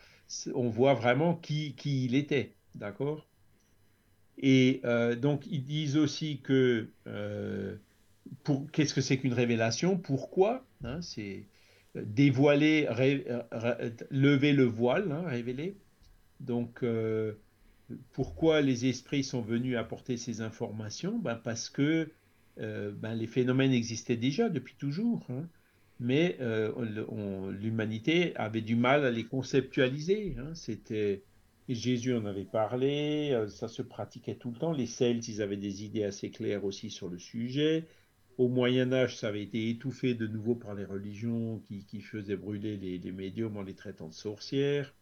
on 0.55 0.69
voit 0.69 0.95
vraiment 0.95 1.35
qui, 1.37 1.75
qui 1.75 2.05
il 2.07 2.15
était. 2.15 2.55
D'accord? 2.75 3.27
Et 4.39 4.81
donc, 5.21 5.47
ils 5.47 5.63
disent 5.65 5.97
aussi 5.97 6.41
que 6.41 6.89
qu'est-ce 8.73 8.95
que 8.95 9.01
c'est 9.01 9.19
qu'une 9.19 9.33
révélation? 9.35 9.99
Pourquoi 9.99 10.67
hein, 10.85 11.01
C'est 11.03 11.49
euh, 11.97 12.03
dévoiler, 12.05 12.87
euh, 12.89 13.43
ré- 13.53 13.93
lever 14.11 14.53
le 14.53 14.65
voile, 14.65 15.11
hein, 15.13 15.23
révéler? 15.27 15.81
Donc, 16.41 16.83
euh, 16.83 17.35
pourquoi 18.13 18.61
les 18.61 18.87
esprits 18.87 19.25
sont 19.25 19.43
venus 19.43 19.77
apporter 19.77 20.17
ces 20.17 20.41
informations? 20.41 21.19
Ben 21.19 21.37
Parce 21.37 21.71
que 21.71 22.13
euh, 22.59 22.93
ben, 22.93 23.15
les 23.15 23.27
phénomènes 23.27 23.73
existaient 23.73 24.17
déjà 24.17 24.49
depuis 24.49 24.77
toujours, 24.77 25.27
hein. 25.31 25.49
mais 25.99 26.37
euh, 26.41 27.51
l'humanité 27.51 28.35
avait 28.37 28.63
du 28.63 28.77
mal 28.77 29.05
à 29.05 29.11
les 29.11 29.25
conceptualiser. 29.25 30.37
C'était 30.55 31.25
Jésus 31.69 32.15
en 32.15 32.25
avait 32.27 32.45
parlé, 32.45 33.31
euh, 33.33 33.49
ça 33.49 33.69
se 33.69 33.83
pratiquait 33.83 34.37
tout 34.37 34.51
le 34.51 34.59
temps. 34.59 34.73
Les 34.73 34.87
Celtes, 34.87 35.29
ils 35.29 35.43
avaient 35.43 35.57
des 35.57 35.85
idées 35.85 36.05
assez 36.05 36.31
claires 36.31 36.65
aussi 36.65 36.91
sur 36.91 37.09
le 37.09 37.19
sujet. 37.19 37.89
Au 38.39 38.47
Moyen 38.47 38.93
Âge, 38.93 39.17
ça 39.17 39.29
avait 39.29 39.43
été 39.43 39.69
étouffé 39.69 40.15
de 40.15 40.29
nouveau 40.29 40.55
par 40.55 40.77
les 40.77 40.85
religions 40.85 41.61
qui, 41.67 42.01
faisaient 42.01 42.37
brûler 42.37 42.77
les, 42.77 43.11
médiums 43.11 43.57
en 43.57 43.63
les 43.63 43.75
traitant 43.75 44.07
de 44.07 44.15
sorcières. 44.15 44.95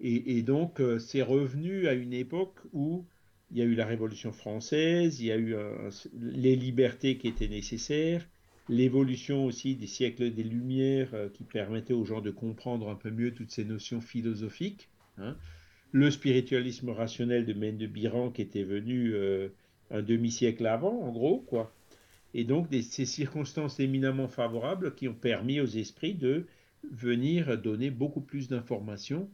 Et, 0.00 0.42
donc, 0.42 0.80
euh, 0.80 1.00
c'est 1.00 1.22
revenu 1.22 1.88
à 1.88 1.94
une 1.94 2.12
époque 2.12 2.58
où 2.72 3.04
il 3.50 3.58
y 3.58 3.62
a 3.62 3.64
eu 3.64 3.74
la 3.74 3.84
Révolution 3.86 4.30
française, 4.30 5.20
il 5.20 5.26
y 5.26 5.32
a 5.32 5.36
eu 5.36 5.54
euh, 5.54 5.90
les 6.14 6.54
libertés 6.54 7.18
qui 7.18 7.26
étaient 7.26 7.48
nécessaires, 7.48 8.28
l'évolution 8.68 9.44
aussi 9.44 9.74
des 9.74 9.86
siècles 9.88 10.32
des 10.32 10.44
Lumières 10.44 11.14
euh, 11.14 11.28
qui 11.28 11.42
permettaient 11.42 11.94
aux 11.94 12.04
gens 12.04 12.20
de 12.20 12.30
comprendre 12.30 12.88
un 12.88 12.94
peu 12.94 13.10
mieux 13.10 13.34
toutes 13.34 13.50
ces 13.50 13.64
notions 13.64 14.00
philosophiques. 14.00 14.88
hein. 15.18 15.36
Le 15.90 16.12
spiritualisme 16.12 16.90
rationnel 16.90 17.44
de 17.44 17.54
Mène 17.54 17.78
de 17.78 17.86
Biran 17.86 18.30
qui 18.30 18.42
était 18.42 18.64
venu 18.64 19.14
un 19.90 20.02
demi-siècle 20.02 20.66
avant, 20.66 21.00
en 21.00 21.10
gros, 21.10 21.38
quoi. 21.38 21.72
Et 22.38 22.44
donc, 22.44 22.68
ces 22.70 23.06
circonstances 23.06 23.80
éminemment 23.80 24.28
favorables 24.28 24.94
qui 24.94 25.08
ont 25.08 25.14
permis 25.14 25.58
aux 25.58 25.66
esprits 25.66 26.12
de 26.12 26.46
venir 26.92 27.56
donner 27.58 27.90
beaucoup 27.90 28.20
plus 28.20 28.48
d'informations 28.48 29.28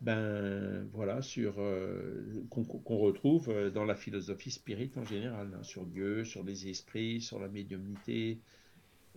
ben 0.00 0.86
voilà 0.92 1.20
sur 1.22 1.54
euh, 1.58 2.44
qu'on 2.50 2.98
retrouve 2.98 3.48
euh, 3.48 3.70
dans 3.70 3.84
la 3.84 3.94
philosophie 3.94 4.50
spirit 4.50 4.90
en 4.96 5.04
général 5.04 5.48
hein, 5.54 5.62
sur 5.62 5.86
Dieu, 5.86 6.24
sur 6.24 6.44
les 6.44 6.68
esprits, 6.68 7.20
sur 7.20 7.40
la 7.40 7.48
médiumnité 7.48 8.38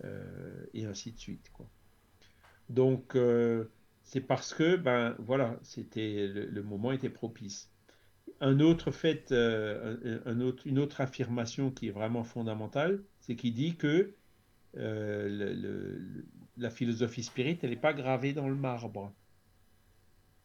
euh, 0.04 0.64
et 0.74 0.86
ainsi 0.86 1.12
de 1.12 1.18
suite. 1.18 1.52
Donc 2.70 3.16
c'est 4.02 4.20
parce 4.20 4.52
que 4.52 4.76
ben 4.76 5.14
voilà 5.18 5.58
c'était 5.62 6.26
le, 6.26 6.62
moment 6.62 6.90
était 6.90 7.10
propice. 7.10 7.70
Un 8.40 8.60
autre 8.60 8.90
fait, 8.90 9.32
un 9.32 10.40
autre, 10.40 10.66
une 10.66 10.78
autre 10.78 11.00
affirmation 11.00 11.70
qui 11.70 11.88
est 11.88 11.92
vraiment 11.92 12.24
fondamentale, 12.24 13.02
c'est 13.28 13.36
qu'il 13.36 13.54
dit 13.54 13.76
que 13.76 14.16
euh, 14.78 15.28
le- 15.28 15.54
le- 15.54 16.26
la 16.58 16.70
philosophie 16.70 17.24
spirit, 17.24 17.58
elle 17.62 17.70
n'est 17.70 17.76
pas 17.76 17.94
gravée 17.94 18.34
dans 18.34 18.48
le 18.48 18.56
marbre. 18.56 19.14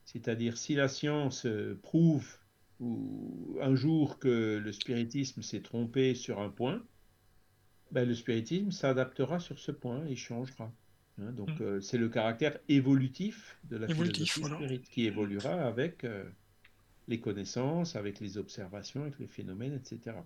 C'est-à-dire, 0.06 0.58
si 0.58 0.76
la 0.76 0.88
science 0.88 1.46
prouve 1.82 2.38
ou, 2.80 3.58
un 3.62 3.76
jour 3.76 4.18
que 4.20 4.58
le 4.64 4.72
spiritisme 4.72 5.42
s'est 5.42 5.62
trompé 5.62 6.16
sur 6.16 6.40
un 6.40 6.50
point, 6.50 6.82
ben, 7.92 8.06
le 8.08 8.14
spiritisme 8.16 8.72
s'adaptera 8.72 9.40
sur 9.40 9.58
ce 9.60 9.72
point 9.72 10.06
et 10.08 10.16
changera. 10.18 10.74
Hein, 11.18 11.32
donc, 11.32 11.50
Mm. 11.50 11.62
euh, 11.62 11.80
c'est 11.82 11.98
le 11.98 12.10
caractère 12.10 12.60
évolutif 12.68 13.58
de 13.64 13.78
la 13.78 13.88
Évolutif, 13.88 14.38
philosophie 14.38 14.42
voilà. 14.42 14.58
spirit 14.58 14.82
qui 14.82 15.06
évoluera 15.06 15.54
avec 15.66 16.04
euh, 16.04 16.30
les 17.08 17.20
connaissances, 17.22 17.96
avec 17.96 18.20
les 18.20 18.38
observations, 18.38 19.04
avec 19.04 19.20
les 19.20 19.28
phénomènes, 19.28 19.76
etc. 19.76 20.26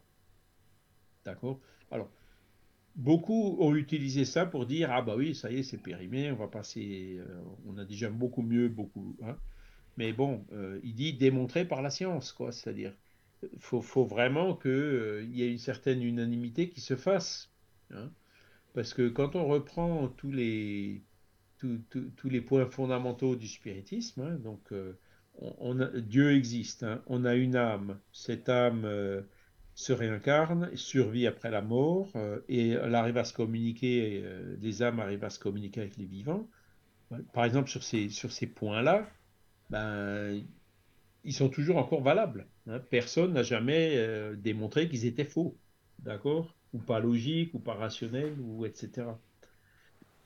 D'accord? 1.26 1.60
Alors, 1.92 2.10
beaucoup 2.98 3.58
ont 3.62 3.76
utilisé 3.76 4.26
ça 4.26 4.46
pour 4.48 4.68
dire 4.68 4.92
Ah, 4.92 5.02
bah 5.04 5.16
oui, 5.18 5.36
ça 5.36 5.52
y 5.52 5.60
est, 5.60 5.64
c'est 5.64 5.80
périmé, 5.80 6.32
on 6.32 6.38
va 6.38 6.48
passer, 6.50 7.18
euh, 7.20 7.42
on 7.68 7.78
a 7.78 7.86
déjà 7.86 8.10
beaucoup 8.10 8.44
mieux, 8.44 8.70
beaucoup. 8.70 9.18
hein. 9.24 9.38
Mais 9.98 10.14
bon, 10.14 10.46
euh, 10.54 10.80
il 10.84 10.96
dit 10.96 11.14
démontrer 11.14 11.66
par 11.68 11.82
la 11.82 11.90
science, 11.92 12.34
quoi. 12.34 12.52
C'est-à-dire, 12.54 12.96
il 13.54 13.60
faut, 13.62 13.82
faut 13.82 14.06
vraiment 14.06 14.56
qu'il 14.56 15.30
y 15.32 15.44
ait 15.44 15.52
une 15.52 15.58
certaine 15.60 16.04
unanimité 16.04 16.70
qui 16.70 16.82
se 16.82 16.96
fasse. 16.96 17.52
hein. 17.92 18.12
Parce 18.74 18.94
que 18.94 19.10
quand 19.10 19.36
on 19.36 19.46
reprend 19.48 20.08
tous 20.10 20.32
les, 20.32 21.04
tous, 21.58 21.80
tous- 21.90 22.12
tous 22.18 22.30
les 22.30 22.42
points 22.42 22.68
fondamentaux 22.70 23.36
du 23.36 23.48
spiritisme, 23.48 24.22
hein, 24.22 24.36
donc 24.38 24.72
euh, 24.74 25.00
Dieu 26.02 26.32
existe, 26.36 26.86
on 27.08 27.26
a 27.26 27.36
une 27.36 27.56
âme, 27.56 28.00
cette 28.12 28.50
âme 28.50 28.86
euh, 28.86 29.22
se 29.78 29.94
réincarne, 29.94 30.76
survit 30.76 31.28
après 31.28 31.52
la 31.52 31.62
mort, 31.62 32.12
euh, 32.16 32.42
et 32.50 32.70
elle 32.72 32.96
arrive 32.96 33.18
à 33.18 33.24
se 33.24 33.34
communiquer, 33.34 34.22
euh, 34.24 34.58
les 34.60 34.82
âmes 34.82 35.00
arrivent 35.00 35.24
à 35.24 35.30
se 35.30 35.38
communiquer 35.40 35.82
avec 35.82 35.98
les 35.98 36.06
vivants. 36.06 36.50
Par 37.34 37.46
exemple, 37.46 37.70
sur 37.70 37.84
ces, 37.84 38.10
sur 38.10 38.32
ces 38.32 38.48
points-là, 38.48 39.10
ben, 39.70 40.44
ils 41.24 41.34
sont 41.34 41.50
toujours 41.50 41.78
encore 41.78 42.02
valables. 42.02 42.48
hein. 42.68 42.80
Personne 42.90 43.34
n'a 43.34 43.44
jamais 43.44 43.98
euh, 43.98 44.36
démontré 44.36 44.90
qu'ils 44.90 45.06
étaient 45.06 45.26
faux, 45.26 45.60
d'accord? 46.00 46.56
Ou 46.74 46.80
pas 46.80 47.00
logiques, 47.00 47.54
ou 47.54 47.60
pas 47.60 47.76
rationnels, 47.76 48.40
ou 48.42 48.66
etc. 48.66 49.08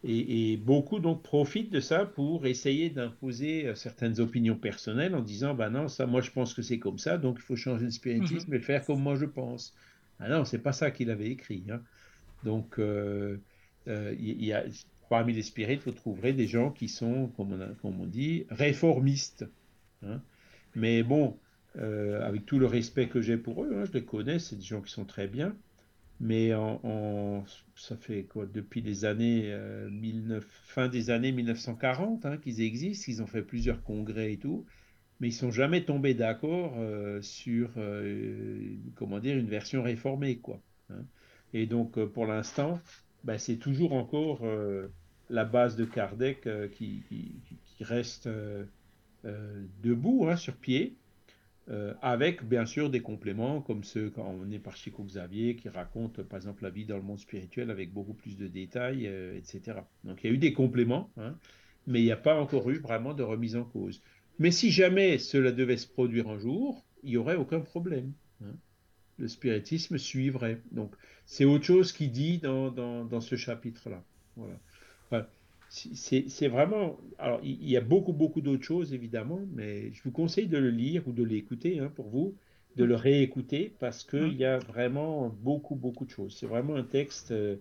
Et, 0.03 0.53
et 0.53 0.57
beaucoup 0.57 0.99
donc 0.99 1.23
profitent 1.23 1.71
de 1.71 1.79
ça 1.79 2.05
pour 2.07 2.45
essayer 2.47 2.89
d'imposer 2.89 3.67
euh, 3.67 3.75
certaines 3.75 4.19
opinions 4.19 4.57
personnelles 4.57 5.13
en 5.15 5.21
disant, 5.21 5.53
ben 5.53 5.69
non, 5.69 5.87
ça, 5.87 6.07
moi 6.07 6.21
je 6.21 6.31
pense 6.31 6.53
que 6.55 6.63
c'est 6.63 6.79
comme 6.79 6.97
ça, 6.97 7.17
donc 7.19 7.37
il 7.39 7.43
faut 7.43 7.55
changer 7.55 7.85
le 7.85 7.91
spiritisme 7.91 8.51
et 8.53 8.57
le 8.57 8.63
faire 8.63 8.83
comme 8.85 9.01
moi 9.01 9.15
je 9.15 9.25
pense. 9.25 9.75
Ah 10.19 10.27
non, 10.29 10.43
c'est 10.45 10.61
pas 10.61 10.73
ça 10.73 10.89
qu'il 10.91 11.11
avait 11.11 11.29
écrit. 11.29 11.65
hein. 11.69 11.83
Donc, 12.43 12.79
euh, 12.79 13.43
euh, 13.87 14.15
il 14.19 14.43
y 14.43 14.53
a, 14.53 14.65
parmi 15.09 15.33
les 15.33 15.43
spirites, 15.43 15.83
vous 15.83 15.91
trouverez 15.91 16.33
des 16.33 16.47
gens 16.47 16.71
qui 16.71 16.89
sont, 16.89 17.29
comme 17.29 17.53
on, 17.53 17.61
a- 17.61 17.75
comme 17.75 17.99
on 18.01 18.07
dit, 18.07 18.45
réformistes. 18.49 19.45
hein. 20.01 20.23
Mais 20.75 21.03
bon, 21.03 21.41
euh, 21.77 22.21
avec 22.23 22.45
tout 22.45 22.59
le 22.59 22.65
respect 22.67 23.09
que 23.09 23.21
j'ai 23.21 23.37
pour 23.37 23.63
eux, 23.65 23.71
hein, 23.75 23.85
je 23.85 23.91
les 23.93 24.05
connais, 24.05 24.39
c'est 24.39 24.55
des 24.57 24.61
gens 24.63 24.81
qui 24.81 24.91
sont 24.93 25.05
très 25.05 25.27
bien. 25.27 25.59
Mais 26.21 26.51
ça 27.75 27.97
fait 27.97 28.27
depuis 28.53 28.81
les 28.81 29.05
années 29.05 29.45
euh, 29.47 29.89
19 29.89 30.45
fin 30.65 30.87
des 30.87 31.09
années 31.09 31.31
1940 31.31 32.27
hein, 32.27 32.37
qu'ils 32.37 32.61
existent, 32.61 33.05
ils 33.11 33.23
ont 33.23 33.27
fait 33.27 33.41
plusieurs 33.41 33.81
congrès 33.81 34.33
et 34.33 34.37
tout, 34.37 34.63
mais 35.19 35.29
ils 35.29 35.33
sont 35.33 35.49
jamais 35.49 35.83
tombés 35.83 36.13
d'accord 36.13 36.75
euh, 36.77 37.23
sur 37.23 37.71
euh, 37.77 38.75
comment 38.95 39.17
dire 39.17 39.35
une 39.35 39.47
version 39.47 39.81
réformée 39.81 40.37
quoi. 40.37 40.61
hein. 40.91 41.03
Et 41.55 41.65
donc 41.65 41.99
pour 42.05 42.27
l'instant, 42.27 42.79
ben, 43.23 43.39
c'est 43.39 43.57
toujours 43.57 43.93
encore 43.93 44.45
la 45.31 45.43
base 45.43 45.75
de 45.75 45.85
Kardec 45.85 46.47
qui, 46.71 47.03
reste 47.81 48.29
debout 49.83 50.27
hein, 50.29 50.35
sur 50.35 50.55
pied. 50.55 50.95
Euh, 51.69 51.93
avec 52.01 52.43
bien 52.43 52.65
sûr 52.65 52.89
des 52.89 53.01
compléments 53.01 53.61
comme 53.61 53.83
ceux 53.83 54.09
quand 54.09 54.27
on 54.27 54.49
est 54.49 54.57
par 54.57 54.75
Chico 54.75 55.03
Xavier 55.03 55.55
qui 55.55 55.69
raconte 55.69 56.23
par 56.23 56.37
exemple 56.37 56.63
la 56.63 56.71
vie 56.71 56.85
dans 56.85 56.97
le 56.97 57.03
monde 57.03 57.19
spirituel 57.19 57.69
avec 57.69 57.93
beaucoup 57.93 58.15
plus 58.15 58.35
de 58.35 58.47
détails, 58.47 59.05
euh, 59.05 59.37
etc. 59.37 59.77
Donc 60.03 60.23
il 60.23 60.27
y 60.27 60.29
a 60.31 60.33
eu 60.33 60.39
des 60.39 60.53
compléments, 60.53 61.11
hein, 61.17 61.35
mais 61.85 62.01
il 62.01 62.05
n'y 62.05 62.11
a 62.11 62.17
pas 62.17 62.41
encore 62.41 62.67
eu 62.71 62.79
vraiment 62.79 63.13
de 63.13 63.21
remise 63.21 63.55
en 63.55 63.63
cause. 63.63 64.01
Mais 64.39 64.49
si 64.49 64.71
jamais 64.71 65.19
cela 65.19 65.51
devait 65.51 65.77
se 65.77 65.87
produire 65.87 66.29
un 66.29 66.39
jour, 66.39 66.83
il 67.03 67.11
n'y 67.11 67.17
aurait 67.17 67.35
aucun 67.35 67.59
problème. 67.59 68.11
hein. 68.43 68.55
Le 69.19 69.27
spiritisme 69.27 69.99
suivrait. 69.99 70.61
Donc 70.71 70.95
c'est 71.27 71.45
autre 71.45 71.65
chose 71.65 71.91
qu'il 71.91 72.11
dit 72.11 72.39
dans, 72.39 72.71
dans, 72.71 73.21
ce 73.21 73.35
chapitre-là. 73.35 74.03
Voilà. 74.35 75.29
C'est 75.71 76.47
vraiment. 76.49 76.99
Alors, 77.17 77.39
il 77.43 77.69
y 77.69 77.77
a 77.77 77.81
beaucoup, 77.81 78.11
beaucoup 78.11 78.41
d'autres 78.41 78.63
choses, 78.63 78.93
évidemment, 78.93 79.39
mais 79.53 79.93
je 79.93 80.03
vous 80.03 80.11
conseille 80.11 80.47
de 80.47 80.57
le 80.57 80.69
lire 80.69 81.07
ou 81.07 81.13
de 81.13 81.23
l'écouter, 81.23 81.79
hein, 81.79 81.89
pour 81.95 82.09
vous, 82.09 82.35
de 82.75 82.83
le 82.83 82.95
réécouter, 82.95 83.73
parce 83.79 84.03
qu'il 84.03 84.33
y 84.33 84.43
a 84.43 84.59
vraiment 84.59 85.29
beaucoup, 85.29 85.75
beaucoup 85.75 86.03
de 86.03 86.09
choses. 86.09 86.35
C'est 86.37 86.45
vraiment 86.45 86.75
un 86.75 86.83
texte 86.83 87.31
euh, 87.31 87.55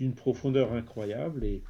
d'une 0.00 0.12
profondeur 0.12 0.72
incroyable. 0.72 1.44
Et 1.44 1.62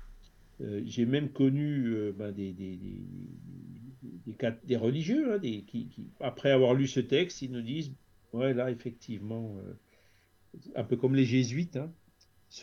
euh, 0.62 0.80
j'ai 0.86 1.04
même 1.04 1.28
connu 1.28 1.88
euh, 1.88 2.12
ben, 2.16 2.32
des, 2.32 2.54
des, 2.54 2.78
des, 2.78 4.34
des, 4.64 4.76
religieux, 4.76 5.34
hein, 5.34 5.38
qui, 5.38 5.64
qui, 5.66 6.10
après 6.20 6.52
avoir 6.52 6.72
lu 6.72 6.86
ce 6.86 7.00
texte, 7.00 7.42
ils 7.42 7.52
nous 7.52 7.62
disent 7.62 7.92
Ouais, 8.32 8.54
là, 8.54 8.70
effectivement, 8.70 9.56
un 10.74 10.84
peu 10.84 10.96
comme 10.96 11.14
les 11.14 11.26
jésuites. 11.26 11.76
Hein, 11.76 11.92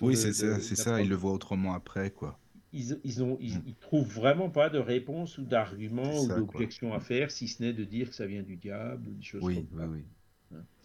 Oui, 0.02 0.16
c'est 0.16 0.34
ça, 0.34 0.60
c'est 0.60 0.78
la 0.78 0.84
ça, 0.84 1.02
il 1.02 1.10
le 1.10 1.16
voit 1.16 1.32
autrement 1.32 1.74
après, 1.74 2.10
quoi. 2.10 2.40
Ils, 2.74 3.00
ils 3.04 3.24
ont, 3.24 3.38
ils, 3.40 3.62
ils 3.68 3.76
trouvent 3.76 4.08
vraiment 4.12 4.50
pas 4.50 4.70
de 4.70 4.80
réponse 4.80 5.38
ou 5.38 5.44
d'argument 5.44 6.20
ou 6.24 6.28
d'objection 6.28 6.94
à 6.94 7.00
faire, 7.00 7.32
si 7.32 7.48
ce 7.48 7.62
n'est 7.64 7.74
de 7.74 7.84
dire 7.84 8.10
que 8.10 8.16
ça 8.16 8.26
vient 8.26 8.44
du 8.44 8.56
diable 8.56 9.08
ou 9.08 9.14
des 9.14 9.24
choses 9.24 9.44
Oui, 9.44 9.56
comme 9.56 9.68
oui, 9.72 9.80
ça. 9.80 9.88
oui. 9.88 10.04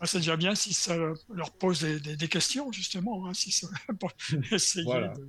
Ah, 0.01 0.07
C'est 0.07 0.19
déjà 0.19 0.37
bien 0.37 0.55
si 0.55 0.73
ça 0.73 0.97
leur 0.97 1.51
pose 1.53 1.81
des, 1.83 2.01
des- 2.01 2.17
des 2.17 2.29
questions, 2.29 2.71
justement, 2.73 3.27
hein, 3.27 3.35
si 3.35 3.51
ça, 3.51 3.69
pour 4.01 4.13
essayer 4.53 4.85
Voilà. 4.85 5.09
de. 5.09 5.27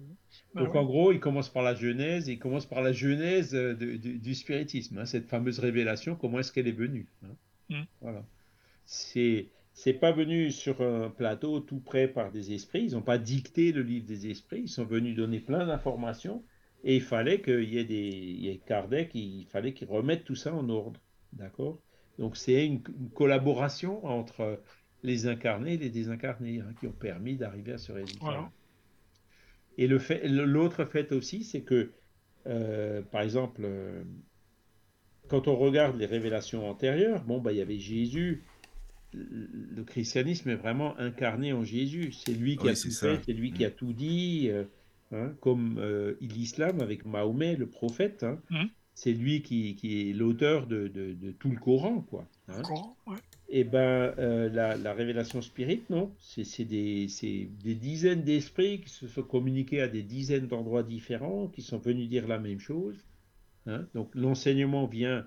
Ben 0.55 0.63
Donc 0.63 0.73
ouais. 0.73 0.79
en 0.79 0.85
gros, 0.85 1.11
il 1.11 1.19
commence 1.19 1.49
par 1.49 1.61
la 1.63 1.75
Genèse, 1.75 2.29
et 2.29 2.33
il 2.33 2.39
commence 2.39 2.65
par 2.65 2.81
la 2.81 2.91
Genèse 2.93 3.53
euh, 3.53 3.73
de- 3.75 3.97
de- 3.97 4.17
du 4.17 4.35
spiritisme, 4.35 4.97
hein, 4.97 5.05
cette 5.05 5.27
fameuse 5.27 5.59
révélation, 5.59 6.15
comment 6.15 6.39
est-ce 6.39 6.51
qu'elle 6.51 6.67
est 6.67 6.71
venue. 6.71 7.07
hein. 7.23 7.35
Mm. 7.69 7.83
Voilà. 8.01 8.23
C'est 8.85 9.47
c'est 9.73 9.93
pas 9.93 10.11
venu 10.11 10.51
sur 10.51 10.81
un 10.81 11.09
plateau 11.09 11.59
tout 11.59 11.79
prêt 11.79 12.07
par 12.07 12.31
des 12.31 12.53
esprits, 12.53 12.83
ils 12.83 12.93
n'ont 12.93 13.01
pas 13.01 13.17
dicté 13.17 13.71
le 13.71 13.81
livre 13.81 14.05
des 14.05 14.29
esprits, 14.29 14.61
ils 14.61 14.69
sont 14.69 14.85
venus 14.85 15.15
donner 15.15 15.39
plein 15.39 15.65
d'informations, 15.65 16.43
et 16.83 16.95
il 16.97 17.01
fallait 17.01 17.41
qu'il 17.41 17.69
y 17.69 17.77
ait 17.77 17.85
des, 17.85 18.07
il 18.07 18.43
y 18.43 18.49
ait 18.49 18.61
Kardec, 18.65 19.11
il 19.15 19.47
fallait 19.49 19.73
qu'il 19.73 19.87
remette 19.87 20.23
tout 20.23 20.35
ça 20.35 20.53
en 20.53 20.67
ordre, 20.69 20.99
d'accord? 21.33 21.79
Donc 22.17 22.35
c'est 22.35 22.65
une, 22.65 22.81
une 22.99 23.09
collaboration 23.09 24.05
entre 24.05 24.61
les 25.03 25.27
incarnés 25.27 25.75
et 25.75 25.77
les 25.77 25.89
désincarnés 25.89 26.59
hein, 26.59 26.73
qui 26.79 26.87
ont 26.87 26.91
permis 26.91 27.37
d'arriver 27.37 27.73
à 27.73 27.77
ce 27.77 27.91
résultat. 27.91 28.19
Voilà. 28.21 28.51
Et 29.77 29.87
le 29.87 29.97
fait, 29.97 30.27
l'autre 30.27 30.83
fait 30.83 31.13
aussi, 31.13 31.45
c'est 31.45 31.61
que, 31.61 31.93
euh, 32.47 33.01
par 33.01 33.21
exemple, 33.21 33.61
euh, 33.63 34.03
quand 35.29 35.47
on 35.47 35.55
regarde 35.55 35.97
les 35.97 36.05
révélations 36.05 36.69
antérieures, 36.69 37.23
bon, 37.23 37.39
bah, 37.39 37.53
il 37.53 37.59
y 37.59 37.61
avait 37.61 37.79
Jésus. 37.79 38.43
Le 39.13 39.83
christianisme 39.83 40.49
est 40.49 40.55
vraiment 40.55 40.97
incarné 40.99 41.51
en 41.53 41.63
Jésus. 41.63 42.11
C'est 42.11 42.33
lui 42.33 42.57
qui 42.57 42.65
Oui, 42.65 42.69
a 42.71 42.73
tout 42.75 42.91
ça. 42.91 43.15
fait, 43.15 43.21
c'est 43.25 43.33
lui 43.33 43.51
qui 43.51 43.65
a 43.65 43.71
tout 43.71 43.91
dit, 43.93 44.47
euh, 44.49 44.63
hein, 45.11 45.33
comme 45.41 45.77
euh, 45.79 46.13
l'islam 46.21 46.79
avec 46.81 47.05
Mahomet, 47.05 47.55
le 47.55 47.67
prophète. 47.67 48.23
hein. 48.23 48.39
Mhm. 48.51 48.69
C'est 48.93 49.13
lui 49.13 49.41
qui, 49.41 49.75
qui 49.75 50.09
est 50.09 50.13
l'auteur 50.13 50.67
de, 50.67 50.87
de- 50.89 51.13
de 51.13 51.31
tout 51.31 51.49
le 51.49 51.57
Coran, 51.57 52.01
quoi. 52.01 52.27
hein. 52.49 52.61
Courant, 52.63 52.97
ouais. 53.07 53.17
Eh 53.51 53.63
ben, 53.63 54.13
euh, 54.19 54.47
la, 54.49 54.77
la 54.77 54.93
révélation 54.93 55.41
spirit, 55.41 55.81
non. 55.89 56.11
C'est 56.19 56.65
des, 56.65 57.07
dizaines 57.63 58.23
d'esprits 58.23 58.81
qui 58.81 58.89
se 58.89 59.07
sont 59.07 59.23
communiqués 59.23 59.81
à 59.81 59.87
des 59.87 60.03
dizaines 60.03 60.47
d'endroits 60.47 60.83
différents, 60.83 61.47
qui 61.47 61.61
sont 61.63 61.79
venus 61.79 62.07
dire 62.09 62.27
la 62.27 62.37
même 62.37 62.59
chose. 62.59 63.03
hein. 63.65 63.87
Donc, 63.95 64.13
l'enseignement 64.13 64.85
vient 64.85 65.25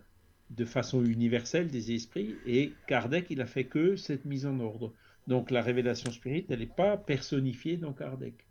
de 0.50 0.64
façon 0.64 1.04
universelle 1.04 1.68
des 1.68 1.92
esprits, 1.92 2.34
et 2.46 2.72
Kardec, 2.86 3.26
il 3.30 3.40
a 3.40 3.46
fait 3.46 3.64
que 3.64 3.96
cette 3.96 4.24
mise 4.24 4.46
en 4.46 4.60
ordre. 4.60 4.92
Donc, 5.26 5.50
la 5.50 5.62
révélation 5.62 6.10
spirit, 6.10 6.44
elle 6.48 6.58
n'est 6.58 6.66
pas 6.66 6.96
personnifiée 6.96 7.76
dans 7.76 7.92
Kardec. 7.92 8.46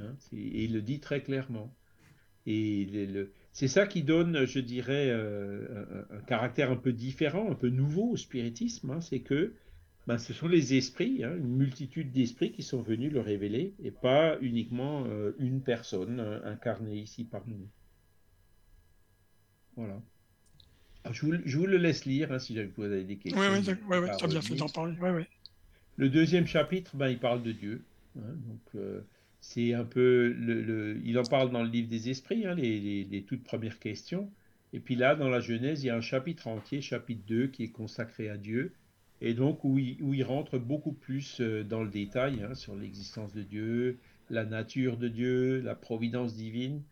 Hein, 0.00 0.14
et 0.32 0.64
il 0.64 0.72
le 0.72 0.82
dit 0.82 1.00
très 1.00 1.22
clairement. 1.22 1.74
Et 2.46 2.86
c'est 3.52 3.68
ça 3.68 3.86
qui 3.86 4.02
donne, 4.02 4.46
je 4.46 4.60
dirais, 4.60 5.10
euh, 5.10 6.04
un, 6.10 6.20
caractère 6.20 6.70
un 6.70 6.76
peu 6.76 6.92
différent, 6.92 7.50
un 7.50 7.54
peu 7.54 7.68
nouveau 7.68 8.12
au 8.12 8.16
spiritisme. 8.16 8.90
hein, 8.90 9.00
c'est 9.00 9.20
que 9.20 9.54
ben, 10.06 10.16
ce 10.16 10.32
sont 10.32 10.48
les 10.48 10.74
esprits, 10.74 11.22
hein, 11.24 11.36
une 11.36 11.56
multitude 11.56 12.12
d'esprits 12.12 12.52
qui 12.52 12.62
sont 12.62 12.80
venus 12.80 13.12
le 13.12 13.20
révéler, 13.20 13.74
et 13.82 13.90
pas 13.90 14.38
uniquement 14.40 15.04
euh, 15.06 15.32
une 15.38 15.60
personne 15.60 16.20
incarnée 16.44 16.96
ici 16.96 17.24
parmi 17.24 17.56
nous. 17.56 17.68
Voilà. 19.76 20.00
Ah, 21.08 21.12
Je 21.12 21.26
vous, 21.26 21.32
je 21.44 21.58
vous 21.58 21.66
le 21.66 21.76
laisse 21.76 22.04
lire 22.04 22.30
hein, 22.32 22.38
si 22.38 22.54
jamais 22.54 22.70
vous 22.76 22.84
avez 22.84 23.02
des 23.04 23.18
questions. 23.18 23.52
Oui, 23.52 23.98
oui, 23.98 24.08
t'as 24.16 24.28
bien 24.28 24.42
fait 24.42 24.54
d'en 24.54 24.68
parler. 24.68 24.96
Ouais, 25.00 25.10
ouais. 25.10 25.28
Le 25.96 26.08
deuxième 26.08 26.46
chapitre, 26.46 26.96
ben, 26.96 27.08
il 27.08 27.18
parle 27.18 27.42
de 27.42 27.52
Dieu. 27.52 27.84
hein, 28.18 28.34
donc, 28.46 28.60
euh, 28.74 29.02
c'est 29.40 29.74
un 29.74 29.84
peu 29.84 30.28
le, 30.38 30.62
le- 30.62 31.00
il 31.04 31.18
en 31.18 31.26
parle 31.26 31.50
dans 31.50 31.62
le 31.62 31.68
livre 31.68 31.88
des 31.88 32.08
esprits, 32.10 32.46
hein, 32.46 32.54
les, 32.54 32.80
les- 32.80 33.04
les 33.04 33.24
toutes 33.24 33.44
premières 33.44 33.78
questions. 33.78 34.32
Et 34.72 34.80
puis 34.80 34.96
là, 34.96 35.14
dans 35.14 35.28
la 35.28 35.40
Genèse, 35.40 35.82
il 35.82 35.88
y 35.88 35.90
a 35.90 35.96
un 35.96 36.00
chapitre 36.00 36.46
entier, 36.48 36.80
chapitre 36.80 37.22
2, 37.26 37.48
qui 37.48 37.64
est 37.64 37.70
consacré 37.70 38.28
à 38.30 38.36
Dieu, 38.38 38.74
et 39.20 39.34
donc 39.34 39.64
où 39.64 39.78
il, 39.78 40.02
où 40.02 40.14
il 40.14 40.22
rentre 40.24 40.58
beaucoup 40.58 40.92
plus 40.92 41.40
euh, 41.40 41.64
dans 41.64 41.82
le 41.82 41.90
détail 41.90 42.46
sur 42.54 42.76
l'existence 42.76 43.32
de 43.34 43.42
Dieu, 43.42 43.98
la 44.30 44.44
nature 44.44 44.96
de 44.96 45.08
Dieu, 45.08 45.60
la 45.60 45.74
providence 45.74 46.34
divine, 46.34 46.82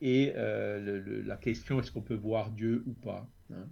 et 0.00 0.32
euh, 0.36 1.00
le- 1.02 1.22
la 1.22 1.36
question 1.36 1.80
est-ce 1.80 1.92
qu'on 1.92 2.02
peut 2.02 2.14
voir 2.14 2.50
Dieu 2.52 2.82
ou 2.86 2.94
pas? 2.94 3.28
Hein. 3.52 3.66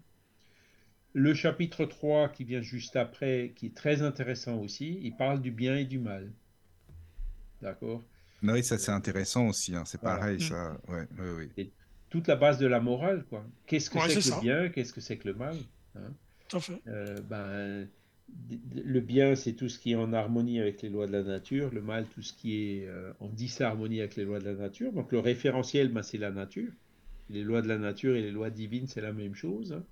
Le 1.15 1.35
chapitre 1.35 1.85
3 1.85 2.31
qui 2.31 2.45
vient 2.45 2.63
juste 2.63 2.97
après, 2.97 3.53
qui 3.55 3.67
est 3.67 3.75
très 3.77 4.01
intéressant 4.03 4.57
aussi, 4.59 4.99
il 5.03 5.15
parle 5.17 5.43
du 5.43 5.51
bien 5.51 5.77
et 5.77 5.85
du 5.85 5.99
mal. 5.99 6.33
D'accord? 7.61 8.03
Oui, 8.43 8.65
ça 8.65 8.79
c'est 8.79 8.91
intéressant 8.93 9.47
aussi, 9.49 9.75
hein, 9.75 9.85
c'est 9.85 10.01
Voilà. 10.01 10.17
pareil, 10.19 10.37
Mm. 10.37 10.41
ça. 10.41 10.81
Ouais, 10.89 11.07
ouais, 11.19 11.49
ouais. 11.57 11.71
toute 12.11 12.27
la 12.29 12.37
base 12.37 12.59
de 12.59 12.67
la 12.67 12.81
morale, 12.81 13.25
quoi. 13.29 13.45
Qu'est-ce 13.67 13.89
que 13.91 13.99
Ouais, 13.99 14.09
c'est 14.09 14.31
que 14.31 14.35
le 14.35 14.41
bien, 14.41 14.69
qu'est-ce 14.71 14.93
que 14.93 15.01
c'est 15.01 15.17
que 15.17 15.29
le 15.29 15.35
mal 15.35 15.57
hein? 15.97 16.13
Tout 16.49 16.57
à 16.57 16.61
fait. 16.61 16.83
Euh, 16.89 17.17
ben, 17.29 17.89
Le 18.75 19.01
bien, 19.01 19.35
c'est 19.35 19.53
tout 19.53 19.69
ce 19.69 19.79
qui 19.79 19.93
est 19.93 19.95
en 19.97 20.13
harmonie 20.15 20.59
avec 20.61 20.81
les 20.81 20.89
lois 20.89 21.07
de 21.07 21.13
la 21.13 21.23
nature, 21.23 21.71
le 21.73 21.83
mal, 21.83 22.07
tout 22.07 22.23
ce 22.23 22.33
qui 22.33 22.57
est 22.79 22.87
euh, 22.87 23.13
en 23.21 23.29
disharmonie 23.29 24.01
avec 24.01 24.17
les 24.17 24.25
lois 24.25 24.39
de 24.41 24.45
la 24.47 24.55
nature. 24.55 24.91
Donc 24.93 25.13
le 25.13 25.19
référentiel, 25.19 25.89
ben, 25.93 26.03
c'est 26.03 26.17
la 26.19 26.31
nature. 26.31 26.73
Les 27.33 27.43
lois 27.43 27.63
de 27.63 27.69
la 27.69 27.79
nature 27.79 28.15
et 28.15 28.23
les 28.23 28.31
lois 28.31 28.51
divines, 28.51 28.87
c'est 28.87 29.01
la 29.01 29.13
même 29.13 29.35
chose. 29.35 29.73
hein. 29.73 29.85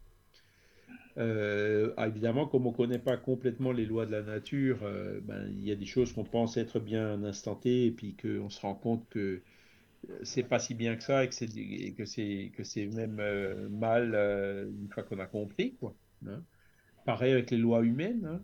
Euh, 1.18 1.92
ah, 1.96 2.08
évidemment, 2.08 2.46
comme 2.46 2.66
on 2.66 2.70
ne 2.70 2.76
connaît 2.76 2.98
pas 2.98 3.16
complètement 3.16 3.72
les 3.72 3.84
lois 3.84 4.06
de 4.06 4.12
la 4.12 4.22
nature, 4.22 4.78
euh, 4.82 5.20
ben, 5.22 5.48
il 5.48 5.64
y 5.64 5.72
a 5.72 5.76
des 5.76 5.86
choses 5.86 6.12
qu'on 6.12 6.24
pense 6.24 6.56
être 6.56 6.80
bien 6.80 7.22
à 7.24 7.32
et 7.64 7.90
puis 7.90 8.16
qu'on 8.16 8.48
se 8.48 8.60
rend 8.60 8.74
compte 8.74 9.08
que 9.10 9.42
c'est 10.22 10.44
pas 10.44 10.58
si 10.58 10.74
bien 10.74 10.96
que 10.96 11.02
ça 11.02 11.24
et 11.24 11.28
que 11.28 12.04
c'est 12.04 12.52
que 12.56 12.64
c'est 12.64 12.86
même 12.86 13.18
euh, 13.20 13.68
mal 13.68 14.12
euh, 14.14 14.66
une 14.66 14.88
fois 14.88 15.02
qu'on 15.02 15.18
a 15.18 15.26
compris 15.26 15.74
quoi. 15.74 15.94
hein. 16.26 16.42
Pareil 17.04 17.32
avec 17.32 17.50
les 17.50 17.58
lois 17.58 17.82
humaines. 17.82 18.24
hein. 18.26 18.42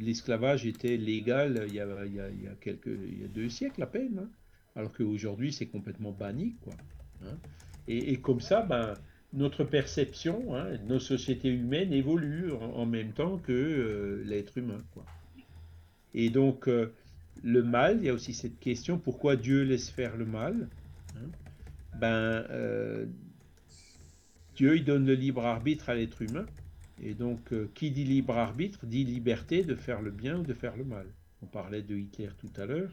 L'esclavage 0.00 0.66
était 0.66 0.96
légal 0.96 1.64
il 1.68 1.74
y 1.74 1.80
a, 1.80 1.86
y 2.06 2.48
a, 2.48 3.28
deux 3.28 3.48
siècles 3.48 3.82
à 3.82 3.86
peine, 3.86 4.28
alors 4.76 4.92
qu'aujourd'hui 4.92 5.52
c'est 5.52 5.66
complètement 5.66 6.12
banni 6.12 6.56
quoi. 6.62 6.74
Et, 7.88 8.16
comme 8.16 8.40
ça, 8.40 8.62
ben 8.62 8.94
notre 9.32 9.64
perception, 9.64 10.54
hein, 10.54 10.76
nos 10.86 11.00
sociétés 11.00 11.48
humaines 11.48 11.92
évoluent 11.92 12.52
en, 12.52 12.86
même 12.86 13.12
temps 13.12 13.38
que 13.38 13.52
euh, 13.52 14.22
l'être 14.24 14.56
humain 14.56 14.82
quoi. 14.92 15.04
Et 16.14 16.30
donc 16.30 16.68
euh, 16.68 16.92
le 17.42 17.62
mal, 17.62 17.98
il 18.00 18.06
y 18.06 18.08
a 18.08 18.14
aussi 18.14 18.34
cette 18.34 18.58
question 18.58 18.98
pourquoi 18.98 19.36
Dieu 19.36 19.62
laisse 19.62 19.90
faire 19.90 20.16
le 20.16 20.26
mal 20.26 20.68
hein 21.16 21.28
Ben, 21.98 22.44
euh, 22.50 23.06
Dieu, 24.54 24.76
il 24.76 24.84
donne 24.84 25.06
le 25.06 25.14
libre 25.14 25.44
arbitre 25.44 25.88
à 25.88 25.94
l'être 25.94 26.20
humain. 26.22 26.46
Et 27.00 27.14
donc, 27.14 27.52
qui 27.74 27.92
dit 27.92 28.02
libre 28.02 28.36
arbitre 28.36 28.84
dit 28.84 29.04
liberté 29.04 29.62
de 29.62 29.76
faire 29.76 30.02
le 30.02 30.10
bien 30.10 30.38
ou 30.38 30.42
de 30.42 30.52
faire 30.52 30.76
le 30.76 30.84
mal. 30.84 31.06
On 31.42 31.46
parlait 31.46 31.82
de 31.82 31.94
Hitler 31.94 32.30
tout 32.38 32.60
à 32.60 32.66
l'heure. 32.66 32.90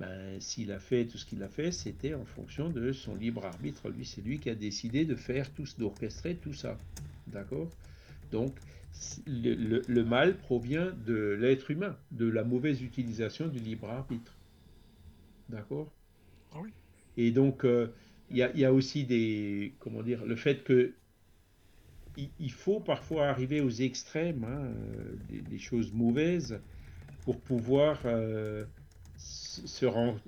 Ben, 0.00 0.40
s'il 0.40 0.72
a 0.72 0.80
fait 0.80 1.06
tout 1.06 1.16
ce 1.16 1.24
qu'il 1.24 1.44
a 1.44 1.48
fait, 1.48 1.70
c'était 1.70 2.14
en 2.14 2.24
fonction 2.24 2.70
de 2.70 2.92
son 2.92 3.14
libre 3.14 3.44
arbitre. 3.46 3.88
Lui, 3.88 4.04
c'est 4.04 4.20
lui 4.20 4.40
qui 4.40 4.50
a 4.50 4.56
décidé 4.56 5.04
de 5.04 5.14
faire 5.14 5.52
tout, 5.54 5.64
d'orchestrer 5.78 6.38
tout 6.38 6.52
ça. 6.54 6.84
D'accord? 7.28 7.72
Donc, 8.32 8.58
le, 9.26 9.54
le- 9.54 9.84
le 9.86 10.04
mal 10.04 10.38
provient 10.38 10.90
de 10.92 11.36
l'être 11.40 11.70
humain, 11.70 11.98
de 12.10 12.26
la 12.28 12.44
mauvaise 12.44 12.82
utilisation 12.82 13.48
du 13.48 13.60
libre 13.60 13.90
arbitre. 13.90 14.40
D'accord? 15.50 15.92
Ah 16.52 16.60
oui. 16.60 16.72
Et 17.16 17.30
donc, 17.30 17.64
euh, 17.64 17.94
il 18.28 18.36
y, 18.38 18.42
a, 18.42 18.50
il 18.52 18.58
y 18.60 18.64
a 18.64 18.72
aussi 18.72 19.04
des. 19.04 19.76
Comment 19.80 20.02
dire 20.02 20.24
Le 20.24 20.34
fait 20.36 20.64
que. 20.64 20.96
Il, 22.16 22.32
il 22.38 22.52
faut 22.52 22.80
parfois 22.80 23.28
arriver 23.28 23.60
aux 23.60 23.70
extrêmes, 23.70 24.44
hein, 24.44 24.64
euh, 24.66 25.16
des, 25.16 25.42
des 25.42 25.58
choses 25.58 25.92
mauvaises, 25.92 26.60
pour 27.22 27.42
pouvoir 27.42 28.02
euh, 28.06 28.66
se 29.20 29.86
rendre. 29.86 30.20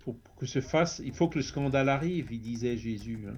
Pour, 0.00 0.16
que 0.38 0.46
se 0.46 0.60
fasse. 0.60 1.02
Il 1.04 1.12
faut 1.12 1.28
que 1.28 1.38
le 1.38 1.42
scandale 1.42 1.88
arrive, 1.88 2.28
disait 2.40 2.76
Jésus, 2.76 3.24
hein, 3.28 3.36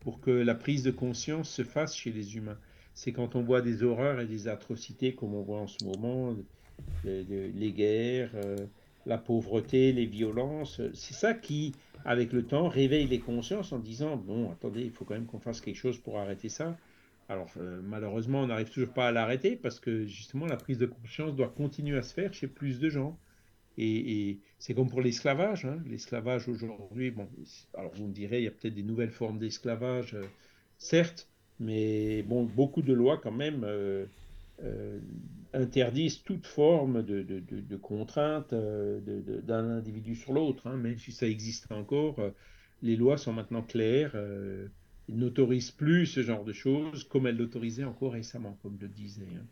pour 0.00 0.20
que 0.20 0.30
la 0.30 0.54
prise 0.54 0.82
de 0.82 0.90
conscience 0.90 1.48
se 1.50 1.64
fasse 1.64 1.96
chez 1.96 2.12
les 2.12 2.36
humains. 2.36 2.58
C'est 2.94 3.12
quand 3.12 3.34
on 3.34 3.42
voit 3.42 3.60
des 3.60 3.82
horreurs 3.82 4.20
et 4.20 4.26
des 4.26 4.48
atrocités 4.48 5.14
comme 5.14 5.34
on 5.34 5.42
voit 5.42 5.60
en 5.60 5.66
ce 5.66 5.84
moment, 5.84 6.34
les 7.04 7.72
guerres, 7.72 8.30
euh, 8.34 8.56
la 9.06 9.18
pauvreté, 9.18 9.92
les 9.92 10.06
violences. 10.06 10.80
C'est 10.94 11.14
ça 11.14 11.34
qui, 11.34 11.72
avec 12.04 12.32
le 12.32 12.44
temps, 12.44 12.68
réveille 12.68 13.06
les 13.06 13.20
consciences 13.20 13.72
en 13.72 13.78
disant 13.78 14.16
bon, 14.16 14.50
attendez, 14.50 14.82
il 14.82 14.90
faut 14.90 15.04
quand 15.04 15.14
même 15.14 15.26
qu'on 15.26 15.40
fasse 15.40 15.60
quelque 15.60 15.76
chose 15.76 15.98
pour 15.98 16.18
arrêter 16.18 16.48
ça. 16.48 16.76
Alors 17.28 17.50
euh, 17.56 17.80
malheureusement, 17.82 18.42
on 18.42 18.46
n'arrive 18.46 18.70
toujours 18.70 18.92
pas 18.92 19.08
à 19.08 19.12
l'arrêter 19.12 19.56
parce 19.56 19.80
que 19.80 20.06
justement 20.06 20.46
la 20.46 20.56
prise 20.56 20.78
de 20.78 20.86
conscience 20.86 21.34
doit 21.34 21.48
continuer 21.48 21.98
à 21.98 22.02
se 22.02 22.14
faire 22.14 22.32
chez 22.32 22.46
plus 22.46 22.78
de 22.78 22.88
gens. 22.88 23.18
Et, 23.78 24.40
c'est 24.58 24.74
comme 24.74 24.88
pour 24.88 25.02
l'esclavage. 25.02 25.64
hein. 25.64 25.82
L'esclavage 25.86 26.48
aujourd'hui, 26.48 27.10
bon, 27.10 27.28
alors 27.74 27.92
vous 27.94 28.06
me 28.06 28.12
direz, 28.12 28.38
il 28.38 28.44
y 28.44 28.48
a 28.48 28.50
peut-être 28.50 28.74
des 28.74 28.82
nouvelles 28.82 29.10
formes 29.10 29.38
d'esclavage, 29.38 30.14
euh, 30.14 30.24
certes, 30.78 31.28
mais 31.60 32.22
bon, 32.22 32.44
beaucoup 32.44 32.82
de 32.82 32.92
lois 32.92 33.18
quand 33.18 33.32
même 33.32 33.64
euh, 33.64 34.06
euh, 34.62 34.98
interdisent 35.52 36.22
toute 36.22 36.46
forme 36.46 37.02
de, 37.02 37.22
de, 37.22 37.40
de, 37.40 37.76
contrainte 37.76 38.52
d'un 38.54 39.70
individu 39.70 40.14
sur 40.14 40.32
l'autre, 40.32 40.66
hein, 40.66 40.76
même 40.76 40.98
si 40.98 41.12
ça 41.12 41.26
existe 41.26 41.70
encore. 41.70 42.16
les 42.82 42.96
lois 42.96 43.18
sont 43.18 43.32
maintenant 43.32 43.62
claires, 43.62 44.16
n'autorisent 45.08 45.70
plus 45.70 46.06
ce 46.06 46.22
genre 46.22 46.44
de 46.44 46.52
choses 46.52 47.04
comme 47.04 47.26
elles 47.26 47.36
l'autorisaient 47.36 47.84
encore 47.84 48.12
récemment, 48.12 48.58
comme 48.62 48.78
le 48.80 48.88
disais. 48.88 49.28
hein. 49.36 49.46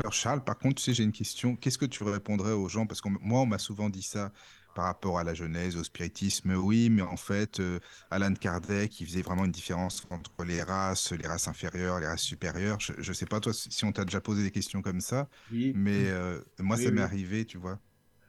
Alors 0.00 0.12
Charles, 0.12 0.42
par 0.44 0.58
contre, 0.58 0.76
tu 0.76 0.82
sais, 0.82 0.94
j'ai 0.94 1.04
une 1.04 1.12
question. 1.12 1.56
Qu'est-ce 1.56 1.78
que 1.78 1.86
tu 1.86 2.02
répondrais 2.02 2.52
aux 2.52 2.68
gens? 2.68 2.86
Parce 2.86 3.00
que 3.00 3.08
moi, 3.08 3.40
on 3.40 3.46
m'a 3.46 3.58
souvent 3.58 3.88
dit 3.90 4.02
ça 4.02 4.32
par 4.74 4.86
rapport 4.86 5.18
à 5.20 5.24
la 5.24 5.34
Genèse, 5.34 5.76
au 5.76 5.84
spiritisme. 5.84 6.52
Oui, 6.56 6.90
mais 6.90 7.02
en 7.02 7.16
fait, 7.16 7.60
euh, 7.60 7.78
Alan 8.10 8.34
Kardec, 8.34 9.00
il 9.00 9.06
faisait 9.06 9.22
vraiment 9.22 9.44
une 9.44 9.52
différence 9.52 10.04
entre 10.10 10.44
les 10.44 10.62
races, 10.62 11.12
les 11.12 11.28
races 11.28 11.46
inférieures, 11.46 12.00
les 12.00 12.08
races 12.08 12.22
supérieures. 12.22 12.78
Je 12.80 13.08
ne 13.08 13.14
sais 13.14 13.26
pas, 13.26 13.38
toi, 13.38 13.52
si 13.54 13.84
on 13.84 13.92
t'a 13.92 14.04
déjà 14.04 14.20
posé 14.20 14.42
des 14.42 14.50
questions 14.50 14.82
comme 14.82 15.00
ça, 15.00 15.28
Oui. 15.50 15.72
mais 15.72 16.10
euh, 16.10 16.40
moi, 16.58 16.76
Oui, 16.76 16.84
ça 16.84 16.90
m'est 16.90 17.00
arrivé, 17.02 17.44
tu 17.44 17.56
vois. 17.58 17.78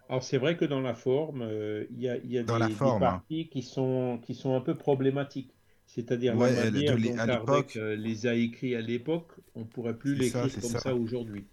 Alors 0.09 0.23
c'est 0.23 0.37
vrai 0.37 0.55
que 0.57 0.65
dans 0.65 0.81
la 0.81 0.93
forme, 0.95 1.41
euh, 1.43 1.85
il 1.91 1.99
y 1.99 2.09
a, 2.09 2.17
y 2.17 2.43
des, 2.43 2.43
des 2.43 2.91
hein. 2.91 2.99
parties 2.99 3.49
qui 3.49 3.61
sont, 3.63 4.19
qui 4.23 4.35
sont 4.35 4.55
un 4.55 4.61
peu 4.61 4.75
problématiques. 4.75 5.51
C'est-à-dire 5.87 6.35
Ouais, 6.35 6.51
les 6.51 8.27
a 8.27 8.35
écrits 8.35 8.75
à 8.75 8.81
l'époque, 8.81 9.31
on 9.55 9.61
ne 9.61 9.65
pourrait 9.65 9.97
plus 9.97 10.15
ça, 10.21 10.43
l'écrire 10.43 10.59
comme 10.61 10.69
ça. 10.71 10.79
ça, 10.79 10.95
aujourd'hui. 10.95 11.47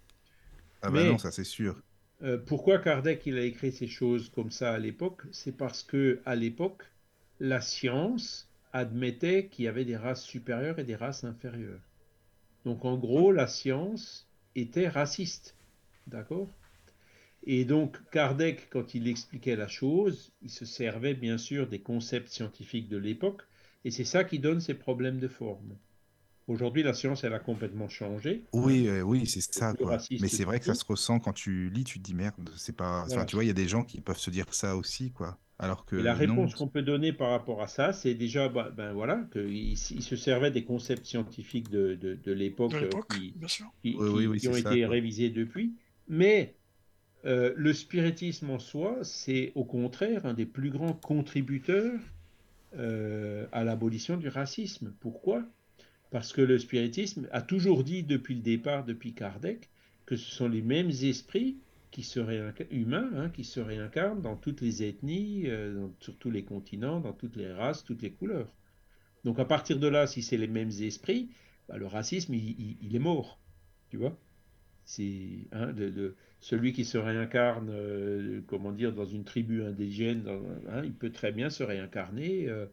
Ah 0.83 0.91
bah 0.91 1.03
Mais- 1.03 1.05
non, 1.05 1.19
ça 1.19 1.33
c'est 1.33 1.45
sûr. 1.45 1.83
Euh, 2.23 2.39
pourquoi 2.39 2.79
Kardec 2.79 3.27
il 3.27 3.37
a 3.37 3.45
écrit 3.45 3.71
ces 3.71 3.87
choses 3.87 4.31
comme 4.31 4.51
ça 4.51 4.73
à 4.73 4.79
l'époque? 4.79 5.25
C'est 5.31 5.55
parce 5.55 5.83
que 5.83 6.23
à 6.25 6.35
l'époque, 6.35 6.85
la 7.39 7.61
science 7.61 8.51
admettait 8.73 9.49
qu'il 9.49 9.67
y 9.67 9.69
avait 9.69 9.85
des 9.85 9.97
races 9.99 10.23
supérieures 10.25 10.79
et 10.79 10.85
des 10.85 10.97
races 10.97 11.25
inférieures. 11.25 11.83
Donc 12.65 12.85
en 12.85 12.99
gros, 12.99 13.33
la 13.33 13.47
science 13.49 14.29
était 14.57 14.89
raciste. 14.89 15.57
D'accord? 16.07 16.51
Et 17.45 17.65
donc 17.65 17.99
Kardec, 18.11 18.69
quand 18.71 18.95
il 18.95 19.09
expliquait 19.09 19.57
la 19.57 19.69
chose, 19.69 20.33
il 20.43 20.51
se 20.51 20.65
servait 20.65 21.15
bien 21.15 21.39
sûr 21.39 21.69
des 21.69 21.81
concepts 21.83 22.29
scientifiques 22.31 22.89
de 22.89 22.99
l'époque, 22.99 23.43
et 23.85 23.91
c'est 23.93 24.05
ça 24.05 24.25
qui 24.25 24.39
donne 24.41 24.61
ces 24.61 24.75
problèmes 24.75 25.21
de 25.21 25.29
forme. 25.29 25.77
Aujourd'hui, 26.47 26.83
la 26.83 26.95
science, 26.95 27.25
elle 27.25 27.35
a 27.35 27.41
complètement 27.41 27.89
changé. 27.89 28.45
Oui, 28.55 28.87
euh, 28.87 29.03
oui, 29.03 29.27
c'est 29.27 29.41
ça, 29.41 29.73
quoi. 29.75 29.97
Mais 30.19 30.29
c'est 30.29 30.45
vrai 30.45 30.59
que 30.61 30.67
ça 30.67 30.75
se 30.75 30.85
ressent 30.85 31.19
quand 31.21 31.33
tu 31.33 31.71
lis, 31.71 31.85
tu 31.85 31.99
te 31.99 32.05
dis 32.05 32.15
merde, 32.15 32.51
c'est 32.57 32.77
pas. 32.77 33.03
Enfin, 33.07 33.25
tu 33.25 33.35
vois, 33.37 33.45
il 33.45 33.47
y 33.49 33.51
a 33.51 33.55
des 33.55 33.69
gens 33.69 33.83
qui 33.85 34.01
peuvent 34.01 34.19
se 34.19 34.31
dire 34.31 34.53
ça 34.53 34.77
aussi, 34.77 35.11
quoi. 35.13 35.39
Alors 35.59 35.85
que 35.87 35.97
Et 35.97 36.03
la 36.03 36.15
réponse 36.15 36.55
qu'on 36.55 36.69
peut 36.69 36.83
donner 36.83 37.13
par 37.13 37.31
rapport 37.31 37.63
à 37.63 37.67
ça, 37.67 37.93
c'est 37.93 38.15
déjà, 38.15 38.49
bah, 38.49 38.71
ben 38.71 38.93
voilà, 38.93 39.27
qu'il 39.33 39.51
il 39.73 39.77
se 40.03 40.17
servait 40.17 40.51
des 40.51 40.65
concepts 40.65 41.05
scientifiques 41.07 41.69
de, 41.71 41.95
de, 41.95 42.15
de 42.15 42.33
l'époque 42.33 42.73
De 42.73 42.83
euh, 42.83 42.91
l'époque, 42.91 43.07
qui, 43.09 43.37
bien 43.37 43.47
sûr. 43.49 43.73
qui, 43.83 44.01
Oui, 44.01 44.07
qui- 44.07 44.25
oui, 44.25 44.27
oui, 44.27 44.41
qui 44.41 44.49
ont 44.49 44.57
ça, 44.57 44.71
été 44.71 44.85
quoi. 44.85 44.87
révisés 44.87 45.29
depuis. 45.31 45.75
Mais 46.09 46.57
euh, 47.27 47.53
le 47.57 47.73
spiritisme 47.75 48.51
en 48.51 48.59
soi, 48.61 48.99
c'est 49.05 49.53
au 49.57 49.65
contraire 49.65 50.27
un 50.27 50.35
des 50.35 50.47
plus 50.47 50.71
grands 50.71 50.95
contributeurs 50.95 52.01
euh, 52.77 53.47
à 53.53 53.65
l'abolition 53.65 54.17
du 54.19 54.29
racisme. 54.29 54.95
Pourquoi? 55.01 55.45
Parce 56.13 56.35
que 56.35 56.43
le 56.43 56.59
spiritisme 56.59 57.27
a 57.33 57.41
toujours 57.41 57.85
dit 57.85 58.03
depuis 58.05 58.35
le 58.35 58.43
départ, 58.43 58.85
depuis 58.85 59.15
Kardec, 59.15 59.71
que 60.05 60.15
ce 60.15 60.31
sont 60.31 60.49
les 60.49 60.61
mêmes 60.61 60.91
esprits 60.91 61.57
qui 61.91 62.03
se 62.03 62.21
humains, 62.71 63.11
hein, 63.17 63.31
qui 63.31 63.45
se 63.45 63.61
réincarnent 63.61 64.21
dans 64.21 64.37
toutes 64.37 64.61
les 64.61 64.83
ethnies, 64.83 65.45
euh, 65.47 65.89
sur 66.01 66.17
tous 66.19 66.31
les 66.31 66.45
continents, 66.45 67.01
dans 67.01 67.15
toutes 67.15 67.37
les 67.37 67.51
races, 67.51 67.83
toutes 67.83 68.03
les 68.03 68.13
couleurs. 68.13 68.53
Donc 69.25 69.39
à 69.39 69.47
partir 69.47 69.79
de 69.79 69.89
là, 69.89 70.07
si 70.07 70.23
c'est 70.23 70.37
les 70.37 70.49
mêmes 70.49 70.71
esprits, 70.81 71.31
bah, 71.69 71.79
le 71.79 71.87
racisme, 71.87 72.35
il, 72.35 72.95
est 72.95 72.99
mort. 72.99 73.41
Tu 73.91 73.97
vois? 73.97 74.17
c'est 74.85 75.47
hein, 75.53 75.73
de, 75.73 75.89
de- 75.89 76.17
celui 76.41 76.73
qui 76.73 76.85
se 76.85 76.99
réincarne, 76.99 77.71
euh, 77.71 78.41
comment 78.49 78.73
dire, 78.73 78.93
dans 78.93 79.07
une 79.07 79.25
tribu 79.25 79.63
indigène, 79.63 80.27
hein, 80.69 80.83
il 80.85 80.93
peut 80.93 81.11
très 81.11 81.33
bien 81.33 81.51
se 81.51 81.63
réincarner 81.63 82.49
euh, 82.49 82.67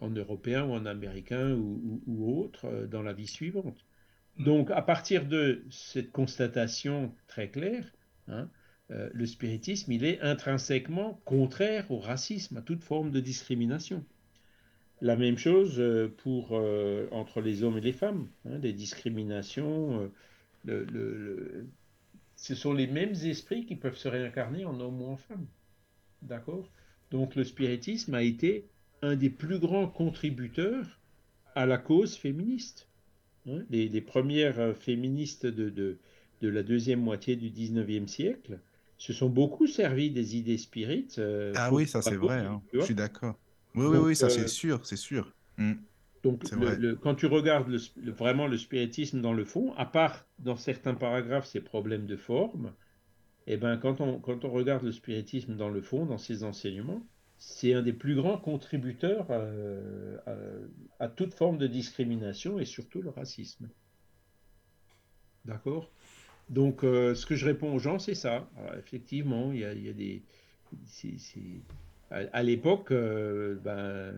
en 0.00 0.10
Européen 0.10 0.64
ou 0.64 0.72
en 0.72 0.86
Américain 0.86 1.52
ou, 1.54 1.80
ou- 1.84 2.02
ou 2.06 2.40
autre 2.40 2.66
euh, 2.66 2.86
dans 2.86 3.02
la 3.02 3.12
vie 3.12 3.26
suivante. 3.26 3.84
Donc, 4.38 4.70
à 4.70 4.82
partir 4.82 5.26
de 5.26 5.64
cette 5.70 6.12
constatation 6.12 7.12
très 7.26 7.50
claire, 7.50 7.90
hein, 8.28 8.48
euh, 8.90 9.10
le 9.12 9.26
spiritisme, 9.26 9.92
il 9.92 10.04
est 10.04 10.20
intrinsèquement 10.20 11.20
contraire 11.24 11.90
au 11.90 11.98
racisme, 11.98 12.56
à 12.58 12.62
toute 12.62 12.84
forme 12.84 13.10
de 13.10 13.20
discrimination. 13.20 14.04
La 15.00 15.16
même 15.16 15.38
chose 15.38 15.78
euh, 15.80 16.08
pour 16.18 16.50
euh, 16.52 17.06
entre 17.10 17.40
les 17.40 17.62
hommes 17.62 17.78
et 17.78 17.80
les 17.82 17.92
femmes, 17.92 18.28
hein, 18.44 18.58
des 18.58 18.72
discriminations. 18.72 20.00
euh, 20.00 20.08
le- 20.64 20.84
le- 20.84 21.16
le- 21.16 21.66
ce 22.36 22.54
sont 22.54 22.74
les 22.74 22.86
mêmes 22.86 23.14
esprits 23.14 23.66
qui 23.66 23.76
peuvent 23.76 23.96
se 23.96 24.08
réincarner 24.08 24.64
en 24.64 24.78
homme 24.80 25.00
ou 25.02 25.06
en 25.06 25.16
femme. 25.16 25.46
D'accord? 26.22 26.70
Donc 27.10 27.34
le 27.36 27.44
spiritisme 27.44 28.14
a 28.14 28.22
été 28.22 28.68
un 29.02 29.16
des 29.16 29.30
plus 29.30 29.58
grands 29.58 29.88
contributeurs 29.88 31.00
à 31.54 31.66
la 31.66 31.78
cause 31.78 32.16
féministe. 32.16 32.88
Hein, 33.48 33.64
Les, 33.70 33.88
les 33.88 34.00
premières 34.02 34.58
euh, 34.60 34.74
féministes 34.74 35.46
de, 35.46 35.70
de, 35.70 35.98
de 36.42 36.48
la 36.48 36.62
deuxième 36.62 37.00
moitié 37.02 37.36
du 37.36 37.50
19e 37.50 38.08
siècle 38.08 38.60
se 38.98 39.12
sont 39.14 39.30
beaucoup 39.30 39.66
servis 39.66 40.10
des 40.10 40.36
idées 40.36 40.58
spirites. 40.58 41.18
euh, 41.18 41.58
Ah 41.58 41.72
oui, 41.72 41.88
ça 41.88 42.02
c'est 42.02 42.16
vrai, 42.16 42.40
hein. 42.40 42.62
Je 42.78 42.84
suis 42.84 42.94
d'accord. 42.94 43.38
Oui, 43.74 43.86
oui, 43.86 43.96
Donc, 43.96 44.08
oui, 44.08 44.16
ça 44.16 44.28
euh, 44.28 44.30
c'est 44.30 44.48
sûr, 44.48 44.86
c'est 44.86 44.96
sûr. 44.96 45.32
Mm. 45.58 45.74
Donc, 46.22 46.44
le- 46.52 46.74
le- 46.74 46.96
quand 46.96 47.14
tu 47.14 47.24
regardes 47.26 47.68
le- 47.68 48.10
vraiment 48.12 48.46
le 48.48 48.58
spiritisme 48.58 49.20
dans 49.22 49.32
le 49.32 49.44
fond, 49.46 49.72
à 49.76 49.86
part 49.86 50.26
dans 50.38 50.56
certains 50.56 50.94
paragraphes 50.94 51.46
ces 51.46 51.60
problèmes 51.62 52.06
de 52.06 52.16
forme, 52.16 52.74
eh 53.48 53.56
ben, 53.58 53.78
quand 53.78 54.00
on, 54.00 54.20
quand 54.20 54.44
on 54.44 54.50
regarde 54.52 54.84
le 54.84 54.92
spiritisme 54.92 55.56
dans 55.56 55.70
le 55.70 55.82
fond, 55.82 56.06
dans 56.06 56.18
ses 56.18 56.44
enseignements, 56.44 57.06
c'est 57.38 57.74
un 57.74 57.82
des 57.82 57.92
plus 57.92 58.14
grands 58.14 58.38
contributeurs 58.38 59.26
euh, 59.30 60.16
à, 60.98 61.04
à 61.04 61.08
toute 61.08 61.34
forme 61.34 61.58
de 61.58 61.66
discrimination 61.66 62.58
et 62.58 62.64
surtout 62.64 63.02
le 63.02 63.10
racisme. 63.10 63.68
D'accord? 65.44 65.90
Donc, 66.48 66.84
euh, 66.84 67.14
ce 67.14 67.26
que 67.26 67.34
je 67.34 67.44
réponds 67.44 67.74
aux 67.74 67.78
gens, 67.78 67.98
c'est 67.98 68.14
ça. 68.14 68.48
Alors, 68.56 68.74
effectivement, 68.76 69.52
il 69.52 69.60
y 69.60 69.64
a, 69.64 69.72
il 69.72 69.84
y 69.84 69.88
a 69.88 69.92
des. 69.92 70.22
À, 72.10 72.18
à 72.32 72.42
l'époque, 72.42 72.90
euh, 72.92 73.56
ben, 73.64 74.14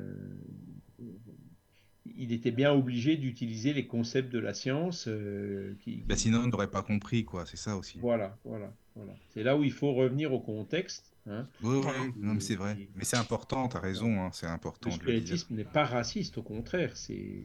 il 2.17 2.33
était 2.33 2.51
bien 2.51 2.73
obligé 2.73 3.17
d'utiliser 3.17 3.73
les 3.73 3.87
concepts 3.87 4.31
de 4.33 4.39
la 4.39 4.55
science. 4.55 5.09
euh, 5.09 5.75
qui, 5.81 6.03
sinon, 6.17 6.41
on 6.41 6.47
n'aurait 6.49 6.71
pas 6.71 6.83
compris, 6.83 7.25
quoi. 7.25 7.47
C'est 7.47 7.57
ça 7.57 7.77
aussi. 7.77 7.99
Voilà, 7.99 8.37
voilà, 8.45 8.73
voilà. 8.95 9.15
C'est 9.31 9.43
là 9.43 9.57
où 9.57 9.65
il 9.65 9.73
faut 9.73 9.93
revenir 9.95 10.33
au 10.33 10.41
contexte. 10.41 11.15
Hein. 11.31 11.49
Oui, 11.63 11.81
oui, 11.85 12.13
oui. 12.17 12.41
C'est 12.41 12.57
vrai. 12.57 12.77
Mais 12.95 13.05
c'est 13.05 13.17
important, 13.17 13.69
t'as 13.69 13.81
raison, 13.81 14.21
hein, 14.23 14.31
c'est 14.33 14.47
important 14.47 14.91
Le 14.91 14.97
spiritisme 14.97 15.55
n'est 15.55 15.65
pas 15.65 15.85
raciste, 15.85 16.39
au 16.39 16.43
contraire. 16.43 16.97
C'est, 16.97 17.45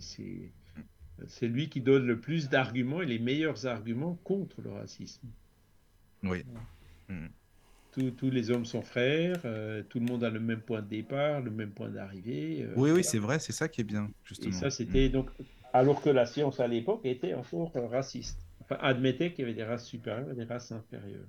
lui 1.42 1.70
qui 1.70 1.82
donne 1.82 2.06
le 2.06 2.20
plus 2.20 2.50
d'arguments 2.50 3.02
et 3.02 3.06
les 3.06 3.20
meilleurs 3.20 3.66
arguments 3.66 4.16
contre 4.24 4.62
le 4.62 4.72
racisme. 4.72 5.28
Oui. 6.24 6.44
Tous, 7.92 8.10
tous 8.12 8.32
les 8.32 8.50
hommes 8.50 8.66
sont 8.66 8.82
frères, 8.82 9.40
euh, 9.46 9.84
tout 9.84 10.00
le 10.00 10.06
monde 10.06 10.24
a 10.24 10.30
le 10.32 10.40
même 10.40 10.62
point 10.62 10.82
de 10.82 10.88
départ, 10.88 11.42
le 11.42 11.52
même 11.52 11.70
point 11.70 11.90
d'arrivée. 11.90 12.64
euh, 12.64 12.74
Oui, 12.76 12.90
oui, 12.90 13.04
c'est 13.04 13.20
vrai, 13.20 13.38
c'est 13.38 13.52
ça 13.52 13.68
qui 13.68 13.82
est 13.82 13.84
bien, 13.84 14.06
Et 14.06 14.14
justement. 14.24 14.52
ça, 14.54 14.72
c'était 14.72 15.10
donc. 15.10 15.30
Alors 15.74 16.02
que 16.02 16.10
la 16.10 16.26
science 16.26 16.60
à 16.60 16.68
l'époque 16.68 17.02
était 17.06 17.34
encore 17.34 17.72
raciste. 17.92 18.40
Enfin, 18.62 18.78
admettait 18.82 19.32
qu'il 19.32 19.42
y 19.42 19.44
avait 19.44 19.54
des 19.54 19.64
races 19.64 19.86
supérieures 19.86 20.32
et 20.32 20.36
des 20.36 20.46
races 20.46 20.72
inférieures. 20.72 21.28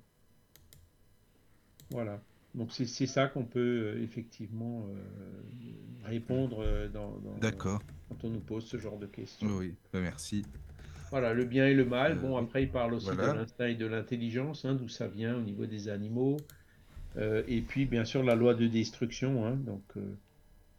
Voilà. 1.91 2.21
Donc 2.55 2.73
c'est 2.73 2.87
c'est 2.87 3.07
ça 3.07 3.27
qu'on 3.27 3.45
peut 3.45 3.95
euh, 3.97 4.03
effectivement 4.03 4.87
euh, 4.89 6.07
répondre 6.07 6.63
euh, 6.63 6.89
dans, 6.89 7.21
quand 7.61 8.25
on 8.25 8.31
nous 8.31 8.41
pose 8.41 8.65
ce 8.65 8.79
genre 8.79 8.99
de 8.99 9.07
questions. 9.07 9.49
Oui. 9.57 9.75
Bah, 9.93 10.01
merci. 10.01 10.45
Voilà, 11.11 11.33
le 11.33 11.45
bien 11.45 11.67
et 11.67 11.75
le 11.75 11.85
mal. 11.85 12.19
Bon, 12.19 12.37
après, 12.37 12.65
il 12.65 12.71
parle 12.71 12.95
aussi 12.95 13.07
voilà. 13.07 13.33
de 13.33 13.39
l'instinct 13.39 13.67
et 13.67 13.77
de 13.77 13.87
l'intelligence, 13.87 14.65
hein, 14.65 14.75
d'où 14.75 14.89
ça 14.89 15.07
vient 15.07 15.37
au 15.37 15.41
niveau 15.41 15.65
des 15.65 15.89
animaux. 15.89 16.39
Euh, 17.17 17.45
et 17.47 17.61
puis, 17.61 17.87
bien 17.87 18.05
sûr, 18.05 18.25
la 18.25 18.35
loi 18.35 18.55
de 18.55 18.67
destruction, 18.67 19.47
hein, 19.47 19.55
donc, 19.55 19.85
euh, 19.97 20.01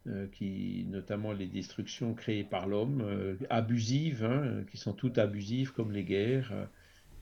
euh, 0.08 0.28
qui, 0.34 0.86
notamment 0.90 1.32
les 1.32 1.48
destructions 1.48 2.14
créées 2.14 2.44
par 2.44 2.68
l'homme, 2.68 3.38
abusives, 3.50 4.26
hein, 4.26 4.64
qui 4.70 4.78
sont 4.78 4.92
toutes 4.94 5.18
abusives, 5.18 5.72
comme 5.72 5.92
les 5.94 6.04
guerres. 6.04 6.52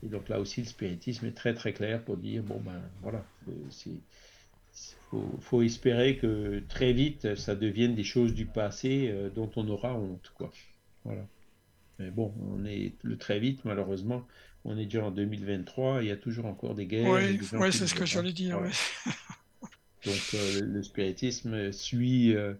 et 0.01 0.07
donc 0.07 0.27
là 0.27 0.39
aussi, 0.39 0.61
le 0.61 0.67
spiritisme 0.67 1.27
est 1.27 1.37
très 1.37 1.53
très 1.53 1.73
clair 1.73 2.03
pour 2.03 2.17
dire, 2.17 2.41
bon 2.41 2.59
ben 2.65 2.81
voilà, 3.01 3.23
c'est 3.69 4.01
faut, 5.09 5.29
faut 5.39 5.61
espérer 5.61 6.17
que 6.17 6.61
très 6.69 6.93
vite, 6.93 7.35
ça 7.35 7.55
devienne 7.55 7.95
des 7.95 8.03
choses 8.03 8.33
du 8.33 8.45
passé 8.45 9.09
euh, 9.11 9.29
dont 9.29 9.49
on 9.55 9.67
aura 9.67 9.95
honte, 9.95 10.31
quoi. 10.35 10.51
Voilà. 11.03 11.25
Mais 11.99 12.09
bon, 12.09 12.33
on 12.51 12.65
est 12.65 12.93
le 13.03 13.17
très 13.17 13.39
vite, 13.39 13.63
malheureusement. 13.65 14.25
On 14.65 14.77
est 14.77 14.85
déjà 14.85 15.05
en 15.05 15.11
2023, 15.11 16.01
il 16.01 16.07
y 16.07 16.11
a 16.11 16.17
toujours 16.17 16.45
encore 16.45 16.73
des 16.73 16.85
guerres. 16.85 17.09
Oui, 17.09 17.39
ouais, 17.53 17.71
c'est 17.71 17.87
ce 17.87 17.93
que 17.95 18.05
j'allais 18.05 18.31
dire. 18.31 18.61
Ouais. 18.61 18.71
Donc 20.05 20.33
euh, 20.33 20.61
le, 20.61 20.83
spiritisme 20.83 21.71
suit 21.71 22.35
euh, 22.35 22.53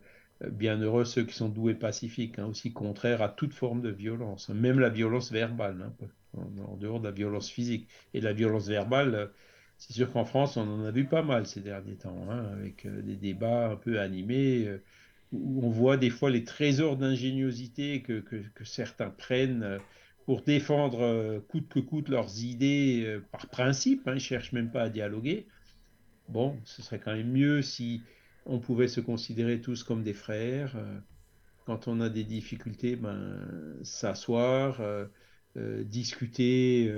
bienheureux 0.49 1.05
ceux 1.05 1.23
qui 1.23 1.35
sont 1.35 1.49
doués 1.49 1.73
pacifiques, 1.73 2.39
hein, 2.39 2.45
aussi 2.45 2.71
contraires 2.71 3.21
à 3.21 3.29
toute 3.29 3.53
forme 3.53 3.81
de 3.81 3.89
violence, 3.89 4.49
hein, 4.49 4.53
même 4.53 4.79
la 4.79 4.89
violence 4.89 5.31
verbale, 5.31 5.91
hein, 6.01 6.07
en, 6.37 6.77
dehors 6.77 6.99
de 6.99 7.05
la 7.05 7.11
violence 7.11 7.49
physique. 7.49 7.87
Et 8.13 8.21
la 8.21 8.33
violence 8.33 8.67
verbale, 8.67 9.31
c'est 9.85 9.93
sûr 9.93 10.13
qu'en 10.13 10.23
France, 10.23 10.55
on 10.55 10.61
en 10.61 10.85
a 10.85 10.91
vu 10.91 11.03
pas 11.03 11.23
mal 11.23 11.45
ces 11.45 11.59
derniers 11.59 11.95
temps, 11.97 12.25
hein, 12.29 12.45
avec 12.53 12.85
euh, 12.85 13.01
des 13.01 13.17
débats 13.17 13.71
un 13.71 13.75
peu 13.75 13.99
animés, 13.99 14.65
euh, 14.65 14.81
où 15.33 15.65
on 15.65 15.69
voit 15.69 15.97
des 15.97 16.09
fois 16.09 16.29
les 16.29 16.45
trésors 16.45 16.95
d'ingéniosité 16.95 18.01
que, 18.01 18.21
que, 18.21 18.63
certains 18.63 19.09
prennent 19.09 19.63
euh, 19.63 19.79
pour 20.25 20.41
défendre 20.43 21.43
coûte 21.49 21.67
que 21.67 21.81
coûte 21.81 22.07
leurs 22.07 22.41
idées 22.41 23.19
par 23.33 23.47
principe, 23.49 24.07
hein, 24.07 24.13
ils 24.15 24.21
cherchent 24.21 24.53
même 24.53 24.71
pas 24.71 24.83
à 24.83 24.89
dialoguer. 24.89 25.47
Bon, 26.29 26.57
ce 26.63 26.81
serait 26.81 26.99
quand 26.99 27.13
même 27.13 27.29
mieux 27.29 27.61
si 27.61 28.01
on 28.45 28.59
pouvait 28.59 28.87
se 28.87 29.01
considérer 29.01 29.59
tous 29.59 29.83
comme 29.83 30.01
des 30.01 30.13
frères. 30.13 30.77
quand 31.65 31.89
on 31.89 31.99
a 31.99 32.07
des 32.07 32.23
difficultés, 32.23 32.95
ben, 32.95 33.37
s'asseoir, 33.83 34.79
discuter, 35.57 36.89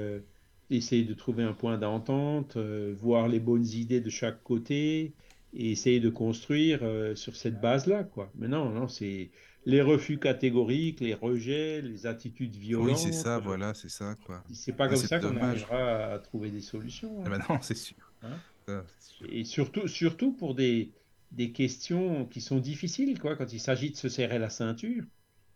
essayer 0.69 1.03
de 1.03 1.13
trouver 1.13 1.43
un 1.43 1.53
point 1.53 1.77
d'entente, 1.77 2.57
euh, 2.57 2.95
voir 2.99 3.27
les 3.27 3.39
bonnes 3.39 3.65
idées 3.67 4.01
de 4.01 4.09
chaque 4.09 4.43
côté 4.43 5.15
et 5.53 5.71
essayer 5.71 5.99
de 5.99 6.09
construire 6.09 6.79
euh, 6.83 7.15
sur 7.15 7.35
cette 7.35 7.59
base-là, 7.59 8.03
quoi. 8.03 8.31
Mais 8.35 8.47
non, 8.47 8.69
non, 8.69 8.87
c'est 8.87 9.31
les 9.65 9.81
refus 9.81 10.19
catégoriques, 10.19 10.99
les 10.99 11.13
rejets, 11.13 11.81
les 11.81 12.05
attitudes 12.07 12.55
violentes. 12.55 12.87
Oui, 12.87 12.97
c'est 12.97 13.11
ça, 13.13 13.37
euh, 13.37 13.39
voilà, 13.39 13.73
c'est 13.73 13.89
ça, 13.89 14.15
quoi. 14.25 14.43
C'est 14.53 14.73
pas 14.75 14.87
Ah, 14.89 14.89
comme 14.89 15.03
ça 15.03 15.19
qu'on 15.19 15.37
arrivera 15.37 16.13
à 16.13 16.19
trouver 16.19 16.51
des 16.51 16.61
solutions. 16.61 17.23
Eh 17.25 17.27
hein. 17.27 17.29
ben 17.29 17.39
non, 17.49 17.59
c'est 17.61 17.75
sûr. 17.75 18.13
Hein 18.21 18.43
Ça, 18.67 18.85
c'est 18.99 19.09
sûr. 19.13 19.27
Et 19.29 19.43
surtout, 19.45 19.87
surtout 19.87 20.33
pour 20.33 20.55
des, 20.55 20.93
des 21.31 21.51
questions 21.51 22.25
qui 22.27 22.41
sont 22.41 22.59
difficiles, 22.59 23.19
quoi, 23.19 23.35
quand 23.35 23.51
il 23.53 23.59
s'agit 23.59 23.91
de 23.91 23.97
se 23.97 24.09
serrer 24.09 24.39
la 24.39 24.49
ceinture. 24.49 25.03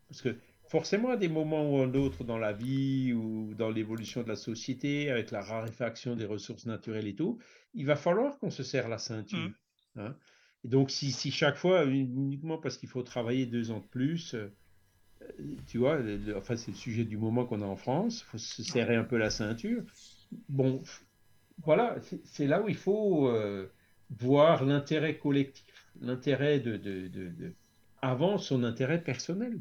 Parce 0.08 0.22
que 0.22 0.36
forcément, 0.70 1.10
à 1.10 1.16
des 1.16 1.28
moments 1.28 1.74
ou 1.74 1.86
d'autres 1.86 2.24
dans 2.24 2.38
la 2.38 2.52
vie 2.52 3.12
ou 3.12 3.54
dans 3.54 3.70
l'évolution 3.70 4.22
de 4.22 4.28
la 4.28 4.36
société, 4.36 5.10
avec 5.10 5.30
la 5.30 5.42
raréfaction 5.42 6.16
des 6.16 6.26
ressources 6.26 6.66
naturelles 6.66 7.08
et 7.08 7.14
tout, 7.16 7.38
il 7.74 7.86
va 7.86 7.96
falloir 7.96 8.38
qu'on 8.38 8.50
se 8.50 8.62
serre 8.62 8.88
la 8.88 8.98
ceinture. 8.98 9.50
hein. 9.96 10.16
Et 10.64 10.68
donc, 10.68 10.90
si, 10.90 11.10
si 11.12 11.30
chaque 11.30 11.56
fois, 11.56 11.84
uniquement 11.86 12.58
parce 12.58 12.76
qu'il 12.78 12.88
faut 12.88 13.02
travailler 13.02 13.46
deux 13.46 13.70
ans 13.70 13.80
de 13.80 13.86
plus, 13.88 14.34
euh, 14.34 14.48
tu 15.66 15.78
vois, 15.78 15.98
le- 15.98 16.16
le- 16.16 16.36
enfin, 16.36 16.56
c'est 16.56 16.70
le 16.70 16.76
sujet 16.76 17.04
du 17.04 17.16
moment 17.16 17.46
qu'on 17.46 17.62
a 17.62 17.66
en 17.66 17.76
France, 17.76 18.20
il 18.22 18.24
faut 18.30 18.38
se 18.38 18.62
serrer 18.62 18.96
un 18.96 19.04
peu 19.04 19.16
la 19.16 19.30
ceinture. 19.30 19.82
Bon, 20.48 20.82
voilà, 21.64 22.00
c'est- 22.02 22.24
c'est 22.26 22.46
là 22.46 22.62
où 22.62 22.68
il 22.68 22.76
faut 22.76 23.28
euh, 23.28 23.68
voir 24.10 24.64
l'intérêt 24.64 25.18
collectif, 25.18 25.64
l'intérêt 26.00 26.60
de, 26.60 26.76
de, 26.76 27.08
de, 27.08 27.28
de- 27.30 27.56
avant 28.02 28.38
son 28.38 28.64
intérêt 28.64 29.02
personnel. 29.02 29.60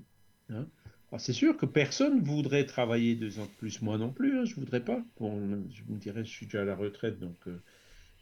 hein. 0.49 0.67
Alors, 1.11 1.21
c'est 1.21 1.33
sûr 1.33 1.57
que 1.57 1.65
personne 1.65 2.21
voudrait 2.23 2.65
travailler 2.65 3.15
deux 3.15 3.39
ans 3.39 3.45
de 3.47 3.51
plus, 3.51 3.81
moi 3.81 3.97
non 3.97 4.11
plus, 4.11 4.37
hein, 4.39 4.45
je 4.45 4.55
voudrais 4.55 4.83
pas. 4.83 5.03
Bon, 5.19 5.65
je 5.71 5.83
me 5.91 5.97
dirais, 5.97 6.23
je 6.23 6.29
suis 6.29 6.45
déjà 6.45 6.61
à 6.61 6.65
la 6.65 6.75
retraite, 6.75 7.19
donc. 7.19 7.47
euh, 7.47 7.61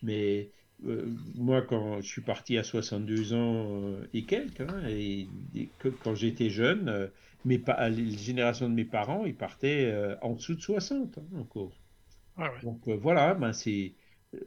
mais 0.03 0.51
euh, 0.85 1.05
moi, 1.35 1.61
quand 1.64 2.01
je 2.01 2.07
suis 2.07 2.22
parti 2.22 2.57
à 2.57 2.64
62 2.64 3.34
ans 3.34 3.68
euh, 3.84 4.07
et 4.14 4.26
quelques, 4.26 4.61
hein, 4.61 4.84
et, 4.89 5.30
et 5.55 5.73
que, 5.80 5.89
quand 5.89 6.15
j'étais 6.15 6.49
jeune, 6.49 7.11
mes 7.45 7.64
les 7.91 8.11
générations 8.18 8.69
de 8.69 8.76
mes 8.76 8.85
parents, 8.85 9.26
ils 9.26 9.35
partaient 9.38 9.93
en 10.22 10.34
dessous 10.35 10.55
de 10.55 10.61
60 10.61 11.18
hein, 11.19 11.27
encore. 11.39 11.73
Ouais. 12.38 12.49
Donc 12.61 12.88
voilà, 12.89 13.34
ben 13.35 13.53
c'est. 13.53 13.95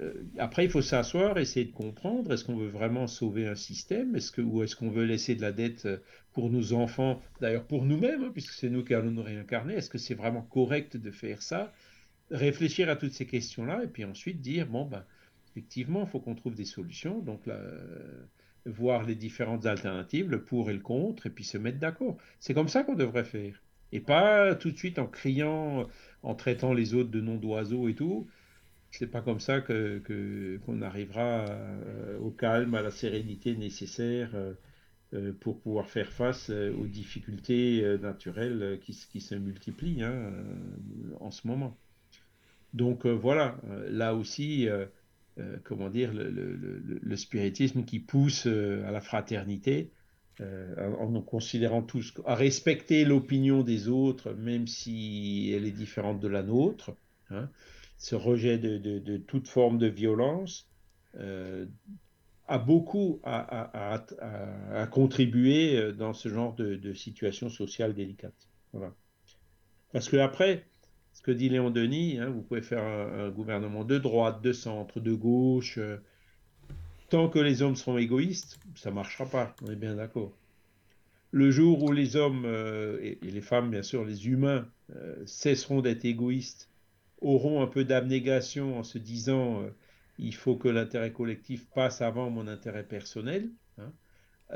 Euh, 0.00 0.24
après, 0.38 0.64
il 0.64 0.70
faut 0.70 0.82
s'asseoir, 0.82 1.38
essayer 1.38 1.66
de 1.66 1.72
comprendre. 1.72 2.32
Est-ce 2.32 2.44
qu'on 2.44 2.56
veut 2.56 2.68
vraiment 2.68 3.06
sauver 3.06 3.46
un 3.46 3.54
système 3.54 4.14
Est-ce 4.16 4.30
que, 4.32 4.40
ou 4.40 4.62
est-ce 4.62 4.76
qu'on 4.76 4.90
veut 4.90 5.04
laisser 5.04 5.34
de 5.34 5.40
la 5.42 5.52
dette 5.52 5.86
euh, 5.86 5.98
pour 6.32 6.50
nos 6.50 6.72
enfants, 6.72 7.20
d'ailleurs 7.40 7.64
pour 7.64 7.84
nous-mêmes, 7.84 8.24
hein, 8.24 8.30
puisque 8.32 8.52
c'est 8.52 8.70
nous 8.70 8.84
qui 8.84 8.94
allons 8.94 9.10
nous 9.10 9.22
réincarner 9.22 9.74
Est-ce 9.74 9.90
que 9.90 9.98
c'est 9.98 10.14
vraiment 10.14 10.42
correct 10.42 10.96
de 10.96 11.10
faire 11.10 11.42
ça? 11.42 11.72
Réfléchir 12.30 12.88
à 12.88 12.96
toutes 12.96 13.12
ces 13.12 13.26
questions-là 13.26 13.82
et 13.82 13.88
puis 13.88 14.04
ensuite 14.04 14.40
dire 14.40 14.68
bon 14.68 14.84
ben 14.84 15.04
effectivement, 15.50 16.02
il 16.02 16.08
faut 16.08 16.20
qu'on 16.20 16.36
trouve 16.36 16.54
des 16.54 16.64
solutions. 16.64 17.18
Donc 17.20 17.48
euh, 17.48 18.24
voir 18.66 19.04
les 19.04 19.16
différentes 19.16 19.66
alternatives, 19.66 20.30
le 20.30 20.44
pour 20.44 20.70
et 20.70 20.74
le 20.74 20.80
contre, 20.80 21.26
et 21.26 21.30
puis 21.30 21.44
se 21.44 21.58
mettre 21.58 21.78
d'accord. 21.78 22.16
C'est 22.38 22.54
comme 22.54 22.68
ça 22.68 22.84
qu'on 22.84 22.94
devrait 22.94 23.24
faire. 23.24 23.60
Et 23.92 24.00
pas 24.00 24.54
tout 24.54 24.70
de 24.70 24.76
suite 24.76 25.00
en 25.00 25.06
criant, 25.06 25.88
en 26.22 26.34
traitant 26.34 26.72
les 26.72 26.94
autres 26.94 27.10
de 27.10 27.20
noms 27.20 27.36
d'oiseaux 27.38 27.88
et 27.88 27.94
tout. 27.94 28.28
C'est 28.90 29.06
pas 29.06 29.22
comme 29.22 29.40
ça 29.40 29.60
que 29.60 30.58
qu'on 30.66 30.82
arrivera 30.82 31.46
euh, 31.48 32.18
au 32.18 32.30
calme, 32.30 32.74
à 32.74 32.82
la 32.82 32.90
sérénité 32.90 33.56
nécessaire 33.56 34.30
euh, 35.14 35.32
pour 35.40 35.60
pouvoir 35.60 35.88
faire 35.88 36.12
face 36.12 36.50
aux 36.50 36.86
difficultés 36.86 37.98
naturelles 38.00 38.78
qui, 38.82 38.92
se 39.20 39.34
multiplient 39.34 40.02
hein, 40.02 40.32
en 41.20 41.30
ce 41.30 41.46
moment. 41.46 41.76
Donc 42.74 43.06
euh, 43.06 43.10
voilà, 43.10 43.56
euh, 43.68 43.88
là 43.90 44.14
aussi, 44.14 44.68
euh, 44.68 44.86
comment 45.64 45.90
dire, 45.90 46.12
le, 46.12 47.16
spiritisme 47.16 47.84
qui 47.84 47.98
pousse 47.98 48.46
à 48.46 48.90
la 48.90 49.00
fraternité, 49.00 49.90
en, 50.40 51.20
considérant 51.20 51.82
tous, 51.82 52.14
à 52.24 52.34
respecter 52.34 53.04
l'opinion 53.04 53.62
des 53.62 53.88
autres, 53.88 54.32
même 54.32 54.66
si 54.66 55.52
elle 55.54 55.66
est 55.66 55.70
différente 55.70 56.18
de 56.18 56.28
la 56.28 56.42
nôtre, 56.42 56.92
hein, 57.30 57.50
ce 58.01 58.16
rejet 58.16 58.59
de, 58.59 59.16
toute 59.18 59.47
forme 59.47 59.78
de 59.78 59.86
violence, 59.86 60.68
a 61.14 62.59
beaucoup 62.59 63.20
à, 63.22 64.89
contribuer 64.90 65.93
dans 65.93 66.12
ce 66.12 66.28
genre 66.28 66.55
de, 66.55 66.93
situation 66.94 67.48
sociale 67.48 67.94
délicate. 67.94 68.48
Parce 69.93 70.09
que 70.09 70.16
après, 70.16 70.64
ce 71.12 71.22
que 71.22 71.31
dit 71.31 71.51
Léon 71.51 71.70
Denis, 71.70 72.18
hein, 72.18 72.31
vous 72.31 72.40
pouvez 72.40 72.62
faire 72.62 72.82
un, 72.82 73.28
gouvernement 73.28 73.85
de 73.85 73.98
droite, 73.98 74.40
de 74.43 74.52
centre, 74.52 75.01
de 75.01 75.12
gauche. 75.12 75.77
Euh, 75.77 75.98
tant 77.10 77.28
que 77.28 77.39
les 77.39 77.60
hommes 77.60 77.77
seront 77.77 77.98
égoïstes, 77.98 78.59
ça 78.74 78.90
ne 78.90 78.94
marchera 78.94 79.27
pas, 79.27 79.55
on 79.62 79.70
est 79.70 79.77
bien 79.77 79.97
d'accord. 79.97 80.32
Le 81.32 81.51
jour 81.51 81.82
où 81.82 81.93
les 81.93 82.16
hommes, 82.16 82.44
euh, 82.47 82.98
et, 83.02 83.18
les 83.22 83.40
femmes 83.40 83.70
bien 83.70 83.82
sûr, 83.82 84.05
les 84.05 84.28
humains, 84.28 84.66
euh, 84.97 85.16
cesseront 85.27 85.82
d'être 85.82 86.06
égoïstes, 86.06 86.69
auront 87.20 87.62
un 87.62 87.66
peu 87.66 87.84
d'abnégation 87.84 88.78
en 88.78 88.82
se 88.82 88.98
disant 88.98 89.62
il 90.18 90.34
faut 90.34 90.56
que 90.56 90.68
l'intérêt 90.68 91.12
collectif 91.12 91.66
passe 91.70 92.02
avant 92.02 92.30
mon 92.30 92.47
intérêt 92.47 92.84
personnel, 92.84 93.51
hein, 93.78 93.92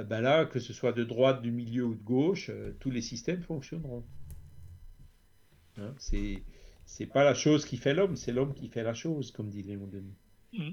ben 0.04 0.20
là, 0.20 0.44
que 0.44 0.58
ce 0.58 0.72
soit 0.72 0.92
de 0.92 1.04
droite, 1.04 1.42
du 1.42 1.50
milieu 1.50 1.84
ou 1.84 1.94
de 1.94 2.02
gauche, 2.02 2.50
tous 2.80 2.90
les 2.90 3.02
systèmes 3.02 3.42
fonctionneront. 3.42 4.04
Hein, 5.78 5.94
c'est 5.98 6.42
c'est 6.86 7.06
pas 7.06 7.24
la 7.24 7.34
chose 7.34 7.64
qui 7.64 7.76
fait 7.76 7.94
l'homme, 7.94 8.16
c'est 8.16 8.32
l'homme 8.32 8.54
qui 8.54 8.68
fait 8.68 8.82
la 8.82 8.94
chose, 8.94 9.30
comme 9.30 9.48
dit 9.48 9.62
Léon 9.62 9.86
Denis. 9.86 10.16
Mm. 10.52 10.70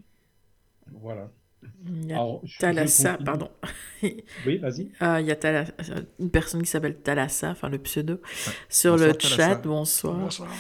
Voilà. 0.94 1.32
Il 1.86 2.08
y 2.08 2.14
a 2.14 2.40
Thalassa, 2.60 3.18
pardon. 3.24 3.50
oui, 4.04 4.58
vas-y. 4.58 4.92
Ah, 5.00 5.22
il 5.22 5.28
y 5.28 5.32
a 5.32 5.66
une 6.20 6.32
personne 6.32 6.64
qui 6.64 6.70
s'appelle 6.70 7.00
Thalassa, 7.00 7.52
enfin 7.52 7.70
le 7.70 7.78
pseudo, 7.78 8.20
sur 8.68 8.98
le 8.98 9.14
chat. 9.20 9.56
Bonsoir. 9.56 10.18
bonsoir. 10.18 10.52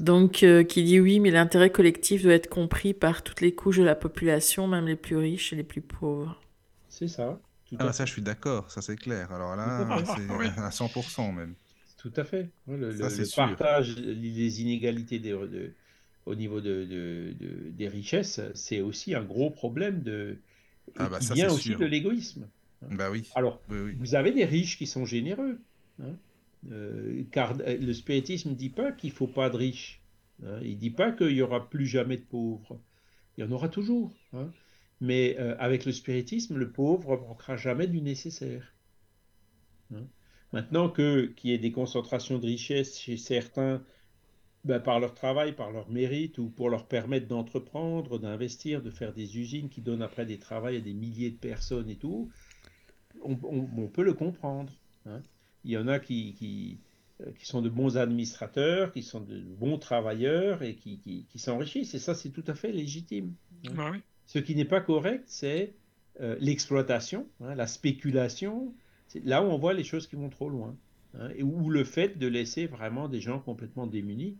Donc, 0.00 0.42
euh, 0.42 0.64
qui 0.64 0.82
dit 0.82 0.98
oui, 0.98 1.20
mais 1.20 1.30
l'intérêt 1.30 1.70
collectif 1.70 2.22
doit 2.22 2.32
être 2.32 2.48
compris 2.48 2.94
par 2.94 3.22
toutes 3.22 3.40
les 3.40 3.54
couches 3.54 3.78
de 3.78 3.84
la 3.84 3.94
population, 3.94 4.66
même 4.66 4.86
les 4.86 4.96
plus 4.96 5.16
riches 5.16 5.52
et 5.52 5.56
les 5.56 5.64
plus 5.64 5.82
pauvres. 5.82 6.40
C'est 6.88 7.08
ça. 7.08 7.38
ah, 7.78 7.92
ça, 7.92 8.06
je 8.06 8.12
suis 8.12 8.22
d'accord, 8.22 8.70
ça 8.70 8.80
c'est 8.80 8.96
clair. 8.96 9.30
Alors 9.30 9.56
là, 9.56 9.86
c'est 10.16 10.30
à 10.58 10.70
100% 10.70 11.34
même. 11.34 11.54
Tout 11.98 12.12
à 12.16 12.24
fait. 12.24 12.48
Le, 12.66 13.36
partage, 13.36 13.96
les 13.98 14.62
inégalités 14.62 15.18
des, 15.18 15.34
au 16.24 16.34
niveau 16.34 16.62
de, 16.62 17.34
des 17.70 17.88
richesses, 17.88 18.40
c'est 18.54 18.80
aussi 18.80 19.14
un 19.14 19.22
gros 19.22 19.50
problème 19.50 20.02
de, 20.02 20.38
ah 20.96 21.10
bah 21.10 21.18
qui 21.18 21.34
vient 21.34 21.52
aussi 21.52 21.74
de 21.74 21.84
l'égoïsme. 21.84 22.48
Hein. 22.82 22.94
Bah 22.94 23.10
oui. 23.10 23.28
Alors, 23.34 23.60
vous 23.68 24.14
avez 24.14 24.32
des 24.32 24.46
riches 24.46 24.78
qui 24.78 24.86
sont 24.86 25.04
généreux. 25.04 25.58
Hein. 26.02 26.14
Euh, 26.70 27.24
car 27.32 27.58
euh, 27.60 27.78
le 27.78 27.92
spiritisme 27.94 28.50
ne 28.50 28.54
dit 28.54 28.70
pas 28.70 28.92
qu'il 28.92 29.10
ne 29.10 29.14
faut 29.14 29.26
pas 29.26 29.48
de 29.50 29.56
riches. 29.56 30.02
Hein. 30.44 30.58
Il 30.62 30.74
ne 30.74 30.80
dit 30.80 30.90
pas 30.90 31.12
qu'il 31.12 31.34
n'y 31.34 31.42
aura 31.42 31.68
plus 31.68 31.86
jamais 31.86 32.16
de 32.16 32.22
pauvres. 32.22 32.80
Il 33.36 33.44
y 33.44 33.46
en 33.46 33.50
aura 33.50 33.68
toujours. 33.68 34.12
Mais 35.00 35.36
euh, 35.38 35.56
avec 35.58 35.86
le 35.86 35.92
spiritisme, 35.92 36.58
le 36.58 36.70
pauvre 36.70 37.16
manquera 37.16 37.56
jamais 37.56 37.86
du 37.86 38.02
nécessaire. 38.02 38.74
Maintenant 40.52 40.88
que 40.88 41.26
qu'il 41.36 41.50
y 41.50 41.52
ait 41.52 41.58
des 41.58 41.72
concentrations 41.72 42.38
de 42.38 42.46
richesses 42.46 42.98
chez 42.98 43.16
certains 43.16 43.82
ben, 44.64 44.78
par 44.78 45.00
leur 45.00 45.14
travail, 45.14 45.54
par 45.54 45.72
leur 45.72 45.88
mérite, 45.88 46.38
ou 46.38 46.50
pour 46.50 46.68
leur 46.68 46.86
permettre 46.86 47.26
d'entreprendre, 47.26 48.18
d'investir, 48.18 48.82
de 48.82 48.90
faire 48.90 49.14
des 49.14 49.38
usines 49.38 49.70
qui 49.70 49.80
donnent 49.80 50.02
après 50.02 50.26
des 50.26 50.38
travails 50.38 50.76
à 50.76 50.80
des 50.80 50.92
milliers 50.92 51.30
de 51.30 51.38
personnes 51.38 51.88
et 51.88 51.96
tout, 51.96 52.30
on, 53.22 53.88
peut 53.88 54.02
le 54.02 54.12
comprendre. 54.12 54.72
Hein. 55.06 55.22
Il 55.64 55.72
y 55.72 55.76
en 55.76 55.88
a 55.88 55.98
qui, 55.98 56.34
qui, 56.34 56.78
euh, 57.20 57.30
qui, 57.38 57.46
sont 57.46 57.62
de 57.62 57.68
bons 57.68 57.96
administrateurs, 57.96 58.92
qui 58.92 59.02
sont 59.02 59.20
de 59.20 59.40
bons 59.40 59.78
travailleurs 59.78 60.62
et 60.62 60.74
qui, 60.74 60.98
qui 60.98 61.38
s'enrichissent. 61.38 61.94
Et 61.94 61.98
ça, 61.98 62.14
c'est 62.14 62.30
tout 62.30 62.44
à 62.46 62.54
fait 62.54 62.72
légitime. 62.72 63.34
Ce 64.26 64.38
qui 64.38 64.54
n'est 64.54 64.64
pas 64.64 64.80
correct, 64.80 65.24
c'est 65.26 65.74
euh, 66.20 66.36
l'exploitation, 66.40 67.26
hein, 67.40 67.54
la 67.54 67.66
spéculation, 67.66 68.72
c'est 69.08 69.24
là 69.24 69.42
où 69.42 69.46
on 69.46 69.58
voit 69.58 69.74
les 69.74 69.84
choses 69.84 70.06
qui 70.06 70.16
vont 70.16 70.28
trop 70.28 70.48
loin. 70.48 70.76
Hein, 71.18 71.30
et 71.34 71.42
ou 71.42 71.70
le 71.70 71.84
fait 71.84 72.18
de 72.18 72.26
laisser 72.26 72.66
vraiment 72.66 73.08
des 73.08 73.20
gens 73.20 73.40
complètement 73.40 73.86
démunis. 73.86 74.36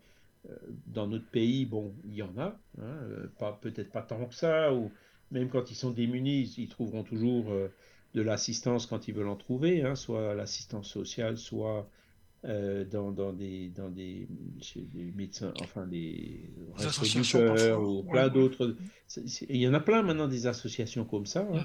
Euh, 0.48 0.54
dans 0.86 1.06
notre 1.06 1.26
pays, 1.26 1.66
bon, 1.66 1.92
il 2.06 2.14
y 2.14 2.22
en 2.22 2.38
a, 2.38 2.58
hein, 2.80 2.96
pas, 3.38 3.58
peut-être 3.60 3.90
pas 3.90 4.00
tant 4.00 4.24
que 4.24 4.34
ça, 4.34 4.72
ou 4.72 4.90
même 5.30 5.48
quand 5.48 5.70
ils 5.70 5.74
sont 5.74 5.90
démunis, 5.90 6.54
ils 6.56 6.68
trouveront 6.68 7.02
toujours 7.02 7.50
euh, 7.50 7.68
de 8.14 8.22
l'assistance 8.22 8.86
quand 8.86 9.08
ils 9.08 9.14
veulent 9.14 9.28
en 9.28 9.36
trouver, 9.36 9.82
hein, 9.82 9.94
soit 9.94 10.34
l'assistance 10.34 10.88
sociale, 10.88 11.36
soit 11.38 11.88
dans, 12.42 13.12
dans, 13.12 13.34
des, 13.34 13.68
dans 13.68 13.90
des, 13.90 14.26
médecins, 15.14 15.52
enfin 15.60 15.86
des 15.86 16.50
associations 16.78 17.54
ou 17.78 18.02
plein 18.02 18.28
d'autres. 18.28 18.76
Il 19.50 19.56
y 19.56 19.68
en 19.68 19.74
a 19.74 19.80
plein 19.80 20.02
maintenant 20.02 20.26
des 20.26 20.46
associations 20.46 21.04
comme 21.04 21.26
ça. 21.26 21.46
Hein. 21.52 21.64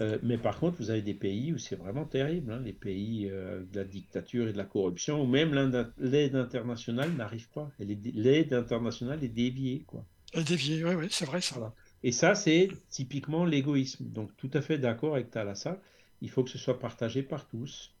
Euh, 0.00 0.18
mais 0.22 0.38
par 0.38 0.58
contre, 0.58 0.78
vous 0.78 0.90
avez 0.90 1.02
des 1.02 1.14
pays 1.14 1.52
où 1.52 1.58
c'est 1.58 1.76
vraiment 1.76 2.04
terrible, 2.04 2.52
hein, 2.52 2.60
les 2.64 2.72
pays 2.72 3.28
euh, 3.30 3.62
de 3.72 3.78
la 3.78 3.84
dictature 3.84 4.48
et 4.48 4.52
de 4.52 4.58
la 4.58 4.64
corruption, 4.64 5.22
où 5.22 5.26
même 5.26 5.54
l'aide 5.98 6.34
internationale 6.34 7.12
n'arrive 7.12 7.48
pas. 7.50 7.70
L'aide 7.78 8.52
internationale 8.52 9.22
est 9.22 9.28
déviée. 9.28 9.84
Quoi. 9.86 10.04
Elle 10.32 10.40
est 10.40 10.48
déviée, 10.48 10.84
oui, 10.84 11.06
c'est 11.10 11.26
vrai 11.26 11.40
ça. 11.40 11.72
Et 12.04 12.12
ça, 12.12 12.36
c'est 12.36 12.68
typiquement 12.90 13.44
l'égoïsme. 13.44 14.04
Donc, 14.04 14.30
tout 14.36 14.50
à 14.54 14.60
fait 14.60 14.78
d'accord 14.78 15.14
avec 15.14 15.30
Thalassa. 15.30 15.80
Il 16.20 16.30
faut 16.30 16.44
que 16.44 16.50
ce 16.50 16.58
soit 16.58 16.78
partagé 16.78 17.24
par 17.24 17.48
tous. 17.48 17.92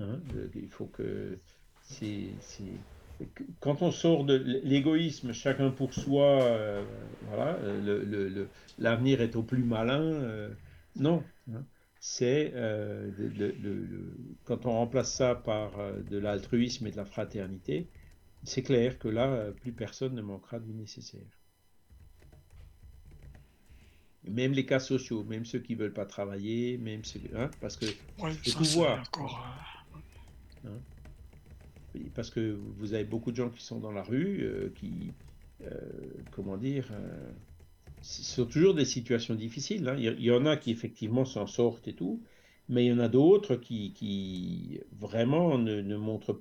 Hein. 0.00 0.20
il 0.54 0.68
faut 0.68 0.86
que. 0.86 1.38
quand 3.60 3.82
on 3.82 3.92
sort 3.92 4.24
de 4.24 4.34
l'égoïsme, 4.64 5.32
chacun 5.32 5.70
pour 5.70 5.94
soi, 5.94 6.42
euh, 6.42 6.84
voilà, 7.28 7.58
l'avenir 8.78 9.20
est 9.20 9.36
au 9.36 9.42
plus 9.42 9.62
malin. 9.62 10.50
Non. 10.96 11.22
Hein. 11.52 11.64
C'est 12.00 12.52
euh, 12.54 13.10
quand 14.44 14.66
on 14.66 14.72
remplace 14.72 15.12
ça 15.12 15.34
par 15.34 15.78
euh, 15.78 16.00
de 16.02 16.18
l'altruisme 16.18 16.86
et 16.86 16.90
de 16.92 16.96
la 16.96 17.04
fraternité, 17.04 17.88
c'est 18.44 18.62
clair 18.62 18.98
que 18.98 19.08
là, 19.08 19.32
euh, 19.32 19.50
plus 19.52 19.72
personne 19.72 20.14
ne 20.14 20.22
manquera 20.22 20.60
du 20.60 20.72
nécessaire. 20.72 21.37
Même 24.24 24.52
les 24.52 24.66
cas 24.66 24.80
sociaux, 24.80 25.24
même 25.24 25.44
ceux 25.44 25.60
qui 25.60 25.74
ne 25.74 25.80
veulent 25.80 25.92
pas 25.92 26.06
travailler, 26.06 26.76
même 26.78 27.04
ceux, 27.04 27.20
hein, 27.36 27.50
parce 27.60 27.76
que 27.76 27.86
le 27.86 28.52
pouvoir. 28.52 29.02
Hein. 30.64 30.70
parce 32.14 32.30
que 32.30 32.58
vous 32.78 32.94
avez 32.94 33.04
beaucoup 33.04 33.30
de 33.30 33.36
gens 33.36 33.48
qui 33.48 33.62
sont 33.62 33.78
dans 33.78 33.92
la 33.92 34.02
rue, 34.02 34.72
qui, 34.74 35.12
comment 36.32 36.56
dire, 36.56 36.90
ce 38.02 38.22
sont 38.22 38.46
toujours 38.46 38.74
des 38.74 38.84
situations 38.84 39.34
difficiles. 39.34 39.88
Hein. 39.88 39.96
Il 39.98 40.22
y 40.22 40.30
en 40.30 40.46
a 40.46 40.56
qui 40.56 40.70
effectivement 40.70 41.24
s'en 41.24 41.46
sortent 41.46 41.88
et 41.88 41.94
tout, 41.94 42.22
mais 42.68 42.84
il 42.84 42.88
y 42.88 42.92
en 42.92 42.98
a 42.98 43.08
d'autres 43.08 43.56
qui, 43.56 43.92
qui, 43.92 44.80
vraiment 44.92 45.58
ne, 45.58 45.80
ne, 45.80 45.96
montrent. 45.96 46.40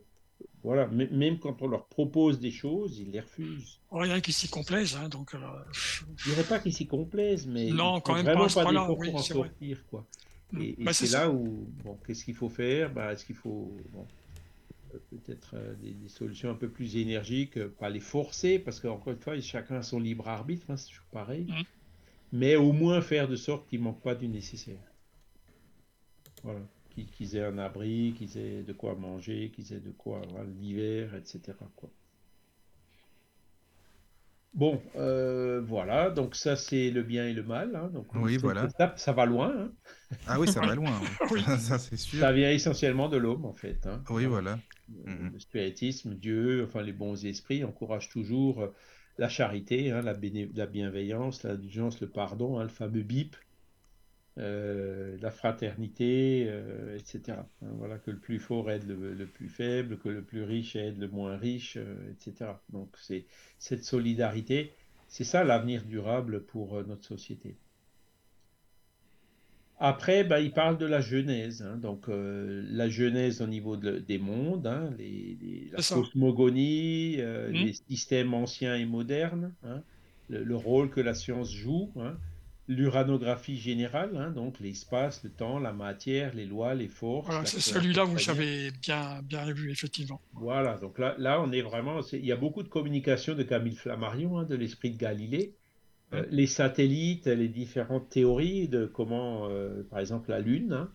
Voilà, 0.67 0.85
même 0.87 1.39
quand 1.39 1.61
on 1.61 1.67
leur 1.67 1.85
propose 1.85 2.41
des 2.41 2.51
choses, 2.51 2.99
ils 2.99 3.09
les 3.09 3.21
refusent. 3.21 3.79
Oh, 3.89 4.03
il 4.03 4.09
y 4.09 4.11
en 4.11 4.15
a 4.15 4.21
qui 4.21 4.33
s'y 4.33 4.49
complaisent, 4.49 4.97
hein, 4.97 5.07
donc. 5.07 5.33
Euh, 5.33 5.37
je 6.17 6.29
dirais 6.29 6.43
pas 6.43 6.59
qu'ils 6.59 6.73
s'y 6.73 6.85
complaisent, 6.85 7.47
mais 7.47 7.69
non, 7.69 8.01
quand 8.01 8.15
même 8.15 8.25
vraiment 8.25 8.47
pas, 8.47 8.65
pas 8.65 8.91
oui, 8.91 9.09
pour 9.09 9.15
en 9.15 9.23
sortir, 9.23 9.85
quoi. 9.89 10.05
Mm. 10.51 10.61
Et, 10.61 10.75
bah, 10.79 10.91
c'est 10.91 11.11
là 11.11 11.29
où, 11.29 11.69
bon, 11.85 11.97
qu'est-ce 12.05 12.25
qu'il 12.25 12.35
faut 12.35 12.49
faire? 12.49 12.91
Bah, 12.91 13.13
Est-ce 13.13 13.23
qu'il 13.23 13.37
faut 13.37 13.71
euh, 14.93 14.97
peut-être 15.09 15.51
euh, 15.53 15.73
des, 15.75 15.95
solutions 16.09 16.49
un 16.49 16.55
peu 16.55 16.67
plus 16.67 16.97
énergiques, 16.97 17.57
euh, 17.57 17.73
pas 17.79 17.89
les 17.89 18.01
forcer, 18.01 18.59
parce 18.59 18.81
qu'encore 18.81 19.13
une 19.13 19.19
fois, 19.19 19.39
chacun 19.39 19.75
a 19.75 19.83
son 19.83 20.01
libre 20.01 20.27
arbitre, 20.27 20.65
hein, 20.67 20.75
c'est 20.75 20.89
toujours 20.89 21.05
pareil, 21.13 21.45
mmh. 21.47 21.63
mais 22.33 22.57
au 22.57 22.73
moins 22.73 23.01
faire 23.01 23.29
de 23.29 23.37
sorte 23.37 23.69
qu'il 23.69 23.79
ne 23.79 23.85
manque 23.85 24.01
pas 24.01 24.15
du 24.15 24.27
nécessaire. 24.27 24.75
Voilà, 26.43 26.59
qu'ils 27.05 27.35
aient 27.35 27.43
un 27.43 27.57
abri, 27.57 28.13
qu'ils 28.17 28.37
aient 28.37 28.63
de 28.63 28.73
quoi 28.73 28.95
manger, 28.95 29.51
qu'ils 29.51 29.73
aient 29.73 29.79
de 29.79 29.91
quoi 29.91 30.21
l'hiver, 30.59 31.15
etc. 31.15 31.57
Quoi. 31.75 31.89
Bon, 34.53 34.81
euh, 34.95 35.61
voilà, 35.61 36.09
donc 36.09 36.35
ça 36.35 36.55
c'est 36.55 36.89
le 36.89 37.03
bien 37.03 37.27
et 37.27 37.33
le 37.33 37.43
mal. 37.43 37.75
hein. 37.75 37.89
Donc, 37.93 38.07
Oui, 38.15 38.37
voilà. 38.37 38.65
étape, 38.65 38.97
ça 38.97 39.13
va 39.13 39.25
loin. 39.25 39.53
hein. 39.55 39.71
Ah 40.25 40.39
oui, 40.39 40.47
ça 40.47 40.61
va 40.61 40.73
loin. 40.73 40.99
oui. 41.31 41.41
Ça, 41.59 41.77
c'est 41.77 41.97
sûr. 41.97 42.19
Ça 42.19 42.31
vient 42.31 42.49
essentiellement 42.49 43.07
de 43.07 43.17
l'homme 43.17 43.45
en 43.45 43.53
fait. 43.53 43.85
hein. 43.85 44.03
Oui, 44.09 44.25
voilà. 44.25 44.53
Euh, 44.53 44.57
Mhm. 45.05 45.31
Le 45.33 45.39
spiritisme, 45.39 46.15
Dieu, 46.15 46.63
enfin 46.65 46.81
les 46.81 46.93
bons 46.93 47.25
esprits 47.25 47.63
encouragent 47.65 48.07
toujours 48.09 48.61
euh, 48.61 48.73
la 49.17 49.27
charité, 49.27 49.89
la, 49.89 50.13
béné- 50.13 50.49
la 50.55 50.65
bienveillance, 50.65 51.43
l'indulgence, 51.43 51.99
le 51.99 52.09
pardon, 52.09 52.57
le 52.59 52.69
fameux 52.69 53.03
BIP, 53.03 53.35
euh, 54.37 55.17
la 55.21 55.31
fraternité, 55.31 56.45
euh, 56.49 56.97
etc. 56.97 57.49
Hein, 57.61 57.69
voilà, 57.77 57.97
que 57.99 58.11
le 58.11 58.19
plus 58.19 58.39
fort 58.39 58.69
aide 58.71 58.85
le, 58.87 59.13
le 59.13 59.27
plus 59.27 59.49
faible, 59.49 59.97
que 59.99 60.09
le 60.09 60.23
plus 60.23 60.43
riche 60.43 60.75
aide 60.75 60.99
le 60.99 61.07
moins 61.09 61.37
riche, 61.37 61.77
euh, 61.77 62.11
etc. 62.11 62.63
Donc 62.69 62.95
c'est 62.97 63.25
cette 63.59 63.83
solidarité, 63.83 64.73
c'est 65.07 65.23
ça 65.23 65.43
l'avenir 65.43 65.83
durable 65.85 66.45
pour 66.45 66.83
notre 66.85 67.05
société. 67.05 67.57
Après, 69.79 70.23
bah, 70.23 70.39
il 70.41 70.53
parle 70.53 70.77
de 70.79 70.85
la 70.87 71.01
genèse, 71.01 71.61
hein, 71.61 71.77
donc 71.77 72.07
la 72.09 72.89
genèse 72.89 73.41
au 73.41 73.47
niveau 73.47 73.77
de- 73.77 73.99
des 73.99 74.17
mondes, 74.17 74.65
hein, 74.67 74.91
les, 74.97 75.37
les- 75.41 75.69
la 75.71 75.83
cosmogonie, 75.83 77.17
Mhm. 77.17 77.21
les 77.53 77.73
systèmes 77.87 78.33
anciens 78.33 78.75
et 78.75 78.85
modernes, 78.85 79.53
hein, 79.63 79.83
le, 80.29 80.43
le 80.43 80.55
rôle 80.55 80.89
que 80.89 80.99
la 80.99 81.13
science 81.13 81.51
joue, 81.53 81.93
hein, 81.97 82.19
l'uranographie 82.67 83.57
générale, 83.57 84.15
hein, 84.17 84.31
donc 84.31 84.59
l'espace, 84.59 85.23
le 85.23 85.29
temps, 85.29 85.57
la 85.59 85.71
matière, 85.71 86.33
les 86.33 86.45
lois, 86.45 86.75
les 86.75 86.89
forces. 86.89 87.27
Voilà, 87.27 87.45
c'est 87.45 87.61
celui-là, 87.61 88.03
vous 88.03 88.19
savez 88.19 88.71
bien, 88.81 89.21
bien 89.23 89.45
vu, 89.53 89.71
effectivement. 89.71 90.19
Voilà, 90.33 90.77
donc 90.77 90.99
là, 90.99 91.15
là 91.17 91.41
on 91.41 91.51
est 91.51 91.61
vraiment. 91.61 92.01
Il 92.11 92.25
y 92.25 92.31
a 92.31 92.35
beaucoup 92.35 92.63
de 92.63 92.67
communication 92.67 93.35
de 93.35 93.43
Camille 93.43 93.75
Flammarion, 93.75 94.37
hein, 94.39 94.43
de 94.43 94.55
l'esprit 94.55 94.91
de 94.91 94.97
Galilée. 94.97 95.55
Euh, 96.13 96.25
les 96.29 96.47
satellites, 96.47 97.27
les 97.27 97.49
différentes 97.49 98.09
théories 98.09 98.69
de 98.69 98.85
comment, 98.85 99.49
euh, 99.49 99.83
par 99.89 99.99
exemple, 99.99 100.29
la 100.29 100.39
Lune, 100.39 100.71
hein, 100.71 100.89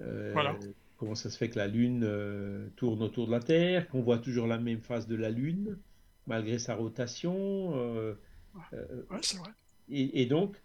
euh, 0.00 0.30
Voilà. 0.32 0.56
comment 0.96 1.14
ça 1.14 1.28
se 1.28 1.36
fait 1.36 1.50
que 1.50 1.58
la 1.58 1.68
Lune 1.68 2.08
tourne 2.76 3.02
autour 3.02 3.26
de 3.26 3.32
la 3.32 3.40
Terre, 3.40 3.88
qu'on 3.88 4.00
voit 4.00 4.18
toujours 4.18 4.46
la 4.46 4.58
même 4.58 4.80
face 4.80 5.06
de 5.06 5.16
la 5.16 5.30
Lune, 5.30 5.78
malgré 6.26 6.58
sa 6.58 6.74
rotation. 6.74 7.72
Ouais, 7.72 9.18
c'est 9.22 9.36
vrai. 9.38 9.50
et, 9.90 10.22
et 10.22 10.26
donc, 10.26 10.56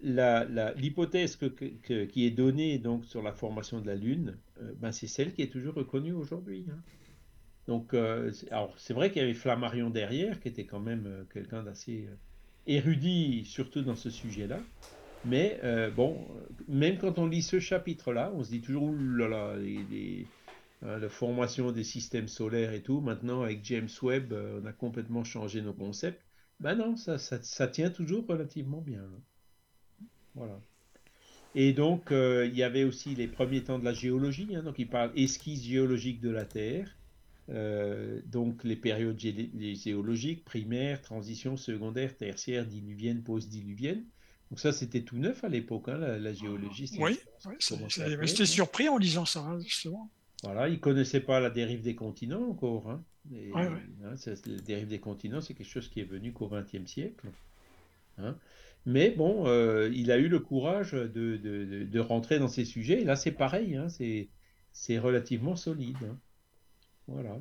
l'hypothèse 0.00 1.36
qui 1.36 2.26
est 2.26 2.30
donnée 2.30 2.78
donc, 2.78 3.04
sur 3.04 3.22
la 3.22 3.32
formation 3.32 3.80
de 3.80 3.86
la 3.86 3.94
Lune, 3.94 4.38
euh, 4.60 4.74
ben, 4.78 4.92
c'est 4.92 5.06
celle 5.06 5.34
qui 5.34 5.42
est 5.42 5.52
toujours 5.52 5.74
reconnue 5.74 6.12
aujourd'hui. 6.12 6.66
hein. 6.70 6.82
Donc, 7.66 7.94
euh, 7.94 8.32
alors, 8.50 8.78
c'est 8.78 8.94
vrai 8.94 9.10
qu'il 9.10 9.22
y 9.22 9.24
avait 9.24 9.34
Flammarion 9.34 9.90
derrière, 9.90 10.40
qui 10.40 10.48
était 10.48 10.66
quand 10.66 10.80
même 10.80 11.06
euh, 11.06 11.24
quelqu'un 11.32 11.62
d'assez 11.64 12.08
érudit, 12.66 13.44
surtout 13.44 13.82
dans 13.82 13.96
ce 13.96 14.10
sujet-là. 14.10 14.66
Mais 15.24 15.60
bon, 15.96 16.28
même 16.68 16.98
quand 16.98 17.18
on 17.18 17.26
lit 17.26 17.42
ce 17.42 17.58
chapitre-là, 17.60 18.32
on 18.34 18.44
se 18.44 18.50
dit 18.50 18.60
toujours, 18.62 18.92
les- 18.94 20.32
hein, 20.82 20.98
la 20.98 21.08
formation 21.08 21.72
des 21.72 21.84
systèmes 21.84 22.28
solaires 22.28 22.72
et 22.72 22.82
tout. 22.82 23.00
Maintenant, 23.00 23.42
avec 23.42 23.64
James 23.64 23.88
Webb, 24.02 24.32
on 24.32 24.64
a 24.66 24.72
complètement 24.72 25.24
changé 25.24 25.62
nos 25.62 25.74
concepts. 25.74 26.24
Ben 26.60 26.74
non, 26.76 26.96
ça, 26.96 27.18
ça, 27.18 27.42
ça 27.42 27.68
tient 27.68 27.90
toujours 27.90 28.26
relativement 28.26 28.80
bien. 28.80 29.02
hein. 29.02 29.22
Voilà. 30.36 30.60
Et 31.54 31.72
donc, 31.72 32.12
euh, 32.12 32.46
il 32.46 32.56
y 32.56 32.62
avait 32.62 32.84
aussi 32.84 33.14
les 33.14 33.28
premiers 33.28 33.64
temps 33.64 33.78
de 33.78 33.84
la 33.84 33.94
géologie. 33.94 34.54
hein, 34.54 34.62
donc, 34.62 34.78
il 34.78 34.88
parle 34.88 35.10
esquisse 35.16 35.64
géologique 35.64 36.20
de 36.20 36.30
la 36.30 36.44
Terre. 36.44 36.96
euh, 37.48 38.20
donc, 38.26 38.64
les 38.64 38.76
périodes 38.76 39.18
gé- 39.18 39.50
les 39.54 39.76
géologiques, 39.76 40.44
primaires, 40.44 41.00
transition, 41.00 41.56
secondaire, 41.56 42.16
tertiaire, 42.16 42.66
diluvienne, 42.66 43.22
post-diluvienne. 43.22 44.04
Donc, 44.50 44.58
ça, 44.60 44.72
c'était 44.72 45.02
tout 45.02 45.16
neuf 45.16 45.44
à 45.44 45.48
l'époque, 45.48 45.88
hein, 45.88 45.96
la, 45.96 46.18
la 46.18 46.32
géologie. 46.32 46.90
Oui, 46.98 47.18
ouais, 47.46 47.56
j'étais 47.58 48.42
hein. 48.42 48.46
surpris 48.46 48.88
en 48.88 48.98
lisant 48.98 49.24
ça, 49.24 49.40
hein, 49.40 49.60
justement. 49.60 50.10
Voilà, 50.42 50.68
ils 50.68 50.72
ne 50.74 50.78
connaissaient 50.78 51.20
pas 51.20 51.40
la 51.40 51.50
dérive 51.50 51.82
des 51.82 51.94
continents 51.94 52.50
encore. 52.50 52.90
hein. 52.90 53.02
Et, 53.32 53.52
Ouais, 53.52 53.68
ouais. 53.68 53.82
hein, 54.04 54.16
c'est- 54.16 54.46
la 54.46 54.58
dérive 54.58 54.88
des 54.88 54.98
continents, 54.98 55.40
c'est 55.40 55.54
quelque 55.54 55.70
chose 55.70 55.88
qui 55.88 56.00
est 56.00 56.04
venu 56.04 56.32
qu'au 56.32 56.48
XXe 56.48 56.86
siècle. 56.86 57.26
hein. 58.18 58.36
Mais 58.86 59.10
bon, 59.10 59.46
euh, 59.46 59.90
il 59.92 60.10
a 60.12 60.18
eu 60.18 60.28
le 60.28 60.38
courage 60.38 60.92
de, 60.92 61.36
de- 61.36 62.00
rentrer 62.00 62.38
dans 62.38 62.48
ces 62.48 62.64
sujets. 62.64 63.00
Et 63.02 63.04
là, 63.04 63.16
c'est 63.16 63.32
pareil, 63.32 63.76
hein, 63.76 63.88
c'est, 63.88 64.98
relativement 64.98 65.56
solide. 65.56 65.96
hein. 66.04 66.18
Voilà. 67.08 67.36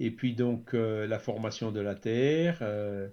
Et 0.00 0.10
puis 0.10 0.34
donc, 0.34 0.74
euh, 0.74 1.06
la 1.06 1.18
formation 1.18 1.72
de 1.72 1.80
la 1.80 1.94
Terre. 1.94 2.58
euh, 2.62 3.08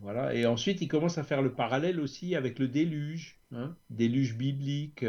voilà. 0.00 0.34
Et 0.34 0.46
ensuite, 0.46 0.80
il 0.82 0.88
commence 0.88 1.18
à 1.18 1.24
faire 1.24 1.42
le 1.42 1.52
parallèle 1.52 2.00
aussi 2.00 2.36
avec 2.36 2.58
le 2.58 2.68
déluge, 2.68 3.40
hein, 3.52 3.76
déluge 3.90 4.36
biblique. 4.36 5.04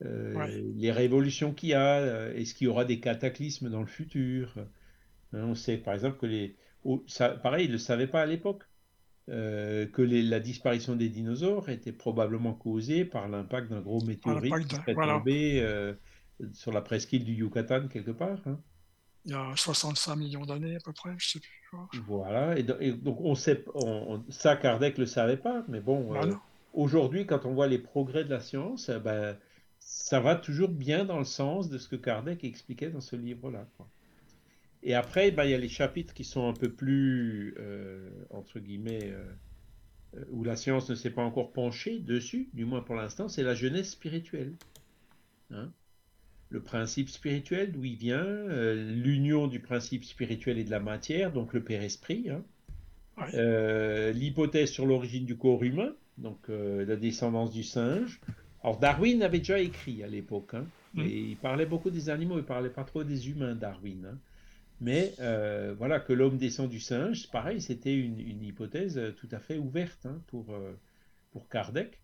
Ouais. 0.00 0.62
les 0.76 0.92
révolutions 0.92 1.52
qu'il 1.52 1.70
y 1.70 1.74
a, 1.74 2.30
est-ce 2.34 2.54
qu'il 2.54 2.66
y 2.66 2.68
aura 2.68 2.84
des 2.84 3.00
cataclysmes 3.00 3.68
dans 3.68 3.80
le 3.80 3.86
futur? 3.86 4.54
Hein, 5.32 5.44
on 5.44 5.54
sait 5.54 5.76
par 5.78 5.94
exemple 5.94 6.18
que 6.18 6.26
les... 6.26 6.56
oh, 6.84 7.02
ça, 7.08 7.30
pareil, 7.30 7.64
ils 7.66 7.68
ne 7.68 7.72
le 7.72 7.78
savaient 7.78 8.06
pas 8.06 8.22
à 8.22 8.26
l'époque, 8.26 8.64
euh, 9.28 9.86
que 9.86 10.02
les- 10.02 10.22
la 10.22 10.40
disparition 10.40 10.96
des 10.96 11.08
dinosaures 11.08 11.68
était 11.68 11.92
probablement 11.92 12.54
causée 12.54 13.04
par 13.04 13.28
l'impact 13.28 13.70
d'un 13.70 13.80
gros 13.80 14.02
météorite 14.04 14.66
qui 14.66 14.76
serait 14.76 14.94
voilà. 14.94 15.18
tombé 15.18 15.60
euh, 15.62 15.92
sur 16.52 16.72
la 16.72 16.80
presqu'île 16.80 17.24
du 17.24 17.34
Yucatan 17.34 17.88
quelque 17.88 18.10
part. 18.12 18.38
hein. 18.46 18.58
Il 19.24 19.32
y 19.32 19.34
a 19.34 19.52
65 19.56 20.16
millions 20.16 20.46
d'années 20.46 20.76
à 20.76 20.78
peu 20.82 20.92
près, 20.92 21.10
je 21.18 21.28
sais 21.28 21.40
plus. 21.40 22.00
Voilà, 22.06 22.58
et, 22.58 22.62
do- 22.62 22.78
et 22.80 22.92
donc 22.92 23.20
on 23.20 23.34
sait, 23.34 23.64
on- 23.74 24.14
on- 24.14 24.24
ça 24.30 24.56
Kardec 24.56 24.96
le 24.96 25.04
savait 25.06 25.36
pas, 25.36 25.64
mais 25.68 25.80
bon, 25.80 26.12
Bah 26.14 26.20
euh, 26.24 26.34
aujourd'hui, 26.72 27.26
quand 27.26 27.44
on 27.44 27.52
voit 27.52 27.66
les 27.66 27.78
progrès 27.78 28.24
de 28.24 28.30
la 28.30 28.40
science, 28.40 28.88
euh, 28.88 28.98
ben, 28.98 29.36
ça 29.80 30.20
va 30.20 30.34
toujours 30.36 30.70
bien 30.70 31.04
dans 31.04 31.18
le 31.18 31.24
sens 31.24 31.68
de 31.68 31.76
ce 31.76 31.88
que 31.88 31.96
Kardec 31.96 32.42
expliquait 32.44 32.88
dans 32.90 33.00
ce 33.02 33.16
livre-là. 33.16 33.66
quoi. 33.76 33.86
Et 34.82 34.94
après, 34.94 35.30
ben, 35.30 35.44
il 35.44 35.50
y 35.50 35.54
a 35.54 35.58
les 35.58 35.68
chapitres 35.68 36.14
qui 36.14 36.24
sont 36.24 36.48
un 36.48 36.52
peu 36.52 36.70
plus, 36.70 37.54
euh, 37.58 38.08
entre 38.30 38.60
guillemets, 38.60 39.10
euh, 39.10 39.24
euh, 40.16 40.24
où 40.30 40.44
la 40.44 40.56
science 40.56 40.88
ne 40.88 40.94
s'est 40.94 41.10
pas 41.10 41.22
encore 41.22 41.52
penchée 41.52 41.98
dessus, 41.98 42.48
du 42.52 42.64
moins 42.64 42.80
pour 42.80 42.94
l'instant, 42.94 43.28
c'est 43.28 43.42
la 43.42 43.54
jeunesse 43.54 43.90
spirituelle. 43.90 44.52
Hein 45.50 45.70
le 46.50 46.60
principe 46.60 47.10
spirituel, 47.10 47.72
d'où 47.72 47.84
il 47.84 47.96
vient, 47.96 48.24
euh, 48.24 48.90
l'union 48.94 49.48
du 49.48 49.60
principe 49.60 50.04
spirituel 50.04 50.58
et 50.58 50.64
de 50.64 50.70
la 50.70 50.80
matière, 50.80 51.30
donc 51.30 51.52
le 51.52 51.62
Père-Esprit, 51.62 52.30
hein. 52.30 52.42
Ouais. 53.18 54.12
L'hypothèse 54.12 54.70
sur 54.70 54.86
l'origine 54.86 55.26
du 55.26 55.36
corps 55.36 55.62
humain, 55.64 55.92
donc 56.16 56.38
la 56.48 56.94
descendance 56.96 57.52
du 57.52 57.64
singe. 57.64 58.20
Alors 58.62 58.78
Darwin 58.78 59.22
avait 59.22 59.38
déjà 59.40 59.58
écrit 59.58 60.02
à 60.04 60.06
l'époque, 60.06 60.54
hein, 60.54 60.64
Mm. 60.94 61.00
et 61.02 61.18
il 61.18 61.36
parlait 61.36 61.66
beaucoup 61.66 61.90
des 61.90 62.10
animaux, 62.10 62.38
il 62.38 62.44
parlait 62.44 62.70
pas 62.70 62.84
trop 62.84 63.04
des 63.04 63.28
humains, 63.28 63.54
Darwin. 63.54 64.06
hein. 64.06 64.18
Mais 64.80 65.14
euh, 65.18 65.74
voilà, 65.76 65.98
que 65.98 66.12
l'homme 66.12 66.38
descend 66.38 66.68
du 66.68 66.80
singe, 66.80 67.28
pareil, 67.30 67.60
c'était 67.60 67.94
une, 67.94 68.42
hypothèse 68.42 68.96
euh, 68.96 69.10
tout 69.10 69.28
à 69.32 69.40
fait 69.40 69.58
ouverte 69.58 70.06
hein, 70.06 70.20
pour, 70.28 70.54
euh, 70.54 70.72
pour 71.32 71.48
Kardec. 71.48 72.00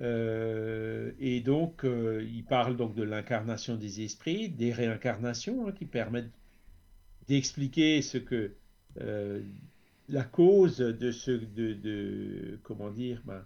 Et 0.00 1.40
donc, 1.40 1.84
il 1.84 2.44
parle 2.44 2.76
donc 2.76 2.94
de 2.94 3.02
l'incarnation 3.02 3.76
des 3.76 4.02
esprits, 4.02 4.50
des 4.50 4.70
réincarnations 4.70 5.66
hein, 5.66 5.72
qui 5.72 5.86
permettent 5.86 6.32
d'expliquer 7.26 8.02
ce 8.02 8.18
que 8.18 8.52
la 8.98 10.24
cause 10.24 10.76
de 10.78 11.10
ce 11.10 11.30
de, 11.30 12.58
comment 12.64 12.90
dire 12.90 13.22
ben, 13.24 13.42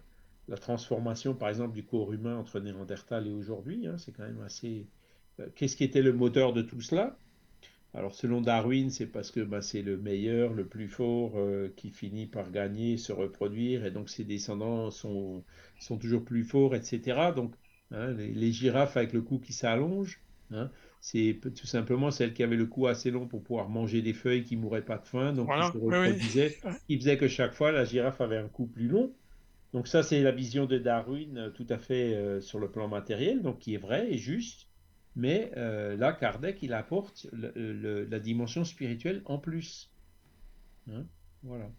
la 0.49 0.57
transformation 0.57 1.33
par 1.33 1.47
exemple 1.47 1.75
du 1.75 1.83
corps 1.83 2.11
humain 2.11 2.35
entre 2.35 2.59
Néandertal 2.59 3.27
et 3.27 3.31
aujourd'hui 3.31 3.87
hein, 3.87 3.97
c'est 3.97 4.11
quand 4.11 4.23
même 4.23 4.41
assez 4.41 4.85
qu'est-ce 5.55 5.77
qui 5.77 5.85
était 5.85 6.01
le 6.01 6.11
moteur 6.11 6.51
de 6.51 6.61
tout 6.61 6.81
cela? 6.81 7.17
Alors 7.93 8.13
selon 8.15 8.41
Darwin 8.41 8.89
c'est 8.89 9.07
parce 9.07 9.31
que 9.31 9.39
ben, 9.41 9.61
c'est 9.61 9.81
le 9.81 9.97
meilleur 9.97 10.53
le 10.53 10.67
plus 10.67 10.87
fort 10.89 11.33
euh, 11.37 11.73
qui 11.75 11.89
finit 11.91 12.27
par 12.27 12.51
gagner 12.51 12.97
se 12.97 13.11
reproduire 13.11 13.85
et 13.85 13.91
donc 13.91 14.09
ses 14.09 14.23
descendants 14.25 14.91
sont 14.91 15.43
sont 15.79 15.97
toujours 15.97 16.23
plus 16.25 16.43
forts 16.43 16.75
etc 16.75 17.31
donc 17.35 17.55
hein, 17.91 18.11
les, 18.13 18.33
les 18.33 18.51
girafes 18.51 18.97
avec 18.97 19.13
le 19.13 19.21
cou 19.21 19.39
qui 19.39 19.53
s'allonge 19.53 20.21
hein, 20.51 20.71
c'est 21.01 21.39
tout 21.55 21.67
simplement 21.67 22.11
celle 22.11 22.33
qui 22.33 22.43
avait 22.43 22.55
le 22.57 22.65
cou 22.67 22.87
assez 22.87 23.11
long 23.11 23.27
pour 23.27 23.43
pouvoir 23.43 23.69
manger 23.69 24.01
des 24.01 24.13
feuilles 24.13 24.43
qui 24.43 24.57
mouraient 24.57 24.83
pas 24.85 24.97
de 24.97 25.05
faim, 25.07 25.31
donc 25.33 25.47
Voilà, 25.47 25.61
qui 25.61 25.63
se 25.63 25.77
oui, 25.81 25.97
oui. 25.97 26.13
reproduisaient, 26.13 26.57
qui 26.87 26.97
faisait 26.97 27.17
que 27.17 27.27
chaque 27.29 27.53
fois 27.53 27.71
la 27.71 27.85
girafe 27.85 28.19
avait 28.21 28.37
un 28.37 28.49
cou 28.49 28.67
plus 28.67 28.87
long. 28.89 29.15
Donc 29.73 29.87
ça, 29.87 30.03
c'est 30.03 30.21
la 30.23 30.31
vision 30.31 30.65
de 30.67 30.77
Darwin 30.79 31.37
euh, 31.37 31.49
tout 31.51 31.67
à 31.69 31.79
fait 31.79 32.15
euh, 32.15 32.41
sur 32.41 32.59
le 32.59 32.71
plan 32.71 32.87
matériel, 32.87 33.41
donc 33.43 33.59
qui 33.59 33.75
est 33.75 33.77
vrai 33.79 34.11
et 34.13 34.17
juste. 34.19 34.68
Mais 35.19 35.51
euh, 35.57 35.95
là, 35.97 36.13
Kardec, 36.13 36.63
il 36.63 36.73
apporte 36.73 37.27
le- 37.33 37.51
le- 37.55 38.05
la 38.05 38.19
dimension 38.19 38.63
spirituelle 38.65 39.21
en 39.25 39.37
plus. 39.39 39.91
Hein, 40.91 41.05
voilà. 41.43 41.69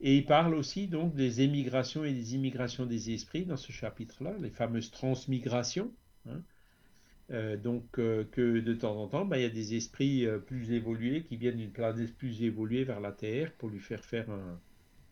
Et 0.00 0.16
il 0.18 0.26
parle 0.26 0.54
aussi 0.54 0.88
donc 0.88 1.14
des 1.16 1.42
émigrations 1.42 2.04
et 2.04 2.12
des 2.12 2.34
immigrations 2.36 2.86
des 2.86 3.12
esprits 3.12 3.46
dans 3.46 3.56
ce 3.58 3.72
chapitre-là, 3.72 4.34
les 4.40 4.50
fameuses 4.50 4.90
transmigrations. 4.92 5.92
hein. 6.28 6.42
Euh, 7.30 7.56
donc 7.56 7.98
euh, 7.98 8.24
que 8.32 8.60
de 8.60 8.74
temps 8.74 8.96
en 9.02 9.08
temps, 9.08 9.24
bah, 9.26 9.38
il 9.38 9.42
y 9.42 9.46
a 9.46 9.50
des 9.50 9.74
esprits 9.76 10.26
euh, 10.26 10.38
plus 10.38 10.72
évolués 10.72 11.24
qui 11.24 11.36
viennent 11.38 11.56
d'une 11.58 11.72
planète 11.72 12.16
plus 12.16 12.42
évoluée 12.42 12.84
vers 12.84 13.00
la 13.00 13.12
Terre 13.12 13.52
pour 13.54 13.70
lui 13.70 13.80
faire 13.80 14.04
faire 14.04 14.30
un, 14.30 14.60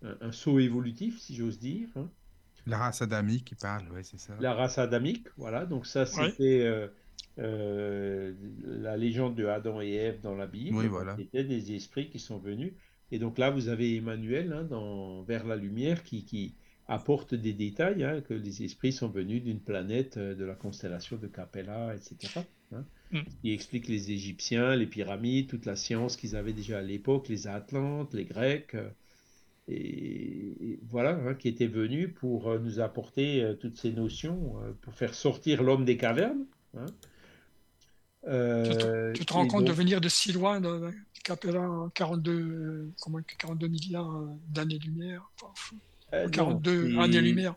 un- 0.02 0.18
un 0.22 0.32
saut 0.32 0.60
évolutif, 0.60 1.20
si 1.20 1.36
j'ose 1.36 1.58
dire. 1.60 1.88
hein. 1.96 2.10
La 2.66 2.76
race 2.76 3.02
adamique 3.02 3.44
qui 3.44 3.54
parle, 3.54 3.88
ouais, 3.92 4.02
c'est 4.02 4.18
ça. 4.18 4.34
La 4.38 4.52
race 4.54 4.76
adamique, 4.78 5.28
voilà. 5.38 5.64
Donc 5.66 5.86
ça, 5.86 6.04
Ouais. 6.12 6.32
c'était 6.32 6.64
euh, 6.66 6.88
euh, 7.38 8.32
la 8.64 8.96
légende 8.96 9.34
de 9.34 9.46
Adam 9.46 9.80
et 9.80 9.92
Ève 9.92 10.20
dans 10.22 10.34
la 10.34 10.46
Bible. 10.46 10.76
Oui, 10.76 10.86
voilà. 10.86 11.16
C'était 11.16 11.44
des 11.44 11.74
esprits 11.74 12.10
qui 12.10 12.18
sont 12.18 12.38
venus. 12.38 12.72
Et 13.10 13.18
donc 13.18 13.38
là, 13.38 13.50
vous 13.50 13.68
avez 13.68 13.96
Emmanuel 13.96 14.52
hein, 14.52 14.64
dans 14.64 15.22
Vers 15.22 15.46
la 15.46 15.56
lumière 15.56 16.02
qui, 16.02 16.24
qui 16.24 16.54
apporte 16.88 17.34
des 17.34 17.52
détails, 17.52 18.04
hein, 18.04 18.20
que 18.20 18.34
les 18.34 18.62
esprits 18.64 18.92
sont 18.92 19.08
venus 19.08 19.42
d'une 19.42 19.60
planète 19.60 20.16
euh, 20.16 20.34
de 20.34 20.44
la 20.44 20.54
constellation 20.54 21.16
de 21.16 21.26
Capella, 21.26 21.94
etc. 21.94 22.40
hein. 22.72 22.84
Mm. 23.12 23.20
Il 23.44 23.52
explique 23.52 23.88
les 23.88 24.10
Égyptiens, 24.10 24.74
les 24.74 24.86
pyramides, 24.86 25.46
toute 25.46 25.66
la 25.66 25.76
science 25.76 26.16
qu'ils 26.16 26.36
avaient 26.36 26.54
déjà 26.54 26.78
à 26.78 26.82
l'époque, 26.82 27.28
les 27.28 27.46
Atlantes, 27.46 28.14
les 28.14 28.24
Grecs. 28.24 28.74
euh, 28.74 28.88
et, 29.68 30.72
et 30.72 30.80
voilà, 30.90 31.10
hein, 31.10 31.34
qui 31.34 31.48
étaient 31.48 31.66
venus 31.66 32.12
pour 32.14 32.58
nous 32.58 32.80
apporter 32.80 33.42
euh, 33.42 33.54
toutes 33.54 33.76
ces 33.76 33.92
notions, 33.92 34.54
euh, 34.62 34.72
pour 34.80 34.94
faire 34.94 35.14
sortir 35.14 35.62
l'homme 35.62 35.84
des 35.84 35.96
cavernes. 35.96 36.46
Euh, 38.28 39.12
Tu 39.14 39.24
te 39.24 39.32
rends 39.32 39.44
et 39.44 39.48
compte 39.48 39.62
de 39.64 39.68
donc- 39.68 39.76
venir 39.76 40.00
de 40.00 40.08
si 40.08 40.32
loin, 40.32 40.60
de, 40.60 40.68
de 40.68 40.90
Capella, 41.24 41.68
42, 41.94 42.32
euh, 42.32 42.88
comment, 43.00 43.18
42 43.38 43.68
milliards 43.68 44.10
euh, 44.10 44.26
d'années-lumière, 44.48 45.22
enfin, 45.40 45.52
fou. 45.54 45.76
euh, 46.14 46.24
non, 46.24 46.30
42 46.30 46.90
c'est 46.92 46.98
années-lumière. 46.98 47.54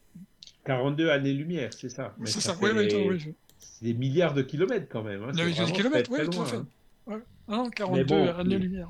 42 0.66 1.10
années-lumière, 1.10 1.72
c'est 1.74 1.90
ça. 1.90 2.16
C'est 2.26 2.42
ça 2.42 2.54
ça, 2.54 2.58
oui, 2.62 2.72
oui, 2.76 2.88
oui. 3.10 3.34
C'est 3.60 3.86
des 3.86 3.94
milliards 3.94 4.34
de 4.34 4.42
kilomètres 4.42 4.88
quand 4.90 5.04
même. 5.04 5.24
hein, 5.24 5.32
Des 5.32 5.44
c'est 5.44 5.50
de 5.50 5.54
vraiment 5.54 5.72
kilomètres, 5.76 6.10
très, 6.12 6.24
oui, 6.24 6.30
tout 6.30 6.42
à 6.42 6.46
fait. 6.46 6.56
hein. 6.58 6.68
Ouais. 7.08 7.18
Ah 7.48 7.58
non, 7.58 7.70
42 7.70 8.04
bon, 8.06 8.28
années-lumière. 8.30 8.90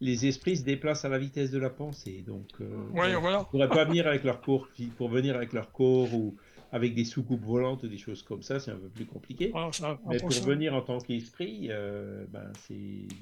Les 0.00 0.26
esprits 0.26 0.56
se 0.58 0.62
déplacent 0.62 1.04
à 1.04 1.08
la 1.08 1.18
vitesse 1.18 1.50
de 1.50 1.58
la 1.58 1.70
pensée, 1.70 2.22
donc 2.26 2.46
euh, 2.60 2.66
Ouais, 2.92 3.14
bon, 3.14 3.20
voilà. 3.20 3.40
ils 3.46 3.50
pourraient 3.50 3.68
pas 3.68 3.84
venir 3.88 4.06
avec 4.06 4.22
leur 4.24 4.40
corps, 4.42 4.68
pour 4.96 5.08
venir 5.08 5.34
avec 5.36 5.52
leur 5.52 5.72
corps 5.72 6.12
ou 6.14 6.36
avec 6.72 6.94
des 6.94 7.04
soucoupes 7.04 7.42
volantes 7.44 7.82
ou 7.84 7.88
des 7.88 7.98
choses 7.98 8.22
comme 8.22 8.42
ça, 8.42 8.58
c'est 8.60 8.70
un 8.72 8.76
peu 8.76 8.88
plus 8.88 9.06
compliqué. 9.06 9.52
Ça, 9.72 9.98
Mais 10.08 10.18
pour 10.18 10.30
venir 10.30 10.74
en 10.74 10.82
tant 10.82 10.98
qu'esprit, 10.98 11.68
euh, 11.70 12.24
ben 12.28 12.52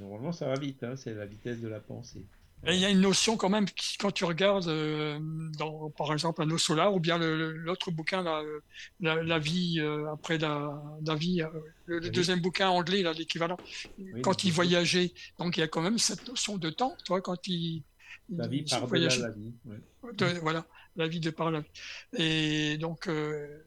normalement 0.00 0.32
ça 0.32 0.46
va 0.46 0.54
vite, 0.54 0.82
hein, 0.82 0.96
c'est 0.96 1.14
la 1.14 1.26
vitesse 1.26 1.60
de 1.60 1.68
la 1.68 1.80
pensée. 1.80 2.24
Et 2.66 2.72
il 2.74 2.80
y 2.80 2.86
a 2.86 2.90
une 2.90 3.02
notion 3.02 3.36
quand 3.36 3.50
même, 3.50 3.66
qui, 3.66 3.98
quand 3.98 4.10
tu 4.10 4.24
regardes, 4.24 4.68
euh, 4.68 5.18
dans, 5.58 5.90
par 5.90 6.10
exemple, 6.14 6.42
un 6.42 6.56
solar 6.56 6.94
ou 6.94 6.98
bien 7.00 7.18
l'autre 7.18 7.90
bouquin, 7.90 8.22
là, 8.22 8.40
euh, 8.40 8.60
la, 9.00 9.22
la 9.22 9.38
vie 9.38 9.80
euh, 9.80 10.10
après 10.10 10.38
la, 10.38 10.82
la 11.04 11.14
vie, 11.14 11.42
euh, 11.42 11.48
le, 11.84 11.98
le 11.98 12.04
Oui. 12.06 12.10
deuxième 12.10 12.40
bouquin 12.40 12.70
anglais, 12.70 13.02
l'équivalent, 13.18 13.58
Oui, 13.98 14.22
quand 14.22 14.44
il 14.44 14.52
voyageait. 14.52 15.12
Donc 15.38 15.58
il 15.58 15.60
y 15.60 15.62
a 15.62 15.68
quand 15.68 15.82
même 15.82 15.98
cette 15.98 16.26
notion 16.26 16.56
de 16.56 16.70
temps, 16.70 16.96
toi, 17.04 17.20
quand 17.20 17.46
il, 17.48 17.82
La 18.30 18.46
vie 18.46 18.62
par-delà 18.62 18.86
voyageait. 18.86 19.20
la 19.20 19.30
vie. 19.30 19.52
ouais. 19.66 20.12
de- 20.14 20.38
voilà, 20.40 20.64
la 20.96 21.08
vie 21.08 21.20
de 21.20 21.30
par 21.30 21.50
la 21.50 21.60
vie. 21.60 21.70
Et 22.18 22.78
donc, 22.78 23.08
euh, 23.08 23.64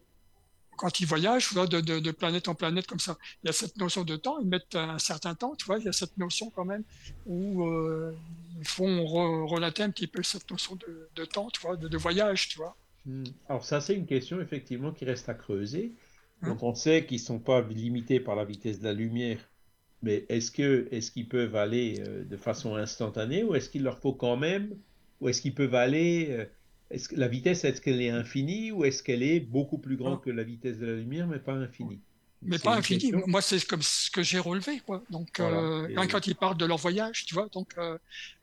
quand 0.77 0.99
ils 0.99 1.07
voyagent, 1.07 1.51
vois, 1.51 1.67
de, 1.67 1.81
de, 1.81 1.99
de 1.99 2.11
planète 2.11 2.47
en 2.47 2.55
planète 2.55 2.87
comme 2.87 2.99
ça, 2.99 3.17
il 3.43 3.47
y 3.47 3.49
a 3.49 3.53
cette 3.53 3.77
notion 3.77 4.03
de 4.03 4.15
temps, 4.15 4.39
ils 4.39 4.47
mettent 4.47 4.75
un 4.75 4.99
certain 4.99 5.35
temps, 5.35 5.55
tu 5.55 5.65
vois, 5.65 5.79
il 5.79 5.85
y 5.85 5.89
a 5.89 5.91
cette 5.93 6.17
notion 6.17 6.49
quand 6.51 6.65
même 6.65 6.83
où 7.25 7.65
euh, 7.65 8.15
ils 8.59 8.67
font 8.67 9.03
re- 9.03 9.47
relater 9.49 9.83
un 9.83 9.89
petit 9.89 10.07
peu 10.07 10.23
cette 10.23 10.49
notion 10.49 10.75
de, 10.75 11.09
de 11.15 11.25
temps, 11.25 11.49
tu 11.49 11.59
vois, 11.61 11.75
de, 11.75 11.97
voyage, 11.97 12.47
tu 12.49 12.57
vois. 12.57 12.77
Hmm. 13.05 13.23
Alors 13.49 13.65
ça, 13.65 13.81
c'est 13.81 13.95
une 13.95 14.05
question 14.05 14.39
effectivement 14.39 14.91
qui 14.91 15.03
reste 15.05 15.27
à 15.27 15.33
creuser. 15.33 15.93
Hein? 16.41 16.49
Donc 16.49 16.63
on 16.63 16.75
sait 16.75 17.05
qu'ils 17.05 17.19
sont 17.19 17.39
pas 17.39 17.61
limités 17.61 18.19
par 18.19 18.35
la 18.35 18.45
vitesse 18.45 18.79
de 18.79 18.85
la 18.85 18.93
lumière, 18.93 19.39
mais 20.03 20.25
est-ce 20.29 20.51
que 20.51 20.87
est-ce 20.91 21.11
qu'ils 21.11 21.27
peuvent 21.27 21.55
aller 21.55 22.03
euh, 22.07 22.23
de 22.23 22.37
façon 22.37 22.75
instantanée 22.75 23.43
ou 23.43 23.55
est-ce 23.55 23.69
qu'il 23.69 23.83
leur 23.83 23.97
faut 23.99 24.13
quand 24.13 24.37
même 24.37 24.77
ou 25.19 25.29
est-ce 25.29 25.41
qu'ils 25.41 25.55
peuvent 25.55 25.73
aller 25.73 26.47
est-ce 26.91 27.09
que 27.09 27.15
la 27.15 27.27
vitesse 27.27 27.63
est-ce 27.65 27.81
qu'elle 27.81 28.01
est 28.01 28.09
infinie 28.09 28.71
ou 28.71 28.85
est-ce 28.85 29.03
qu'elle 29.03 29.23
est 29.23 29.39
beaucoup 29.39 29.77
plus 29.77 29.97
grande 29.97 30.19
Ah. 30.21 30.25
que 30.25 30.29
la 30.29 30.43
vitesse 30.43 30.77
de 30.79 30.85
la 30.85 30.95
lumière 30.95 31.27
mais 31.27 31.39
pas 31.39 31.53
infinie? 31.53 32.01
Mais 32.43 32.59
pas 32.59 32.73
une 32.73 32.79
infini. 32.79 32.99
question. 32.99 33.23
Moi, 33.25 33.41
c'est 33.41 33.65
comme 33.65 33.81
ce 33.81 34.11
que 34.11 34.21
j'ai 34.21 34.37
relevé, 34.37 34.79
quoi. 34.81 35.03
Donc, 35.09 35.39
Voilà. 35.39 35.57
euh, 35.59 35.87
quand, 35.95 36.07
quand 36.07 36.27
ils 36.27 36.35
parlent 36.35 36.55
de 36.57 36.65
leur 36.65 36.77
voyage, 36.77 37.25
tu 37.25 37.33
vois, 37.33 37.49
donc 37.49 37.73
euh, 37.79 37.97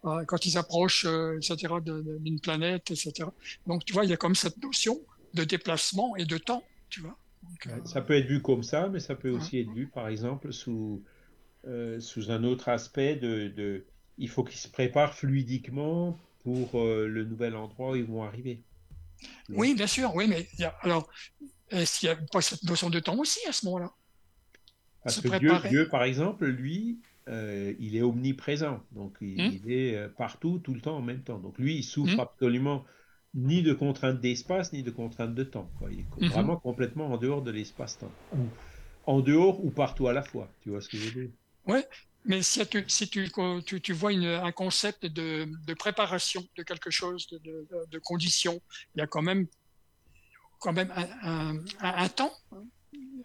euh, 0.05 0.25
quand 0.27 0.45
ils 0.47 0.59
approchent, 0.59 1.05
euh, 1.07 1.39
etc., 1.39 1.75
d'une 1.85 2.41
planète, 2.41 2.91
etc. 2.91 3.31
Donc, 3.69 3.85
tu 3.85 3.93
vois, 3.93 4.05
il 4.05 4.11
y 4.11 4.13
a 4.13 4.17
comme 4.17 4.35
cette 4.35 4.61
notion 4.61 5.01
de 5.35 5.45
déplacement 5.45 6.17
et 6.17 6.25
de 6.25 6.39
temps, 6.39 6.65
tu 6.91 7.01
vois. 7.03 7.17
Donc, 7.45 7.87
Ça 7.87 8.01
peut 8.03 8.15
être 8.15 8.27
vu 8.27 8.43
comme 8.43 8.65
ça, 8.65 8.89
mais 8.89 8.99
ça 8.99 9.15
peut 9.15 9.31
Ouais. 9.31 9.37
aussi 9.37 9.59
être 9.61 9.71
vu, 9.71 9.87
par 9.87 10.09
exemple, 10.09 10.53
sous, 10.53 11.05
sous 12.01 12.31
un 12.31 12.43
autre 12.45 12.69
aspect 12.69 13.17
de, 13.17 13.49
de- 13.49 13.85
il 14.19 14.29
faut 14.29 14.45
qu'ils 14.45 14.59
se 14.59 14.69
préparent 14.69 15.15
fluidiquement 15.15 16.19
pour 16.45 16.81
euh, 16.81 17.09
le 17.09 17.25
nouvel 17.27 17.57
endroit 17.57 17.93
où 17.93 17.97
ils 17.97 18.05
vont 18.07 18.25
arriver. 18.25 18.65
Oui, 19.55 19.75
bien 19.75 19.87
sûr, 19.87 20.15
oui, 20.15 20.27
mais 20.29 20.49
il 20.55 20.61
y 20.61 20.65
a, 20.65 20.75
alors, 20.83 21.09
est-ce 21.71 22.01
qu'il 22.01 22.11
n'y 22.11 22.17
a 22.17 22.19
pas 22.33 22.43
cette 22.43 22.65
notion 22.65 22.91
de 22.91 23.01
temps 23.01 23.19
aussi 23.19 23.41
à 23.49 23.53
ce 23.53 23.67
moment-là? 23.67 23.93
Parce 25.03 25.21
que 25.21 25.29
Dieu. 25.29 25.61
Dieu, 25.61 25.89
par 25.89 26.03
exemple, 26.05 26.47
lui, 26.47 27.01
euh, 27.29 27.75
il 27.79 27.97
est 27.97 28.03
omniprésent, 28.03 28.83
donc 28.93 29.17
il, 29.21 29.29
Hmm. 29.37 29.55
il 29.55 29.71
est 29.73 29.97
euh, 29.97 30.09
partout, 30.09 30.59
tout 30.59 30.75
le 30.75 30.81
temps 30.81 30.97
en 30.97 31.03
même 31.03 31.23
temps. 31.23 31.39
Donc 31.39 31.59
lui, 31.59 31.77
il 31.77 31.83
souffre 31.85 32.19
Hmm. 32.19 32.21
absolument 32.21 32.85
ni 33.35 33.63
de 33.63 33.73
contraintes 33.75 34.21
d'espace, 34.21 34.73
ni 34.73 34.83
de 34.83 34.91
contraintes 34.91 35.35
de 35.35 35.45
temps. 35.45 35.73
quoi. 35.77 35.91
Il 35.93 36.01
est 36.01 36.09
Mhm. 36.21 36.29
vraiment 36.29 36.57
complètement 36.59 37.07
en 37.13 37.19
dehors 37.19 37.43
de 37.43 37.51
l'espace-temps. 37.51 38.17
Ou 38.33 38.55
En 39.05 39.21
dehors 39.23 39.65
ou 39.65 39.71
partout 39.73 40.09
à 40.09 40.13
la 40.15 40.23
fois, 40.23 40.55
tu 40.61 40.71
vois 40.71 40.81
ce 40.83 40.89
que 40.91 40.99
je 40.99 41.05
veux 41.05 41.11
dire? 41.13 41.31
Mais 42.27 42.43
si, 42.43 42.67
tu, 42.67 42.85
si 42.89 43.09
tu, 43.09 43.31
tu, 43.67 43.81
tu 43.81 43.93
vois 43.93 44.13
une, 44.13 44.25
un 44.25 44.53
concept 44.53 45.05
de, 45.07 45.47
de 45.67 45.75
préparation 45.75 46.43
de 46.57 46.63
quelque 46.63 46.91
chose, 46.91 47.27
de, 47.29 47.39
de, 47.39 47.67
de 47.91 47.99
conditions, 47.99 48.61
il 48.95 49.01
y 49.01 49.03
a 49.03 49.07
quand 49.07 49.23
même, 49.23 49.47
quand 50.59 50.73
même 50.73 50.91
un, 50.97 51.07
un, 51.23 51.59
un, 51.81 51.95
un 52.05 52.09
temps, 52.09 52.33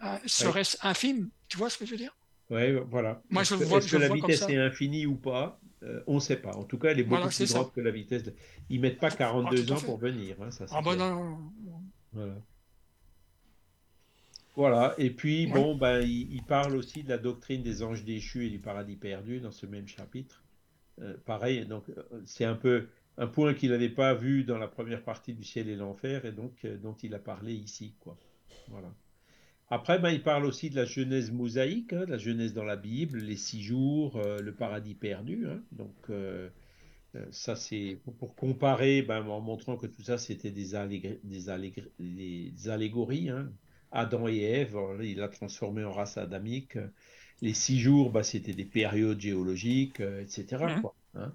hein, 0.01 0.19
serait-ce 0.25 0.77
infime, 0.81 1.29
tu 1.47 1.57
vois 1.57 1.69
ce 1.69 1.77
que 1.77 1.85
je 1.85 1.91
veux 1.91 1.97
dire? 1.97 2.15
Ouais, 2.49 2.73
voilà. 2.73 3.21
Moi, 3.29 3.43
Est-ce 3.43 3.53
je 3.53 3.59
que, 3.59 3.63
vois- 3.69 3.77
est-ce 3.77 3.91
que 3.91 3.97
la 3.97 4.09
vitesse 4.09 4.41
est 4.49 4.57
infinie 4.57 5.05
ou 5.05 5.15
pas? 5.15 5.59
Euh, 5.83 6.03
on 6.07 6.15
ne 6.15 6.19
sait 6.19 6.35
pas. 6.41 6.53
En 6.55 6.63
tout 6.65 6.77
cas, 6.77 6.89
elle 6.91 6.99
est 6.99 7.03
beaucoup 7.03 7.21
Voilà, 7.21 7.27
plus 7.29 7.47
grande 7.47 7.71
que 7.73 7.79
la 7.79 7.91
vitesse. 7.91 8.23
Ils 8.69 8.81
mettent 8.81 8.99
pas 8.99 9.11
42 9.11 9.71
Ah, 9.71 9.75
ans 9.75 9.81
pour 9.81 9.97
venir. 9.99 10.35
hein, 10.41 10.51
ça, 10.51 10.65
Ah 10.71 10.81
ben 10.81 10.95
non. 10.95 11.51
Voilà. 12.11 12.35
Voilà. 14.59 14.93
Et 14.97 15.09
puis, 15.11 15.47
Ouais. 15.47 15.53
bon, 15.53 15.75
ben, 15.75 16.01
il, 16.01 16.33
il 16.33 16.43
parle 16.43 16.75
aussi 16.75 17.03
de 17.03 17.09
la 17.09 17.17
doctrine 17.17 17.63
des 17.63 17.81
anges 17.83 18.03
déchus 18.03 18.45
et 18.47 18.49
du 18.49 18.59
paradis 18.59 18.97
perdu 18.97 19.39
dans 19.39 19.51
ce 19.51 19.65
même 19.65 19.87
chapitre. 19.87 20.43
Euh, 21.01 21.15
pareil, 21.25 21.65
donc, 21.65 21.89
euh, 21.89 22.03
c'est 22.25 22.45
un 22.45 22.55
peu 22.55 22.87
un 23.17 23.27
point 23.27 23.53
qu'il 23.53 23.71
n'avait 23.71 23.89
pas 23.89 24.13
vu 24.13 24.43
dans 24.43 24.57
la 24.57 24.67
première 24.67 25.03
partie 25.03 25.33
du 25.33 25.43
ciel 25.43 25.69
et 25.69 25.75
l'enfer 25.77 26.25
et 26.25 26.31
donc 26.33 26.65
euh, 26.65 26.77
dont 26.77 26.95
il 27.03 27.13
a 27.15 27.19
parlé 27.19 27.53
ici, 27.53 27.95
quoi. 27.99 28.17
Voilà. 28.67 28.93
Après, 29.69 29.99
ben, 29.99 30.11
il 30.11 30.23
parle 30.23 30.45
aussi 30.45 30.69
de 30.69 30.75
la 30.75 30.85
Genèse 30.85 31.31
mosaïque, 31.31 31.93
hein, 31.93 32.05
la 32.07 32.17
Genèse 32.17 32.53
dans 32.53 32.65
la 32.65 32.75
Bible, 32.77 33.19
les 33.19 33.37
six 33.37 33.63
jours, 33.63 34.17
euh, 34.17 34.39
le 34.41 34.53
paradis 34.53 34.95
perdu. 34.95 35.47
hein. 35.47 35.61
donc, 35.71 35.95
euh, 36.09 36.49
ça, 37.31 37.55
c'est 37.55 37.99
pour, 38.03 38.15
pour 38.15 38.35
comparer, 38.35 39.01
ben, 39.03 39.25
en 39.27 39.41
montrant 39.41 39.77
que 39.77 39.87
tout 39.87 40.03
ça, 40.03 40.17
c'était 40.17 40.51
des 40.51 40.75
allégories. 42.69 43.29
hein. 43.29 43.51
Adam 43.91 44.27
et 44.27 44.39
Ève, 44.41 44.71
voilà, 44.71 45.03
il 45.03 45.17
l'a 45.17 45.27
transformé 45.29 45.83
en 45.83 45.91
race 45.91 46.17
adamique. 46.17 46.77
Les 47.41 47.53
six 47.53 47.79
jours, 47.79 48.11
ben, 48.11 48.23
c'était 48.23 48.53
des 48.53 48.65
périodes 48.65 49.19
géologiques, 49.21 49.99
euh, 50.01 50.21
etc. 50.21 50.65
Quoi, 50.81 50.95
hein. 51.15 51.33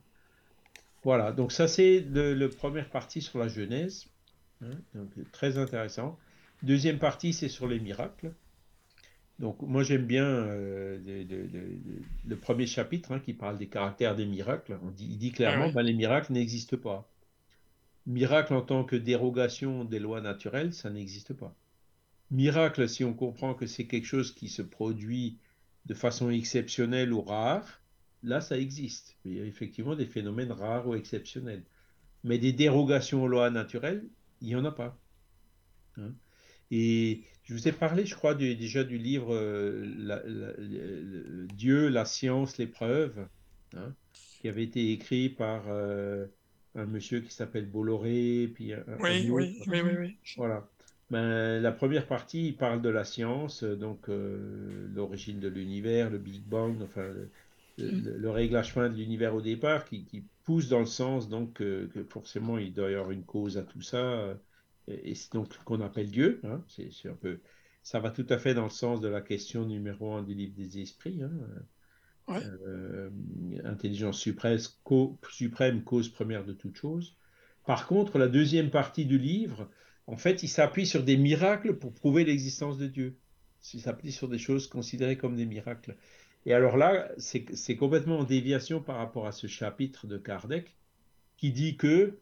Voilà, 1.03 1.33
donc 1.33 1.53
ça, 1.53 1.69
c'est 1.69 2.01
le, 2.01 2.35
le 2.35 2.49
première 2.49 2.91
partie 2.91 3.21
sur 3.23 3.39
la 3.39 3.49
Genèse. 3.49 4.07
hein, 4.63 4.71
donc, 4.95 5.11
très 5.33 5.59
intéressant. 5.59 6.19
Deuxième 6.63 6.99
partie, 6.99 7.33
c'est 7.33 7.49
sur 7.49 7.67
les 7.69 7.81
miracles. 7.81 8.33
Donc, 9.41 9.61
moi, 9.63 9.83
j'aime 9.83 10.07
bien 10.07 10.25
euh, 10.25 10.99
de- 10.99 11.25
de- 11.25 11.47
de- 11.47 11.59
de- 11.59 12.03
le 12.27 12.37
premier 12.37 12.67
chapitre 12.67 13.13
hein, 13.13 13.21
qui 13.21 13.35
parle 13.35 13.59
des 13.59 13.67
caractères 13.69 14.15
des 14.15 14.27
miracles. 14.27 14.79
On 14.83 14.91
dit, 14.91 15.07
il 15.11 15.19
dit 15.19 15.33
clairement 15.33 15.65
Ah 15.65 15.67
ouais. 15.69 15.73
ben, 15.73 15.83
les 15.83 15.93
miracles 15.95 16.33
n'existent 16.33 16.77
pas. 16.77 17.11
Miracle 18.07 18.55
en 18.55 18.63
tant 18.63 18.85
que 18.85 18.97
dérogation 18.97 19.85
des 19.85 19.99
lois 19.99 20.21
naturelles, 20.21 20.73
ça 20.73 20.91
n'existe 20.91 21.35
pas. 21.35 21.55
Miracle, 22.35 22.89
si 22.89 23.05
on 23.05 23.15
comprend 23.15 23.55
que 23.55 23.67
c'est 23.67 23.87
quelque 23.87 24.07
chose 24.07 24.35
qui 24.35 24.49
se 24.49 24.63
produit 24.63 25.39
de 25.87 25.95
façon 25.95 26.31
exceptionnelle 26.31 27.13
ou 27.13 27.23
rare, 27.23 27.83
là, 28.23 28.41
ça 28.41 28.59
existe. 28.59 29.17
Il 29.25 29.35
y 29.35 29.41
a 29.41 29.45
effectivement 29.45 29.95
des 29.97 30.07
phénomènes 30.07 30.53
rares 30.53 30.87
ou 30.89 30.95
exceptionnels. 30.95 31.65
Mais 32.25 32.39
des 32.39 32.53
dérogations 32.53 33.23
aux 33.23 33.29
lois 33.29 33.51
naturelles, 33.51 34.05
il 34.41 34.49
n'y 34.49 34.57
en 34.57 34.65
a 34.65 34.73
pas. 34.73 34.99
Hein. 35.99 36.13
Et 36.71 37.25
je 37.45 37.55
vous 37.55 37.69
ai 37.69 37.73
parlé, 37.73 38.07
je 38.07 38.15
crois, 38.15 38.35
du- 38.35 38.57
déjà 38.57 38.83
du 38.83 38.99
livre 38.99 39.35
euh, 39.35 39.85
la- 39.99 40.23
la- 40.25 40.55
le- 40.55 41.03
le- 41.03 41.47
Dieu, 41.49 41.89
la 41.89 42.05
science, 42.05 42.57
l'épreuve, 42.59 43.29
hein, 43.77 43.95
qui 44.41 44.49
avait 44.49 44.65
été 44.65 44.91
écrit 44.93 45.29
par 45.29 45.65
euh, 45.69 46.27
un 46.75 46.87
monsieur 46.87 47.21
qui 47.21 47.33
s'appelle 47.33 47.67
Bolloré, 47.67 48.51
puis 48.55 48.73
un, 48.73 48.83
Oui, 49.01 49.29
oui, 49.31 49.63
oui, 49.67 49.81
oui, 49.83 49.91
oui. 49.99 50.17
Voilà. 50.37 50.69
Ben, 51.15 51.61
la 51.63 51.73
première 51.73 52.07
partie, 52.07 52.49
il 52.49 52.57
parle 52.57 52.83
de 52.83 52.89
la 52.89 53.05
science, 53.05 53.63
euh, 53.65 53.77
donc 53.77 54.09
euh, 54.09 54.89
l'origine 54.95 55.41
de 55.41 55.49
l'univers, 55.49 56.11
le 56.11 56.19
Big 56.19 56.45
Bang, 56.47 56.83
enfin 56.83 57.03
le, 57.09 57.33
le- 57.79 58.17
le 58.19 58.31
réglage 58.31 58.73
fin 58.73 58.89
de 58.91 58.95
l'univers 58.97 59.35
au 59.35 59.41
départ, 59.43 59.85
qui, 59.85 60.05
qui 60.07 60.29
pousse 60.45 60.69
dans 60.69 60.81
le 60.81 60.87
sens 60.87 61.29
donc 61.29 61.61
euh, 61.63 61.89
que 61.89 62.05
forcément 62.05 62.59
il 62.59 62.73
doit 62.75 62.91
y 62.91 62.95
avoir 62.95 63.11
une 63.13 63.25
cause 63.25 63.59
à 63.59 63.63
tout 63.65 63.81
ça, 63.83 64.39
et, 64.87 65.11
et 65.11 65.15
c'est 65.15 65.33
donc 65.33 65.57
qu'on 65.65 65.81
appelle 65.81 66.11
Dieu. 66.11 66.41
Hein, 66.45 66.65
c'est 66.69 66.91
c'est 66.93 67.09
un 67.09 67.15
peu, 67.17 67.41
ça 67.83 68.01
va 68.01 68.11
tout 68.11 68.27
à 68.29 68.39
fait 68.39 68.55
dans 68.55 68.65
le 68.65 68.71
sens 68.71 69.01
de 69.01 69.09
la 69.09 69.21
question 69.23 69.65
numéro 69.67 70.13
un 70.15 70.23
du 70.23 70.35
livre 70.35 70.55
des 70.57 70.79
esprits. 70.81 71.23
Hein, 71.23 71.31
Ouais. 72.29 72.45
euh, 72.45 73.11
intelligence 73.65 74.19
suprême, 74.21 74.59
co- 74.83 75.19
suprême, 75.31 75.85
cause 75.85 76.09
première 76.09 76.45
de 76.45 76.53
toute 76.53 76.77
chose. 76.77 77.17
Par 77.65 77.87
contre, 77.87 78.19
la 78.19 78.29
deuxième 78.29 78.71
partie 78.71 79.07
du 79.07 79.19
livre, 79.19 79.71
en 80.07 80.17
fait, 80.17 80.43
il 80.43 80.49
s'appuie 80.49 80.87
sur 80.87 81.03
des 81.03 81.17
miracles 81.17 81.77
pour 81.77 81.93
prouver 81.93 82.25
l'existence 82.25 82.79
de 82.79 82.87
Dieu. 82.87 83.17
Il 83.73 83.81
s'appuie 83.81 84.13
sur 84.13 84.29
des 84.29 84.39
choses 84.39 84.67
considérées 84.67 85.17
comme 85.17 85.37
des 85.37 85.47
miracles. 85.47 85.97
Et 86.47 86.53
alors 86.53 86.77
là, 86.77 87.11
c'est 87.19 87.77
complètement 87.77 88.19
en 88.19 88.25
déviation 88.25 88.83
par 88.83 88.97
rapport 88.97 89.27
à 89.27 89.33
ce 89.33 89.47
chapitre 89.47 90.07
de 90.07 90.19
Kardec 90.19 90.77
qui 91.39 91.53
dit 91.53 91.77
que 91.77 92.19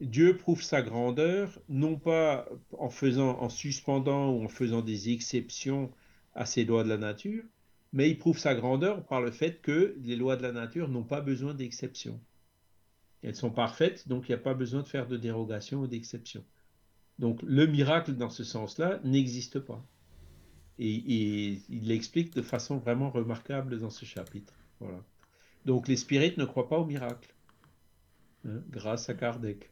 Dieu 0.00 0.36
prouve 0.36 0.62
sa 0.62 0.82
grandeur 0.82 1.60
non 1.68 1.96
pas 1.96 2.48
en 2.72 2.90
faisant, 2.90 3.38
en 3.38 3.48
suspendant 3.48 4.32
ou 4.32 4.44
en 4.44 4.48
faisant 4.48 4.82
des 4.82 5.10
exceptions 5.10 5.92
à 6.34 6.46
ses 6.46 6.64
lois 6.64 6.84
de 6.84 6.88
la 6.88 6.96
nature, 6.96 7.44
mais 7.92 8.08
il 8.10 8.18
prouve 8.18 8.38
sa 8.38 8.54
grandeur 8.54 9.04
par 9.06 9.20
le 9.20 9.30
fait 9.30 9.60
que 9.60 9.96
les 10.02 10.16
lois 10.16 10.36
de 10.36 10.42
la 10.42 10.52
nature 10.52 10.88
n'ont 10.88 11.04
pas 11.04 11.20
besoin 11.20 11.54
d'exception. 11.54 12.20
Elles 13.22 13.36
sont 13.36 13.50
parfaites, 13.50 14.08
donc 14.08 14.28
il 14.28 14.32
n'y 14.32 14.36
a 14.36 14.38
pas 14.38 14.54
besoin 14.54 14.82
de 14.82 14.88
faire 14.88 15.06
de 15.06 15.16
dérogation 15.16 15.80
ou 15.80 15.86
d'exception. 15.86 16.44
Donc 17.20 17.42
le 17.42 17.66
miracle 17.66 18.16
dans 18.16 18.30
ce 18.30 18.42
sens-là 18.44 18.98
n'existe 19.04 19.60
pas. 19.60 19.84
Et, 20.78 21.60
il 21.68 21.88
l'explique 21.88 22.34
de 22.34 22.40
façon 22.40 22.78
vraiment 22.78 23.10
remarquable 23.10 23.78
dans 23.78 23.90
ce 23.90 24.06
chapitre. 24.06 24.54
Voilà. 24.80 25.04
Donc 25.66 25.86
les 25.86 25.96
spirites 25.96 26.38
ne 26.38 26.46
croient 26.46 26.68
pas 26.68 26.78
au 26.78 26.86
miracle, 26.86 27.34
hein, 28.46 28.62
grâce 28.70 29.10
à 29.10 29.14
Kardec. 29.14 29.70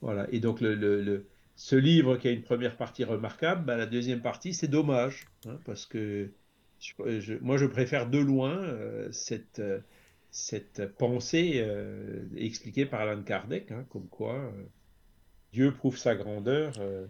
Voilà. 0.00 0.28
Et 0.30 0.38
donc 0.38 0.60
ce 0.60 1.74
livre 1.74 2.16
qui 2.18 2.28
a 2.28 2.30
une 2.30 2.42
première 2.42 2.76
partie 2.76 3.02
remarquable, 3.02 3.64
ben, 3.64 3.76
la 3.76 3.86
deuxième 3.86 4.22
partie 4.22 4.54
c'est 4.54 4.68
dommage, 4.68 5.26
hein, 5.46 5.58
parce 5.64 5.86
que 5.86 6.30
moi 7.40 7.56
je 7.56 7.66
préfère 7.66 8.08
de 8.08 8.18
loin 8.18 8.62
euh, 8.62 9.10
cette, 9.10 9.58
euh, 9.58 9.80
cette 10.30 10.86
pensée 10.98 11.54
euh, 11.56 12.22
expliquée 12.36 12.86
par 12.86 13.00
Alan 13.00 13.22
Kardec, 13.24 13.72
hein, 13.72 13.84
comme 13.88 14.06
quoi 14.06 14.52
Dieu 15.52 15.74
prouve 15.74 15.96
sa 15.98 16.14
grandeur 16.14 16.74
euh, 16.78 17.06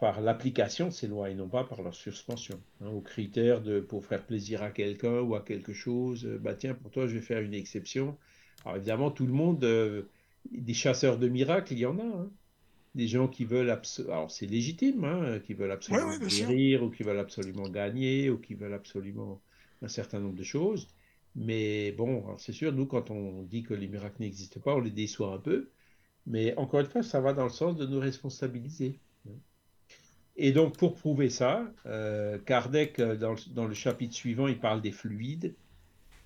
par 0.00 0.20
l'application 0.20 0.86
de 0.88 0.92
ses 0.92 1.06
lois 1.08 1.30
et 1.30 1.34
non 1.34 1.48
pas 1.48 1.64
par 1.64 1.82
leur 1.82 1.94
suspension. 1.94 2.62
hein, 2.80 2.88
aux 2.88 3.00
critères 3.02 3.62
de 3.62 3.80
pour 3.80 4.04
faire 4.06 4.26
plaisir 4.26 4.62
à 4.62 4.70
quelqu'un 4.70 5.20
ou 5.20 5.34
à 5.36 5.44
quelque 5.44 5.72
chose, 5.72 6.24
euh, 6.26 6.38
bah 6.38 6.54
tiens, 6.54 6.74
pour 6.74 6.90
toi 6.90 7.06
je 7.06 7.14
vais 7.16 7.22
faire 7.22 7.40
une 7.42 7.54
exception. 7.54 8.18
Alors 8.64 8.76
évidemment, 8.78 9.10
tout 9.12 9.26
le 9.26 9.32
monde, 9.32 9.64
euh, 9.64 10.04
des 10.50 10.74
chasseurs 10.74 11.18
de 11.18 11.28
miracles, 11.28 11.72
il 11.74 11.78
y 11.80 11.86
en 11.86 11.98
a. 11.98 12.02
hein. 12.04 12.30
Des 12.94 13.08
gens 13.08 13.28
qui 13.28 13.44
veulent 13.46 13.70
absolument, 13.70 14.14
alors 14.14 14.30
c'est 14.30 14.46
légitime, 14.46 15.04
hein, 15.04 15.40
qui 15.40 15.54
veulent 15.54 15.70
absolument 15.72 16.12
Ouais, 16.12 16.18
ouais, 16.18 16.18
guérir 16.28 16.82
ou 16.82 16.90
qui 16.90 17.02
veulent 17.04 17.18
absolument 17.18 17.68
gagner 17.70 18.28
ou 18.30 18.38
qui 18.38 18.54
veulent 18.54 18.74
absolument 18.74 19.42
un 19.82 19.88
certain 19.88 20.20
nombre 20.20 20.34
de 20.36 20.42
choses. 20.44 20.88
Mais 21.34 21.92
bon, 21.92 22.36
c'est 22.38 22.52
sûr, 22.52 22.72
nous, 22.72 22.86
quand 22.86 23.10
on 23.10 23.42
dit 23.44 23.62
que 23.62 23.72
les 23.74 23.88
miracles 23.88 24.20
n'existent 24.22 24.60
pas, 24.60 24.74
on 24.76 24.80
les 24.80 24.90
déçoit 24.90 25.32
un 25.34 25.38
peu. 25.38 25.70
Mais 26.26 26.54
encore 26.56 26.80
une 26.80 26.86
fois, 26.86 27.02
ça 27.02 27.20
va 27.20 27.32
dans 27.32 27.44
le 27.44 27.50
sens 27.50 27.76
de 27.76 27.86
nous 27.86 28.00
responsabiliser. 28.00 29.00
Et 30.36 30.52
donc, 30.52 30.76
pour 30.78 30.94
prouver 30.94 31.28
ça, 31.30 31.70
euh, 31.86 32.38
Kardec, 32.38 32.98
euh, 32.98 33.16
dans 33.16 33.32
le, 33.32 33.38
dans 33.54 33.66
le 33.66 33.74
chapitre 33.74 34.14
suivant, 34.14 34.48
il 34.48 34.58
parle 34.58 34.80
des 34.80 34.92
fluides. 34.92 35.54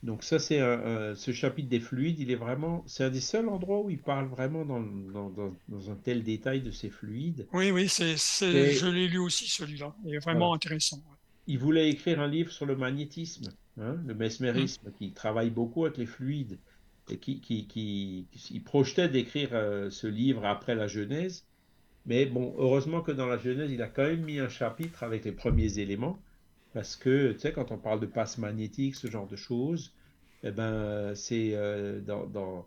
Donc 0.03 0.23
ça, 0.23 0.39
c'est 0.39 0.61
ce 0.61 1.33
chapitre 1.33 1.69
des 1.69 1.81
fluides, 1.81 2.21
il 2.21 2.31
est 2.31 2.37
vraiment, 2.37 2.85
c'est 2.87 3.05
un 3.05 3.11
des 3.11 3.21
seuls 3.21 3.49
endroits 3.49 3.81
où 3.81 3.91
il 3.91 3.99
parle 3.99 4.29
vraiment 4.29 4.65
dans, 4.65 4.81
dans- 4.81 5.31
dans- 5.31 5.57
dans 5.69 5.91
un 5.91 5.97
tel 5.97 6.23
détail 6.23 6.61
de 6.61 6.71
ces 6.71 6.91
fluides. 6.91 7.47
Oui, 7.53 7.71
oui, 7.73 7.89
c'est, 7.89 8.17
je 8.17 8.87
l'ai 8.87 9.09
lu 9.09 9.19
aussi 9.19 9.49
celui-là. 9.49 9.95
Il 10.05 10.15
est 10.15 10.19
vraiment 10.19 10.41
Voilà. 10.41 10.55
intéressant. 10.57 10.99
ouais. 10.99 11.17
Il 11.49 11.59
voulait 11.59 11.89
écrire 11.91 12.21
un 12.21 12.29
livre 12.29 12.53
sur 12.53 12.67
le 12.67 12.77
magnétisme, 12.77 13.51
hein, 13.81 13.97
le 14.07 14.15
mesmérisme, 14.15 14.93
qui 14.99 15.13
travaille 15.13 15.51
beaucoup 15.51 15.85
avec 15.87 15.97
les 15.99 16.07
fluides, 16.07 16.59
qui, 17.15 17.41
qui, 17.41 17.67
qui, 17.67 18.27
qui- 18.33 18.61
projetait 18.61 19.09
d'écrire 19.09 19.51
euh, 19.53 19.91
ce 19.91 20.07
livre 20.07 20.45
après 20.45 20.75
la 20.75 20.89
Genèse. 20.89 21.47
Mais 22.07 22.27
bon, 22.27 22.55
heureusement 22.59 23.01
que 23.01 23.13
dans 23.13 23.27
la 23.27 23.39
Genèse, 23.39 23.71
il 23.71 23.83
a 23.83 23.89
quand 23.89 24.05
même 24.05 24.25
mis 24.25 24.39
un 24.39 24.49
chapitre 24.49 25.03
avec 25.03 25.25
les 25.25 25.33
premiers 25.33 25.79
éléments, 25.79 26.19
parce 26.75 26.97
que, 26.97 27.33
tu 27.33 27.41
sais, 27.41 27.53
quand 27.53 27.73
on 27.73 27.79
parle 27.79 28.01
de 28.01 28.07
passe 28.07 28.39
magnétique, 28.39 28.97
ce 28.97 29.09
genre 29.09 29.27
de 29.27 29.37
choses, 29.37 29.95
eh 30.43 30.51
ben, 30.51 31.15
c'est 31.15 31.53
euh, 31.55 32.01
dans, 32.01 32.67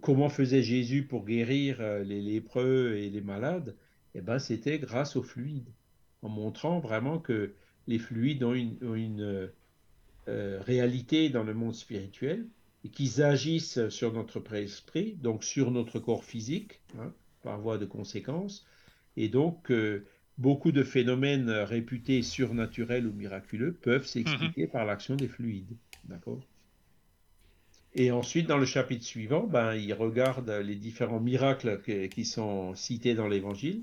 comment 0.00 0.28
faisait 0.28 0.62
Jésus 0.62 1.04
pour 1.04 1.24
guérir 1.24 1.80
euh, 1.80 2.02
les 2.02 2.20
lépreux 2.20 2.94
et 2.96 3.10
les 3.10 3.20
malades, 3.20 3.74
eh 4.14 4.20
ben, 4.20 4.38
c'était 4.38 4.78
grâce 4.78 5.16
aux 5.16 5.22
fluides, 5.22 5.70
en 6.22 6.28
montrant 6.28 6.80
vraiment 6.80 7.18
que 7.18 7.54
les 7.86 7.98
fluides 7.98 8.42
ont 8.44 8.54
une, 8.54 9.50
réalité 10.26 11.28
dans 11.28 11.44
le 11.44 11.54
monde 11.54 11.74
spirituel 11.74 12.46
et 12.86 12.88
qu'ils 12.88 13.20
agissent 13.20 13.88
sur 13.88 14.12
notre 14.12 14.40
esprit, 14.54 15.16
donc 15.20 15.42
sur 15.42 15.72
notre 15.72 15.98
corps 15.98 16.24
physique, 16.24 16.80
hein, 17.00 17.12
par 17.42 17.60
voie 17.60 17.78
de 17.78 17.84
conséquence. 17.84 18.64
Et 19.16 19.28
donc, 19.28 19.72
euh, 19.72 20.06
beaucoup 20.38 20.70
de 20.70 20.84
phénomènes 20.84 21.50
réputés 21.50 22.22
surnaturels 22.22 23.08
ou 23.08 23.12
miraculeux 23.12 23.72
peuvent 23.72 24.06
s'expliquer 24.06 24.68
par 24.68 24.84
l'action 24.84 25.16
des 25.16 25.26
fluides. 25.26 25.76
D'accord? 26.04 26.40
Et 27.96 28.12
ensuite, 28.12 28.46
dans 28.46 28.58
le 28.58 28.66
chapitre 28.66 29.04
suivant, 29.04 29.48
ben, 29.48 29.74
il 29.74 29.92
regarde 29.92 30.48
les 30.48 30.76
différents 30.76 31.18
miracles 31.18 31.80
que- 31.82 32.06
qui 32.06 32.24
sont 32.24 32.72
cités 32.76 33.16
dans 33.16 33.26
l'Évangile. 33.26 33.82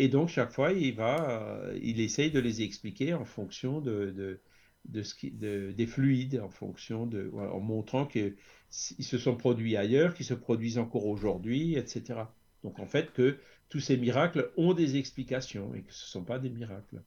Et 0.00 0.08
donc, 0.08 0.28
chaque 0.28 0.50
fois, 0.50 0.72
il 0.72 0.94
va, 0.94 1.62
il 1.80 2.00
essaye 2.00 2.32
de 2.32 2.40
les 2.40 2.62
expliquer 2.62 3.14
en 3.14 3.24
fonction 3.24 3.80
de, 3.80 4.10
de, 4.10 4.40
de 4.86 5.02
ce 5.02 5.14
qui, 5.14 5.30
de- 5.30 5.72
des 5.72 5.86
fluides, 5.86 6.40
en 6.40 6.50
fonction 6.50 7.06
de, 7.06 7.30
en 7.34 7.60
montrant 7.60 8.06
qu'ils 8.06 8.36
se 8.70 9.18
sont 9.18 9.36
produits 9.36 9.76
ailleurs, 9.76 10.14
qu'ils 10.14 10.26
se 10.26 10.34
produisent 10.34 10.78
encore 10.78 11.06
aujourd'hui, 11.06 11.74
etc. 11.76 12.34
Donc, 12.64 12.78
en 12.80 12.86
fait, 12.86 13.12
que 13.12 13.38
tous 13.68 13.80
ces 13.80 13.96
miracles 13.96 14.52
ont 14.56 14.74
des 14.74 14.96
explications 14.96 15.74
et 15.74 15.82
que 15.82 15.92
ce 15.92 16.04
ne 16.06 16.08
sont 16.10 16.24
pas 16.24 16.38
des 16.38 16.50
miracles. 16.50 17.02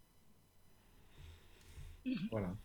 Voilà. 2.32 2.58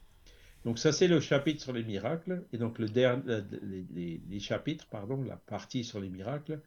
Donc, 0.64 0.78
ça, 0.80 0.93
c'est 0.93 1.09
le 1.09 1.20
chapitre 1.20 1.62
sur 1.62 1.72
les 1.74 1.85
miracles. 1.85 2.47
Et 2.52 2.59
donc, 2.59 2.78
le 2.80 2.89
der- 2.90 3.22
les, 3.62 3.85
les- 3.90 4.22
les 4.28 4.40
chapitres, 4.40 4.89
pardon, 4.89 5.22
la 5.24 5.36
partie 5.39 5.85
sur 5.85 6.01
les 6.01 6.10
miracles. 6.10 6.62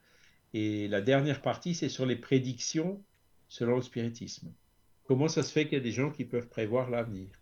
Et 0.54 0.88
la 0.90 1.02
dernière 1.02 1.42
partie, 1.44 1.76
c'est 1.76 1.90
sur 1.90 2.06
les 2.08 2.18
prédictions 2.18 3.06
selon 3.50 3.78
le 3.78 3.84
spiritisme. 3.84 4.54
Comment 5.06 5.30
ça 5.30 5.44
se 5.44 5.54
fait 5.54 5.66
qu'il 5.66 5.78
y 5.80 5.82
a 5.82 5.84
des 5.84 5.94
gens 5.94 6.12
qui 6.12 6.26
peuvent 6.26 6.50
prévoir 6.50 6.90
l'avenir? 6.92 7.41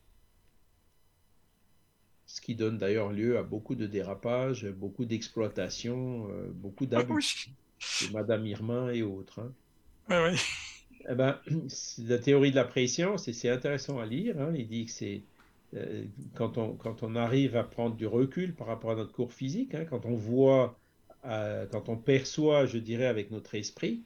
Ce 2.30 2.42
qui 2.42 2.56
donne 2.56 2.78
d'ailleurs 2.78 3.12
lieu 3.12 3.38
à 3.38 3.44
beaucoup 3.44 3.76
de 3.76 3.88
dérapages, 3.88 4.66
beaucoup 4.72 5.04
d'exploitation, 5.06 6.30
euh, 6.32 6.50
beaucoup 6.54 6.86
Ah, 6.94 7.02
d'abus. 7.02 7.14
oui, 7.14 7.56
C'est 7.90 8.08
Madame 8.10 8.46
Irmin 8.48 8.92
et 8.92 9.04
autres. 9.04 9.40
hein. 9.42 9.54
ouais, 10.10 10.18
ouais. 10.24 10.36
Eh 11.10 11.16
ben, 11.16 11.40
la 11.98 12.18
théorie 12.20 12.52
de 12.52 12.56
la 12.56 12.66
préscience, 12.66 13.28
et 13.28 13.34
c'est 13.34 13.50
intéressant 13.50 14.00
à 14.00 14.06
lire. 14.06 14.40
hein. 14.42 14.54
Il 14.56 14.68
dit 14.68 14.86
que 14.86 14.92
c'est 14.92 15.26
euh, 15.76 16.06
quand 16.36 16.58
on, 16.58 16.76
quand 16.76 17.04
on 17.04 17.16
arrive 17.16 17.56
à 17.56 17.64
prendre 17.64 17.96
du 17.96 18.08
recul 18.08 18.56
par 18.56 18.68
rapport 18.68 18.92
à 18.92 18.96
notre 18.96 19.14
cours 19.14 19.34
physique, 19.34 19.76
hein, 19.76 19.86
quand 19.86 20.06
on 20.06 20.16
voit, 20.16 20.80
euh, 21.26 21.66
quand 21.68 21.90
on 21.90 21.98
perçoit, 21.98 22.66
je 22.66 22.78
dirais, 22.78 23.06
avec 23.06 23.32
notre 23.32 23.56
esprit, 23.56 24.06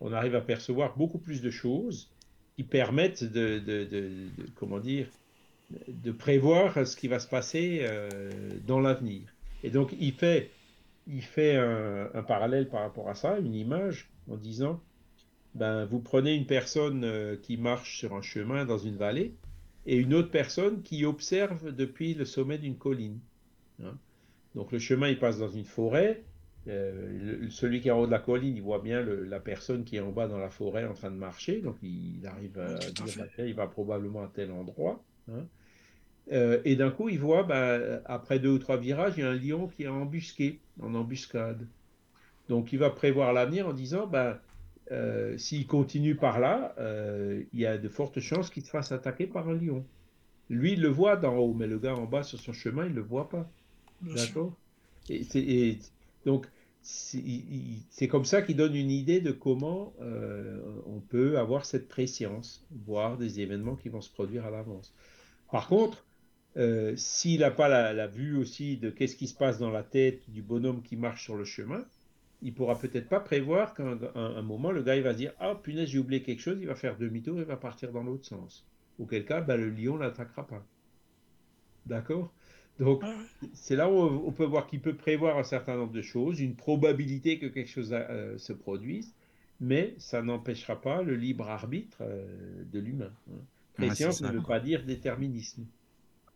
on 0.00 0.12
arrive 0.12 0.34
à 0.34 0.40
percevoir 0.40 0.96
beaucoup 0.96 1.18
plus 1.18 1.40
de 1.42 1.50
choses 1.50 2.14
qui 2.56 2.64
permettent 2.64 3.24
de, 3.24 3.58
de- 3.58 3.84
de- 3.84 4.28
de- 4.36 4.50
comment 4.54 4.80
dire, 4.80 5.08
de 5.88 6.12
prévoir 6.12 6.86
ce 6.86 6.96
qui 6.96 7.08
va 7.08 7.18
se 7.18 7.28
passer 7.28 7.80
euh, 7.82 8.58
dans 8.66 8.80
l'avenir. 8.80 9.34
Et 9.62 9.70
donc, 9.70 9.94
il 9.98 10.12
fait, 10.12 10.50
il 11.06 11.22
fait 11.22 11.56
un, 11.56 12.10
un 12.14 12.22
parallèle 12.22 12.68
par 12.68 12.80
rapport 12.82 13.08
à 13.08 13.14
ça, 13.14 13.38
une 13.38 13.54
image, 13.54 14.10
en 14.28 14.36
disant, 14.36 14.80
ben, 15.54 15.84
vous 15.86 16.00
prenez 16.00 16.34
une 16.34 16.46
personne 16.46 17.04
euh, 17.04 17.36
qui 17.36 17.56
marche 17.56 17.98
sur 17.98 18.14
un 18.14 18.22
chemin 18.22 18.64
dans 18.64 18.78
une 18.78 18.96
vallée 18.96 19.34
et 19.86 19.96
une 19.96 20.14
autre 20.14 20.30
personne 20.30 20.82
qui 20.82 21.04
observe 21.04 21.72
depuis 21.74 22.14
le 22.14 22.24
sommet 22.24 22.58
d'une 22.58 22.76
colline. 22.78 23.20
hein. 23.82 23.98
Donc 24.54 24.72
le 24.72 24.78
chemin, 24.78 25.08
il 25.08 25.18
passe 25.18 25.38
dans 25.38 25.48
une 25.48 25.64
forêt. 25.64 26.24
euh, 26.66 27.40
le- 27.42 27.50
celui 27.50 27.80
qui 27.82 27.88
est 27.88 27.90
en 27.90 28.00
haut 28.00 28.06
de 28.06 28.10
la 28.10 28.18
colline, 28.20 28.56
il 28.56 28.62
voit 28.62 28.78
bien 28.80 29.02
le- 29.02 29.24
la 29.24 29.38
personne 29.40 29.84
qui 29.84 29.96
est 29.96 30.00
en 30.00 30.12
bas 30.12 30.28
dans 30.28 30.38
la 30.38 30.48
forêt 30.50 30.86
en 30.86 30.94
train 30.94 31.10
de 31.10 31.16
marcher. 31.16 31.60
Donc 31.60 31.76
il 31.82 32.26
arrive 32.26 32.58
à 32.58 32.68
Oui, 32.78 32.92
tout 32.94 33.02
à 33.20 33.26
dire, 33.26 33.46
il 33.46 33.54
va 33.54 33.66
probablement 33.66 34.22
à 34.22 34.28
tel 34.28 34.50
endroit. 34.50 35.04
hein. 35.30 35.46
Euh, 36.32 36.60
et 36.64 36.76
d'un 36.76 36.90
coup, 36.90 37.08
il 37.08 37.18
voit, 37.18 37.42
ben, 37.42 38.00
après 38.06 38.38
deux 38.38 38.50
ou 38.50 38.58
trois 38.58 38.76
virages, 38.78 39.14
il 39.16 39.20
y 39.20 39.22
a 39.24 39.30
un 39.30 39.34
lion 39.34 39.68
qui 39.68 39.84
est 39.84 39.88
embusqué, 39.88 40.60
en 40.80 40.94
embuscade. 40.94 41.66
Donc 42.48 42.72
il 42.72 42.78
va 42.78 42.90
prévoir 42.90 43.32
l'avenir 43.32 43.68
en 43.68 43.72
disant, 43.72 44.06
ben, 44.06 44.38
euh, 44.92 45.36
s'il 45.38 45.66
continue 45.66 46.16
par 46.16 46.40
là, 46.40 46.74
euh, 46.78 47.42
il 47.52 47.60
y 47.60 47.66
a 47.66 47.78
de 47.78 47.88
fortes 47.88 48.20
chances 48.20 48.50
qu'il 48.50 48.64
se 48.64 48.70
fasse 48.70 48.92
attaquer 48.92 49.26
par 49.26 49.48
un 49.48 49.54
lion. 49.54 49.84
Lui, 50.50 50.72
il 50.74 50.80
le 50.82 50.88
voit 50.88 51.16
d'en 51.16 51.36
haut, 51.36 51.54
mais 51.54 51.66
le 51.66 51.78
gars 51.78 51.96
en 51.96 52.06
bas 52.06 52.22
sur 52.22 52.38
son 52.40 52.52
chemin, 52.52 52.84
il 52.86 52.90
ne 52.90 52.96
le 52.96 53.02
voit 53.02 53.28
pas. 53.28 53.50
D'accord? 54.12 54.54
Et, 55.08 55.24
c'est- 55.24 55.40
et 55.42 55.78
donc, 56.26 56.46
c'est 56.82 58.08
comme 58.08 58.24
ça 58.26 58.42
qu'il 58.42 58.56
donne 58.56 58.74
une 58.76 58.90
idée 58.90 59.20
de 59.20 59.32
comment 59.32 59.94
euh, 60.00 60.60
on 60.86 61.00
peut 61.00 61.38
avoir 61.38 61.64
cette 61.64 61.88
préscience, 61.88 62.66
voir 62.70 63.16
des 63.16 63.40
événements 63.40 63.76
qui 63.76 63.88
vont 63.88 64.02
se 64.02 64.10
produire 64.10 64.44
à 64.46 64.50
l'avance. 64.50 64.94
Par 65.50 65.68
contre, 65.68 66.06
euh, 66.56 66.94
s'il 66.96 67.40
n'a 67.40 67.50
pas 67.50 67.68
la, 67.68 67.92
la 67.92 68.06
vue 68.06 68.36
aussi 68.36 68.76
de 68.78 68.90
qu'est-ce 68.90 69.16
qui 69.16 69.28
se 69.28 69.34
passe 69.36 69.58
dans 69.58 69.70
la 69.70 69.82
tête 69.84 70.28
du 70.30 70.42
bonhomme 70.42 70.82
qui 70.82 70.96
marche 70.96 71.24
sur 71.24 71.36
le 71.36 71.44
chemin, 71.44 71.84
il 72.42 72.54
pourra 72.54 72.78
peut-être 72.78 73.08
pas 73.08 73.20
prévoir 73.20 73.74
qu'à 73.74 73.84
un, 73.84 73.98
un- 74.14 74.36
un 74.36 74.42
moment, 74.42 74.70
le 74.72 74.82
gars 74.82 74.96
il 74.96 75.02
va 75.02 75.12
se 75.12 75.18
dire 75.18 75.32
Ah, 75.40 75.54
punaise, 75.56 75.88
j'ai 75.88 75.98
oublié 75.98 76.22
quelque 76.22 76.40
chose, 76.42 76.58
il 76.60 76.66
va 76.68 76.74
faire 76.76 76.96
demi-tour, 76.98 77.38
il 77.38 77.44
va 77.44 77.56
partir 77.56 77.92
dans 77.92 78.02
l'autre 78.04 78.26
sens. 78.26 78.66
Auquel 78.98 79.24
cas, 79.26 79.40
ben, 79.40 79.56
le 79.56 79.70
lion 79.70 79.96
l'attaquera 79.96 80.46
pas. 80.46 80.66
D'accord? 81.86 82.32
Donc, 82.78 83.02
ouais. 83.02 83.14
c'est 83.52 83.76
là 83.76 83.90
où 83.90 83.94
on 83.94 84.32
peut 84.32 84.44
voir 84.44 84.66
qu'il 84.66 84.80
peut 84.80 84.96
prévoir 84.96 85.38
un 85.38 85.44
certain 85.44 85.76
nombre 85.76 85.92
de 85.92 86.02
choses, 86.02 86.40
une 86.40 86.56
probabilité 86.56 87.38
que 87.38 87.46
quelque 87.46 87.70
chose 87.70 87.90
euh, 87.92 88.36
se 88.38 88.52
produise, 88.52 89.14
mais 89.60 89.94
ça 89.98 90.22
n'empêchera 90.22 90.80
pas 90.80 91.02
le 91.02 91.14
libre 91.16 91.48
arbitre 91.48 91.98
euh, 92.02 92.64
de 92.64 92.78
l'humain. 92.80 93.12
hein. 93.30 93.40
C'est 93.76 94.20
ne 94.20 94.28
veut 94.28 94.42
pas 94.42 94.60
dire 94.60 94.84
déterminisme. 94.84 95.66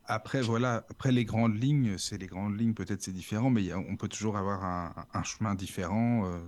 Après, 0.09 0.43
voilà, 0.43 0.85
après 0.91 1.13
les 1.13 1.25
grandes 1.25 1.55
lignes, 1.63 1.99
c'est 1.99 2.19
les 2.19 2.27
grandes 2.27 2.59
lignes, 2.59 2.75
peut-être 2.75 3.01
c'est 3.03 3.13
différent, 3.13 3.49
mais 3.51 3.63
il 3.63 3.67
y 3.67 3.73
a- 3.73 3.79
on 3.79 3.97
peut 3.97 4.09
toujours 4.09 4.37
avoir 4.37 4.65
un, 4.65 4.93
un 5.13 5.23
chemin 5.23 5.55
différent. 5.55 6.25
euh, 6.27 6.41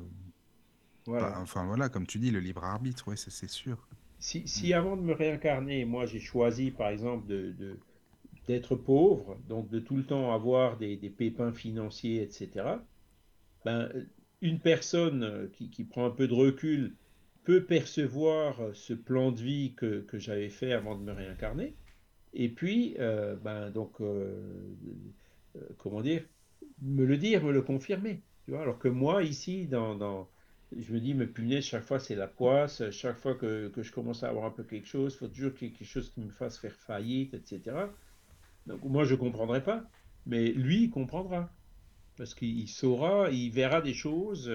Voilà. 1.07 1.29
bah, 1.29 1.39
enfin, 1.41 1.65
voilà, 1.67 1.89
comme 1.89 2.07
tu 2.07 2.19
dis, 2.19 2.31
le 2.33 2.41
libre 2.41 2.65
arbitre, 2.65 3.15
c'est 3.17 3.49
sûr. 3.49 3.87
Si, 4.21 4.47
si 4.47 4.73
avant 4.73 4.97
de 4.97 5.03
me 5.03 5.13
réincarner, 5.15 5.85
moi 5.85 6.07
j'ai 6.07 6.21
choisi 6.21 6.71
par 6.71 6.91
exemple 6.91 7.27
de, 7.27 7.81
d'être 8.49 8.77
pauvre, 8.77 9.39
donc 9.49 9.71
de 9.71 9.81
tout 9.81 9.97
le 9.97 10.05
temps 10.07 10.35
avoir 10.35 10.79
des, 10.79 10.97
des 10.97 11.11
pépins 11.11 11.53
financiers, 11.53 12.23
etc., 12.23 12.87
ben, 13.65 13.91
une 14.43 14.61
personne 14.61 15.25
euh, 15.25 15.49
qui, 15.49 15.71
qui 15.71 15.85
prend 15.85 16.07
un 16.07 16.11
peu 16.11 16.29
de 16.29 16.35
recul 16.35 16.97
peut 17.45 17.65
percevoir 17.67 18.61
euh, 18.63 18.75
ce 18.75 18.95
plan 18.95 19.33
de 19.33 19.43
vie 19.43 19.75
que, 19.77 20.03
que 20.03 20.19
j'avais 20.19 20.51
fait 20.51 20.73
avant 20.73 20.97
de 20.97 21.03
me 21.05 21.13
réincarner, 21.13 21.77
et 22.33 22.49
puis, 22.49 22.97
euh, 22.99 23.37
ben, 23.37 23.71
donc, 23.71 24.01
euh, 24.01 24.75
euh, 25.57 25.61
comment 25.79 26.01
dire, 26.01 26.23
me 26.83 27.05
le 27.05 27.17
dire, 27.17 27.43
me 27.43 27.53
le 27.53 27.63
confirmer. 27.63 28.23
Tu 28.45 28.53
vois, 28.53 28.63
alors 28.63 28.79
que 28.79 28.89
moi, 28.89 29.23
ici, 29.23 29.67
dans, 29.67 30.29
je 30.77 30.93
me 30.93 31.01
dis, 31.01 31.15
mais 31.15 31.27
punaise, 31.27 31.65
chaque 31.65 31.83
fois 31.85 31.99
c'est 31.99 32.15
la 32.15 32.29
poisse, 32.29 32.89
chaque 32.91 33.19
fois 33.19 33.35
que, 33.35 33.69
que 33.69 33.83
je 33.83 33.93
commence 33.93 34.23
à 34.23 34.29
avoir 34.29 34.45
un 34.47 34.51
peu 34.51 34.63
quelque 34.63 34.87
chose, 34.87 35.15
il 35.15 35.19
faut 35.19 35.29
toujours 35.29 35.55
qu'il 35.55 35.69
y 35.69 35.71
ait 35.73 35.75
quelque 35.75 35.89
chose 35.89 36.11
qui 36.11 36.21
me 36.21 36.31
fasse 36.31 36.59
faire 36.59 36.75
faillite, 36.75 37.35
etc. 37.35 37.77
Donc 38.67 38.83
moi, 38.85 39.05
je 39.05 39.15
ne 39.15 39.19
comprendrai 39.19 39.63
pas, 39.65 39.85
mais 40.27 40.53
lui, 40.53 40.85
il 40.85 40.91
comprendra. 40.91 41.53
Parce 42.17 42.35
qu'il 42.35 42.69
saura, 42.69 43.31
il 43.31 43.51
verra 43.51 43.81
des 43.81 43.95
choses 43.95 44.53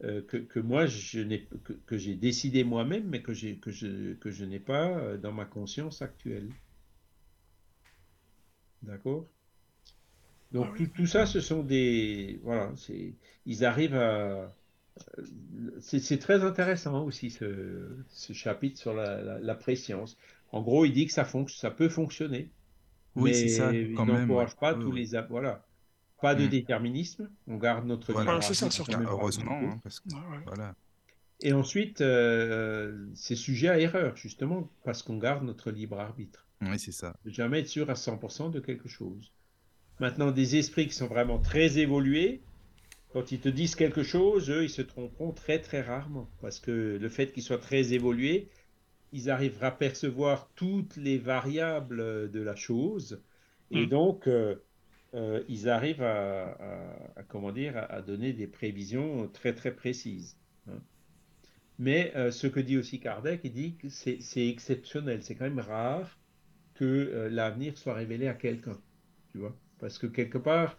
que, 0.00 0.20
que 0.36 0.60
moi, 0.60 0.86
je 0.86 1.22
que, 1.64 1.72
que 1.72 1.96
j'ai 1.96 2.16
décidé 2.16 2.64
moi-même, 2.64 3.08
mais 3.08 3.22
que, 3.22 3.32
que 3.54 3.70
je, 3.70 4.14
que 4.14 4.30
je 4.30 4.44
n'ai 4.44 4.58
pas 4.58 5.16
dans 5.16 5.32
ma 5.32 5.44
conscience 5.44 6.02
actuelle. 6.02 6.50
D'accord? 8.82 9.28
Donc 10.52 10.66
Ah 10.66 10.70
oui. 10.72 10.82
tout, 10.82 10.86
tout 10.88 11.06
ça, 11.06 11.26
ce 11.26 11.40
sont 11.40 11.62
des... 11.62 12.40
Voilà, 12.42 12.72
c'est, 12.76 13.14
ils 13.46 13.64
arrivent 13.64 13.96
à... 13.96 14.54
C'est, 15.80 16.00
c'est 16.00 16.18
très 16.18 16.42
intéressant 16.44 17.04
aussi 17.04 17.30
ce, 17.30 18.04
ce 18.08 18.32
chapitre 18.32 18.78
sur 18.78 18.94
la, 18.94 19.22
la, 19.22 19.38
la 19.38 19.54
préscience. 19.54 20.16
En 20.52 20.62
gros, 20.62 20.84
il 20.84 20.92
dit 20.92 21.06
que 21.06 21.12
ça, 21.12 21.24
fonc- 21.24 21.48
ça 21.48 21.70
peut 21.70 21.88
fonctionner, 21.88 22.50
Oui, 23.16 23.34
mais 23.34 23.34
c'est 23.34 23.48
ça, 23.48 23.76
il 23.82 23.90
quand 23.92 24.06
même. 24.06 24.30
n'encourage 24.30 24.56
pas 24.56 24.74
ouais, 24.74 24.76
tous 24.76 24.92
les... 24.92 25.14
a- 25.16 25.22
Voilà. 25.22 25.66
Pas 26.22 26.34
de 26.36 26.46
Mm. 26.46 26.48
déterminisme, 26.48 27.30
on 27.48 27.56
garde 27.58 27.86
notre 27.86 28.12
Voilà, 28.12 28.40
ça, 28.42 28.52
arbitre 28.52 28.84
Ah, 28.88 29.00
par 29.00 29.00
heureusement, 29.06 29.60
hein, 29.72 29.80
parce 29.82 30.00
que 30.00 30.08
Ouais, 30.10 30.14
ouais. 30.36 30.44
voilà. 30.44 30.74
Et 31.40 31.52
ensuite, 31.52 32.00
euh, 32.00 33.08
c'est 33.14 33.36
sujet 33.36 33.68
à 33.68 33.78
erreur, 33.80 34.16
justement, 34.16 34.70
parce 34.84 35.02
qu'on 35.02 35.18
garde 35.18 35.44
notre 35.44 35.70
libre 35.72 36.00
arbitre. 36.00 36.47
Oui, 36.60 36.78
c'est 36.78 36.92
ça. 36.92 37.14
Ne 37.24 37.30
jamais 37.30 37.60
être 37.60 37.68
sûr 37.68 37.90
à 37.90 37.94
100% 37.96 38.50
de 38.50 38.60
quelque 38.60 38.88
chose. 38.88 39.32
Maintenant, 40.00 40.32
des 40.32 40.56
esprits 40.56 40.86
qui 40.88 40.94
sont 40.94 41.08
vraiment 41.08 41.38
très 41.40 41.78
évolués, 41.78 42.46
quand 43.10 43.32
ils 43.32 43.40
te 43.40 43.48
disent 43.50 43.76
quelque 43.76 44.02
chose, 44.04 44.50
eux, 44.50 44.64
ils 44.64 44.70
se 44.70 44.82
tromperont 44.82 45.32
très 45.32 45.60
très 45.60 45.82
rarement. 45.82 46.32
Parce 46.40 46.60
que 46.60 46.98
le 47.00 47.08
fait 47.10 47.32
qu'ils 47.32 47.42
soient 47.44 47.58
très 47.58 47.92
évolués, 47.94 48.50
ils 49.12 49.30
arrivent 49.30 49.62
à 49.64 49.70
percevoir 49.72 50.52
toutes 50.56 50.96
les 50.96 51.18
variables 51.18 52.30
de 52.30 52.40
la 52.42 52.56
chose. 52.56 53.22
Et 53.70 53.86
Mm. 53.86 53.88
donc, 53.88 54.28
euh, 54.28 54.56
euh, 55.14 55.44
ils 55.48 55.68
arrivent 55.68 56.02
à, 56.02 56.52
à- 56.52 57.20
à, 57.20 57.22
comment 57.24 57.52
dire, 57.52 57.76
à, 57.78 57.82
à 57.86 58.02
donner 58.02 58.32
des 58.34 58.48
prévisions 58.48 59.28
très 59.28 59.54
très 59.54 59.74
précises. 59.76 60.38
hein. 60.68 60.82
Mais 61.78 62.12
euh, 62.16 62.30
ce 62.30 62.46
que 62.46 62.60
dit 62.60 62.76
aussi 62.76 63.00
Kardec, 63.00 63.40
il 63.44 63.52
dit 63.52 63.76
que 63.76 63.88
c'est 63.88 64.20
exceptionnel, 64.48 65.22
c'est 65.22 65.34
quand 65.34 65.44
même 65.44 65.58
rare 65.60 66.17
que 66.78 66.84
euh, 66.84 67.28
l'avenir 67.28 67.76
soit 67.76 67.94
révélé 67.94 68.28
à 68.28 68.34
quelqu'un, 68.34 68.78
tu 69.32 69.38
vois. 69.38 69.56
Parce 69.78 69.98
que 69.98 70.06
quelque 70.06 70.38
part, 70.38 70.78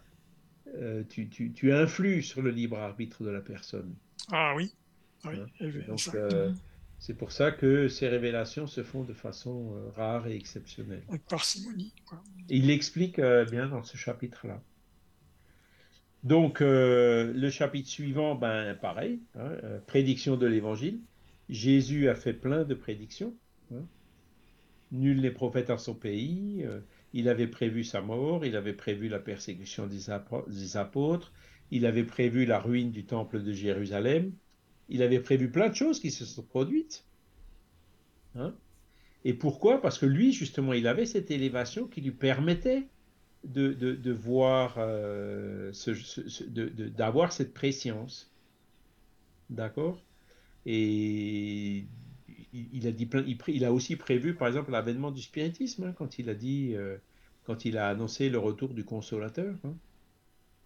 euh, 0.74 1.02
tu, 1.08 1.28
tu, 1.28 1.52
tu 1.52 1.72
influes 1.72 2.22
sur 2.22 2.42
le 2.42 2.50
libre 2.50 2.78
arbitre 2.78 3.22
de 3.22 3.30
la 3.30 3.40
personne. 3.40 3.94
Ah 4.32 4.54
oui. 4.56 4.72
Ah 5.24 5.30
oui. 5.32 5.38
Hein? 5.60 5.70
Donc, 5.88 6.08
euh, 6.14 6.52
c'est 6.98 7.14
pour 7.14 7.32
ça 7.32 7.50
que 7.50 7.88
ces 7.88 8.08
révélations 8.08 8.66
se 8.66 8.82
font 8.82 9.04
de 9.04 9.14
façon 9.14 9.74
rare 9.94 10.26
et 10.26 10.36
exceptionnelle. 10.36 11.02
Avec 11.08 11.24
parcimonie. 11.26 11.92
Quoi. 12.06 12.22
Il 12.48 12.66
l'explique 12.66 13.20
bien 13.50 13.68
dans 13.68 13.82
ce 13.82 13.96
chapitre-là. 13.96 14.62
Donc, 16.22 16.60
euh, 16.60 17.32
le 17.32 17.50
chapitre 17.50 17.88
suivant, 17.88 18.34
ben, 18.34 18.74
pareil, 18.74 19.20
hein, 19.36 19.52
euh, 19.64 19.78
prédiction 19.86 20.36
de 20.36 20.46
l'évangile. 20.46 21.00
Jésus 21.48 22.08
a 22.08 22.14
fait 22.14 22.34
plein 22.34 22.64
de 22.64 22.74
prédictions. 22.74 23.34
hein. 23.74 23.82
Nul 24.92 25.20
n'est 25.20 25.30
prophète 25.30 25.70
en 25.70 25.78
son 25.78 25.94
pays. 25.94 26.62
euh, 26.64 26.80
il 27.12 27.28
avait 27.28 27.46
prévu 27.46 27.84
sa 27.84 28.00
mort, 28.00 28.44
il 28.44 28.56
avait 28.56 28.72
prévu 28.72 29.08
la 29.08 29.18
persécution 29.18 29.86
des, 29.86 30.10
apôtres, 30.76 31.32
il 31.70 31.86
avait 31.86 32.04
prévu 32.04 32.46
la 32.46 32.60
ruine 32.60 32.90
du 32.90 33.04
temple 33.04 33.42
de 33.42 33.52
Jérusalem, 33.52 34.32
il 34.88 35.02
avait 35.02 35.20
prévu 35.20 35.50
plein 35.50 35.68
de 35.68 35.74
choses 35.74 36.00
qui 36.00 36.10
se 36.10 36.24
sont 36.24 36.42
produites. 36.42 37.04
Hein. 38.36 38.54
Et 39.24 39.34
pourquoi? 39.34 39.80
Parce 39.80 39.98
que 39.98 40.06
lui, 40.06 40.32
justement, 40.32 40.72
il 40.72 40.86
avait 40.86 41.06
cette 41.06 41.30
élévation 41.30 41.86
qui 41.86 42.00
lui 42.00 42.12
permettait 42.12 42.86
de, 43.44 43.72
de, 43.72 44.12
voir, 44.12 44.76
euh, 44.78 45.72
d'avoir 46.96 47.32
cette 47.32 47.52
préscience. 47.52 48.32
D'accord? 49.50 50.02
Et 50.66 51.86
il, 52.52 52.86
a 52.86 52.92
dit 52.92 53.06
plein, 53.06 53.24
il, 53.48 53.64
a 53.64 53.72
aussi 53.72 53.96
prévu, 53.96 54.34
par 54.34 54.48
exemple, 54.48 54.70
l'avènement 54.70 55.10
du 55.10 55.22
spiritisme, 55.22 55.84
hein, 55.84 55.94
quand 55.96 56.18
il 56.18 56.28
a 56.28 56.34
dit, 56.34 56.72
euh, 56.74 56.96
quand 57.44 57.64
il 57.64 57.78
a 57.78 57.88
annoncé 57.88 58.28
le 58.28 58.38
retour 58.38 58.70
du 58.74 58.84
consolateur, 58.84 59.54
hein, 59.64 59.74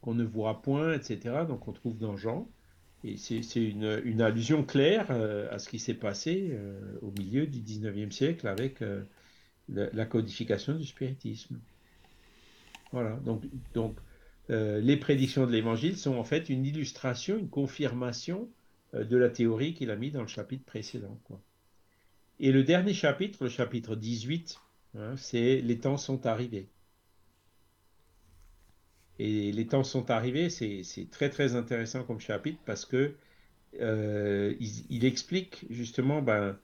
qu'on 0.01 0.15
ne 0.15 0.25
voit 0.25 0.63
point, 0.63 0.95
etc. 0.95 1.45
Donc 1.49 1.69
on 1.69 1.73
trouve 1.73 1.99
dans 1.99 2.17
Jean. 2.17 2.49
Et 3.07 3.19
c'est 3.19 3.41
une, 3.57 4.23
allusion 4.23 4.65
claire 4.65 5.09
euh, 5.11 5.53
à 5.55 5.59
ce 5.59 5.69
qui 5.69 5.79
s'est 5.79 5.95
passé 5.95 6.49
euh, 6.53 6.81
au 7.03 7.11
milieu 7.19 7.47
du 7.47 7.61
19e 7.61 8.11
siècle 8.11 8.49
avec 8.49 8.83
la, 9.69 10.07
codification 10.07 10.75
du 10.75 10.87
spiritisme. 10.87 11.61
Voilà, 12.93 13.17
donc, 13.17 13.43
donc 13.75 13.97
les 14.49 14.97
prédictions 14.97 15.47
de 15.47 15.53
l'évangile 15.53 15.99
sont 15.99 16.17
en 16.17 16.25
fait 16.25 16.49
une 16.49 16.65
illustration, 16.65 17.39
une 17.39 17.49
confirmation 17.49 18.49
de 18.95 19.17
la 19.17 19.29
théorie 19.29 19.75
qu'il 19.75 19.91
a 19.91 19.97
mis 19.97 20.11
dans 20.11 20.23
le 20.23 20.29
chapitre 20.29 20.65
précédent. 20.65 21.19
Et 22.41 22.53
le 22.53 22.65
dernier 22.65 22.95
chapitre, 22.95 23.45
le 23.45 23.49
chapitre 23.49 23.95
18, 23.97 24.61
hein, 24.99 25.15
c'est 25.17 25.61
les 25.61 25.79
temps 25.79 25.97
sont 25.97 26.27
arrivés. 26.27 26.69
Et 29.19 29.53
les 29.53 29.67
temps 29.67 29.85
sont 29.85 30.11
arrivés, 30.11 30.51
c'est 30.51 30.83
très 31.11 31.31
très 31.31 31.55
intéressant 31.55 32.03
comme 32.03 32.21
chapitre 32.21 32.59
parce 32.67 32.85
que 32.85 33.15
euh, 33.81 34.55
il, 34.91 35.05
explique 35.05 35.65
justement 35.71 36.23
ben, 36.23 36.57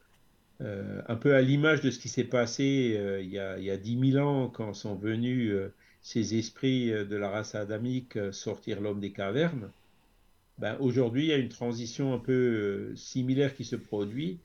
euh, 0.61 1.03
un 1.09 1.17
peu 1.17 1.35
à 1.35 1.43
l'image 1.43 1.81
de 1.81 1.91
ce 1.91 1.99
qui 1.99 2.09
s'est 2.09 2.25
passé 2.25 2.95
euh, 2.97 3.21
il 3.21 3.31
y 3.31 3.39
a, 3.39 3.59
il 3.59 3.65
y 3.65 3.71
a 3.71 3.77
10 3.77 4.13
000 4.13 4.25
ans 4.25 4.49
quand 4.49 4.75
sont 4.75 4.95
venus 4.97 5.55
ces 6.03 6.37
esprits 6.37 6.91
de 6.91 7.17
la 7.17 7.31
race 7.31 7.55
adamique 7.55 8.19
sortir 8.33 8.81
l'homme 8.81 9.01
des 9.01 9.13
cavernes. 9.13 9.71
Ben, 10.59 10.77
Aujourd'hui, 10.81 11.25
il 11.25 11.29
y 11.29 11.33
a 11.33 11.37
une 11.37 11.49
transition 11.49 12.15
un 12.15 12.19
peu 12.19 12.95
similaire 12.97 13.55
qui 13.55 13.65
se 13.65 13.77
produit 13.77 14.41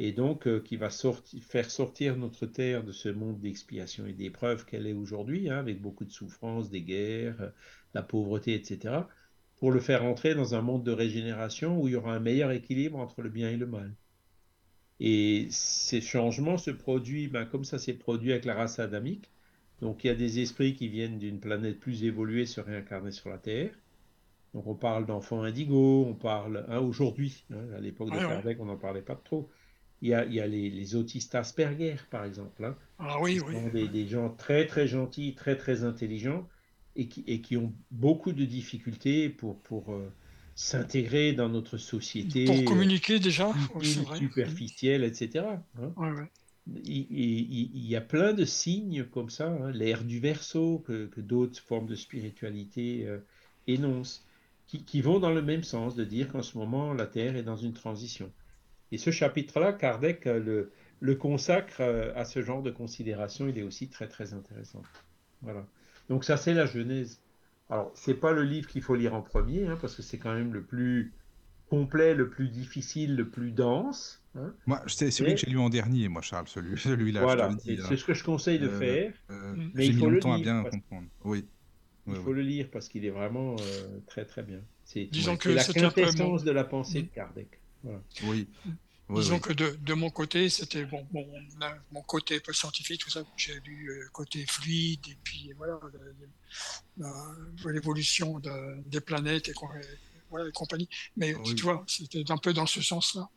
et 0.00 0.12
donc 0.12 0.48
euh, 0.48 0.60
qui 0.60 0.76
va 0.76 0.90
sorti- 0.90 1.40
faire 1.42 1.70
sortir 1.70 2.16
notre 2.16 2.46
terre 2.46 2.82
de 2.84 2.92
ce 2.92 3.08
monde 3.08 3.40
d'expiation 3.40 4.06
et 4.06 4.12
d'épreuves 4.14 4.64
qu'elle 4.66 4.86
est 4.88 4.94
aujourd'hui, 4.94 5.48
hein, 5.50 5.58
avec 5.58 5.80
beaucoup 5.80 6.04
de 6.04 6.10
souffrances, 6.12 6.70
des 6.70 6.82
guerres, 6.82 7.40
euh, 7.40 7.50
la 7.94 8.02
pauvreté, 8.02 8.54
etc. 8.54 9.08
pour 9.56 9.70
le 9.72 9.80
faire 9.80 10.04
entrer 10.04 10.34
dans 10.34 10.54
un 10.56 10.62
monde 10.62 10.84
de 10.84 10.92
régénération 10.92 11.80
où 11.80 11.88
il 11.88 11.92
y 11.92 11.96
aura 11.96 12.14
un 12.14 12.20
meilleur 12.20 12.50
équilibre 12.52 12.98
entre 12.98 13.22
le 13.22 13.30
bien 13.30 13.50
et 13.50 13.56
le 13.56 13.66
mal. 13.66 13.94
Et 15.00 15.48
ces 15.50 16.00
changements 16.00 16.58
se 16.58 16.70
produisent, 16.70 17.30
ben, 17.30 17.44
comme 17.46 17.64
ça 17.64 17.78
s'est 17.78 17.94
produit 17.94 18.30
avec 18.32 18.44
la 18.44 18.54
race 18.54 18.78
adamique. 18.78 19.30
Donc 19.80 20.04
il 20.04 20.08
y 20.08 20.10
a 20.10 20.14
des 20.14 20.40
esprits 20.40 20.74
qui 20.74 20.88
viennent 20.88 21.18
d'une 21.18 21.40
planète 21.40 21.80
plus 21.80 22.04
évoluée 22.04 22.46
se 22.46 22.60
réincarner 22.60 23.10
sur 23.12 23.30
la 23.30 23.38
Terre. 23.38 23.72
Donc 24.54 24.66
on 24.66 24.74
parle 24.76 25.06
d'enfants 25.06 25.42
indigos, 25.42 26.06
on 26.06 26.14
parle 26.14 26.66
hein, 26.68 26.80
aujourd'hui, 26.80 27.44
hein, 27.52 27.72
à 27.76 27.80
l'époque 27.80 28.12
de 28.12 28.18
ouais. 28.18 28.26
Kardec, 28.26 28.58
on 28.60 28.66
n'en 28.66 28.76
parlait 28.78 29.02
pas 29.02 29.16
trop. 29.16 29.50
Il 30.02 30.08
y 30.08 30.14
a, 30.14 30.24
il 30.24 30.34
y 30.34 30.40
a 30.40 30.46
les, 30.46 30.70
les 30.70 30.94
autistes 30.96 31.34
Asperger, 31.34 31.96
par 32.10 32.24
exemple, 32.24 32.64
hein, 32.64 32.76
Ah 32.98 33.18
oui, 33.20 33.38
qui 33.38 33.40
oui. 33.40 33.56
sont 33.60 33.68
des, 33.68 33.88
des 33.88 34.06
gens 34.08 34.30
très 34.34 34.66
très 34.66 34.86
gentils, 34.88 35.34
très 35.34 35.56
très 35.56 35.84
intelligents, 35.84 36.48
et 36.96 37.08
qui, 37.08 37.22
et 37.26 37.40
qui 37.42 37.56
ont 37.56 37.74
beaucoup 37.90 38.32
de 38.32 38.44
difficultés 38.44 39.28
pour, 39.30 39.62
pour 39.62 39.92
euh, 39.94 40.12
s'intégrer 40.54 41.32
dans 41.34 41.48
notre 41.48 41.76
société 41.78 42.40
Pour 42.44 42.64
euh, 42.74 42.88
communiquer 42.88 43.20
déjà, 43.20 43.54
futile, 43.54 44.04
vrai. 44.04 44.22
superficielle, 44.22 45.04
etc. 45.04 45.64
hein. 45.76 45.96
Ouais, 45.96 46.10
ouais. 46.10 46.30
Il, 46.66 47.06
il- 47.10 47.70
il 47.76 47.86
y 47.86 47.96
a 47.96 48.00
plein 48.00 48.32
de 48.32 48.44
signes 48.46 49.04
comme 49.04 49.28
ça, 49.30 49.48
hein, 49.48 49.70
l'ère 49.72 50.04
du 50.04 50.20
verso 50.20 50.78
que, 50.80 51.06
que 51.06 51.20
d'autres 51.20 51.60
formes 51.60 51.86
de 51.86 51.94
spiritualité 51.94 53.06
euh, 53.06 53.20
énoncent, 53.66 54.24
qui, 54.66 54.84
qui 54.84 55.00
vont 55.02 55.18
dans 55.18 55.32
le 55.34 55.42
même 55.42 55.64
sens, 55.64 55.94
de 55.96 56.04
dire 56.04 56.28
qu'en 56.28 56.42
ce 56.42 56.56
moment, 56.58 56.94
la 56.94 57.06
Terre 57.06 57.36
est 57.36 57.42
dans 57.42 57.56
une 57.56 57.74
transition. 57.74 58.32
Et 58.92 58.98
ce 58.98 59.10
chapitre-là, 59.10 59.72
Kardec 59.72 60.26
euh, 60.26 60.38
le, 60.40 60.72
le 61.00 61.14
consacre 61.14 61.80
euh, 61.80 62.12
à 62.16 62.24
ce 62.24 62.42
genre 62.42 62.62
de 62.62 62.70
considération, 62.70 63.48
il 63.48 63.56
est 63.58 63.62
aussi 63.62 63.88
très 63.88 64.08
très 64.08 64.34
intéressant. 64.34 64.82
Voilà. 65.42 65.66
Donc 66.08 66.24
ça, 66.24 66.36
c'est 66.36 66.54
la 66.54 66.66
Genèse. 66.66 67.20
Alors, 67.70 67.92
c'est 67.94 68.14
pas 68.14 68.32
le 68.32 68.42
livre 68.42 68.66
qu'il 68.68 68.82
faut 68.82 68.96
lire 68.96 69.14
en 69.14 69.22
premier, 69.22 69.66
hein, 69.66 69.78
parce 69.80 69.94
que 69.94 70.02
c'est 70.02 70.18
quand 70.18 70.34
même 70.34 70.52
le 70.52 70.62
plus 70.62 71.12
complet, 71.68 72.14
le 72.14 72.28
plus 72.28 72.48
difficile, 72.48 73.14
le 73.14 73.28
plus 73.28 73.52
dense. 73.52 74.20
hein. 74.36 74.52
Moi, 74.66 74.82
c'est 74.88 75.12
celui 75.12 75.30
Et- 75.30 75.34
que 75.34 75.40
j'ai 75.42 75.50
lu 75.50 75.58
en 75.58 75.68
dernier, 75.70 76.08
moi, 76.08 76.20
Charles, 76.20 76.48
celui- 76.48 76.76
celui-là, 76.76 77.20
Voilà, 77.22 77.48
le 77.48 77.56
c'est 77.78 77.96
ce 77.96 78.04
que 78.04 78.12
je 78.12 78.24
conseille 78.24 78.58
de 78.58 78.66
Euh, 78.66 78.78
faire. 78.80 79.12
Euh, 79.30 79.52
Mm. 79.54 79.70
Mais 79.74 79.82
j'ai 79.84 79.88
il 79.90 79.94
mis 79.94 80.00
faut 80.00 80.08
le 80.08 80.14
longtemps 80.14 80.32
à 80.32 80.36
lire, 80.36 80.44
bien 80.46 80.62
parce- 80.64 80.74
comprendre. 80.74 81.06
Oui. 81.24 81.46
Il 82.08 82.16
faut 82.16 82.32
le 82.32 82.42
lire 82.42 82.68
parce 82.72 82.88
qu'il 82.88 83.04
est 83.04 83.10
vraiment 83.10 83.54
euh, 83.60 84.00
très 84.08 84.24
très 84.24 84.42
bien. 84.42 84.58
C'est 84.84 85.04
Disons 85.04 85.34
c'est 85.34 85.38
que 85.38 85.48
la 85.50 85.62
quintessence 85.62 86.42
de 86.42 86.50
la 86.50 86.64
pensée 86.64 87.02
Mm. 87.02 87.06
de 87.06 87.08
Kardec. 87.14 87.59
Voilà. 87.82 88.00
Oui. 88.24 88.48
Oui, 89.08 89.22
Disons 89.22 89.34
oui. 89.36 89.40
que 89.40 89.52
de, 89.52 89.76
de 89.82 89.94
mon 89.94 90.08
côté, 90.10 90.48
c'était 90.48 90.84
bon, 90.84 91.04
bon, 91.10 91.26
mon 91.90 92.02
côté 92.02 92.36
un 92.36 92.40
peu 92.40 92.52
scientifique, 92.52 93.00
tout 93.00 93.10
ça. 93.10 93.24
J'ai 93.36 93.58
lu 93.60 93.90
euh, 93.90 94.08
côté 94.12 94.46
fluide 94.46 95.00
et 95.08 95.16
puis 95.24 95.52
voilà 95.56 95.80
l'évolution 97.66 98.38
de- 98.38 98.82
des 98.86 99.00
planètes 99.00 99.48
et, 99.48 99.54
voilà 100.30 100.50
compagnie. 100.52 100.88
Mais 101.16 101.34
Oui. 101.34 101.54
tu 101.56 101.62
vois, 101.64 101.84
c'était 101.88 102.30
un 102.30 102.36
peu 102.38 102.52
dans 102.52 102.66
ce 102.66 102.80
sens-là. 102.82 103.28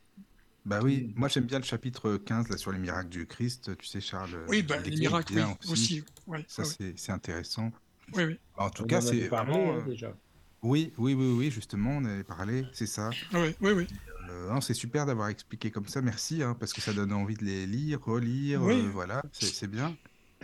Bah 0.66 0.80
oui, 0.82 1.12
moi 1.16 1.28
j'aime 1.28 1.46
bien 1.46 1.60
le 1.60 1.66
chapitre 1.66 2.16
15 2.18 2.48
là 2.50 2.58
sur 2.58 2.72
les 2.72 2.80
miracles 2.80 3.10
du 3.10 3.26
Christ. 3.28 3.76
Tu 3.78 3.86
sais, 3.88 4.00
Charles. 4.00 4.46
Oui, 4.48 4.62
ben, 4.62 4.82
les 4.84 4.96
miracles, 4.96 5.34
oui, 5.34 5.72
aussi. 5.72 6.04
Ouais, 6.28 6.46
Ça, 6.48 6.62
ouais, 6.64 6.70
c'est 6.78 6.94
c'est 6.98 7.12
intéressant. 7.12 7.72
oui, 8.14 8.24
oui, 8.24 8.40
En 8.56 8.70
tout 8.70 8.84
On 8.84 8.88
cas, 8.88 9.02
c'est 9.02 9.28
vraiment. 9.28 9.74
hein, 9.74 9.80
euh, 9.80 9.90
déjà. 9.90 10.16
Oui, 10.64 10.94
oui, 10.98 11.14
oui, 11.14 11.36
oui, 11.38 11.52
justement, 11.52 11.98
on 11.98 12.06
avait 12.06 12.24
parlé, 12.24 12.66
c'est 12.74 12.86
ça. 12.88 13.12
oui, 13.34 13.56
oui, 13.62 13.72
oui. 13.74 13.88
Euh, 14.30 14.50
non, 14.54 14.62
c'est 14.62 14.74
super 14.74 15.06
d'avoir 15.06 15.28
expliqué 15.28 15.72
comme 15.72 15.88
ça, 15.88 16.02
merci, 16.02 16.42
hein, 16.42 16.56
parce 16.58 16.74
que 16.74 16.80
ça 16.82 16.94
donne 16.94 17.12
envie 17.12 17.36
de 17.36 17.44
les 17.44 17.66
lire, 17.66 18.02
relire, 18.02 18.62
Oui. 18.64 18.74
euh, 18.74 18.90
voilà, 18.94 19.22
c'est 19.34 19.68
bien. 19.68 19.96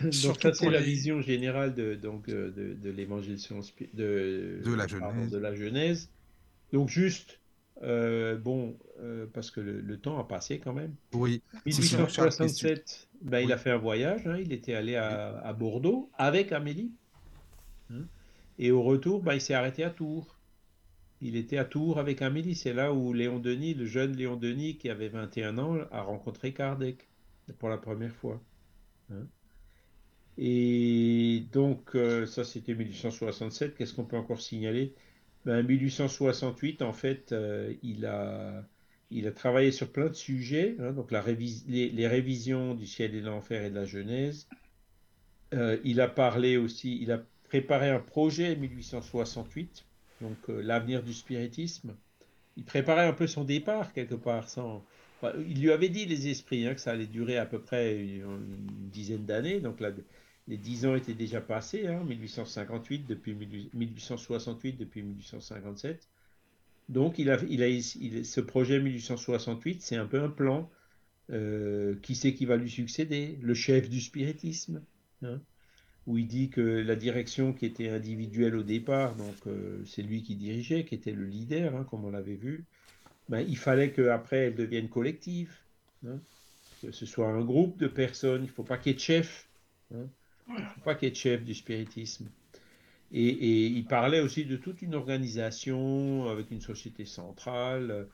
Donc 0.01 0.13
Surtout 0.13 0.41
ça 0.49 0.53
c'est 0.53 0.69
la 0.69 0.79
les- 0.79 0.85
vision 0.85 1.21
générale 1.21 1.73
de 1.75 1.95
donc 1.95 2.29
euh, 2.29 2.51
de, 2.51 2.73
de 2.73 2.89
l'évangile 2.89 3.37
de, 3.93 4.59
De 4.63 4.73
la 4.73 4.87
pardon, 4.87 5.15
Genèse. 5.15 5.31
de 5.31 5.37
la 5.37 5.55
Genèse. 5.55 6.09
Donc 6.71 6.87
juste 6.89 7.39
euh, 7.81 8.37
bon 8.37 8.77
euh, 9.01 9.25
parce 9.33 9.51
que 9.51 9.59
le, 9.61 9.81
le 9.81 9.97
temps 9.99 10.19
a 10.19 10.25
passé 10.27 10.59
quand 10.59 10.73
même. 10.73 10.95
Oui, 11.13 11.41
Si, 11.65 11.83
sinon, 11.83 12.07
Charles, 12.07 12.29
1867, 12.29 13.07
ben, 13.21 13.39
il 13.39 13.51
a 13.51 13.57
fait 13.57 13.71
un 13.71 13.77
voyage, 13.77 14.25
hein, 14.25 14.37
il 14.37 14.53
était 14.53 14.73
allé 14.73 14.95
à, 14.95 15.37
à 15.39 15.53
Bordeaux 15.53 16.09
avec 16.17 16.51
Amélie. 16.51 16.91
hein. 17.89 18.05
Et 18.59 18.71
au 18.71 18.83
retour, 18.83 19.23
ben, 19.23 19.33
il 19.35 19.41
s'est 19.41 19.55
arrêté 19.55 19.83
à 19.83 19.89
Tours. 19.89 20.37
Il 21.21 21.35
était 21.37 21.57
à 21.57 21.65
Tours 21.65 21.99
avec 21.99 22.21
Amélie. 22.21 22.55
C'est 22.55 22.73
là 22.73 22.93
où 22.93 23.13
Léon 23.13 23.39
Denis, 23.39 23.73
le 23.73 23.85
jeune 23.85 24.15
Léon 24.15 24.35
Denis, 24.37 24.77
qui 24.77 24.89
avait 24.89 25.09
21 25.09 25.57
ans, 25.57 25.77
a 25.91 26.01
rencontré 26.01 26.53
Kardec 26.53 27.09
pour 27.59 27.69
la 27.69 27.77
première 27.77 28.15
fois. 28.15 28.41
hein. 29.11 29.27
Et 30.37 31.43
donc, 31.51 31.95
euh, 31.95 32.25
ça 32.25 32.43
c'était 32.43 32.73
1867. 32.75 33.75
Qu'est-ce 33.75 33.93
qu'on 33.93 34.05
peut 34.05 34.17
encore 34.17 34.41
signaler? 34.41 34.95
Ben, 35.45 35.63
1868, 35.63 36.81
en 36.81 36.93
fait, 36.93 37.31
euh, 37.31 37.73
il 37.83 38.05
a, 38.05 38.67
il 39.11 39.27
a 39.27 39.31
travaillé 39.31 39.71
sur 39.71 39.91
plein 39.91 40.07
de 40.07 40.13
sujets, 40.13 40.75
hein, 40.79 40.91
donc 40.93 41.11
les 41.11 42.07
révisions 42.07 42.73
du 42.75 42.85
ciel 42.87 43.15
et 43.15 43.21
de 43.21 43.25
l'enfer 43.27 43.63
et 43.65 43.69
de 43.69 43.75
la 43.75 43.85
Genèse. 43.85 44.47
Euh, 45.53 45.79
il 45.83 46.01
a 46.01 46.07
parlé 46.07 46.57
aussi, 46.57 46.99
il 47.01 47.11
a 47.11 47.23
préparé 47.49 47.89
un 47.89 47.99
projet 47.99 48.55
en 48.55 48.59
1868, 48.59 49.85
donc 50.21 50.37
euh, 50.49 50.61
l'avenir 50.61 51.03
du 51.03 51.13
spiritisme. 51.13 51.95
Il 52.55 52.63
préparait 52.63 53.07
un 53.07 53.13
peu 53.13 53.27
son 53.27 53.43
départ 53.43 53.91
quelque 53.93 54.15
part. 54.15 54.47
Il 55.47 55.61
lui 55.61 55.71
avait 55.71 55.89
dit 55.89 56.05
les 56.05 56.29
esprits 56.29 56.65
hein, 56.65 56.73
que 56.73 56.79
ça 56.79 56.91
allait 56.91 57.07
durer 57.07 57.37
à 57.37 57.45
peu 57.45 57.59
près 57.59 57.99
une, 57.99 58.89
dizaine 58.91 59.25
d'années, 59.25 59.59
donc 59.59 59.79
là, 59.79 59.91
les 60.47 60.57
dix 60.57 60.85
ans 60.85 60.95
étaient 60.95 61.13
déjà 61.13 61.41
passés, 61.41 61.87
hein, 61.87 62.03
1858 62.05 63.05
depuis 63.07 63.33
18- 63.33 63.69
1868 63.73 64.77
depuis 64.77 65.03
1857. 65.03 66.07
Donc 66.87 67.19
il 67.19 67.29
a, 67.29 67.37
ce 67.37 68.41
projet 68.41 68.79
1868, 68.79 69.81
c'est 69.81 69.97
un 69.97 70.07
peu 70.07 70.21
un 70.21 70.29
plan. 70.29 70.69
Euh, 71.31 71.93
qui 72.01 72.15
c'est 72.15 72.33
qui 72.33 72.45
va 72.45 72.55
lui 72.57 72.71
succéder? 72.71 73.37
Le 73.41 73.53
chef 73.53 73.87
du 73.87 74.01
spiritisme, 74.01 74.81
hein, 75.21 75.39
où 76.07 76.17
il 76.17 76.27
dit 76.27 76.49
que 76.49 76.61
la 76.61 76.95
direction 76.95 77.53
qui 77.53 77.65
était 77.65 77.89
individuelle 77.89 78.55
au 78.55 78.63
départ, 78.63 79.15
donc 79.15 79.35
euh, 79.47 79.83
c'est 79.85 80.01
lui 80.01 80.23
qui 80.23 80.35
dirigeait, 80.35 80.85
qui 80.85 80.95
était 80.95 81.11
le 81.11 81.25
leader, 81.25 81.75
hein, 81.75 81.85
comme 81.89 82.05
on 82.05 82.11
l'avait 82.11 82.35
vu. 82.35 82.65
Ben, 83.27 83.41
il 83.47 83.57
fallait 83.57 83.91
qu'après 83.91 84.47
elle 84.47 84.55
devienne 84.55 84.89
collective, 84.89 85.55
hein, 86.07 86.19
que 86.81 86.91
ce 86.91 87.05
soit 87.05 87.29
un 87.29 87.41
groupe 87.41 87.77
de 87.77 87.87
personnes. 87.87 88.43
Il 88.43 88.47
ne 88.47 88.51
faut 88.51 88.63
pas 88.63 88.77
qu'il 88.77 88.91
y 88.91 88.93
ait 88.93 88.95
de 88.95 89.01
chef. 89.01 89.47
hein. 89.93 90.07
Il 90.47 90.55
ne 90.55 90.69
faut 90.69 90.81
pas 90.81 90.95
qu'il 90.95 91.05
y 91.05 91.09
ait 91.09 91.11
de 91.11 91.15
chef 91.15 91.43
du 91.43 91.53
spiritisme. 91.53 92.27
Et, 93.11 93.67
il 93.67 93.85
parlait 93.85 94.19
aussi 94.19 94.45
de 94.45 94.55
toute 94.55 94.81
une 94.81 94.95
organisation 94.95 96.27
avec 96.27 96.49
une 96.51 96.61
société 96.61 97.05
centrale. 97.05 98.07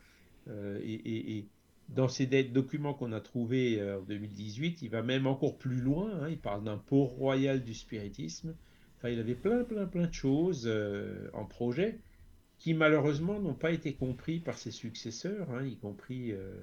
euh, 0.48 0.80
et 0.84 1.46
dans 1.90 2.08
ces 2.08 2.26
documents 2.44 2.94
qu'on 2.94 3.12
a 3.12 3.22
trouvés 3.22 3.80
euh, 3.80 4.00
en 4.00 4.04
2018, 4.04 4.82
il 4.82 4.90
va 4.90 5.04
même 5.04 5.28
encore 5.28 5.58
plus 5.58 5.80
loin. 5.82 6.12
hein. 6.22 6.30
il 6.30 6.40
parle 6.40 6.64
d'un 6.64 6.78
port 6.78 7.10
royal 7.10 7.64
du 7.64 7.74
spiritisme. 7.74 8.56
Enfin, 8.98 9.10
il 9.10 9.20
avait 9.20 9.36
plein, 9.36 9.64
plein, 9.64 9.86
plein 9.86 10.08
de 10.08 10.14
choses 10.14 10.64
euh, 10.68 11.30
en 11.34 11.46
projet 11.46 12.00
qui 12.58 12.74
malheureusement 12.74 13.40
n'ont 13.40 13.54
pas 13.54 13.72
été 13.72 13.94
compris 13.94 14.40
par 14.40 14.58
ses 14.58 14.72
successeurs, 14.72 15.52
hein, 15.52 15.66
y 15.66 15.76
compris 15.76 16.32
euh, 16.32 16.54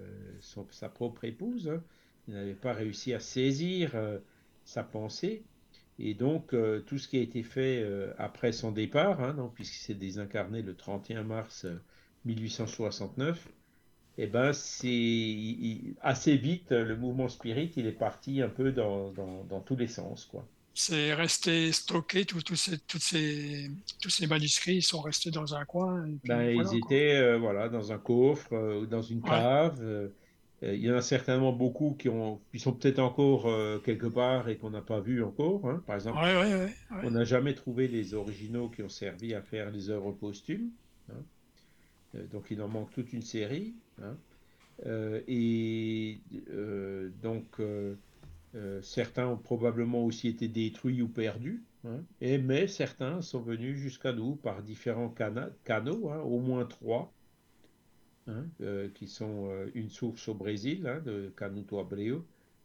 sa 0.70 0.88
propre 0.88 1.24
épouse. 1.24 1.68
hein. 1.68 1.82
Il 2.28 2.34
n'avait 2.34 2.54
pas 2.54 2.72
réussi 2.72 3.12
à 3.14 3.20
saisir 3.20 3.94
sa 4.64 4.84
pensée. 4.84 5.42
Et 5.98 6.14
donc, 6.14 6.54
tout 6.86 6.98
ce 6.98 7.08
qui 7.08 7.18
a 7.18 7.20
été 7.20 7.42
fait 7.42 7.84
après 8.16 8.52
son 8.52 8.70
départ, 8.70 9.34
puisqu'il 9.54 9.78
s'est 9.78 9.94
désincarné 9.94 10.62
le 10.62 10.74
31 10.76 11.24
mars 11.24 11.64
euh, 11.64 11.74
1869, 12.24 13.48
eh 14.18 14.26
ben, 14.26 14.52
c'est 14.52 15.94
assez 16.00 16.36
vite, 16.36 16.70
le 16.72 16.96
mouvement 16.96 17.28
spirit, 17.28 17.72
il 17.76 17.86
est 17.86 17.92
parti 17.92 18.40
un 18.42 18.48
peu 18.48 18.72
dans, 18.72 19.12
dans, 19.12 19.44
dans 19.44 19.60
tous 19.60 19.76
les 19.76 19.88
sens, 19.88 20.24
quoi. 20.26 20.48
C'est 20.74 21.12
resté 21.14 21.70
stocké, 21.72 22.24
tous 22.24 22.40
ces, 22.56 22.78
ces, 22.98 23.70
tous 24.00 24.08
ces 24.10 24.26
manuscrits 24.26 24.76
ils 24.76 24.82
sont 24.82 25.00
restés 25.02 25.30
dans 25.30 25.54
un 25.54 25.64
coin. 25.66 26.06
Et 26.06 26.16
puis, 26.18 26.28
Ben, 26.28 26.38
voilà, 26.54 26.70
ils 26.70 26.74
étaient 26.76 27.16
euh, 27.16 27.36
voilà, 27.38 27.68
dans 27.68 27.92
un 27.92 27.98
coffre 27.98 28.52
euh, 28.52 28.80
ou 28.82 28.86
dans 28.86 29.02
une 29.02 29.22
cave. 29.24 29.80
euh, 29.82 30.08
euh, 30.62 30.74
il 30.74 30.80
y 30.82 30.90
en 30.90 30.94
a 30.94 31.02
certainement 31.02 31.52
beaucoup 31.52 31.94
qui, 31.98 32.08
ont, 32.08 32.40
qui 32.52 32.60
sont 32.60 32.72
peut-être 32.72 33.00
encore 33.00 33.44
quelque 33.82 34.06
part 34.06 34.48
et 34.48 34.56
qu'on 34.58 34.70
n'a 34.70 34.82
pas 34.82 35.00
vu 35.00 35.22
encore. 35.24 35.68
hein. 35.68 35.82
Par 35.86 35.96
exemple, 35.96 36.22
ouais, 36.22 36.34
ouais. 36.36 36.74
on 37.02 37.10
n'a 37.12 37.24
jamais 37.24 37.54
trouvé 37.54 37.88
les 37.88 38.14
originaux 38.14 38.70
qui 38.70 38.82
ont 38.82 38.88
servi 38.88 39.34
à 39.34 39.42
faire 39.42 39.70
les 39.70 39.90
œuvres 39.90 40.12
posthumes. 40.12 40.70
hein. 41.10 41.24
Euh, 42.14 42.26
donc 42.26 42.50
il 42.50 42.60
en 42.62 42.68
manque 42.68 42.90
toute 42.92 43.12
une 43.12 43.22
série. 43.22 43.74
hein. 44.02 44.16
Euh, 44.86 45.20
et 45.28 46.18
euh, 46.50 47.10
donc 47.22 47.60
certains 48.82 49.28
ont 49.28 49.36
probablement 49.36 50.04
aussi 50.04 50.28
été 50.28 50.48
détruits 50.48 51.02
ou 51.02 51.08
perdus. 51.08 51.62
hein. 51.84 52.02
Mais 52.20 52.66
certains 52.66 53.22
sont 53.22 53.40
venus 53.40 53.76
jusqu'à 53.76 54.12
nous 54.12 54.34
par 54.36 54.62
différents 54.62 55.08
cana- 55.08 55.50
canaux, 55.64 56.10
hein, 56.10 56.20
au 56.20 56.40
moins 56.40 56.64
trois, 56.64 57.12
qui 58.94 59.08
sont 59.08 59.50
une 59.74 59.90
source 59.90 60.28
au 60.28 60.34
Brésil, 60.34 60.82
de 61.04 61.32
Canuto 61.36 61.78
Abreu, 61.78 62.24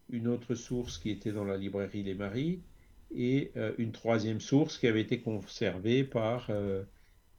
une 0.10 0.28
autre 0.28 0.56
source 0.56 0.98
qui 0.98 1.10
était 1.10 1.32
dans 1.32 1.45
la 1.45 1.57
librairie 1.57 2.03
Les 2.03 2.15
Maris, 2.15 2.60
et 3.15 3.52
une 3.78 3.91
troisième 3.91 4.41
source 4.41 4.78
qui 4.78 4.88
avait 4.88 5.02
été 5.02 5.19
conservée 5.22 6.03
par 6.03 6.52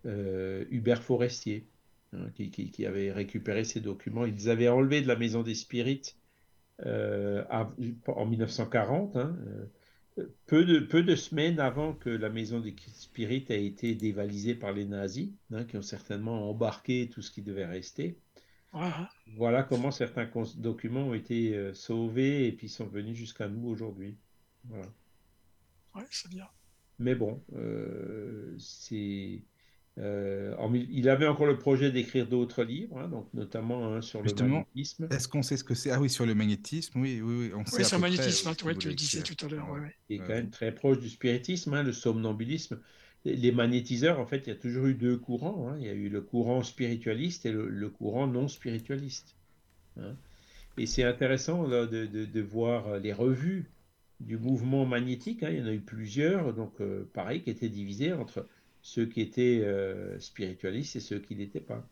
Hubert 0.05 1.02
Forestier, 1.02 1.66
hein, 2.12 2.30
qui, 2.35 2.51
qui- 2.51 2.70
qui 2.70 2.86
avait 2.86 3.12
récupéré 3.12 3.64
ces 3.64 3.80
documents. 3.80 4.26
Ils 4.26 4.35
les 4.35 4.48
avaient 4.48 4.68
enlevés 4.68 5.02
de 5.02 5.09
la 5.09 5.16
maison 5.16 5.43
des 5.43 5.55
spirites 5.55 6.16
euh, 6.86 7.44
en 8.06 8.26
1940, 8.26 9.16
hein, 9.16 9.36
euh, 9.47 9.66
peu 10.47 10.64
de, 10.64 10.80
peu 10.80 11.02
de 11.02 11.16
semaines 11.16 11.60
avant 11.60 11.94
que 11.94 12.10
la 12.10 12.30
maison 12.30 12.60
des 12.60 12.74
spirites 12.94 13.51
ait 13.51 13.66
été 13.66 13.94
dévalisée 13.94 14.55
par 14.55 14.72
les 14.72 14.85
nazis, 14.86 15.30
hein, 15.52 15.64
qui 15.64 15.76
ont 15.76 15.82
certainement 15.82 16.51
embarqué 16.51 17.09
tout 17.10 17.22
ce 17.22 17.30
qui 17.30 17.43
devait 17.43 17.66
rester. 17.66 18.18
Ouais. 18.72 19.09
Voilà 19.36 19.62
comment 19.62 19.93
certains 19.93 20.28
documents 20.56 21.06
ont 21.06 21.14
été 21.14 21.55
euh, 21.55 21.72
sauvés 21.72 22.48
et 22.48 22.52
puis 22.52 22.68
sont 22.68 22.89
venus 22.89 23.16
jusqu'à 23.16 23.48
nous 23.48 23.68
aujourd'hui. 23.68 24.18
Voilà. 24.64 24.93
Ouais, 25.94 26.06
c'est 26.10 26.28
bien. 26.30 26.48
Mais 26.98 27.14
bon, 27.14 27.44
euh, 27.55 28.55
c'est. 28.59 29.43
Euh, 29.99 30.55
en 30.59 30.73
il 30.75 31.09
avait 31.09 31.27
encore 31.27 31.47
le 31.47 31.59
projet 31.59 31.91
d'écrire 31.93 32.27
d'autres 32.29 32.65
livres, 32.65 32.99
hein, 32.99 33.09
donc 33.09 33.33
notamment 33.35 34.01
sur 34.03 34.23
le 34.23 34.35
magnétisme, 34.35 35.11
Est-ce 35.11 35.29
qu'on 35.29 35.43
sait 35.43 35.57
ce 35.57 35.65
que 35.65 35.75
c'est? 35.75 35.91
Ah 35.91 36.01
oui, 36.01 36.11
sur 36.11 36.27
le 36.27 36.35
magnétisme, 36.35 37.01
oui, 37.01 37.20
oui, 37.23 37.49
oui, 37.49 37.53
on 37.55 37.65
Oui, 37.73 37.83
un 37.85 37.99
près, 37.99 37.99
magnétisme, 37.99 38.49
euh, 38.49 38.49
hein, 38.49 38.55
ouais, 38.65 38.77
tu 38.77 38.89
le 38.89 38.95
disais 38.95 39.23
tout 39.23 39.37
à 39.45 39.49
l'heure. 39.49 39.69
ouais, 39.69 39.79
ouais. 39.81 39.95
Ouais, 40.19 40.25
quand 40.25 40.33
même 40.35 40.51
très 40.51 40.75
proche 40.75 40.99
du 40.99 41.09
spiritisme, 41.09 41.75
hein, 41.75 41.83
le 41.83 41.93
somnambulisme. 41.93 42.81
Les, 43.25 43.53
magnétiseurs, 43.53 44.19
en 44.20 44.27
fait, 44.27 44.39
il 44.47 44.49
y 44.49 44.53
a 44.53 44.57
toujours 44.57 44.87
eu 44.87 44.95
deux 44.95 45.19
courants. 45.19 45.69
hein. 45.69 45.77
Il 45.79 45.85
y 45.87 45.89
a 45.89 45.93
eu 45.93 46.09
le 46.09 46.20
courant 46.23 46.62
spiritualiste 46.62 47.47
et 47.47 47.53
le, 47.53 47.69
le 47.69 47.91
courant 47.91 48.27
non 48.27 48.49
spiritualiste. 48.49 49.37
hein. 49.99 50.16
Et 50.79 50.87
c'est 50.87 51.05
intéressant 51.05 51.66
là, 51.66 51.87
de, 51.87 52.07
de- 52.07 52.25
de 52.27 52.41
voir 52.43 52.99
les 53.01 53.12
revues 53.12 53.73
du 54.20 54.39
mouvement 54.39 54.87
magnétique. 54.87 55.43
hein. 55.45 55.51
Il 55.53 55.59
y 55.59 55.62
en 55.62 55.66
a 55.66 55.73
eu 55.75 55.81
plusieurs, 55.83 56.55
donc 56.55 56.81
euh, 56.81 57.11
pareil, 57.15 57.43
qui 57.43 57.51
étaient 57.51 57.69
divisés 57.70 58.12
entre 58.15 58.49
ceux 58.89 59.05
qui 59.05 59.20
étaient 59.20 59.60
euh, 59.62 60.19
spiritualistes 60.19 60.97
et 60.97 61.01
ceux 61.01 61.19
qui 61.19 61.36
n'étaient 61.36 61.60
pas. 61.60 61.86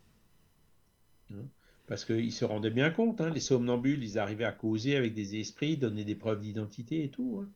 hein. 1.31 1.45
Parce 1.87 2.05
qu'ils 2.05 2.33
se 2.33 2.45
rendaient 2.45 2.71
bien 2.71 2.91
compte, 2.91 3.21
hein, 3.21 3.31
les 3.31 3.41
somnambules, 3.41 4.03
ils 4.03 4.19
arrivaient 4.19 4.47
à 4.47 4.53
causer 4.53 4.97
avec 4.97 5.13
des 5.15 5.37
esprits, 5.37 5.77
donner 5.77 6.05
des 6.05 6.15
preuves 6.15 6.41
d'identité 6.41 7.05
et 7.05 7.11
tout. 7.11 7.43
hein. 7.43 7.49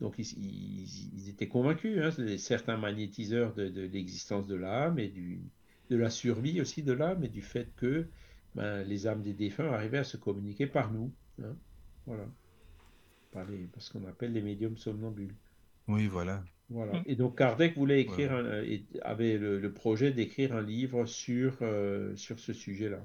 Donc 0.00 0.16
ils, 0.18 1.28
étaient 1.28 1.48
convaincus, 1.48 1.98
certains 2.36 2.76
magnétiseurs, 2.76 3.54
de, 3.54 3.86
l'existence 3.86 4.46
de 4.46 4.54
l'âme 4.54 4.98
et 4.98 5.12
de 5.90 5.96
la 5.96 6.10
survie 6.10 6.60
aussi 6.60 6.84
de 6.84 6.92
l'âme 6.92 7.24
et 7.24 7.28
du 7.28 7.42
fait 7.42 7.68
que 7.76 8.06
ben, 8.54 8.84
les 8.84 9.08
âmes 9.08 9.22
des 9.22 9.32
défunts 9.32 9.72
arrivaient 9.72 9.98
à 9.98 10.04
se 10.04 10.16
communiquer 10.16 10.68
par 10.68 10.92
nous. 10.92 11.10
Voilà. 12.06 12.26
Par 13.32 13.44
les, 13.46 13.64
par 13.64 13.82
ce 13.82 13.92
qu'on 13.92 14.06
appelle 14.06 14.32
les 14.32 14.42
médiums 14.42 14.76
somnambules. 14.76 15.34
Oui, 15.88 16.06
voilà. 16.06 16.44
Voilà. 16.70 17.00
Mm. 17.00 17.02
Et 17.06 17.16
donc 17.16 17.36
Kardec 17.38 17.76
voulait 17.76 18.00
écrire, 18.00 18.30
Voilà. 18.30 18.58
un- 18.58 18.62
et 18.62 18.84
avait 19.02 19.38
le, 19.38 19.58
le 19.58 19.72
projet 19.72 20.12
d'écrire 20.12 20.54
un 20.54 20.62
livre 20.62 21.06
sur, 21.06 21.58
euh, 21.62 22.14
sur 22.16 22.38
ce 22.38 22.52
sujet-là. 22.52 23.04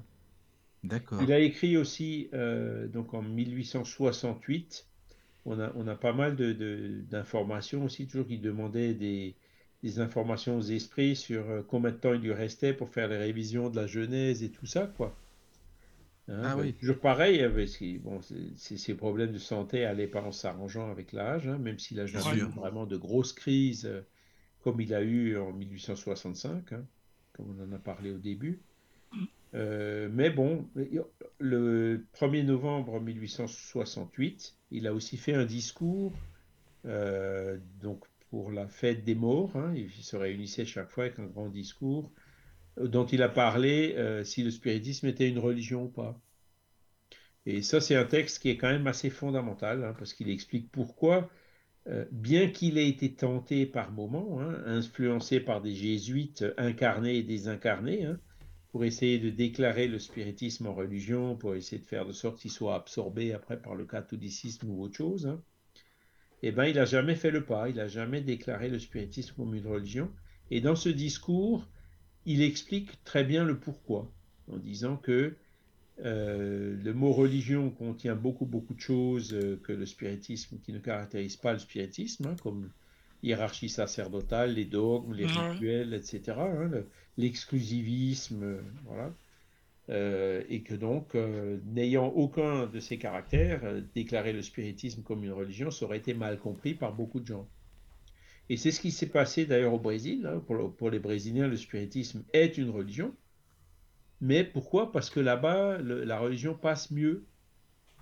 D'accord. 0.84 1.20
Il 1.22 1.32
a 1.32 1.38
écrit 1.40 1.76
aussi, 1.76 2.28
euh, 2.34 2.86
donc 2.88 3.14
en 3.14 3.22
1868, 3.22 4.86
on 5.46 5.58
a, 5.60 5.72
on 5.76 5.86
a 5.88 5.96
pas 5.96 6.12
mal 6.12 6.36
de, 6.36 6.52
de- 6.52 7.00
d'informations 7.10 7.84
aussi, 7.84 8.06
toujours 8.06 8.26
qui 8.28 8.38
demandaient 8.38 8.94
des, 8.94 9.34
des 9.82 9.98
informations 10.00 10.56
aux 10.58 10.62
esprits 10.62 11.16
sur 11.16 11.48
euh, 11.50 11.62
combien 11.66 11.90
de 11.92 11.96
temps 11.96 12.14
il 12.14 12.20
lui 12.20 12.32
restait 12.32 12.74
pour 12.74 12.90
faire 12.90 13.08
les 13.08 13.16
révisions 13.18 13.70
de 13.70 13.76
la 13.76 13.86
Genèse 13.86 14.42
et 14.42 14.50
tout 14.50 14.66
ça, 14.66 14.86
quoi. 14.96 15.16
Hein, 16.28 16.50
Ah 16.50 16.56
ben, 16.56 16.66
oui. 16.66 16.74
Toujours 16.78 17.00
pareil, 17.00 17.38
parce 17.54 17.76
que 17.76 17.98
bon, 17.98 18.20
c'est- 18.22 18.56
c'est- 18.56 18.76
ces 18.78 18.94
problèmes 18.96 19.32
de 19.32 19.38
santé 19.38 19.84
allaient 19.84 20.06
pas 20.08 20.22
en 20.22 20.32
s'arrangeant 20.32 20.90
avec 20.90 21.12
l'âge, 21.12 21.46
hein, 21.48 21.58
même 21.58 21.78
s'il 21.78 22.00
a 22.00 22.06
Bien 22.12 22.20
jamais 22.20 22.36
eu 22.36 22.48
sûr. 22.48 22.50
vraiment 22.50 22.86
de 22.86 22.96
grosses 22.96 23.32
crises 23.32 23.86
euh, 23.86 24.02
comme 24.60 24.80
il 24.80 24.94
a 24.94 25.02
eu 25.02 25.36
en 25.38 25.52
1865, 25.52 26.72
hein, 26.72 26.86
comme 27.34 27.50
on 27.58 27.64
en 27.64 27.72
a 27.72 27.78
parlé 27.78 28.10
au 28.12 28.18
début. 28.18 28.62
Euh, 29.54 30.08
mais 30.12 30.30
bon, 30.30 30.70
le 31.38 32.06
1er 32.12 32.42
novembre 32.44 33.00
1868, 33.00 34.56
il 34.72 34.86
a 34.88 34.94
aussi 34.94 35.16
fait 35.18 35.34
un 35.34 35.44
discours 35.46 36.28
euh, 36.86 37.58
donc 37.80 38.04
pour 38.30 38.50
la 38.52 38.68
fête 38.68 39.04
des 39.04 39.14
morts. 39.14 39.56
hein, 39.56 39.72
il 39.76 39.90
se 39.92 40.16
réunissait 40.16 40.64
chaque 40.66 40.90
fois 40.90 41.04
avec 41.04 41.18
un 41.18 41.26
grand 41.26 41.48
discours 41.48 42.12
dont 42.76 43.06
il 43.06 43.22
a 43.22 43.28
parlé 43.28 43.94
euh, 43.96 44.24
si 44.24 44.42
le 44.42 44.50
spiritisme 44.50 45.06
était 45.06 45.28
une 45.28 45.38
religion 45.38 45.84
ou 45.84 45.88
pas. 45.88 46.20
Et 47.46 47.62
ça, 47.62 47.80
c'est 47.80 47.94
un 47.94 48.04
texte 48.04 48.40
qui 48.40 48.50
est 48.50 48.56
quand 48.56 48.70
même 48.70 48.86
assez 48.86 49.10
fondamental 49.10 49.84
hein, 49.84 49.94
parce 49.98 50.14
qu'il 50.14 50.30
explique 50.30 50.70
pourquoi, 50.70 51.30
euh, 51.88 52.04
bien 52.10 52.48
qu'il 52.48 52.78
ait 52.78 52.88
été 52.88 53.12
tenté 53.12 53.66
par 53.66 53.92
moments, 53.92 54.40
hein, 54.40 54.62
influencé 54.66 55.40
par 55.40 55.60
des 55.60 55.74
jésuites 55.74 56.44
incarnés 56.56 57.16
et 57.16 57.22
désincarnés, 57.22 58.04
hein, 58.04 58.18
pour 58.72 58.84
essayer 58.84 59.18
de 59.18 59.30
déclarer 59.30 59.86
le 59.86 59.98
spiritisme 59.98 60.66
en 60.66 60.74
religion, 60.74 61.36
pour 61.36 61.54
essayer 61.54 61.80
de 61.80 61.86
faire 61.86 62.06
de 62.06 62.12
sorte 62.12 62.40
qu'il 62.40 62.50
soit 62.50 62.74
absorbé 62.74 63.32
après 63.32 63.60
par 63.60 63.74
le 63.74 63.84
catholicisme 63.84 64.68
ou 64.68 64.82
autre 64.82 64.96
chose, 64.96 65.38
eh 66.42 66.50
ben, 66.50 66.64
il 66.64 66.74
n'a 66.74 66.84
jamais 66.84 67.14
fait 67.14 67.30
le 67.30 67.44
pas, 67.44 67.68
il 67.68 67.76
n'a 67.76 67.88
jamais 67.88 68.20
déclaré 68.20 68.68
le 68.68 68.78
spiritisme 68.78 69.34
comme 69.36 69.54
une 69.54 69.66
religion. 69.66 70.10
Et 70.50 70.60
dans 70.60 70.76
ce 70.76 70.88
discours, 70.88 71.68
il 72.24 72.42
explique 72.42 73.02
très 73.04 73.24
bien 73.24 73.44
le 73.44 73.58
pourquoi, 73.60 74.14
en 74.48 74.58
disant 74.58 74.96
que 74.96 75.38
euh, 76.00 76.76
le 76.76 76.94
mot 76.94 77.12
religion 77.12 77.70
contient 77.70 78.16
beaucoup, 78.16 78.46
beaucoup 78.46 78.74
de 78.74 78.80
choses 78.80 79.34
euh, 79.34 79.60
que 79.64 79.72
le 79.72 79.86
spiritisme, 79.86 80.60
qui 80.60 80.72
ne 80.72 80.78
caractérise 80.80 81.36
pas 81.36 81.52
le 81.52 81.58
spiritisme, 81.60 82.26
hein, 82.26 82.36
comme 82.36 82.72
hiérarchie 83.22 83.68
sacerdotale, 83.68 84.54
les 84.54 84.64
dogmes, 84.66 85.14
les 85.14 85.26
rituels, 85.26 85.94
etc., 85.94 86.50
hein, 86.50 86.68
le- 86.68 86.90
l'exclusivisme, 87.16 88.42
euh, 88.44 88.62
voilà. 88.84 89.16
Euh, 89.90 90.44
et 90.48 90.62
que 90.62 90.74
donc, 90.74 91.14
euh, 91.14 91.60
n'ayant 91.64 92.06
aucun 92.08 92.66
de 92.66 92.80
ces 92.80 92.98
caractères, 92.98 93.82
déclarer 93.94 94.32
le 94.32 94.42
spiritisme 94.42 95.02
comme 95.02 95.24
une 95.24 95.32
religion, 95.32 95.70
ça 95.70 95.84
aurait 95.86 95.98
été 95.98 96.14
mal 96.14 96.38
compris 96.38 96.74
par 96.74 96.94
beaucoup 96.94 97.20
de 97.20 97.26
gens. 97.26 97.50
Et 98.48 98.56
c'est 98.56 98.70
ce 98.70 98.80
qui 98.80 98.90
s'est 98.90 99.10
passé 99.10 99.44
d'ailleurs 99.46 99.74
au 99.74 99.78
Brésil. 99.78 100.26
hein. 100.26 100.40
Pour, 100.40 100.54
le- 100.54 100.70
pour 100.70 100.90
les 100.90 100.98
Brésiliens, 100.98 101.46
le 101.48 101.56
spiritisme 101.58 102.24
est 102.32 102.56
une 102.58 102.70
religion. 102.70 103.14
Mais 104.20 104.44
pourquoi? 104.44 104.92
Parce 104.92 105.10
que 105.10 105.20
là-bas, 105.20 105.78
la 105.78 106.18
religion 106.18 106.54
passe 106.56 106.90
mieux. 106.90 107.28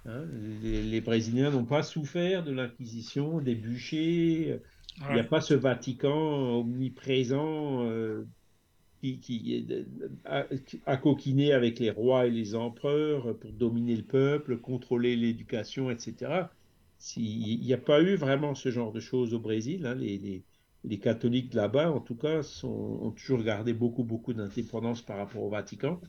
hein. 0.07 0.27
Les, 0.63 0.83
les 0.85 1.01
Brésiliens 1.01 1.51
n'ont 1.51 1.67
pas 1.67 1.83
souffert 1.83 2.45
de 2.45 2.53
l'Inquisition, 2.53 3.41
des 3.41 3.55
bûchers. 3.57 4.61
Il 5.09 5.15
n'y 5.15 5.21
a 5.21 5.25
pas 5.25 5.41
ce 5.41 5.55
Vatican 5.55 6.13
omniprésent 6.61 7.85
euh, 7.87 8.29
qui, 9.03 9.67
à, 10.25 10.47
à 10.87 10.97
coquiner 10.97 11.53
avec 11.53 11.79
les 11.81 11.91
rois 11.91 12.27
et 12.27 12.31
les 12.31 12.55
empereurs 12.55 13.39
pour 13.39 13.53
dominer 13.53 13.97
le 13.97 14.05
peuple, 14.07 14.59
contrôler 14.61 15.17
l'éducation, 15.17 15.91
etc. 15.91 16.55
Si- 17.03 17.21
Il 17.59 17.67
n'y 17.67 17.73
a 17.75 17.79
pas 17.79 18.01
eu 18.01 18.15
vraiment 18.15 18.55
ce 18.55 18.71
genre 18.71 18.93
de 18.93 19.01
choses 19.01 19.35
au 19.35 19.41
Brésil. 19.41 19.87
hein. 19.87 19.95
Les, 19.97 20.99
catholiques 21.01 21.53
là-bas, 21.55 21.91
en 21.91 22.01
tout 22.01 22.15
cas, 22.17 22.41
ont 22.65 23.11
toujours 23.13 23.43
gardé 23.43 23.73
beaucoup, 23.73 24.05
beaucoup 24.05 24.33
d'indépendance 24.33 25.03
par 25.03 25.17
rapport 25.19 25.43
au 25.43 25.51
Vatican. 25.51 26.01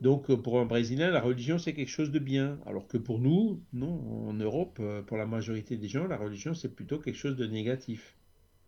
Donc, 0.00 0.30
euh, 0.30 0.36
pour 0.36 0.60
un 0.60 0.66
Brésilien, 0.66 1.10
la 1.10 1.20
religion, 1.20 1.58
c'est 1.58 1.74
quelque 1.74 1.88
chose 1.90 2.10
de 2.10 2.18
bien. 2.18 2.58
Alors 2.66 2.88
que 2.88 2.98
pour 2.98 3.18
nous, 3.20 3.62
non, 3.72 4.28
en 4.28 4.34
Europe, 4.34 4.78
euh, 4.80 5.02
pour 5.02 5.16
la 5.16 5.26
majorité 5.26 5.76
des 5.76 5.88
gens, 5.88 6.06
la 6.08 6.16
religion, 6.18 6.54
c'est 6.54 6.74
plutôt 6.74 6.98
quelque 6.98 7.16
chose 7.16 7.36
de 7.36 7.46
négatif. 7.46 8.16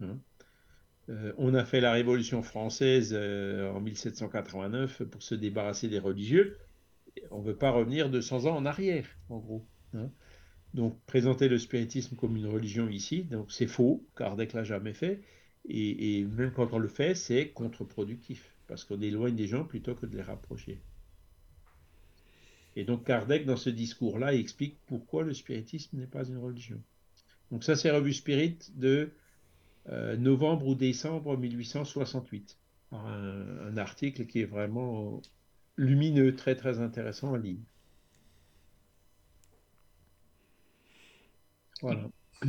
hein. 0.00 0.18
Euh, 1.10 1.32
on 1.38 1.54
a 1.54 1.64
fait 1.64 1.80
la 1.80 1.92
Révolution 1.92 2.42
française 2.42 3.14
en 3.14 3.80
1789 3.80 5.02
pour 5.04 5.22
se 5.22 5.34
débarrasser 5.34 5.88
des 5.88 5.98
religieux. 5.98 6.58
On 7.30 7.40
ne 7.40 7.46
veut 7.46 7.56
pas 7.56 7.70
revenir 7.72 8.10
200 8.10 8.46
ans 8.46 8.56
en 8.56 8.66
arrière, 8.66 9.06
en 9.28 9.38
gros. 9.38 9.66
hein. 9.94 10.10
Donc, 10.74 10.98
présenter 11.06 11.48
le 11.48 11.58
spiritisme 11.58 12.16
comme 12.16 12.36
une 12.36 12.46
religion 12.46 12.88
ici, 12.88 13.24
donc 13.24 13.52
c'est 13.52 13.66
faux, 13.66 14.06
Kardec 14.16 14.54
l'a 14.54 14.64
jamais 14.64 14.94
fait. 14.94 15.20
Et, 15.68 16.24
même 16.24 16.52
quand 16.52 16.72
on 16.72 16.78
le 16.78 16.88
fait, 16.88 17.14
c'est 17.14 17.50
contre-productif, 17.50 18.54
parce 18.66 18.84
qu'on 18.84 19.00
éloigne 19.00 19.36
des 19.36 19.46
gens 19.46 19.64
plutôt 19.64 19.94
que 19.94 20.06
de 20.06 20.16
les 20.16 20.22
rapprocher. 20.22 20.80
Et 22.74 22.84
donc 22.84 23.04
Kardec, 23.04 23.44
dans 23.44 23.56
ce 23.56 23.70
discours-là, 23.70 24.34
explique 24.34 24.78
pourquoi 24.86 25.24
le 25.24 25.34
spiritisme 25.34 25.98
n'est 25.98 26.06
pas 26.06 26.24
une 26.24 26.38
religion. 26.38 26.80
Donc 27.50 27.64
ça, 27.64 27.76
c'est 27.76 27.90
Revue 27.90 28.14
Spirit 28.14 28.58
de 28.74 29.10
euh, 29.90 30.16
novembre 30.16 30.66
ou 30.66 30.74
décembre 30.74 31.36
1868. 31.36 32.56
Un, 32.92 32.96
un 32.98 33.76
article 33.76 34.26
qui 34.26 34.40
est 34.40 34.46
vraiment 34.46 35.20
lumineux, 35.76 36.34
très 36.34 36.56
très 36.56 36.80
intéressant 36.80 37.34
à 37.34 37.38
lire. 37.38 37.58
Voilà. 41.82 42.08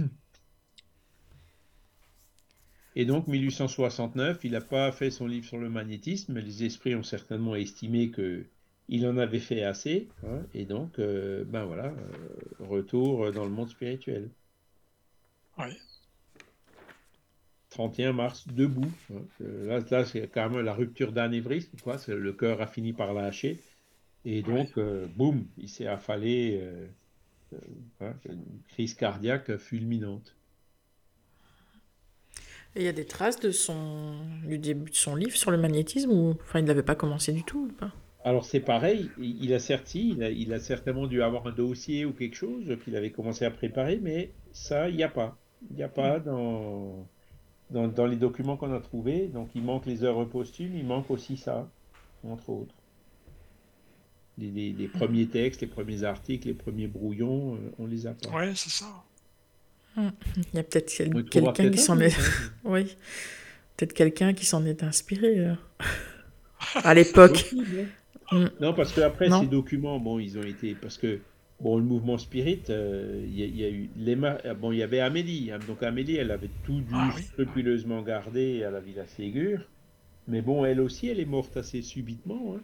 Et 2.95 3.05
donc, 3.05 3.27
1869, 3.27 4.43
il 4.43 4.51
n'a 4.51 4.61
pas 4.61 4.91
fait 4.91 5.10
son 5.10 5.26
livre 5.27 5.45
sur 5.47 5.57
le 5.57 5.69
magnétisme, 5.69 6.34
mais 6.34 6.41
les 6.41 6.64
esprits 6.64 6.95
ont 6.95 7.03
certainement 7.03 7.55
estimé 7.55 8.11
que 8.11 8.45
il 8.89 9.07
en 9.07 9.18
avait 9.18 9.39
fait 9.39 9.64
assez, 9.64 10.10
hein, 10.27 10.41
et 10.53 10.65
donc, 10.65 10.99
euh, 10.99 11.45
ben 11.45 11.64
voilà, 11.65 11.85
euh, 11.85 11.93
retour 12.60 13.31
dans 13.31 13.45
le 13.45 13.49
monde 13.49 13.69
spirituel. 13.69 14.30
Ouais. 15.57 15.76
31 17.69 18.14
mars, 18.14 18.45
debout. 18.47 18.91
hein. 19.11 19.22
Euh, 19.41 19.65
Là, 19.68 19.80
là 19.89 20.05
c'est 20.05 20.27
carrément 20.30 20.60
la 20.61 20.73
rupture 20.73 21.11
d'anévrisme, 21.14 21.76
quoi. 21.81 21.97
Le 22.07 22.34
cœur 22.34 22.61
a 22.61 22.68
fini 22.68 22.93
par 22.93 23.14
lâcher. 23.14 23.60
Et 24.26 24.41
donc, 24.41 24.77
euh, 24.77 25.07
boum, 25.07 25.45
il 25.57 25.69
s'est 25.69 25.88
affalé. 25.88 26.61
Euh, 28.01 28.11
une 28.30 28.61
crise 28.69 28.93
cardiaque 28.93 29.57
fulminante. 29.57 30.35
Et 32.75 32.81
il 32.81 32.85
y 32.85 32.89
a 32.89 32.93
des 32.93 33.05
traces 33.05 33.39
de 33.39 33.51
son... 33.51 34.15
du 34.45 34.57
début 34.57 34.89
de 34.89 34.95
son 34.95 35.15
livre 35.15 35.35
sur 35.35 35.51
le 35.51 35.57
magnétisme 35.57 36.11
ou 36.11 36.35
enfin 36.41 36.59
il 36.59 36.65
n'avait 36.65 36.81
pas 36.84 36.95
commencé 36.95 37.31
du 37.31 37.43
tout 37.43 37.67
ou 37.69 37.73
pas? 37.73 37.91
Alors 38.25 38.45
c'est 38.45 38.61
pareil, 38.61 39.09
il 39.19 39.53
a 39.53 39.59
certi, 39.59 40.11
il 40.11 40.23
a, 40.23 40.30
il 40.30 40.53
a 40.53 40.59
certainement 40.59 41.07
dû 41.07 41.21
avoir 41.21 41.45
un 41.45 41.51
dossier 41.51 42.05
ou 42.05 42.13
quelque 42.13 42.35
chose 42.35 42.77
qu'il 42.84 42.95
avait 42.95 43.11
commencé 43.11 43.43
à 43.43 43.51
préparer, 43.51 43.99
mais 44.01 44.31
ça, 44.53 44.89
il 44.89 44.95
n'y 44.95 45.03
a 45.03 45.09
pas. 45.09 45.38
Il 45.69 45.75
n'y 45.75 45.84
a 45.84 45.89
pas 45.89 46.19
dans, 46.19 47.05
dans, 47.69 47.88
dans 47.89 48.05
les 48.05 48.15
documents 48.15 48.57
qu'on 48.57 48.73
a 48.73 48.80
trouvés. 48.80 49.27
Donc 49.27 49.49
il 49.55 49.63
manque 49.63 49.85
les 49.85 50.03
œuvres 50.03 50.25
posthumes, 50.25 50.75
il 50.75 50.85
manque 50.85 51.11
aussi 51.11 51.38
ça, 51.38 51.69
entre 52.23 52.49
autres. 52.49 52.75
Les, 54.38 54.49
les- 54.49 54.73
les 54.73 54.88
premiers 54.88 55.27
textes, 55.27 55.61
les 55.61 55.68
premiers 55.68 56.03
articles, 56.03 56.47
les 56.47 56.53
premiers 56.55 56.88
brouillons, 56.88 57.55
euh, 57.55 57.57
on 57.77 57.85
les 57.85 58.07
a 58.07 58.14
pas. 58.14 58.30
Ouais, 58.35 58.51
c'est 58.55 58.72
ça. 58.72 59.03
Il 59.95 60.03
y 60.55 60.57
a 60.60 60.64
peut-être 60.64 60.91
quel- 60.95 61.23
quelqu'un 61.26 61.69
qui 61.69 61.77
s'en 61.77 61.99
est... 61.99 62.18
hein. 62.18 62.23
Oui. 62.64 62.97
Peut-être 63.77 63.93
quelqu'un 63.93 64.34
qui 64.34 64.45
s'en 64.45 64.65
est 64.65 64.81
inspiré 64.84 65.39
euh, 65.39 65.53
à 66.84 66.93
l'époque. 66.95 67.53
Hein. 68.31 68.49
Non, 68.60 68.73
parce 68.73 68.91
qu'après, 68.93 69.30
Non. 69.30 69.41
ces 69.41 69.47
documents, 69.47 69.99
bon, 69.99 70.18
ils 70.18 70.38
ont 70.39 70.43
été. 70.43 70.73
Parce 70.73 70.97
que, 70.97 71.19
bon, 71.60 71.77
le 71.77 71.84
mouvement 71.84 72.18
Spirit, 72.18 72.61
euh, 72.69 73.23
il 73.27 73.38
y, 73.39 73.43
a- 73.43 73.45
il 73.45 73.55
y 73.57 73.64
a 73.65 73.69
eu. 73.69 73.89
Les 73.97 74.18
ah, 74.26 74.53
Bon, 74.55 74.72
il 74.72 74.80
y 74.80 74.84
avait 74.84 74.99
Amélie. 74.99 75.51
hein. 75.51 75.60
donc, 75.68 75.84
Amélie, 75.84 76.15
elle 76.15 76.31
avait 76.31 76.49
tout 76.65 76.81
dû 76.81 76.93
Ah 76.93 77.11
oui. 77.15 77.22
scrupuleusement 77.23 78.01
garder 78.01 78.64
à 78.64 78.72
la 78.72 78.80
Villa 78.80 79.05
Ségur. 79.05 79.60
Mais 80.27 80.41
bon, 80.41 80.65
elle 80.65 80.80
aussi, 80.81 81.07
elle 81.10 81.19
est 81.19 81.26
morte 81.26 81.55
assez 81.57 81.81
subitement. 81.84 82.55
hein. 82.57 82.61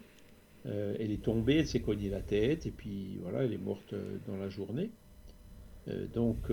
Euh, 0.66 0.96
elle 0.98 1.10
est 1.12 1.24
tombée, 1.24 1.56
elle 1.58 1.66
s'est 1.68 1.82
cognée 1.82 2.08
la 2.10 2.22
tête, 2.22 2.66
et 2.66 2.72
puis 2.72 3.18
voilà, 3.18 3.44
elle 3.44 3.52
est 3.52 3.58
morte 3.58 3.92
euh, 3.94 4.18
dans 4.26 4.36
la 4.36 4.48
journée. 4.50 4.92
Euh, 5.88 6.06
donc, 6.08 6.50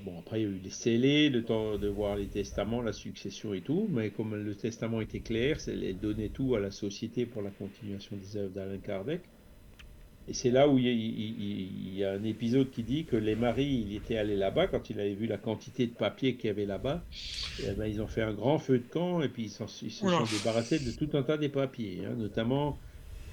bon, 0.00 0.18
après, 0.18 0.40
il 0.40 0.44
y 0.44 0.46
a 0.46 0.50
eu 0.50 0.58
les 0.58 0.70
scellés, 0.70 1.30
le 1.30 1.44
temps 1.44 1.78
de 1.78 1.88
voir 1.88 2.16
les 2.16 2.28
testaments, 2.28 2.82
la 2.82 2.92
succession 2.92 3.54
et 3.54 3.62
tout, 3.62 3.88
mais 3.90 4.10
comme 4.12 4.34
le 4.34 4.56
testament 4.56 5.00
était 5.00 5.22
clair, 5.22 5.60
c'est- 5.60 5.72
elle 5.78 5.98
donnait 6.00 6.30
tout 6.30 6.54
à 6.54 6.60
la 6.60 6.70
société 6.70 7.26
pour 7.26 7.42
la 7.42 7.50
continuation 7.50 8.16
des 8.16 8.36
œuvres 8.36 8.52
d'Alain 8.54 8.78
Kardec. 8.80 9.30
Et 10.30 10.32
c'est 10.32 10.52
là 10.52 10.68
où 10.68 10.78
il 10.78 10.84
y, 10.84 10.88
a, 10.88 10.92
il- 10.92 11.00
il- 11.00 11.86
il 11.88 11.94
y 11.96 12.04
a 12.04 12.12
un 12.12 12.22
épisode 12.22 12.70
qui 12.70 12.84
dit 12.84 13.04
que 13.04 13.16
les 13.16 13.34
maris, 13.34 13.84
il 13.88 13.96
était 13.96 14.16
allé 14.16 14.36
là-bas, 14.36 14.68
quand 14.68 14.88
il 14.88 15.00
avait 15.00 15.14
vu 15.14 15.26
la 15.26 15.38
quantité 15.38 15.88
de 15.88 15.92
papier 15.92 16.36
qu'il 16.36 16.46
y 16.46 16.50
avait 16.50 16.66
là-bas, 16.66 17.04
eh 17.58 17.72
ben, 17.72 17.86
ils 17.86 18.00
ont 18.00 18.06
fait 18.06 18.22
un 18.22 18.32
grand 18.32 18.58
feu 18.60 18.78
de 18.78 18.86
camp 18.86 19.22
et 19.22 19.28
puis 19.28 19.46
ils, 19.46 19.50
se 19.50 19.66
sont 19.66 20.24
débarrassés 20.38 20.78
de 20.78 20.92
tout 20.92 21.16
un 21.16 21.24
tas 21.24 21.36
des 21.36 21.48
papiers, 21.48 22.04
hein, 22.06 22.14
notamment 22.16 22.78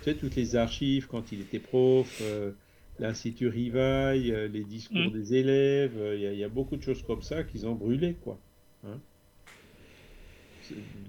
tu 0.03 0.05
sais, 0.11 0.17
toutes 0.17 0.35
les 0.35 0.55
archives 0.55 1.07
quand 1.07 1.31
il 1.31 1.41
était 1.41 1.59
prof, 1.59 2.17
euh, 2.21 2.51
l'Institut 2.97 3.47
Rivaille, 3.47 4.31
euh, 4.31 4.47
les 4.47 4.63
discours 4.63 4.97
Mm. 4.99 5.11
des 5.11 5.35
élèves, 5.35 5.97
euh, 5.97 6.15
il 6.15 6.21
y, 6.21 6.25
a- 6.25 6.33
il 6.33 6.39
y 6.39 6.43
a 6.43 6.49
beaucoup 6.49 6.77
de 6.77 6.81
choses 6.81 7.03
comme 7.03 7.21
ça 7.21 7.43
qu'ils 7.43 7.67
ont 7.67 7.75
brûlé, 7.75 8.15
quoi. 8.15 8.39
Hein. 8.83 8.99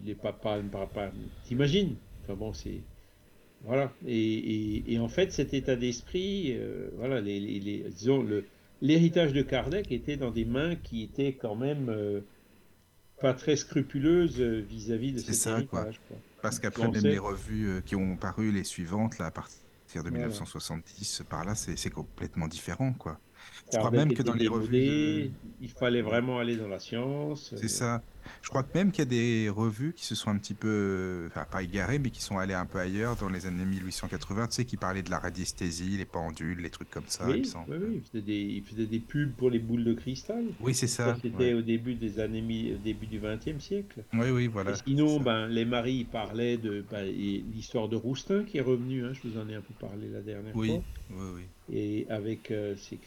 Les 0.05 0.15
papas, 0.15 0.59
les 0.63 0.69
papas, 0.69 1.11
t'imagines? 1.45 1.97
Enfin 2.23 2.35
bon, 2.35 2.53
c'est. 2.53 2.83
Voilà. 3.65 3.93
Et, 4.07 4.17
et- 4.17 4.93
et 4.95 4.99
en 4.99 5.09
fait, 5.09 5.33
cet 5.33 5.53
état 5.55 5.77
d'esprit, 5.77 6.53
euh, 6.57 6.89
voilà, 6.97 7.21
les, 7.21 7.41
les- 7.41 7.61
les- 7.61 7.85
disons, 7.91 8.23
le, 8.23 8.45
l'héritage 8.81 9.33
de 9.33 9.43
Kardec 9.43 9.91
était 9.93 10.17
dans 10.17 10.31
des 10.31 10.45
mains 10.45 10.77
qui 10.77 11.03
étaient 11.03 11.33
quand 11.33 11.57
même 11.57 11.89
euh, 11.89 12.21
pas 13.21 13.35
très 13.35 13.57
scrupuleuses 13.57 14.41
euh, 14.41 14.61
vis-à-vis 14.69 15.13
de 15.13 15.19
C'est 15.19 15.33
cet 15.33 15.35
ça, 15.35 15.63
quoi. 15.63 15.81
héritage. 15.83 16.01
quoi. 16.09 16.17
Parce 16.41 16.61
qu'après, 16.61 16.89
même 16.89 17.03
les 17.05 17.19
revues 17.19 17.69
euh, 17.69 17.81
qui 17.81 17.97
ont 17.97 18.17
paru, 18.17 18.53
les 18.53 18.63
suivantes, 18.65 19.19
là, 19.19 19.27
à 19.27 19.31
partir 19.33 19.59
de 20.05 20.09
Voilà. 20.11 20.27
1970, 20.27 21.25
par 21.29 21.45
là, 21.45 21.55
c'est 21.57 21.77
c'est 21.77 21.91
complètement 21.91 22.47
différent, 22.47 22.93
quoi. 22.93 23.19
Je 23.73 23.79
crois 23.79 23.91
même 23.91 24.13
que 24.15 24.23
dans 24.23 24.35
les 24.35 24.47
revues. 24.49 24.71
de- 25.25 25.31
il 25.61 25.69
fallait 25.71 26.03
vraiment 26.03 26.39
aller 26.39 26.57
dans 26.57 26.69
la 26.69 26.79
science. 26.79 27.55
C'est 27.57 27.69
ça. 27.69 28.03
Je 28.43 28.49
crois 28.49 28.63
que 28.63 28.77
même 28.77 28.91
qu'il 28.93 29.01
y 29.01 29.07
a 29.07 29.11
des 29.11 29.49
revues 29.49 29.93
qui 29.95 30.05
se 30.05 30.15
sont 30.15 30.31
un 30.31 30.39
petit 30.39 30.55
peu, 30.55 31.25
enfin 31.29 31.45
pas 31.51 31.63
égarées, 31.63 31.99
mais 31.99 32.11
qui 32.11 32.23
sont 32.23 32.39
allées 32.39 32.55
un 32.55 32.67
peu 32.67 32.79
ailleurs 32.79 33.17
dans 33.17 33.29
les 33.29 33.47
années 33.47 33.65
1880, 33.65 34.49
tu 34.49 34.55
sais, 34.55 34.65
qui 34.65 34.77
parlaient 34.77 35.03
de 35.03 35.11
la 35.11 35.19
radiesthésie, 35.19 35.97
les 35.97 36.05
pendules, 36.05 36.61
les 36.61 36.71
trucs 36.71 36.91
comme 36.91 37.07
ça, 37.07 37.25
il 37.25 37.31
me 37.31 37.35
Oui, 37.39 37.45
semble. 37.45 37.77
oui, 37.77 37.87
oui, 37.89 37.95
il 37.97 38.03
faisait, 38.03 38.23
des, 38.23 38.41
il 38.41 38.63
faisait 38.65 38.87
des 38.87 39.01
pubs 39.01 39.35
pour 39.35 39.51
les 39.51 39.59
boules 39.59 39.85
de 39.85 39.95
cristal. 39.95 40.45
Oui, 40.61 40.75
c'est 40.75 40.87
ça. 40.87 41.15
Ça, 41.15 41.21
c'était 41.23 41.37
ouais. 41.37 41.55
au 41.55 41.63
début 41.63 41.95
des 41.95 42.21
années, 42.21 42.75
au 42.75 42.79
début 42.79 43.07
du 43.07 43.21
XXe 43.21 43.63
siècle. 43.63 44.05
Oui, 44.15 44.31
oui, 44.31 44.47
voilà. 44.47 44.73
Et 44.73 44.75
sinon, 44.87 45.21
ben, 45.21 45.47
les 45.49 45.65
maris 45.65 46.05
parlaient 46.05 46.59
de 46.59 46.85
ben, 46.91 47.05
l'histoire 47.05 47.89
de 47.89 47.97
Roustin 47.97 48.45
qui 48.45 48.59
est 48.59 48.63
revenu. 48.63 49.05
hein, 49.05 49.13
je 49.13 49.29
vous 49.29 49.39
en 49.39 49.49
ai 49.49 49.55
un 49.55 49.61
peu 49.63 49.75
parlé 49.75 50.09
la 50.09 50.21
dernière 50.23 50.55
Oui, 50.57 50.69
fois. 50.69 50.83
oui, 51.11 51.27
oui. 51.37 51.43
Et 51.77 52.07
avec 52.09 52.51
euh, 52.51 52.75
c'est- 52.77 52.99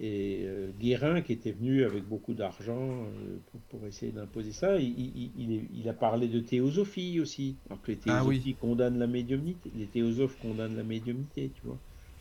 et 0.00 0.42
euh, 0.44 0.70
Guérin 0.78 1.22
qui 1.22 1.32
était 1.32 1.52
venu 1.52 1.84
avec 1.84 2.04
beaucoup 2.04 2.34
d'argent 2.34 3.04
euh, 3.04 3.38
pour, 3.50 3.60
pour 3.78 3.86
essayer 3.86 4.12
d'imposer 4.12 4.52
ça. 4.52 4.76
Il, 4.78 4.88
il- 4.98 5.30
il 5.38 5.52
est- 5.52 5.68
il 5.74 5.88
a 5.88 5.92
parlé 5.92 6.28
de 6.28 6.40
théosophie 6.40 7.20
aussi. 7.20 7.56
Alors 7.68 7.82
que 7.82 7.92
les 7.92 7.98
Ah 8.06 8.22
oui. 8.24 8.36
théosophies 8.36 8.54
condamnent 8.54 8.98
la 8.98 9.06
médiumnité. 9.06 9.70
Les 9.76 9.86
théosophes 9.86 10.38
condamnent 10.40 10.76
la 10.76 10.82
médiumnité, 10.84 11.50
tu 11.54 11.66
vois. 11.66 11.78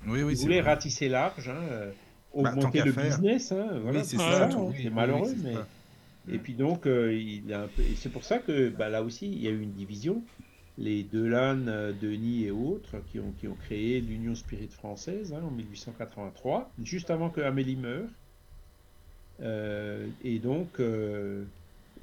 Oui, 0.08 0.22
oui, 0.24 0.34
il 0.34 0.36
c'est 0.38 0.44
voulait 0.44 0.62
vrai. 0.62 0.72
ratisser 0.74 1.10
large, 1.10 1.50
hein, 1.50 1.60
euh, 1.72 1.92
Bah, 2.36 2.52
augmenter 2.52 2.82
le 2.84 2.92
faire. 2.92 3.18
business. 3.18 3.52
Hein, 3.52 3.80
voilà, 3.82 4.00
Oui, 4.00 4.06
c'est 4.06 4.18
ça. 4.18 4.50
oui, 4.58 4.74
oui, 4.78 4.90
malheureux, 4.90 5.34
mais. 5.44 5.54
ça. 5.54 5.68
Et 6.34 6.40
puis 6.40 6.54
donc, 6.54 6.88
euh, 6.88 7.14
il 7.14 7.54
a 7.54 7.64
un 7.64 7.68
peu... 7.68 7.84
et 7.84 7.96
c'est 7.96 8.10
pour 8.10 8.24
ça 8.24 8.40
que 8.40 8.70
bah, 8.70 8.90
là 8.90 9.04
aussi, 9.04 9.28
il 9.28 9.40
y 9.44 9.48
a 9.48 9.52
eu 9.52 9.62
une 9.62 9.74
division. 9.74 10.24
Les 10.78 11.04
Delanne, 11.04 11.70
euh, 11.70 11.94
Denis 11.94 12.44
et 12.46 12.52
autres 12.52 12.98
qui 13.12 13.20
ont, 13.20 13.32
qui 13.40 13.48
ont 13.48 13.56
créé 13.56 14.02
l'Union 14.02 14.36
Spirit 14.36 14.68
française 14.68 15.34
hein, 15.34 15.42
en 15.44 15.52
1883, 15.52 16.72
juste 16.84 17.10
avant 17.12 17.30
que 17.30 17.42
Amélie 17.42 17.78
meure. 17.78 18.10
Euh, 19.42 20.08
et 20.24 20.40
donc, 20.40 20.80
euh, 20.80 21.44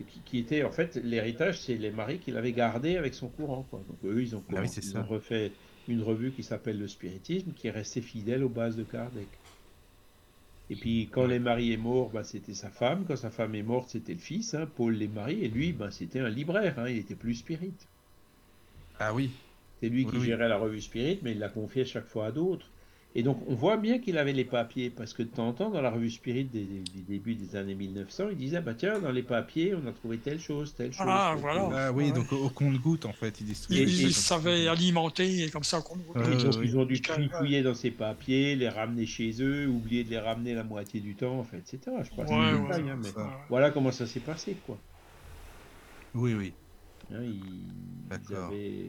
qui, 0.08 0.20
qui 0.24 0.38
était 0.38 0.64
en 0.64 0.70
fait 0.70 0.96
l'héritage, 0.96 1.60
c'est 1.60 1.76
les 1.76 1.90
maris 1.90 2.18
qu'il 2.18 2.36
avait 2.36 2.52
gardé 2.52 2.96
avec 2.96 3.14
son 3.14 3.28
courant. 3.28 3.66
Quoi. 3.70 3.82
Donc 3.88 3.98
eux, 4.04 4.22
ils 4.22 4.34
ont, 4.36 4.42
Ah 4.54 4.60
oui, 4.62 4.68
c'est 4.68 4.82
ils 4.84 4.88
ça. 4.90 5.00
ont 5.00 5.04
refait 5.06 5.52
une 5.88 6.02
revue 6.02 6.32
qui 6.32 6.42
s'appelle 6.42 6.78
Le 6.78 6.88
Spiritisme, 6.88 7.52
qui 7.52 7.66
est 7.66 7.70
restée 7.70 8.00
fidèle 8.02 8.44
aux 8.44 8.48
bases 8.48 8.76
de 8.76 8.84
Kardec. 8.84 9.28
Et 10.70 10.76
puis 10.76 11.08
quand 11.12 11.26
les 11.26 11.38
maris 11.38 11.72
est 11.72 11.76
mort, 11.76 12.10
bah, 12.10 12.24
c'était 12.24 12.54
sa 12.54 12.70
femme. 12.70 13.04
Quand 13.06 13.16
sa 13.16 13.30
femme 13.30 13.54
est 13.54 13.62
morte, 13.62 13.90
c'était 13.90 14.14
le 14.14 14.18
fils, 14.20 14.54
hein, 14.54 14.66
Paul 14.76 14.94
les 14.94 15.08
maris. 15.08 15.44
Et 15.44 15.48
lui, 15.48 15.72
bah, 15.72 15.90
c'était 15.90 16.20
un 16.20 16.30
libraire, 16.30 16.78
hein, 16.78 16.88
il 16.88 16.98
était 16.98 17.14
plus 17.16 17.34
spirit. 17.34 17.74
Ah 19.02 19.12
oui, 19.14 19.30
C'est 19.80 19.88
lui 19.88 20.04
Oui, 20.04 20.10
qui 20.12 20.18
oui. 20.18 20.26
gérait 20.26 20.48
la 20.48 20.58
revue 20.58 20.80
Spirit, 20.80 21.18
mais 21.22 21.32
il 21.32 21.38
l'a 21.38 21.48
confié 21.48 21.84
chaque 21.84 22.06
fois 22.06 22.26
à 22.26 22.32
d'autres. 22.32 22.70
Et 23.14 23.22
donc, 23.22 23.42
on 23.46 23.54
voit 23.54 23.76
bien 23.76 23.98
qu'il 23.98 24.16
avait 24.16 24.32
les 24.32 24.44
papiers, 24.44 24.88
parce 24.88 25.12
que 25.12 25.22
de 25.22 25.28
temps 25.28 25.48
en 25.48 25.52
temps, 25.52 25.70
dans 25.70 25.82
la 25.82 25.90
revue 25.90 26.08
Spirit 26.10 26.44
des, 26.44 26.64
des- 26.64 26.80
du 26.80 27.02
début 27.02 27.34
des 27.34 27.56
années 27.56 27.74
1900, 27.74 28.28
il 28.30 28.36
disait, 28.38 28.60
bah 28.62 28.74
tiens, 28.74 29.00
dans 29.00 29.10
les 29.10 29.22
papiers, 29.22 29.74
on 29.74 29.86
a 29.86 29.92
trouvé 29.92 30.18
telle 30.18 30.40
chose, 30.40 30.74
telle 30.74 30.92
chose. 30.92 31.04
Ah, 31.06 31.32
telle 31.34 31.42
voilà. 31.42 31.60
chose. 31.60 31.74
ah 31.76 31.92
oui, 31.92 32.04
Ouais. 32.04 32.12
donc 32.12 32.32
au, 32.32 32.46
au 32.46 32.48
compte-goutte, 32.48 33.04
en 33.04 33.12
fait, 33.12 33.40
il 33.40 33.42
Il, 33.42 33.46
distribuait. 33.48 33.82
Et- 33.82 33.94
il 34.02 34.06
et- 34.08 34.12
savait 34.12 34.66
alimenter 34.68 35.44
et 35.44 35.50
comme 35.50 35.64
ça 35.64 35.82
Euh, 36.16 36.38
Et 36.38 36.42
donc, 36.42 36.54
oui. 36.58 36.66
ils 36.68 36.78
ont 36.78 36.86
dû 36.86 37.02
trifouiller 37.02 37.62
dans 37.62 37.74
ces 37.74 37.90
papiers, 37.90 38.56
les 38.56 38.68
ramener 38.70 39.04
chez 39.04 39.42
eux, 39.42 39.66
oublier 39.68 40.04
de 40.04 40.10
les 40.10 40.18
ramener 40.18 40.54
la 40.54 40.64
moitié 40.64 41.00
du 41.00 41.14
temps, 41.14 41.38
en 41.38 41.44
fait, 41.44 41.58
etc. 41.58 42.02
Je 42.04 42.10
crois 42.10 42.24
que 42.24 42.30
c'est 42.30 42.36
Ouais, 42.36 42.52
ouais, 42.54 42.62
détails, 42.62 42.82
ouais, 42.84 42.90
hein, 42.92 42.98
mais 43.02 43.10
ça. 43.10 43.46
voilà 43.50 43.70
comment 43.72 43.92
ça 43.92 44.06
s'est 44.06 44.20
passé, 44.20 44.54
quoi. 44.54 44.78
Oui, 46.14 46.34
oui. 46.34 46.52
Hein, 47.14 47.22
ils, 47.22 47.34
ils 47.34 48.08
D'accord. 48.08 48.46
avaient, 48.48 48.86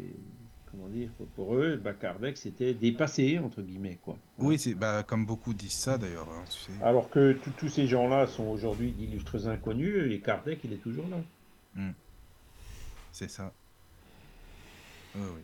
comment 0.72 0.88
dire, 0.88 1.10
pour- 1.36 1.56
eux, 1.56 1.80
bah, 1.84 1.94
Kardec 1.94 2.38
s'était 2.38 2.74
dépassé, 2.74 3.38
entre 3.40 3.62
guillemets, 3.62 4.00
quoi. 4.04 4.18
Oui, 4.38 4.58
c'est 4.60 4.74
bah, 4.74 5.04
comme 5.04 5.26
beaucoup 5.26 5.54
disent 5.54 5.72
ça 5.74 5.98
d'ailleurs. 5.98 6.30
hein, 6.30 6.44
tu 6.50 6.60
sais. 6.60 6.84
Alors 6.84 7.10
que 7.10 7.38
tous- 7.58 7.70
ces 7.70 7.88
gens-là 7.88 8.28
sont 8.28 8.46
aujourd'hui 8.46 8.92
d'illustres 8.92 9.48
inconnus, 9.48 10.12
et 10.12 10.20
Kardec, 10.20 10.60
il 10.64 10.74
est 10.74 10.78
toujours 10.78 11.06
là. 11.10 11.18
C'est 13.12 13.30
ça. 13.30 13.54
Oui, 15.16 15.22
oui. 15.36 15.42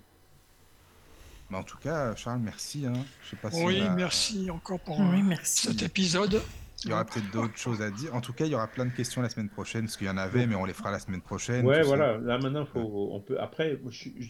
Mais 1.52 1.58
en 1.58 1.64
tout 1.64 1.78
cas, 1.78 2.16
Charles, 2.16 2.40
merci. 2.40 2.86
Hein. 2.86 2.94
Je 3.24 3.30
sais 3.30 3.36
pas 3.36 3.52
si 3.52 3.64
Oui, 3.64 3.80
a- 3.82 3.94
merci 3.96 4.50
encore 4.50 4.80
pour 4.80 5.00
Oui, 5.00 5.20
euh, 5.20 5.24
merci. 5.24 5.68
cet 5.68 5.82
épisode. 5.84 6.42
Il 6.84 6.90
y 6.90 6.94
aura 6.94 7.06
peut-être 7.06 7.30
d'autres 7.32 7.58
choses 7.58 7.82
à 7.82 7.90
dire. 7.92 8.14
En 8.16 8.22
tout 8.22 8.34
cas, 8.34 8.46
il 8.46 8.52
y 8.52 8.56
aura 8.56 8.68
plein 8.68 8.86
de 8.86 8.92
questions 8.92 9.22
la 9.22 9.30
semaine 9.30 9.50
prochaine, 9.50 9.86
parce 9.86 9.98
qu'il 9.98 10.08
y 10.08 10.10
en 10.10 10.18
avait, 10.18 10.46
mais 10.48 10.56
on 10.56 10.66
les 10.66 10.74
fera 10.74 10.92
la 10.92 11.00
semaine 11.00 11.22
prochaine. 11.22 11.66
Ouais, 11.66 11.78
ça. 11.82 11.88
voilà. 11.88 12.18
Là, 12.18 12.38
maintenant, 12.38 12.66
faut, 12.66 13.10
on 13.12 13.20
peut. 13.20 13.40
Après, 13.40 13.78
moi, 13.82 13.92
je, 13.92 14.10
je- 14.20 14.28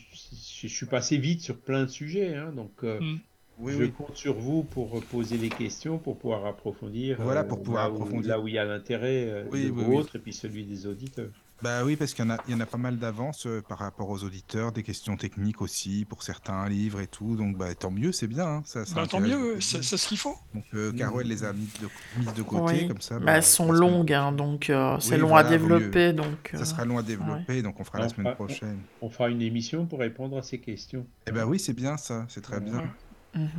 je 0.67 0.67
suis 0.67 0.85
passé 0.85 1.17
vite 1.17 1.41
sur 1.41 1.57
plein 1.57 1.83
de 1.83 1.89
sujets, 1.89 2.35
hein, 2.35 2.51
donc 2.55 2.71
euh, 2.83 2.99
Mm. 2.99 3.19
Oui, 3.61 3.73
je 3.73 3.83
oui. 3.83 3.91
compte 3.91 4.15
sur 4.15 4.35
vous 4.35 4.63
pour 4.63 5.03
poser 5.07 5.37
les 5.37 5.49
questions, 5.49 5.97
pour 5.97 6.17
pouvoir 6.17 6.45
approfondir. 6.45 7.17
Voilà, 7.19 7.41
euh, 7.41 7.43
pour 7.43 7.61
pouvoir 7.61 7.83
là 7.85 7.91
où- 7.91 7.95
approfondir. 7.95 8.29
Là 8.29 8.39
où 8.39 8.47
il 8.47 8.53
y 8.53 8.57
a 8.57 8.63
l'intérêt 8.63 9.25
euh, 9.29 9.43
Oui, 9.51 9.69
oui. 9.69 9.83
vôtre 9.83 10.15
et 10.15 10.19
puis 10.19 10.31
celui 10.31 10.63
des 10.63 10.87
auditeurs. 10.87 11.31
Bah 11.61 11.83
oui, 11.83 11.97
parce 11.97 12.13
qu'il 12.13 12.23
y, 12.23 12.27
en 12.27 12.31
a- 12.31 12.37
il 12.47 12.53
y 12.53 12.55
en 12.55 12.61
a 12.61 12.65
pas 12.65 12.77
mal 12.77 12.97
d'avance 12.97 13.45
euh, 13.45 13.61
par 13.61 13.79
rapport 13.79 14.09
aux 14.09 14.23
auditeurs, 14.23 14.71
des 14.71 14.81
questions 14.81 15.17
techniques 15.17 15.61
aussi 15.61 16.05
pour 16.07 16.23
certains 16.23 16.67
livres 16.69 17.01
et 17.01 17.07
tout. 17.07 17.35
Donc 17.35 17.57
bah, 17.57 17.75
tant 17.75 17.91
mieux, 17.91 18.13
c'est 18.13 18.27
bien. 18.27 18.45
hein, 18.47 18.61
ça, 18.65 18.85
ça 18.85 18.95
Bah, 18.95 19.07
tant 19.07 19.19
mieux, 19.19 19.59
c'est 19.59 19.83
ce 19.83 20.07
qu'il 20.07 20.17
faut. 20.17 20.35
Donc 20.53 20.63
euh, 20.73 20.93
Caro, 20.93 21.19
elle 21.19 21.27
les 21.27 21.43
a 21.43 21.51
mises 21.51 21.73
de, 21.81 21.89
mises 22.17 22.33
de 22.33 22.43
côté 22.43 22.73
Oui. 22.83 22.87
comme 22.87 23.01
ça. 23.01 23.19
Bah, 23.19 23.25
bah, 23.25 23.31
elles 23.33 23.43
sont 23.43 23.73
longues, 23.73 24.13
hein, 24.13 24.31
donc 24.31 24.69
euh, 24.69 24.97
c'est 25.01 25.15
Oui, 25.15 25.19
long 25.21 25.27
voilà, 25.27 25.49
à 25.49 25.51
développer. 25.51 26.13
Donc, 26.13 26.49
Ça 26.53 26.61
euh, 26.61 26.65
sera 26.65 26.85
long 26.85 26.97
à 26.97 27.03
développer, 27.03 27.61
donc 27.61 27.77
on 27.79 27.83
fera 27.83 27.99
la 27.99 28.07
semaine 28.09 28.27
fera- 28.27 28.35
prochaine. 28.35 28.79
On 29.01 29.09
fera 29.09 29.29
une 29.29 29.41
émission 29.41 29.85
pour 29.85 29.99
répondre 29.99 30.37
à 30.37 30.43
ces 30.43 30.59
questions. 30.61 31.05
Eh 31.27 31.31
ben 31.31 31.45
oui, 31.45 31.59
c'est 31.59 31.73
bien 31.73 31.97
ça, 31.97 32.25
c'est 32.29 32.41
très 32.41 32.61
bien. 32.61 32.83
Mhm. 33.35 33.49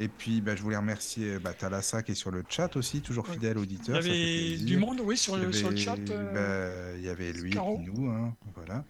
Et 0.00 0.08
puis, 0.08 0.40
bah, 0.40 0.56
je 0.56 0.62
voulais 0.62 0.76
remercier 0.78 1.38
bah, 1.38 1.52
Thalassa 1.52 2.02
qui 2.02 2.12
est 2.12 2.14
sur 2.14 2.30
le 2.30 2.42
chat 2.48 2.74
aussi, 2.76 3.02
toujours 3.02 3.26
Ouais. 3.28 3.34
fidèle 3.34 3.56
Il 3.56 3.60
y 3.60 3.62
auditeur. 3.62 3.96
ça 3.96 4.02
fait 4.02 4.10
avait 4.12 4.56
du 4.56 4.76
monde, 4.78 5.00
oui, 5.04 5.16
sur 5.16 5.36
Il 5.36 5.42
y 5.42 5.46
le, 5.46 5.52
sur 5.52 5.70
le 5.70 5.76
chat. 5.76 5.96
euh, 6.10 6.92
bah, 6.92 6.98
il 6.98 7.04
y 7.04 7.08
avait 7.08 7.32
lui 7.32 7.52
et 7.54 7.58
nous, 7.78 8.08
hein, 8.10 8.34
voilà. 8.54 8.84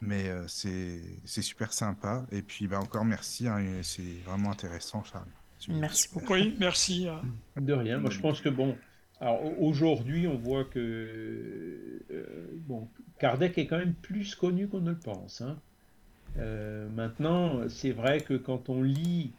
Mais 0.00 0.28
euh, 0.28 0.46
c'est 0.46 1.00
c'est 1.24 1.42
super 1.42 1.72
sympa. 1.72 2.26
Et 2.30 2.42
puis, 2.42 2.68
bah, 2.68 2.78
encore 2.80 3.04
merci, 3.04 3.48
hein, 3.48 3.80
c'est 3.82 4.20
vraiment 4.24 4.50
intéressant, 4.52 5.02
Charles. 5.04 5.26
Merci 5.68 6.08
beaucoup. 6.12 6.34
Oui, 6.34 6.54
merci. 6.60 7.08
euh, 7.08 7.16
De 7.60 7.72
rien. 7.72 7.98
Moi, 7.98 8.10
je 8.10 8.20
pense 8.20 8.40
que 8.40 8.48
bon. 8.48 8.76
Alors 9.20 9.40
aujourd'hui, 9.60 10.28
on 10.28 10.36
voit 10.38 10.64
que 10.64 10.78
euh, 12.10 12.46
bon, 12.68 12.88
Kardec 13.18 13.58
est 13.58 13.66
quand 13.66 13.78
même 13.78 13.94
plus 13.94 14.36
connu 14.36 14.68
qu'on 14.68 14.80
ne 14.80 14.90
le 14.92 14.98
pense. 15.00 15.40
hein. 15.40 15.60
Euh, 16.36 16.88
maintenant, 16.90 17.68
c'est 17.68 17.90
vrai 17.90 18.20
que 18.20 18.34
quand 18.34 18.68
on 18.68 18.82
lit, 18.82 19.32
euh, 19.32 19.37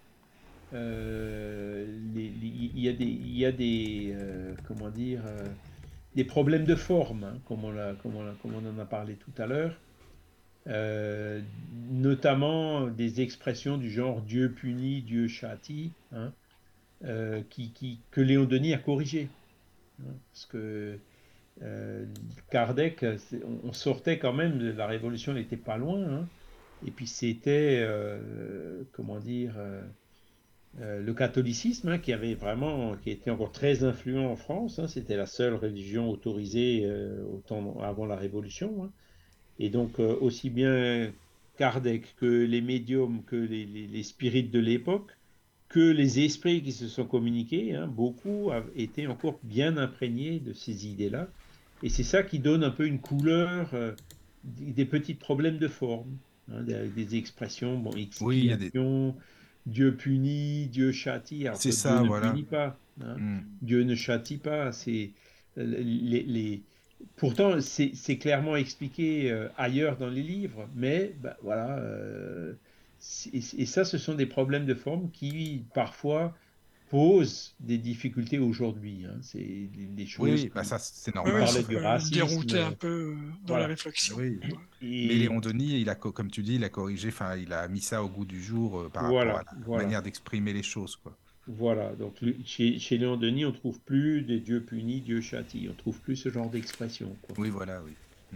il 0.73 2.71
y 2.75 2.89
a 2.89 2.93
des, 2.93 3.05
y 3.05 3.45
a 3.45 3.51
des, 3.51 4.15
euh, 4.15 4.53
comment 4.67 4.89
dire, 4.89 5.21
euh, 5.25 5.47
des 6.15 6.23
problèmes 6.23 6.65
de 6.65 6.75
forme, 6.75 7.23
hein, 7.23 7.37
comme 7.47 7.65
on 7.65 7.71
l'a, 7.71 7.93
comme 8.01 8.15
on 8.15 8.69
en 8.69 8.79
a 8.79 8.85
parlé 8.85 9.15
tout 9.15 9.33
à 9.41 9.47
l'heure. 9.47 9.75
Euh, 10.67 11.41
notamment 11.89 12.87
des 12.87 13.21
expressions 13.21 13.77
du 13.77 13.89
genre 13.89 14.21
Dieu 14.21 14.51
punit, 14.51 15.01
Dieu 15.01 15.27
châtie. 15.27 15.91
hein 16.11 16.31
euh, 17.05 17.41
qui, 17.49 18.01
que 18.11 18.21
Léon 18.21 18.45
Denis 18.45 18.73
a 18.73 18.77
corrigé. 18.77 19.29
Hein, 20.01 20.13
Parce 20.31 20.45
que 20.45 20.99
euh, 21.61 22.05
Kardec, 22.51 23.05
on, 23.63 23.73
sortait 23.73 24.19
quand 24.19 24.33
même 24.33 24.59
de 24.59 24.71
la 24.71 24.87
Révolution, 24.87 25.33
n'était 25.33 25.57
pas 25.57 25.77
loin. 25.77 26.01
hein. 26.03 26.27
et 26.85 26.91
puis 26.91 27.07
c'était, 27.07 27.79
euh, 27.81 28.83
comment 28.91 29.19
dire, 29.19 29.55
euh, 30.77 31.01
le 31.01 31.13
catholicisme 31.13 31.89
hein, 31.89 31.99
qui 31.99 32.13
avait 32.13 32.35
vraiment, 32.35 32.95
qui 32.97 33.09
était 33.11 33.31
encore 33.31 33.51
très 33.51 33.83
influent 33.83 34.31
en 34.31 34.35
France. 34.35 34.79
hein. 34.79 34.87
C'était 34.87 35.17
la 35.17 35.25
seule 35.25 35.55
religion 35.55 36.09
autorisée 36.09 36.85
euh, 36.85 37.23
avant 37.81 38.05
la 38.05 38.15
Révolution. 38.15 38.83
hein. 38.85 38.93
Et 39.59 39.69
donc 39.69 39.99
euh, 39.99 40.15
aussi 40.21 40.49
bien 40.49 41.13
Kardec 41.57 42.15
que 42.15 42.25
les 42.25 42.61
médiums, 42.61 43.23
que 43.25 43.35
les, 43.35 43.65
les- 43.65 43.87
les 43.87 44.03
spirites 44.03 44.51
de 44.51 44.59
l'époque, 44.59 45.11
que 45.69 45.79
les 45.79 46.19
esprits 46.25 46.63
qui 46.63 46.71
se 46.73 46.87
sont 46.87 47.05
communiqués, 47.07 47.77
beaucoup 47.89 48.51
étaient 48.75 49.07
encore 49.07 49.39
bien 49.43 49.77
imprégnés 49.77 50.39
de 50.39 50.53
ces 50.53 50.87
idées-là. 50.87 51.33
Et 51.81 51.89
c'est 51.89 52.03
ça 52.03 52.23
qui 52.23 52.39
donne 52.39 52.63
un 52.63 52.71
peu 52.71 52.85
une 52.87 53.01
couleur, 53.01 53.71
des, 54.43 54.85
petits 54.85 55.13
problèmes 55.15 55.57
de 55.59 55.67
forme, 55.67 56.17
des, 56.47 56.89
des 56.89 57.15
expressions, 57.17 57.77
bon, 57.79 57.95
Oui, 58.21 58.39
il 58.39 58.45
y 58.45 58.51
a 58.51 58.57
des- 58.57 58.73
Dieu 59.69 59.95
punit, 59.95 60.67
Dieu 60.67 60.91
châtie. 60.91 61.47
alors 61.47 61.61
C'est 61.61 61.71
ça, 61.71 61.99
Dieu 61.99 62.07
voilà. 62.07 62.27
ne 62.27 62.31
punit 62.31 62.43
pas. 62.43 62.77
hein. 63.01 63.15
Mm. 63.17 63.39
Dieu 63.61 63.83
ne 63.83 63.95
châtie 63.95 64.37
pas. 64.37 64.71
C'est 64.71 65.11
les, 65.57 66.23
les- 66.23 66.63
Pourtant, 67.15 67.61
c'est 67.61 67.91
c'est 67.95 68.17
clairement 68.17 68.55
expliqué 68.57 69.31
euh, 69.31 69.47
ailleurs 69.57 69.97
dans 69.97 70.09
les 70.09 70.23
livres, 70.23 70.67
mais 70.75 71.15
bah, 71.21 71.37
voilà. 71.43 71.77
euh, 71.79 72.53
et 73.33 73.65
ça, 73.65 73.85
ce 73.85 73.97
sont 73.97 74.13
des 74.15 74.25
problèmes 74.25 74.65
de 74.65 74.73
forme 74.73 75.09
qui 75.11 75.63
parfois 75.73 76.35
posent 76.89 77.53
des 77.59 77.77
difficultés 77.77 78.39
aujourd'hui. 78.39 79.05
hein. 79.05 79.17
C'est 79.21 79.69
des, 79.73 80.05
choses. 80.05 80.25
Oui, 80.25 80.31
oui, 80.35 80.51
bah, 80.53 80.63
ça, 80.63 80.77
c'est 80.79 81.13
normal. 81.13 81.47
ça 81.47 81.61
du 81.63 81.77
racisme, 81.77 82.13
dérouter 82.13 82.59
un 82.59 82.71
peu 82.71 82.87
euh, 82.87 83.15
dans 83.43 83.47
voilà. 83.53 83.61
la 83.63 83.67
réflexion. 83.67 84.15
Oui. 84.17 84.39
et- 84.81 85.07
Mais 85.07 85.13
Léon 85.15 85.39
Denis, 85.39 85.79
il 85.81 85.89
a, 85.89 85.95
co- 85.95 86.11
comme 86.11 86.31
tu 86.31 86.41
dis, 86.41 86.55
il 86.55 86.63
a 86.63 86.69
corrigé, 86.69 87.09
enfin, 87.09 87.35
il 87.35 87.53
a 87.53 87.67
mis 87.67 87.81
ça 87.81 88.03
au 88.03 88.09
goût 88.09 88.25
du 88.25 88.41
jour 88.43 88.79
euh, 88.79 88.89
par 88.89 89.07
Voilà, 89.07 89.33
rapport 89.35 89.53
à 89.53 89.55
la 89.59 89.65
voilà. 89.65 89.83
manière 89.83 90.01
d'exprimer 90.03 90.53
les 90.53 90.63
choses, 90.63 90.95
quoi. 90.95 91.15
Voilà, 91.47 91.93
donc 91.95 92.19
le- 92.21 92.35
chez, 92.45 92.77
chez 92.79 92.97
Léon 92.97 93.17
Denis, 93.17 93.45
on 93.45 93.51
trouve 93.51 93.79
plus 93.79 94.21
des 94.21 94.39
dieux 94.39 94.61
punis, 94.61 95.01
Dieu 95.01 95.21
châtie. 95.21 95.67
On 95.69 95.73
trouve 95.73 95.99
plus 95.99 96.15
ce 96.15 96.29
genre 96.29 96.49
d'expression. 96.49 97.15
Oui, 97.37 97.49
voilà, 97.49 97.81
oui. 97.85 97.93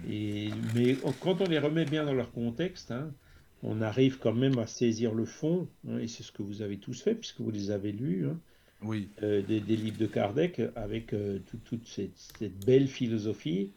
Et, 0.10 0.50
mais 0.74 0.98
quand 1.20 1.40
on 1.42 1.46
les 1.48 1.60
remet 1.60 1.86
bien 1.86 2.06
dans 2.06 2.14
leur 2.16 2.32
contexte, 2.32 2.90
hein, 2.92 3.12
on 3.64 3.82
arrive 3.82 4.20
quand 4.20 4.34
même 4.34 4.60
à 4.60 4.68
saisir 4.68 5.14
le 5.14 5.26
fond, 5.26 5.68
hein, 5.88 5.98
et 6.00 6.08
c'est 6.08 6.22
ce 6.24 6.32
que 6.32 6.44
vous 6.44 6.62
avez 6.62 6.78
tous 6.78 7.02
fait, 7.02 7.16
puisque 7.16 7.40
vous 7.42 7.50
les 7.52 7.72
avez 7.72 7.92
lus, 7.92 8.28
hein, 8.30 8.38
Oui, 8.82 9.10
euh, 9.24 9.42
des, 9.42 9.60
des 9.62 9.76
livres 9.78 9.98
de 9.98 10.06
Kardec, 10.08 10.62
avec 10.76 11.14
euh, 11.14 11.40
tout- 11.50 11.58
toute 11.64 11.88
cette, 11.88 12.18
cette 12.18 12.66
belle 12.66 12.88
philosophie, 12.88 13.72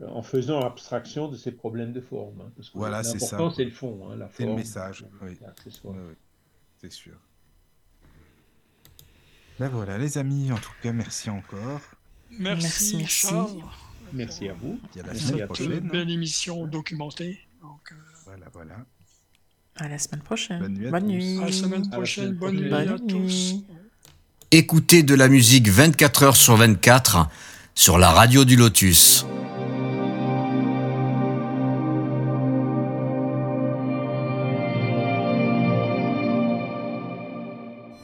euh, 0.00 0.06
en 0.08 0.22
faisant 0.22 0.60
abstraction 0.60 1.28
de 1.28 1.36
ces 1.36 1.52
problèmes 1.52 1.92
de 1.92 2.00
forme. 2.02 2.40
hein, 2.42 2.52
parce 2.56 2.68
que 2.70 2.78
Voilà, 2.78 3.02
c'est 3.02 3.18
ça, 3.18 3.36
l'important, 3.36 3.56
c'est 3.56 3.64
le 3.64 3.70
fond, 3.70 4.08
hein, 4.10 4.16
la 4.16 4.28
C'est 4.32 4.42
le 4.42 4.48
forme, 4.48 4.58
message, 4.58 5.04
oui. 5.22 5.36
c'est 6.80 6.92
sûr. 6.92 7.14
Ben 9.58 9.68
voilà, 9.68 9.98
les 9.98 10.16
amis, 10.18 10.50
en 10.52 10.56
tout 10.58 10.72
cas, 10.82 10.92
merci 10.92 11.28
encore. 11.30 11.80
Merci, 12.30 12.62
Merci, 12.62 12.96
merci. 12.96 13.26
Charles. 13.26 13.62
Merci 14.12 14.48
à 14.48 14.54
vous. 14.54 14.80
Et 14.96 15.00
à 15.00 15.02
la 15.02 15.12
Merci 15.12 15.26
semaine 15.26 15.42
à 15.42 15.46
tous. 15.48 15.60
Une 15.64 15.68
prochaine. 15.70 15.88
belle 15.90 16.10
émission 16.10 16.66
documentée. 16.66 17.38
Donc, 17.60 17.92
euh, 17.92 17.96
Voilà, 18.24 18.46
voilà. 18.52 18.86
À 19.76 19.88
la 19.88 19.98
semaine 19.98 20.20
prochaine. 20.20 20.58
Bonne 20.60 20.74
nuit 20.74 20.86
à 20.88 20.90
Bonne 20.90 21.06
nuit. 21.06 21.38
à 21.42 21.46
la 21.46 21.52
semaine 21.52 21.90
prochaine. 21.90 22.32
Bonne 22.32 22.56
nuit 22.56 22.72
à 22.72 22.98
tous. 22.98 23.54
Écoutez 24.50 25.02
de 25.02 25.14
la 25.14 25.28
musique 25.28 25.68
24 25.68 26.22
heures 26.24 26.36
sur 26.36 26.56
24 26.56 27.28
sur 27.74 27.98
la 27.98 28.10
radio 28.10 28.44
du 28.44 28.56
Lotus. 28.56 29.24